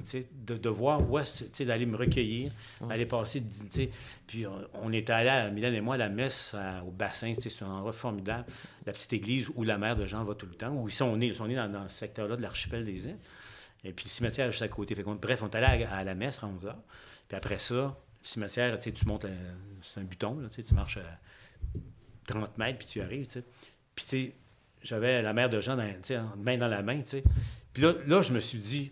de, 0.45 0.57
de 0.57 0.69
voir 0.69 1.01
où 1.09 1.17
sais, 1.23 1.65
d'aller 1.65 1.85
me 1.85 1.97
recueillir, 1.97 2.51
aller 2.89 3.05
passer. 3.05 3.43
Puis 4.27 4.45
on, 4.45 4.53
on 4.83 4.93
était 4.93 5.13
allé, 5.13 5.29
à 5.29 5.49
Mylène 5.49 5.73
et 5.73 5.81
moi, 5.81 5.95
à 5.95 5.97
la 5.97 6.09
messe 6.09 6.53
à- 6.53 6.83
au 6.83 6.91
bassin, 6.91 7.33
c'est 7.37 7.63
un 7.63 7.69
endroit 7.69 7.93
formidable, 7.93 8.45
la 8.85 8.93
petite 8.93 9.13
église 9.13 9.49
où 9.55 9.63
la 9.63 9.77
mère 9.77 9.95
de 9.95 10.05
Jean 10.05 10.23
va 10.23 10.35
tout 10.35 10.45
le 10.45 10.55
temps, 10.55 10.71
où 10.73 10.87
ils 10.87 10.91
sont 10.93 11.15
nés, 11.17 11.27
ils 11.27 11.35
sont 11.35 11.47
nés 11.47 11.55
dans, 11.55 11.71
dans 11.71 11.87
ce 11.87 11.97
secteur-là 11.97 12.35
de 12.35 12.41
l'archipel 12.41 12.83
des 12.85 13.05
îles. 13.07 13.17
Et 13.83 13.91
puis 13.91 14.05
le 14.05 14.09
cimetière 14.09 14.47
est 14.47 14.51
juste 14.51 14.61
à 14.63 14.67
côté. 14.69 14.95
Fait 14.95 15.03
bref, 15.03 15.41
on 15.43 15.49
est 15.49 15.55
allé 15.55 15.83
à, 15.85 15.95
à 15.97 16.03
la 16.03 16.15
messe 16.15 16.41
à 16.43 16.47
11 16.47 16.65
heures. 16.67 16.81
Puis 17.27 17.35
après 17.35 17.59
ça, 17.59 17.73
le 17.75 17.91
cimetière, 18.21 18.77
tu 18.79 18.93
montes, 19.05 19.25
c'est 19.81 19.99
un 19.99 20.03
buton, 20.03 20.39
là, 20.39 20.47
tu 20.49 20.73
marches 20.73 20.97
à 20.97 21.19
30 22.25 22.57
mètres, 22.57 22.79
puis 22.79 22.87
tu 22.87 23.01
arrives. 23.01 23.27
Puis, 23.95 24.05
tu 24.05 24.09
sais, 24.09 24.35
j'avais 24.81 25.21
la 25.21 25.33
mère 25.33 25.49
de 25.49 25.61
Jean, 25.61 25.75
dans, 25.75 26.35
main 26.37 26.57
dans 26.57 26.67
la 26.67 26.81
main, 26.81 27.01
tu 27.01 27.09
sais. 27.09 27.23
Puis 27.73 27.83
là, 27.83 27.93
là, 28.05 28.21
je 28.21 28.31
me 28.31 28.39
suis 28.39 28.59
dit, 28.59 28.91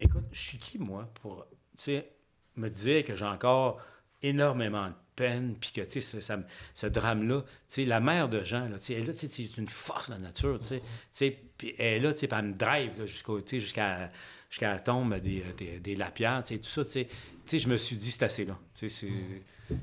écoute, 0.00 0.24
je 0.32 0.40
suis 0.40 0.58
qui, 0.58 0.78
moi, 0.78 1.10
pour, 1.20 1.46
tu 1.76 1.84
sais, 1.84 2.08
me 2.56 2.68
dire 2.68 3.04
que 3.04 3.16
j'ai 3.16 3.24
encore 3.24 3.80
énormément 4.22 4.88
de 4.88 4.94
peine, 5.14 5.56
puis 5.58 5.72
que, 5.72 5.80
tu 5.80 6.00
sais, 6.00 6.20
ce, 6.20 6.34
ce 6.74 6.86
drame-là, 6.86 7.42
tu 7.42 7.48
sais, 7.68 7.84
la 7.84 8.00
mère 8.00 8.28
de 8.28 8.42
Jean, 8.42 8.68
là, 8.68 8.78
tu 8.78 8.86
sais, 8.86 8.94
elle, 8.94 9.12
tu 9.12 9.28
sais, 9.28 9.28
c'est 9.28 9.56
une 9.56 9.68
force 9.68 10.08
de 10.08 10.14
la 10.14 10.20
nature, 10.20 10.60
tu 10.60 10.80
sais. 11.12 11.38
Puis 11.56 11.74
elle 11.78 12.02
là, 12.02 12.12
tu 12.12 12.20
sais, 12.20 12.28
elle 12.30 12.44
me 12.44 12.54
drive, 12.54 12.98
là, 12.98 13.06
jusqu'au, 13.06 13.40
tu 13.40 13.50
sais, 13.50 13.60
jusqu'à 13.60 14.10
jusqu'à 14.50 14.72
la 14.72 14.78
tombe 14.78 15.14
des, 15.16 15.44
des, 15.56 15.80
des 15.80 15.96
lapierres, 15.96 16.42
tu 16.42 16.54
sais, 16.54 16.60
tout 16.60 16.68
ça, 16.68 16.84
tu 16.84 17.06
sais. 17.46 17.58
Je 17.58 17.68
me 17.68 17.76
suis 17.76 17.96
dit, 17.96 18.10
c'est 18.10 18.24
assez 18.24 18.44
là. 18.44 18.58
Tu 18.74 18.88
sais, 18.88 19.08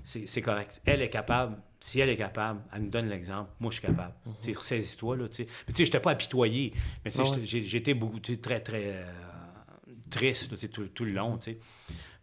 c'est 0.03 0.41
correct. 0.41 0.81
Elle 0.85 1.01
est 1.01 1.09
capable. 1.09 1.57
Si 1.85 1.99
elle 1.99 2.09
est 2.09 2.17
capable, 2.17 2.61
elle 2.73 2.81
nous 2.81 2.89
donne 2.89 3.09
l'exemple. 3.09 3.51
Moi, 3.59 3.69
je 3.69 3.77
suis 3.77 3.85
capable. 3.87 4.15
Sais, 4.39 4.53
ressaisis-toi, 4.53 5.17
là. 5.17 5.25
Mais 5.29 5.45
tu 5.45 5.45
sais, 5.45 5.53
je 5.67 5.81
n'étais 5.83 5.99
pas 5.99 6.09
apitoyé. 6.09 6.73
Mais 7.05 7.11
tu 7.11 7.23
sais, 7.23 7.29
ouais. 7.29 7.45
j'étais- 7.45 7.93
beaucoup, 7.93 8.19
très, 8.19 8.59
très 8.59 8.85
euh, 8.85 9.03
triste, 10.09 10.51
là, 10.51 10.67
tout, 10.67 10.87
tout 10.87 11.05
le 11.05 11.11
long, 11.11 11.37
tu 11.37 11.51
sais. 11.51 11.59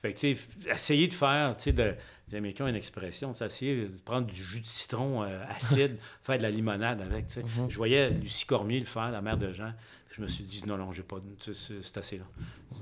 Fait 0.03 0.15
que, 0.15 0.19
tu 0.19 0.35
sais, 0.35 0.69
essayer 0.69 1.07
de 1.07 1.13
faire, 1.13 1.57
tu 1.57 1.63
sais, 1.63 1.73
de, 1.73 1.95
les 2.29 2.39
Américains 2.39 2.65
ont 2.65 2.69
une 2.69 2.75
expression, 2.75 3.33
essayer 3.35 3.85
de 3.87 3.99
prendre 4.05 4.27
du 4.27 4.35
jus 4.43 4.63
de 4.63 4.67
citron 4.67 5.23
euh, 5.23 5.45
acide, 5.49 5.97
faire 6.25 6.39
de 6.39 6.43
la 6.43 6.51
limonade 6.51 7.01
avec, 7.01 7.29
tu 7.29 7.35
sais. 7.35 7.43
Je 7.69 7.77
voyais 7.77 8.11
Lucie 8.11 8.47
Cormier 8.47 8.81
le 8.81 8.87
faire, 8.87 9.13
la 9.13 9.23
mère 9.23 9.37
de 9.39 9.53
Jean. 9.53 9.75
Je 10.11 10.23
me 10.23 10.27
suis 10.27 10.43
dit, 10.43 10.65
non, 10.67 10.77
non, 10.77 10.91
j'ai 10.91 11.05
pas, 11.05 11.19
c'est 11.53 11.97
assez 11.97 12.19
là. 12.19 12.25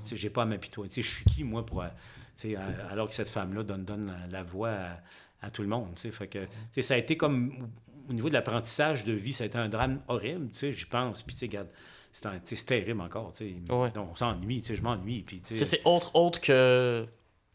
Tu 0.03 0.09
sais, 0.09 0.15
j'ai 0.15 0.31
pas 0.31 0.41
à 0.41 0.45
m'apitoyer. 0.45 0.89
Tu 0.89 1.03
sais, 1.03 1.07
je 1.07 1.15
suis 1.17 1.25
qui, 1.25 1.43
moi, 1.43 1.63
pour, 1.63 1.83
euh, 1.83 1.89
tu 2.37 2.53
sais, 2.53 2.55
alors 2.89 3.07
que 3.07 3.13
cette 3.13 3.29
femme-là 3.29 3.61
donne, 3.61 3.85
donne 3.85 4.07
la, 4.07 4.39
la 4.39 4.43
voix 4.43 4.69
à, 4.71 4.99
à 5.41 5.49
tout 5.51 5.61
le 5.61 5.67
monde. 5.67 5.97
Fait 5.97 6.27
que, 6.27 6.81
ça 6.81 6.93
a 6.93 6.97
été 6.97 7.17
comme, 7.17 7.69
au 8.09 8.13
niveau 8.13 8.29
de 8.29 8.33
l'apprentissage 8.33 9.05
de 9.05 9.13
vie, 9.13 9.33
ça 9.33 9.43
a 9.43 9.47
été 9.47 9.57
un 9.57 9.69
drame 9.69 10.01
horrible, 10.07 10.49
j'y 10.53 10.85
pense. 10.85 11.23
Puis, 11.23 11.35
regarde, 11.41 11.69
c'est 12.11 12.65
terrible 12.65 13.01
encore. 13.01 13.33
Ouais. 13.39 13.91
On 13.97 14.15
s'ennuie, 14.15 14.63
je 14.67 14.81
m'ennuie, 14.81 15.25
C'est 15.43 15.81
autre, 15.85 16.11
autre 16.15 16.39
que, 16.41 17.07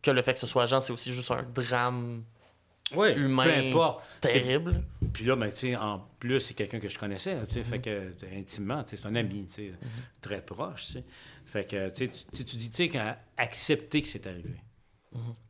que 0.02 0.10
le 0.10 0.22
fait 0.22 0.32
que 0.32 0.38
ce 0.38 0.46
soit 0.46 0.66
Jean, 0.66 0.80
c'est 0.80 0.92
aussi 0.92 1.12
juste 1.12 1.30
un 1.30 1.42
drame 1.42 2.24
Ouais, 2.94 3.18
humain 3.18 3.42
peu 3.42 3.50
importe. 3.68 4.04
terrible. 4.20 4.80
Puis 5.12 5.24
là, 5.24 5.34
ben, 5.34 5.50
en 5.80 5.98
plus, 6.20 6.38
c'est 6.38 6.54
quelqu'un 6.54 6.78
que 6.78 6.88
je 6.88 6.96
connaissais, 6.98 7.36
fait 7.64 7.80
que, 7.80 7.90
euh, 7.90 8.10
intimement, 8.38 8.84
c'est 8.86 9.04
un 9.06 9.14
ami, 9.16 9.46
très 10.20 10.40
proche. 10.40 10.96
Fait 11.46 11.66
que, 11.68 11.88
tu 11.90 12.08
tu- 12.08 12.44
dis, 12.44 12.70
tu 12.70 12.76
sais, 12.76 12.88
qu'à 12.88 13.18
accepter 13.36 14.02
que 14.02 14.08
c'est 14.08 14.26
arrivé. 14.28 14.54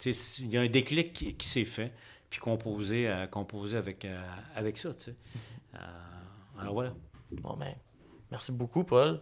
Il 0.05 0.51
y 0.51 0.57
a 0.57 0.61
un 0.63 0.69
déclic 0.69 1.13
qui, 1.13 1.35
qui 1.35 1.47
s'est 1.47 1.65
fait, 1.65 1.93
puis 2.41 3.07
euh, 3.07 3.27
composé 3.27 3.77
avec, 3.77 4.05
euh, 4.05 4.19
avec 4.55 4.79
ça, 4.79 4.93
tu 4.95 5.05
sais. 5.05 5.15
Euh, 5.75 5.79
alors 6.61 6.75
voilà. 6.75 6.93
Bon, 7.31 7.57
ben, 7.57 7.75
merci 8.31 8.53
beaucoup, 8.53 8.85
Paul. 8.85 9.21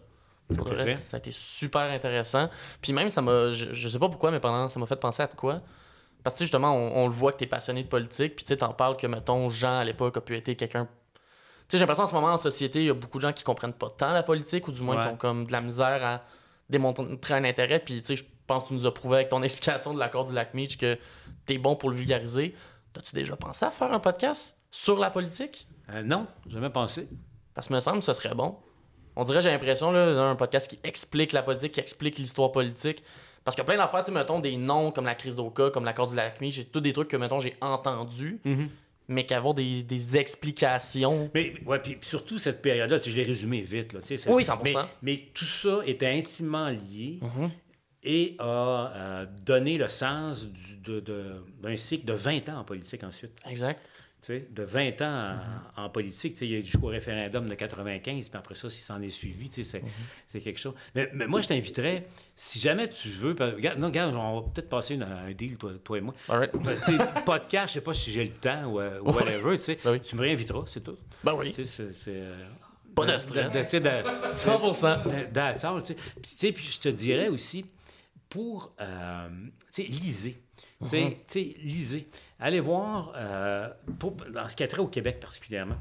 Pour 0.49 0.69
le 0.69 0.75
plaisir. 0.75 0.85
reste, 0.85 1.05
ça 1.05 1.17
a 1.17 1.21
été 1.21 1.31
super 1.31 1.91
intéressant. 1.91 2.51
Puis 2.83 2.93
même, 2.93 3.09
ça 3.09 3.23
m'a. 3.23 3.53
Je, 3.53 3.73
je 3.73 3.89
sais 3.89 3.99
pas 3.99 4.09
pourquoi, 4.09 4.31
mais 4.31 4.41
pendant. 4.41 4.69
Ça 4.69 4.79
m'a 4.79 4.87
fait 4.87 4.97
penser 5.01 5.23
à 5.23 5.27
de 5.27 5.35
quoi. 5.35 5.63
Parce 6.23 6.37
que, 6.37 6.41
justement, 6.41 6.75
on, 6.75 7.05
on 7.05 7.07
le 7.07 7.13
voit 7.13 7.33
que 7.33 7.39
tu 7.39 7.45
es 7.45 7.47
passionné 7.47 7.83
de 7.83 7.89
politique. 7.89 8.37
Puis, 8.37 8.45
tu 8.45 8.57
t'en 8.57 8.73
parles 8.73 8.97
que, 8.97 9.07
mettons, 9.07 9.49
Jean, 9.49 9.79
à 9.79 9.85
l'époque, 9.85 10.17
a 10.17 10.21
pu 10.21 10.37
être 10.37 10.53
quelqu'un. 10.55 10.87
Tu 10.87 10.91
sais, 11.69 11.79
j'ai 11.79 11.81
l'impression 11.81 12.05
en 12.05 12.07
ce 12.07 12.15
moment, 12.15 12.29
en 12.29 12.37
société, 12.37 12.81
il 12.81 12.87
y 12.87 12.91
a 12.91 12.95
beaucoup 12.95 13.19
de 13.19 13.23
gens 13.23 13.33
qui 13.33 13.45
comprennent 13.45 13.73
pas 13.75 13.91
tant 13.91 14.13
la 14.13 14.23
politique, 14.23 14.69
ou 14.69 14.73
du 14.73 14.83
moins 14.83 15.01
qui 15.01 15.09
ont 15.09 15.17
comme 15.17 15.47
de 15.47 15.53
la 15.53 15.61
misère 15.61 16.05
à 16.05 16.23
démontrer 16.69 17.35
un 17.35 17.45
intérêt. 17.45 17.79
Puis, 17.79 18.01
tu 18.01 18.09
sais, 18.09 18.17
je 18.17 18.25
pense 18.47 18.65
que 18.65 18.69
tu 18.69 18.75
nous 18.75 18.87
as 18.87 18.93
prouvé 18.93 19.17
avec 19.17 19.29
ton 19.29 19.43
explication 19.43 19.95
de 19.95 19.99
l'accord 19.99 20.27
du 20.27 20.35
lac 20.35 20.55
Meach 20.55 20.79
que 20.79 20.99
t'es 21.47 21.59
bon 21.59 21.77
pour 21.77 21.91
le 21.91 21.97
vulgariser. 21.97 22.55
As-tu 22.97 23.15
déjà 23.15 23.37
pensé 23.37 23.65
à 23.65 23.71
faire 23.71 23.93
un 23.93 23.99
podcast 24.01 24.57
sur 24.71 24.99
la 24.99 25.11
politique? 25.11 25.67
Euh, 25.91 26.03
non, 26.03 26.27
jamais 26.47 26.71
pensé. 26.71 27.09
Parce 27.55 27.69
que 27.69 27.75
me 27.75 27.81
semble 27.81 27.99
que 27.99 28.05
ce 28.05 28.13
serait 28.13 28.35
bon. 28.35 28.57
On 29.17 29.25
dirait, 29.25 29.43
j'ai 29.43 29.51
l'impression, 29.51 29.93
là, 29.93 30.23
un 30.31 30.37
podcast 30.37 30.69
qui 30.71 30.79
explique 30.85 31.33
la 31.33 31.43
politique, 31.43 31.73
qui 31.73 31.81
explique 31.81 32.19
l'histoire 32.19 32.51
politique. 32.53 33.03
Parce 33.45 33.55
qu'il 33.57 33.63
y 33.63 33.67
a 33.67 33.71
plein 33.73 33.77
d'affaires, 33.77 34.03
tu 34.03 34.11
sais, 34.11 34.17
mettons, 34.19 34.41
des 34.41 34.57
noms 34.57 34.91
comme 34.91 35.05
la 35.05 35.15
crise 35.15 35.37
d'Oka, 35.37 35.71
comme 35.71 35.85
l'accord 35.85 36.09
du 36.09 36.17
lac 36.17 36.41
Meach, 36.41 36.55
j'ai 36.55 36.65
tous 36.65 36.81
des 36.81 36.93
trucs 36.93 37.09
que, 37.09 37.17
mettons, 37.17 37.39
j'ai 37.41 37.57
entendus, 37.61 38.41
mais 39.07 39.27
qu'avoir 39.27 39.55
des, 39.55 39.83
des 39.83 40.17
explications. 40.17 41.31
Mais 41.35 41.53
ouais, 41.67 41.79
puis 41.79 41.99
surtout 42.01 42.39
cette 42.39 42.63
période-là, 42.63 42.99
tu 42.99 43.05
sais, 43.05 43.11
je 43.11 43.17
l'ai 43.17 43.25
résumé 43.25 43.61
vite. 43.61 43.93
Là, 43.93 44.01
Oui, 44.29 44.43
100%. 44.45 44.63
Mais, 44.65 44.73
mais 45.03 45.29
tout 45.35 45.45
ça 45.45 45.81
était 45.87 46.09
intimement 46.09 46.69
lié 46.71 47.19
Mhm. 47.21 47.51
Et 48.05 48.37
a 48.39 48.93
euh, 48.95 49.27
donné 49.45 49.79
le 49.79 49.89
sens 49.89 50.47
du- 50.47 50.77
de- 50.77 51.01
de- 51.01 51.43
d'un 51.63 51.77
cycle 51.77 52.05
de 52.05 52.13
20 52.13 52.49
ans 52.51 52.59
en 52.59 52.65
politique 52.65 53.03
ensuite. 53.05 53.33
Exact. 53.49 53.81
De 54.27 54.63
20 54.63 55.03
ans 55.03 55.37
en, 55.77 55.83
en 55.85 55.91
politique, 55.91 56.35
il 56.41 56.51
y 56.51 56.55
a 56.55 56.59
eu 56.61 56.65
jusqu'au 56.65 56.87
référendum 56.87 57.47
de 57.47 57.55
95, 57.55 58.31
puis 58.31 58.39
après 58.39 58.55
ça, 58.55 58.71
s'il 58.71 58.81
s'en 58.83 59.03
est 59.03 59.11
suivi, 59.11 59.51
c'est, 59.63 59.83
quelque 60.41 60.59
chose. 60.59 60.73
Mais, 60.95 61.11
mais 61.13 61.27
moi, 61.27 61.43
je 61.43 61.49
t'inviterais, 61.49 62.07
si 62.35 62.59
jamais 62.59 62.89
tu 62.89 63.09
veux, 63.11 63.35
parce- 63.35 63.53
regarde, 63.53 63.79
non, 63.79 63.89
regarde, 63.89 64.15
on 64.15 64.41
va 64.41 64.47
peut-être 64.49 64.71
passer 64.71 64.95
une- 64.95 65.03
un 65.03 65.31
deal, 65.33 65.59
toi, 65.59 65.73
toi 65.85 65.99
et 65.99 66.01
moi. 66.01 66.15
Right. 66.27 66.53
Ben, 66.55 66.75
podcast, 67.27 67.69
je 67.69 67.73
sais 67.75 67.81
pas 67.83 67.93
si 67.93 68.13
j'ai 68.13 68.25
le 68.25 68.31
temps 68.31 68.65
ou 68.65 68.81
euh, 68.81 68.99
ou 69.03 69.11
whatever. 69.13 69.59
Ben 69.85 69.93
oui. 69.93 70.01
Tu 70.01 70.17
me 70.17 70.23
réinviteras, 70.23 70.65
c'est 70.69 70.83
tout. 70.83 70.97
Ben 71.23 71.35
oui. 71.35 71.53
C'est- 71.55 71.93
euh, 72.09 72.45
Pas 72.95 73.05
de 73.05 73.19
stress. 73.19 73.53
de- 73.53 74.33
100%. 74.33 75.03
de- 75.05 75.33
that's 75.35 75.65
all, 75.65 75.83
tu 75.83 75.89
sais. 75.89 75.95
Puis, 75.95 76.31
tu 76.33 76.37
sais, 76.39 76.53
puis 76.53 76.65
je 76.65 76.81
te 76.81 76.89
dirais 76.89 77.29
aussi, 77.29 77.67
pour, 78.35 78.75
euh, 78.81 79.29
tu 79.73 79.83
sais, 79.85 79.89
lisez. 79.89 80.43
Tu 80.81 80.89
sais, 80.89 81.19
tu 81.29 81.33
sais, 81.53 81.57
lisez. 81.63 82.09
Allez 82.41 82.59
voir, 82.59 83.13
euh, 83.15 83.69
pour- 84.01 84.11
dans 84.17 84.49
ce 84.49 84.57
qui 84.57 84.65
a 84.65 84.67
trait 84.69 84.81
au 84.81 84.89
Québec 84.89 85.21
particulièrement, 85.21 85.77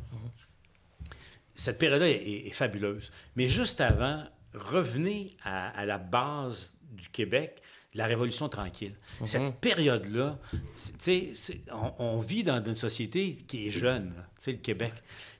cette 1.55 1.79
période-là 1.79 2.07
est, 2.09 2.13
est- 2.13 2.47
est 2.47 2.51
fabuleuse. 2.51 3.11
Mais 3.35 3.47
juste 3.49 3.81
avant, 3.81 4.23
revenez 4.53 5.35
à, 5.43 5.69
à 5.69 5.85
la 5.87 5.97
base 5.97 6.75
du 6.91 7.09
Québec, 7.09 7.61
de 7.93 7.97
la 7.99 8.05
Révolution 8.05 8.49
tranquille. 8.49 8.95
Cette 9.25 9.55
période-là, 9.59 10.39
tu 11.03 11.33
sais, 11.35 11.61
on, 11.71 11.93
on 11.99 12.19
vit 12.19 12.43
dans 12.43 12.63
une 12.63 12.75
société 12.75 13.33
qui 13.47 13.67
est 13.67 13.71
jeune, 13.71 14.13
là, 14.15 14.27
tu 14.37 14.43
sais, 14.45 14.51
le 14.51 14.57
Québec. 14.59 14.93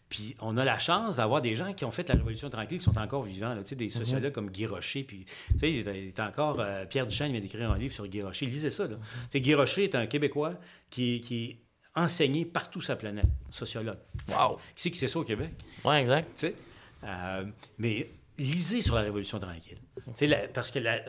Puis 0.10 0.36
on 0.42 0.58
a 0.58 0.64
la 0.64 0.78
chance 0.78 1.16
d'avoir 1.16 1.42
des 1.42 1.56
gens 1.56 1.74
qui 1.74 1.86
ont 1.86 1.92
fait 1.92 2.08
la 2.10 2.16
Révolution 2.16 2.50
tranquille, 2.50 2.78
qui 2.78 2.84
sont 2.84 2.98
encore 2.98 3.24
vivants, 3.24 3.56
là, 3.56 3.64
des 3.64 3.90
sociologues 3.90 4.32
comme 4.34 4.50
Guy 4.52 4.66
Rocher. 4.68 5.04
Puis, 5.04 5.26
tu 5.54 5.60
sais, 5.60 5.72
il 5.72 5.88
est- 5.88 6.20
encore... 6.20 6.60
euh, 6.60 6.86
Pierre 6.86 7.08
Duchesne 7.08 7.32
vient 7.32 7.42
d'écrire 7.42 7.72
un 7.72 7.78
livre 7.78 7.94
sur 7.94 8.06
Guy 8.08 8.22
Rocher. 8.22 8.46
Lisez 8.46 8.70
ça, 8.70 8.86
là. 8.88 8.96
Tu 8.96 9.28
sais, 9.32 9.42
Guy 9.42 9.56
Rocher 9.56 9.86
est 9.86 9.96
un 9.96 10.06
Québécois 10.06 10.54
qui, 10.90 11.22
qui 11.22 11.58
enseigné 11.96 12.46
partout 12.46 12.82
la 12.88 12.96
planète, 12.96 13.26
sociologue. 13.50 13.98
Wow. 14.28 14.58
Qui 14.76 14.82
c'est 14.84 14.92
qui 14.92 14.98
sait 15.00 15.08
ça 15.08 15.20
au 15.20 15.24
Québec? 15.24 15.52
Ouais, 15.84 16.02
exact. 16.02 16.30
tu 16.36 16.48
sais. 16.48 16.56
Euh, 17.04 17.46
mais 17.78 18.10
lisez 18.38 18.82
sur 18.82 18.96
la 18.96 19.02
Révolution 19.02 19.40
tranquille. 19.40 19.78
La- 20.22 20.48
parce 20.48 20.72
que 20.72 20.80
la- 20.80 21.02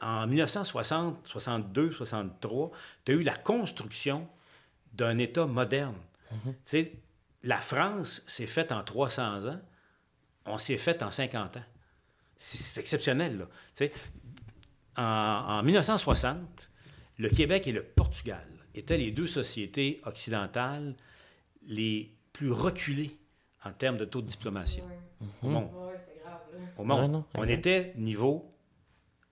en 0.00 0.26
1960, 0.26 1.26
62, 1.26 1.90
63, 1.92 2.70
tu 3.04 3.12
as 3.12 3.14
eu 3.16 3.22
la 3.22 3.36
construction 3.36 4.28
d'un 4.92 5.18
État 5.18 5.46
moderne. 5.46 5.96
Sais, 6.64 6.92
la 7.44 7.60
France 7.60 8.22
s'est 8.26 8.46
faite 8.46 8.72
en 8.72 8.82
300 8.82 9.46
ans, 9.46 9.60
on 10.46 10.58
s'est 10.58 10.78
fait 10.78 11.02
en 11.02 11.10
50 11.10 11.58
ans. 11.58 11.64
C'est 12.36 12.80
exceptionnel, 12.80 13.38
là. 13.38 13.48
Tu 13.76 13.86
sais, 13.86 13.92
en, 14.96 15.02
en 15.02 15.62
1960, 15.62 16.70
le 17.18 17.28
Québec 17.28 17.66
et 17.66 17.72
le 17.72 17.82
Portugal 17.84 18.46
étaient 18.74 18.98
les 18.98 19.12
deux 19.12 19.26
sociétés 19.26 20.00
occidentales 20.04 20.96
les 21.66 22.10
plus 22.32 22.50
reculées 22.50 23.16
en 23.64 23.72
termes 23.72 23.96
de 23.96 24.04
taux 24.04 24.20
de 24.22 24.26
diplomation 24.26 24.84
au 25.42 25.48
monde. 25.48 25.70
Ouais, 25.72 25.94
grave, 26.22 26.40
là. 26.52 26.58
Au 26.76 26.84
monde. 26.84 27.00
Ouais, 27.00 27.08
non, 27.08 27.24
On 27.34 27.44
était 27.44 27.92
niveau 27.96 28.52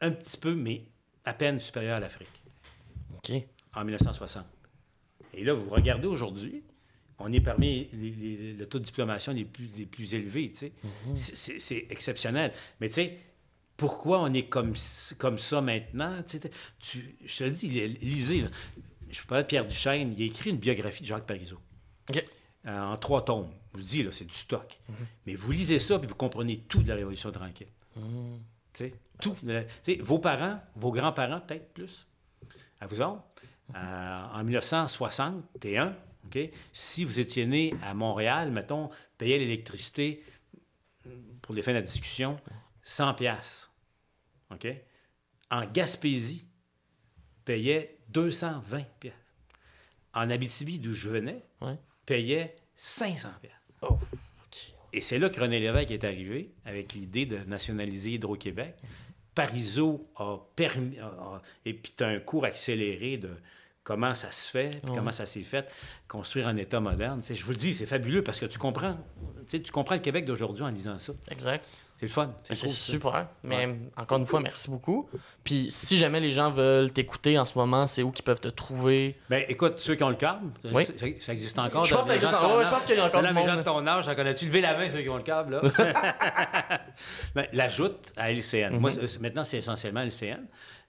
un 0.01 0.11
petit 0.11 0.37
peu, 0.37 0.55
mais 0.55 0.85
à 1.25 1.33
peine 1.35 1.61
supérieur 1.61 1.97
à 1.97 2.01
l'Afrique 2.01 2.45
OK. 3.15 3.33
en 3.75 3.85
1960. 3.85 4.45
Et 5.35 5.45
là, 5.45 5.55
vous 5.55 5.71
regardez 5.71 6.07
aujourd'hui, 6.07 6.63
on 7.23 7.33
est 7.33 7.41
parmi 7.41 7.89
les, 7.93 8.11
les- 8.11 8.53
le 8.55 8.67
taux 8.67 8.79
de 8.79 8.85
diplomation 8.85 9.33
les 9.33 9.45
plus, 9.45 9.69
les 9.77 9.87
plus 9.87 10.15
élevés. 10.15 10.53
tu 10.53 10.73
sais. 11.17 11.59
C'est- 11.59 11.87
exceptionnel. 11.91 12.53
Mais 12.81 12.89
tu 12.89 12.95
sais, 12.95 13.19
pourquoi 13.77 14.21
on 14.23 14.33
est 14.33 14.45
comme, 14.49 14.75
comme 15.19 15.39
ça 15.39 15.61
maintenant? 15.61 16.23
Tu 16.23 16.39
sais, 16.39 16.51
tu- 16.79 17.17
je 17.25 17.39
te 17.39 17.45
le 17.45 17.51
dis, 17.51 17.69
lisez. 17.69 18.43
là. 18.43 18.49
Je 19.11 19.21
peux 19.21 19.27
parler 19.27 19.43
de 19.45 19.49
Pierre 19.49 19.67
Duchesne. 19.67 20.15
Il 20.17 20.23
a 20.23 20.27
écrit 20.27 20.51
une 20.51 20.57
biographie 20.59 21.03
de 21.03 21.07
Jacques 21.09 21.27
Parizeau 21.27 21.59
euh, 22.67 22.81
en 22.81 22.97
trois 22.97 23.25
tomes. 23.25 23.51
Je 23.73 23.79
vous 23.79 23.79
le 23.79 23.85
dis, 23.85 24.07
c'est 24.13 24.25
du 24.27 24.35
stock. 24.35 24.79
Mais 25.27 25.35
vous 25.35 25.53
lisez 25.53 25.79
ça, 25.79 25.99
puis 25.99 26.09
vous 26.09 26.15
comprenez 26.15 26.59
tout 26.69 26.83
de 26.83 26.89
la 26.89 26.95
Révolution 26.95 27.31
tranquille. 27.33 27.67
Tu 27.95 28.01
sais, 28.73 28.95
tout. 29.21 29.37
Le- 29.43 29.65
tu 29.85 29.95
sais, 29.95 29.99
vos 30.01 30.19
parents, 30.19 30.61
vos 30.77 30.93
grands-parents, 30.93 31.41
peut-être 31.41 31.73
plus, 31.75 32.07
à 32.81 32.87
vous 32.87 33.01
autres, 33.03 33.23
euh, 33.75 34.25
en 34.33 34.45
1961, 34.45 35.95
Si 36.73 37.05
vous 37.05 37.21
étiez 37.21 37.47
né 37.47 37.75
à 37.83 37.95
Montréal, 37.95 38.51
mettons, 38.51 38.89
payez 39.19 39.39
l'électricité, 39.39 40.23
pour 41.43 41.55
les 41.55 41.63
fins 41.63 41.73
de 41.73 41.79
la 41.79 41.83
discussion, 41.83 42.41
100 42.85 43.15
piastres. 43.15 43.73
OK? 44.51 44.67
En 45.51 45.65
Gaspésie, 45.67 46.47
payait 47.45 47.99
220 48.11 48.85
piastres. 49.01 49.19
En 50.15 50.31
Abitibi, 50.31 50.79
d'où 50.79 50.93
je 50.93 51.09
venais, 51.09 51.43
Ouais. 51.61 51.77
payait 52.07 52.57
500 52.77 53.29
piastres. 53.41 53.59
Oh, 53.83 53.95
OK. 54.47 54.75
Et 54.93 55.01
c'est 55.01 55.19
là 55.19 55.29
que 55.31 55.41
René 55.41 55.59
Lévesque 55.61 55.91
est 55.91 56.05
arrivé 56.05 56.53
avec 56.65 56.93
l'idée 56.93 57.27
de 57.27 57.39
nationaliser 57.39 58.13
Hydro-Québec. 58.13 58.77
Parizeau 59.35 60.11
a 60.17 60.37
permis, 60.55 60.99
a- 60.99 61.07
a- 61.07 61.43
et 61.65 61.73
puis 61.73 61.95
tu 61.97 62.05
as 62.05 62.09
un 62.09 62.21
cours 62.21 62.45
accéléré 62.45 63.17
de 63.17 63.31
comment 63.85 64.15
ça 64.15 64.31
se 64.31 64.47
fait, 64.49 64.81
puis 64.81 64.91
Ouais. 64.91 64.97
comment 64.97 65.13
ça 65.13 65.27
s'est 65.27 65.43
fait, 65.43 65.71
construire 66.09 66.49
un 66.49 66.57
État 66.57 66.81
moderne. 66.81 67.21
Je 67.29 67.45
vous 67.45 67.51
le 67.51 67.57
dis, 67.57 67.75
c'est 67.75 67.87
fabuleux 67.87 68.23
parce 68.23 68.39
que 68.41 68.47
tu 68.47 68.59
comprends, 68.59 68.97
tu 69.49 69.61
comprends 69.73 69.95
le 69.97 70.01
Québec 70.01 70.25
d'aujourd'hui 70.25 70.63
en 70.63 70.69
lisant 70.69 70.99
ça. 70.99 71.13
Exact. 71.31 71.69
C'est 72.03 72.07
le 72.09 72.13
fun. 72.13 72.35
C'est 72.43 72.57
C'est 72.57 72.67
cool, 72.67 72.75
super. 72.75 73.29
Mais 73.45 73.69
encore 73.97 74.19
une 74.19 74.27
fois, 74.27 74.41
merci 74.41 74.69
beaucoup. 74.69 75.09
Puis 75.45 75.69
si 75.71 75.97
jamais 75.99 76.19
les 76.19 76.33
gens 76.33 76.51
veulent 76.51 76.91
t'écouter 76.91 77.39
en 77.39 77.45
ce 77.45 77.57
moment, 77.57 77.87
c'est 77.87 78.03
où 78.03 78.11
qu'ils 78.11 78.25
peuvent 78.25 78.41
te 78.41 78.49
trouver? 78.49 79.17
Ben, 79.31 79.45
écoute, 79.47 79.79
ceux 79.79 79.95
qui 79.95 80.03
ont 80.03 80.09
le 80.09 80.17
câble, 80.17 80.51
Oui. 80.73 80.85
ça, 80.85 80.93
ça 81.21 81.33
existe 81.33 81.57
encore. 81.61 81.85
Je 81.85 81.95
pense 81.95 82.09
que 82.09 82.19
ça. 82.27 82.57
Ouais, 82.57 82.65
je 82.65 82.85
qu'il 82.87 82.97
y 82.97 82.99
a 82.99 83.07
encore 83.07 83.23
du 83.23 83.29
les 83.33 83.47
gens 83.47 83.57
de 83.57 83.63
ton 83.63 83.87
âge, 83.87 84.07
j'en 84.07 84.17
connais-tu? 84.17 84.47
Levez 84.47 84.63
la 84.63 84.77
main, 84.77 84.91
ceux 84.91 85.01
qui 85.03 85.09
ont 85.09 85.17
le 85.17 85.23
câble, 85.23 85.61
là. 85.63 86.81
ben, 87.37 87.47
L'ajoute 87.53 88.13
à 88.17 88.33
LCN. 88.33 88.79
Moi, 88.81 88.91
Mhm. 88.91 89.07
c'est- 89.07 89.21
maintenant, 89.21 89.45
c'est 89.45 89.59
essentiellement 89.59 90.01
LCN. 90.01 90.41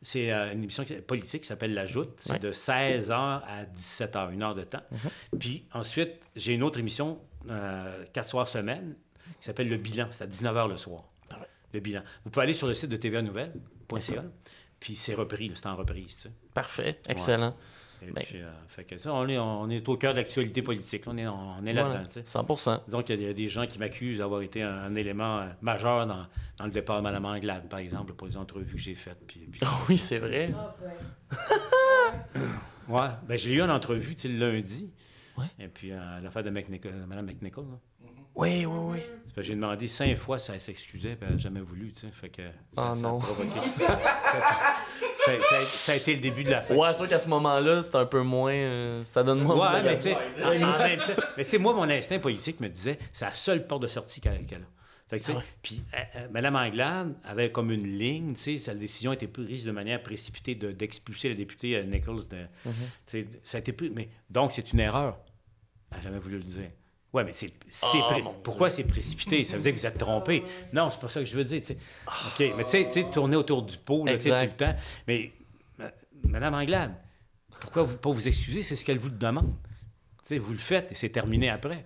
C'est 0.02 0.32
euh, 0.34 0.52
une 0.52 0.64
émission 0.64 0.84
politique 1.06 1.42
qui 1.44 1.48
s'appelle 1.48 1.76
L'Ajoute. 1.76 2.14
C'est 2.18 2.32
Ouais. 2.34 2.40
de 2.40 2.52
16h 2.52 3.14
à 3.48 3.66
17h, 3.66 4.32
une 4.32 4.42
heure 4.42 4.56
de 4.56 4.64
temps. 4.64 4.82
Mhm. 4.92 5.40
Puis 5.40 5.66
ensuite, 5.74 6.14
j'ai 6.36 6.54
une 6.54 6.64
autre 6.64 6.80
émission, 6.80 7.20
euh, 7.52 8.04
quatre 8.14 8.30
soirs 8.30 8.48
semaine, 8.48 8.96
qui 9.40 9.46
s'appelle 9.46 9.70
Le 9.70 9.78
Bilan. 9.78 10.08
C'est 10.12 10.24
à 10.24 10.28
19h 10.28 10.70
le 10.70 10.78
soir. 10.78 11.04
Ah. 11.32 11.38
Le 11.74 11.80
Bilan. 11.80 12.02
Vous 12.24 12.30
pouvez 12.32 12.44
aller 12.44 12.54
sur 12.54 12.68
le 12.68 12.74
site 12.74 12.90
de 12.90 12.98
TVA 12.98 13.22
Nouvelle.ca, 13.22 14.24
puis 14.80 14.96
c'est 14.96 15.14
repris, 15.14 15.52
c'est 15.56 15.66
en 15.68 15.76
reprise, 15.76 16.16
tu 16.16 16.22
sais. 16.24 16.32
Parfait. 16.54 17.00
Excellent. 17.08 17.56
Et 18.06 18.12
Ben- 18.12 18.24
puis, 18.26 18.42
euh, 18.42 18.52
fait 18.68 18.84
que 18.84 18.98
ça, 18.98 19.14
on 19.14 19.26
est, 19.30 19.38
on 19.38 19.70
est 19.70 19.88
au 19.88 19.96
cœur 19.96 20.12
de 20.14 20.18
l'actualité 20.20 20.62
politique. 20.62 21.04
On 21.08 21.18
est, 21.18 21.26
on 21.26 21.66
est 21.66 21.72
là-dedans. 21.72 21.92
Voilà. 21.92 22.06
tu 22.08 22.14
sais. 22.16 22.24
100 22.26 22.82
Donc, 22.90 23.08
il 23.08 23.22
y, 23.22 23.26
a 23.26 23.34
des- 23.34 23.48
gens 23.48 23.66
qui 23.66 23.80
m'accusent 23.80 24.18
d'avoir 24.18 24.42
été 24.42 24.62
un, 24.62 24.74
un 24.76 24.96
élément 24.96 25.40
euh, 25.40 25.46
majeur 25.62 26.06
dans, 26.06 26.26
dans 26.58 26.66
le 26.66 26.72
départ 26.72 26.98
de 26.98 27.04
Mme 27.04 27.24
Anglade, 27.24 27.70
par 27.70 27.80
exemple, 27.80 28.12
pour 28.14 28.28
les 28.28 28.36
entrevues 28.36 28.74
que 28.76 28.82
j'ai 28.82 28.96
faites. 28.96 29.26
Puis, 29.26 29.48
puis- 29.50 29.62
Oui, 29.88 29.98
c'est 29.98 30.20
vrai. 30.20 30.54
Ah, 30.54 30.76
ouais, 32.90 33.08
ben, 33.28 33.38
je 33.40 33.48
l'ai 33.50 33.56
eu 33.56 33.62
en 33.62 33.70
entrevue 33.70 34.16
tu 34.16 34.24
sais, 34.24 34.28
le 34.28 34.38
lundi. 34.52 34.92
Ouais. 35.38 35.46
Et 35.60 35.68
puis, 35.70 35.94
euh, 35.94 36.20
l'affaire 36.22 36.44
de 36.44 36.50
McNichol- 36.50 37.06
Mme 37.08 37.26
McNichol. 37.26 37.66
là. 37.72 38.08
Oui, 38.36 38.66
oui, 38.66 38.78
oui. 38.94 39.00
C'est 39.26 39.36
parce 39.36 39.36
que 39.36 39.42
J'ai 39.44 39.56
demandé 39.56 39.88
cinq 39.88 40.16
fois 40.18 40.38
si 40.40 40.52
elle 40.52 40.62
s'excusait, 40.62 41.16
puis 41.16 41.26
elle 41.28 41.34
n'a 41.36 41.38
jamais 41.40 41.62
voulu. 41.62 41.92
tu 41.94 42.02
sais. 42.02 42.12
Fait 42.12 42.30
que 42.30 42.42
ça, 42.76 42.96
ça 42.96 43.02
non. 43.02 43.18
a 43.20 43.22
ça, 45.26 45.32
ça- 45.50 45.66
ça 45.66 45.92
a 45.94 45.96
été 45.96 46.14
le 46.16 46.20
début 46.22 46.44
de 46.44 46.50
la 46.52 46.62
fin. 46.62 46.76
Ouais, 46.76 46.88
c'est 46.92 46.98
sûr 47.00 47.08
qu'à 47.08 47.20
ce 47.20 47.28
moment-là, 47.30 47.82
c'est 47.84 47.96
un 47.96 48.06
peu 48.06 48.22
moins. 48.22 48.52
euh, 48.54 49.04
ça 49.06 49.24
donne 49.24 49.42
moins. 49.42 49.74
Ouais, 49.74 49.82
de 49.82 49.88
mais 49.88 49.96
tu 49.98 50.04
sais, 50.04 50.18
mais 51.38 51.44
tu 51.46 51.50
sais, 51.52 51.58
moi, 51.58 51.74
mon 51.74 51.90
instinct 51.90 52.20
politique 52.20 52.60
me 52.60 52.68
disait, 52.70 52.98
c'est 53.12 53.26
la 53.26 53.34
seule 53.34 53.66
porte 53.66 53.84
de 53.84 53.88
sortie 53.88 54.20
qu'elle 54.22 54.34
a. 54.34 54.40
Fait 55.08 55.20
que, 55.20 55.26
tu 55.26 55.32
sais, 55.32 55.38
Ah 55.40 55.44
puis 55.62 55.84
euh, 55.94 55.98
euh, 56.16 56.28
Mme 56.32 56.56
Anglade 56.56 57.16
avait 57.24 57.52
comme 57.52 57.72
une 57.72 57.98
ligne, 57.98 58.34
tu 58.36 58.42
sais, 58.42 58.58
sa 58.58 58.74
décision 58.74 59.12
a 59.12 59.14
été 59.14 59.28
prise 59.28 59.64
de 59.64 59.72
manière 59.72 60.02
précipitée 60.02 60.56
de- 60.56 60.72
d'expulser 60.72 61.30
le 61.30 61.36
député 61.36 61.76
euh, 61.78 61.84
Nichols. 61.84 62.28
De, 62.30 62.46
Mhm. 62.66 63.26
ça 63.44 63.58
a 63.58 63.60
été 63.60 63.74
pris, 63.74 63.90
mais 63.90 64.10
donc 64.30 64.52
c'est 64.54 64.72
une 64.74 64.80
erreur. 64.80 65.18
Elle 65.92 65.98
n'a 65.98 66.04
jamais 66.04 66.20
voulu 66.20 66.38
le 66.38 66.44
dire. 66.44 66.70
Ouais, 67.14 67.24
mais 67.24 67.32
c'est, 67.36 67.52
c'est 67.72 68.00
Ah, 68.02 68.18
pourquoi 68.44 68.70
c'est 68.72 68.84
précipité? 68.86 69.44
Ça 69.44 69.56
veut 69.56 69.62
dire 69.62 69.74
que 69.74 69.78
vous 69.78 69.86
êtes 69.86 69.98
trompé. 70.00 70.44
Non, 70.74 70.90
c'est 70.90 71.00
pas 71.00 71.08
ça 71.08 71.20
que 71.20 71.26
je 71.28 71.36
veux 71.36 71.46
dire. 71.46 71.62
tu 71.62 71.68
sais. 71.68 71.78
OK, 72.08 72.54
mais 72.58 72.64
tu 72.64 72.70
sais, 72.72 72.86
tu 72.86 72.92
sais, 73.02 73.10
tourner 73.10 73.36
autour 73.36 73.62
du 73.62 73.78
pot, 73.78 74.04
là, 74.06 74.18
tu 74.18 74.22
sais, 74.22 74.30
tout 74.48 74.52
le 74.52 74.66
temps. 74.66 74.76
Mais, 75.08 75.32
ma- 75.78 75.92
Madame 76.24 76.56
Anglade, 76.56 76.96
pourquoi 77.62 77.84
vous, 77.84 77.98
pas 77.98 78.10
vous 78.10 78.28
excuser? 78.28 78.64
C'est 78.64 78.76
ce 78.76 78.84
qu'elle 78.84 78.98
vous 78.98 79.10
demande. 79.12 79.50
Tu 80.24 80.30
sais, 80.30 80.38
vous 80.40 80.54
le 80.54 80.58
faites 80.58 80.92
et 80.92 80.96
c'est 80.96 81.10
terminé 81.10 81.50
après. 81.50 81.86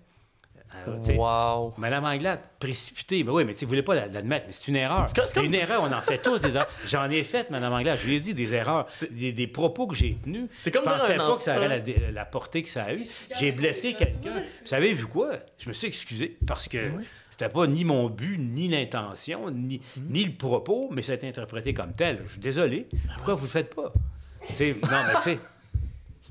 Euh, 0.88 1.04
sais, 1.04 1.16
Wow. 1.16 1.74
Madame 1.78 2.06
Anglade, 2.06 2.40
précipité. 2.60 3.24
Ben 3.24 3.32
oui, 3.32 3.46
mais 3.46 3.54
tu 3.54 3.60
sais, 3.60 3.66
vous 3.66 3.70
voulez 3.70 3.84
pas 3.84 3.96
la- 3.96 4.08
l'admettre, 4.08 4.46
mais 4.48 4.54
c'est 4.54 4.68
une 4.68 4.76
erreur. 4.76 5.06
C'est 5.08 5.16
comme- 5.16 5.28
c'est 5.28 5.40
C'est 5.40 5.46
une 5.46 5.54
erreur, 5.54 5.84
on 5.84 5.94
en 5.94 6.02
fait 6.02 6.18
tous 6.18 6.40
des 6.40 6.56
erreurs. 6.56 6.68
J'en 6.86 7.10
ai 7.10 7.24
fait, 7.24 7.50
Madame 7.50 7.74
Anglade, 7.74 7.98
je 8.02 8.08
lui 8.08 8.16
ai 8.16 8.20
dit 8.20 8.34
des 8.34 8.54
erreurs. 8.54 8.88
Des, 9.12 9.32
des 9.32 9.48
propos 9.48 9.88
que 9.88 9.96
j'ai 9.96 10.16
tenus. 10.24 10.50
C'est 10.60 10.72
comme 10.72 10.84
je 10.86 10.90
pensais 10.90 11.16
pas 11.18 11.36
que 11.38 11.44
ça 11.44 11.58
aurait 11.58 11.68
la, 11.70 11.80
dé- 11.80 12.02
la 12.14 12.26
portée 12.26 12.64
que 12.64 12.70
ça 12.70 12.84
a 12.84 12.94
eu. 12.94 13.06
J'ai 13.40 13.52
blessé 13.52 13.94
quelqu'un. 13.94 14.34
Vous 14.62 14.68
savez, 14.68 14.94
vu 14.94 15.06
quoi? 15.06 15.32
Je 15.60 15.68
me 15.70 15.74
suis 15.74 15.88
excusé 15.88 16.38
parce 16.48 16.68
que 16.68 16.78
c'était 17.32 17.50
pas 17.50 17.68
ni 17.68 17.84
mon 17.86 18.10
but, 18.10 18.38
ni 18.40 18.68
l'intention, 18.68 19.50
ni, 19.52 19.82
Mhm. 19.98 20.04
ni 20.10 20.24
le 20.26 20.32
propos, 20.34 20.90
mais 20.92 21.02
ça 21.02 21.12
a 21.12 21.16
été 21.16 21.28
interprété 21.28 21.74
comme 21.74 21.94
tel. 21.94 22.20
Je 22.26 22.32
suis 22.34 22.40
désolé. 22.40 22.88
Ben 22.92 23.00
Pourquoi 23.18 23.36
vous 23.36 23.44
le 23.46 23.50
faites 23.52 23.76
pas? 23.76 23.92
Non, 24.50 24.56
mais 24.60 25.14
tu 25.16 25.22
sais, 25.22 25.40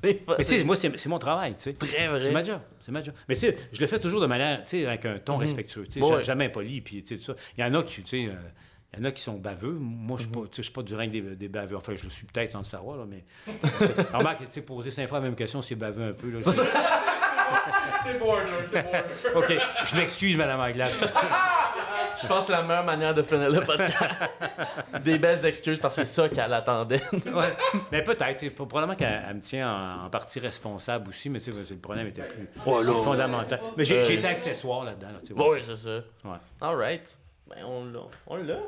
C'est 0.03 0.26
mais 0.28 0.36
tu 0.38 0.44
sais, 0.44 0.64
moi, 0.64 0.76
c'est 0.76 0.94
c'est 0.99 1.09
mon 1.09 1.18
travail, 1.18 1.55
tu 1.57 1.62
sais. 1.64 1.72
Très 1.72 2.07
vrai. 2.09 2.20
C'est 2.20 2.30
ma 2.30 2.44
job. 2.44 2.61
C'est 2.87 2.93
ma 2.93 3.03
job. 3.03 3.14
Mais 3.28 3.34
tu 3.34 3.41
sais, 3.41 3.57
je 3.72 3.80
le 3.80 3.87
fais 3.89 3.99
toujours 3.99 4.20
de 4.20 4.26
manière, 4.26 4.62
tu 4.62 4.70
sais, 4.78 4.87
avec 4.87 5.05
un 5.05 5.18
ton 5.18 5.37
respectueux. 5.37 5.84
Tu 5.87 5.95
sais, 5.95 6.01
Bon, 6.01 6.14
ouais. 6.14 6.22
jamais 6.24 6.45
impoli, 6.47 6.80
puis 6.80 7.03
tu 7.03 7.16
sais, 7.16 7.20
tout 7.20 7.26
ça. 7.32 7.34
Il 7.59 7.61
y 7.61 7.64
en 7.68 7.74
a 7.74 7.82
qui, 7.82 8.01
tu 8.03 8.09
sais, 8.09 8.26
euh, 8.30 8.37
il 8.95 9.01
y 9.01 9.03
en 9.03 9.05
a 9.07 9.11
qui 9.11 9.22
sont 9.22 9.34
baveux. 9.34 9.72
Moi, 9.72 10.16
je 10.18 10.22
suis 10.22 10.30
pas, 10.32 10.41
tu 10.43 10.47
sais, 10.47 10.57
je 10.59 10.62
suis 10.62 10.72
pas 10.72 10.82
du 10.82 10.95
règne 10.95 11.11
des, 11.11 11.20
des 11.20 11.49
baveux. 11.49 11.76
Enfin, 11.76 11.95
je 11.97 12.05
le 12.05 12.11
suis 12.11 12.26
peut-être 12.26 12.53
sans 12.53 12.61
le 12.61 12.64
savoir, 12.64 12.97
là, 12.97 13.05
mais... 13.09 13.24
remarque, 14.14 14.39
tu 14.39 14.47
sais, 14.51 14.62
poser 14.62 14.93
cinq 14.93 15.09
fois 15.09 15.18
la 15.18 15.24
même 15.24 15.34
question, 15.34 15.61
c'est 15.62 15.74
baveux 15.74 16.05
un 16.11 16.12
peu, 16.12 16.30
là. 16.30 16.39
C'est 16.45 16.62
border, 18.20 18.51
c'est 18.64 18.82
border. 18.82 19.03
OK, 19.55 19.59
je 19.87 19.97
m'excuse, 19.97 20.37
Madame 20.37 20.61
Anglade. 20.61 20.93
Je 22.23 22.27
pense 22.27 22.41
que 22.41 22.47
c'est 22.47 22.53
la 22.53 22.62
meilleure 22.62 22.85
manière 22.85 23.14
de 23.14 23.23
finir 23.23 23.51
le 23.51 23.61
podcast. 23.61 24.43
Des 25.05 25.19
belles 25.19 25.45
excuses 25.45 25.79
parce 25.79 25.97
que 25.97 26.05
c'est 26.05 26.14
ça 26.23 26.29
qu'elle 26.29 26.53
attendait. 26.53 27.03
Ouais. 27.12 27.55
Mais 27.93 28.03
peut-être. 28.03 28.49
Probablement 28.55 28.95
qu'elle 28.95 29.23
elle 29.29 29.37
me 29.37 29.41
tient 29.41 29.71
en, 29.71 30.05
en 30.07 30.11
partie 30.11 30.41
responsable 30.41 31.09
aussi, 31.11 31.29
mais 31.31 31.41
le 31.47 31.77
problème 31.77 32.07
était 32.09 32.23
plus, 32.23 32.49
Oh, 32.64 32.83
fondamental. 33.03 33.61
Mais 33.77 33.85
j'ai 33.85 33.99
Euh, 33.99 34.09
été 34.09 34.27
accessoire 34.27 34.85
là-dedans. 34.85 35.09
là, 35.09 35.19
oui, 35.37 35.59
c'est 35.62 35.77
ça. 35.77 35.97
Ouais. 36.25 36.37
All 36.61 36.77
right. 36.77 37.19
Ben, 37.49 37.64
on 37.64 37.85
l'a. 37.85 38.01
On 38.27 38.37
l'a. 38.37 38.59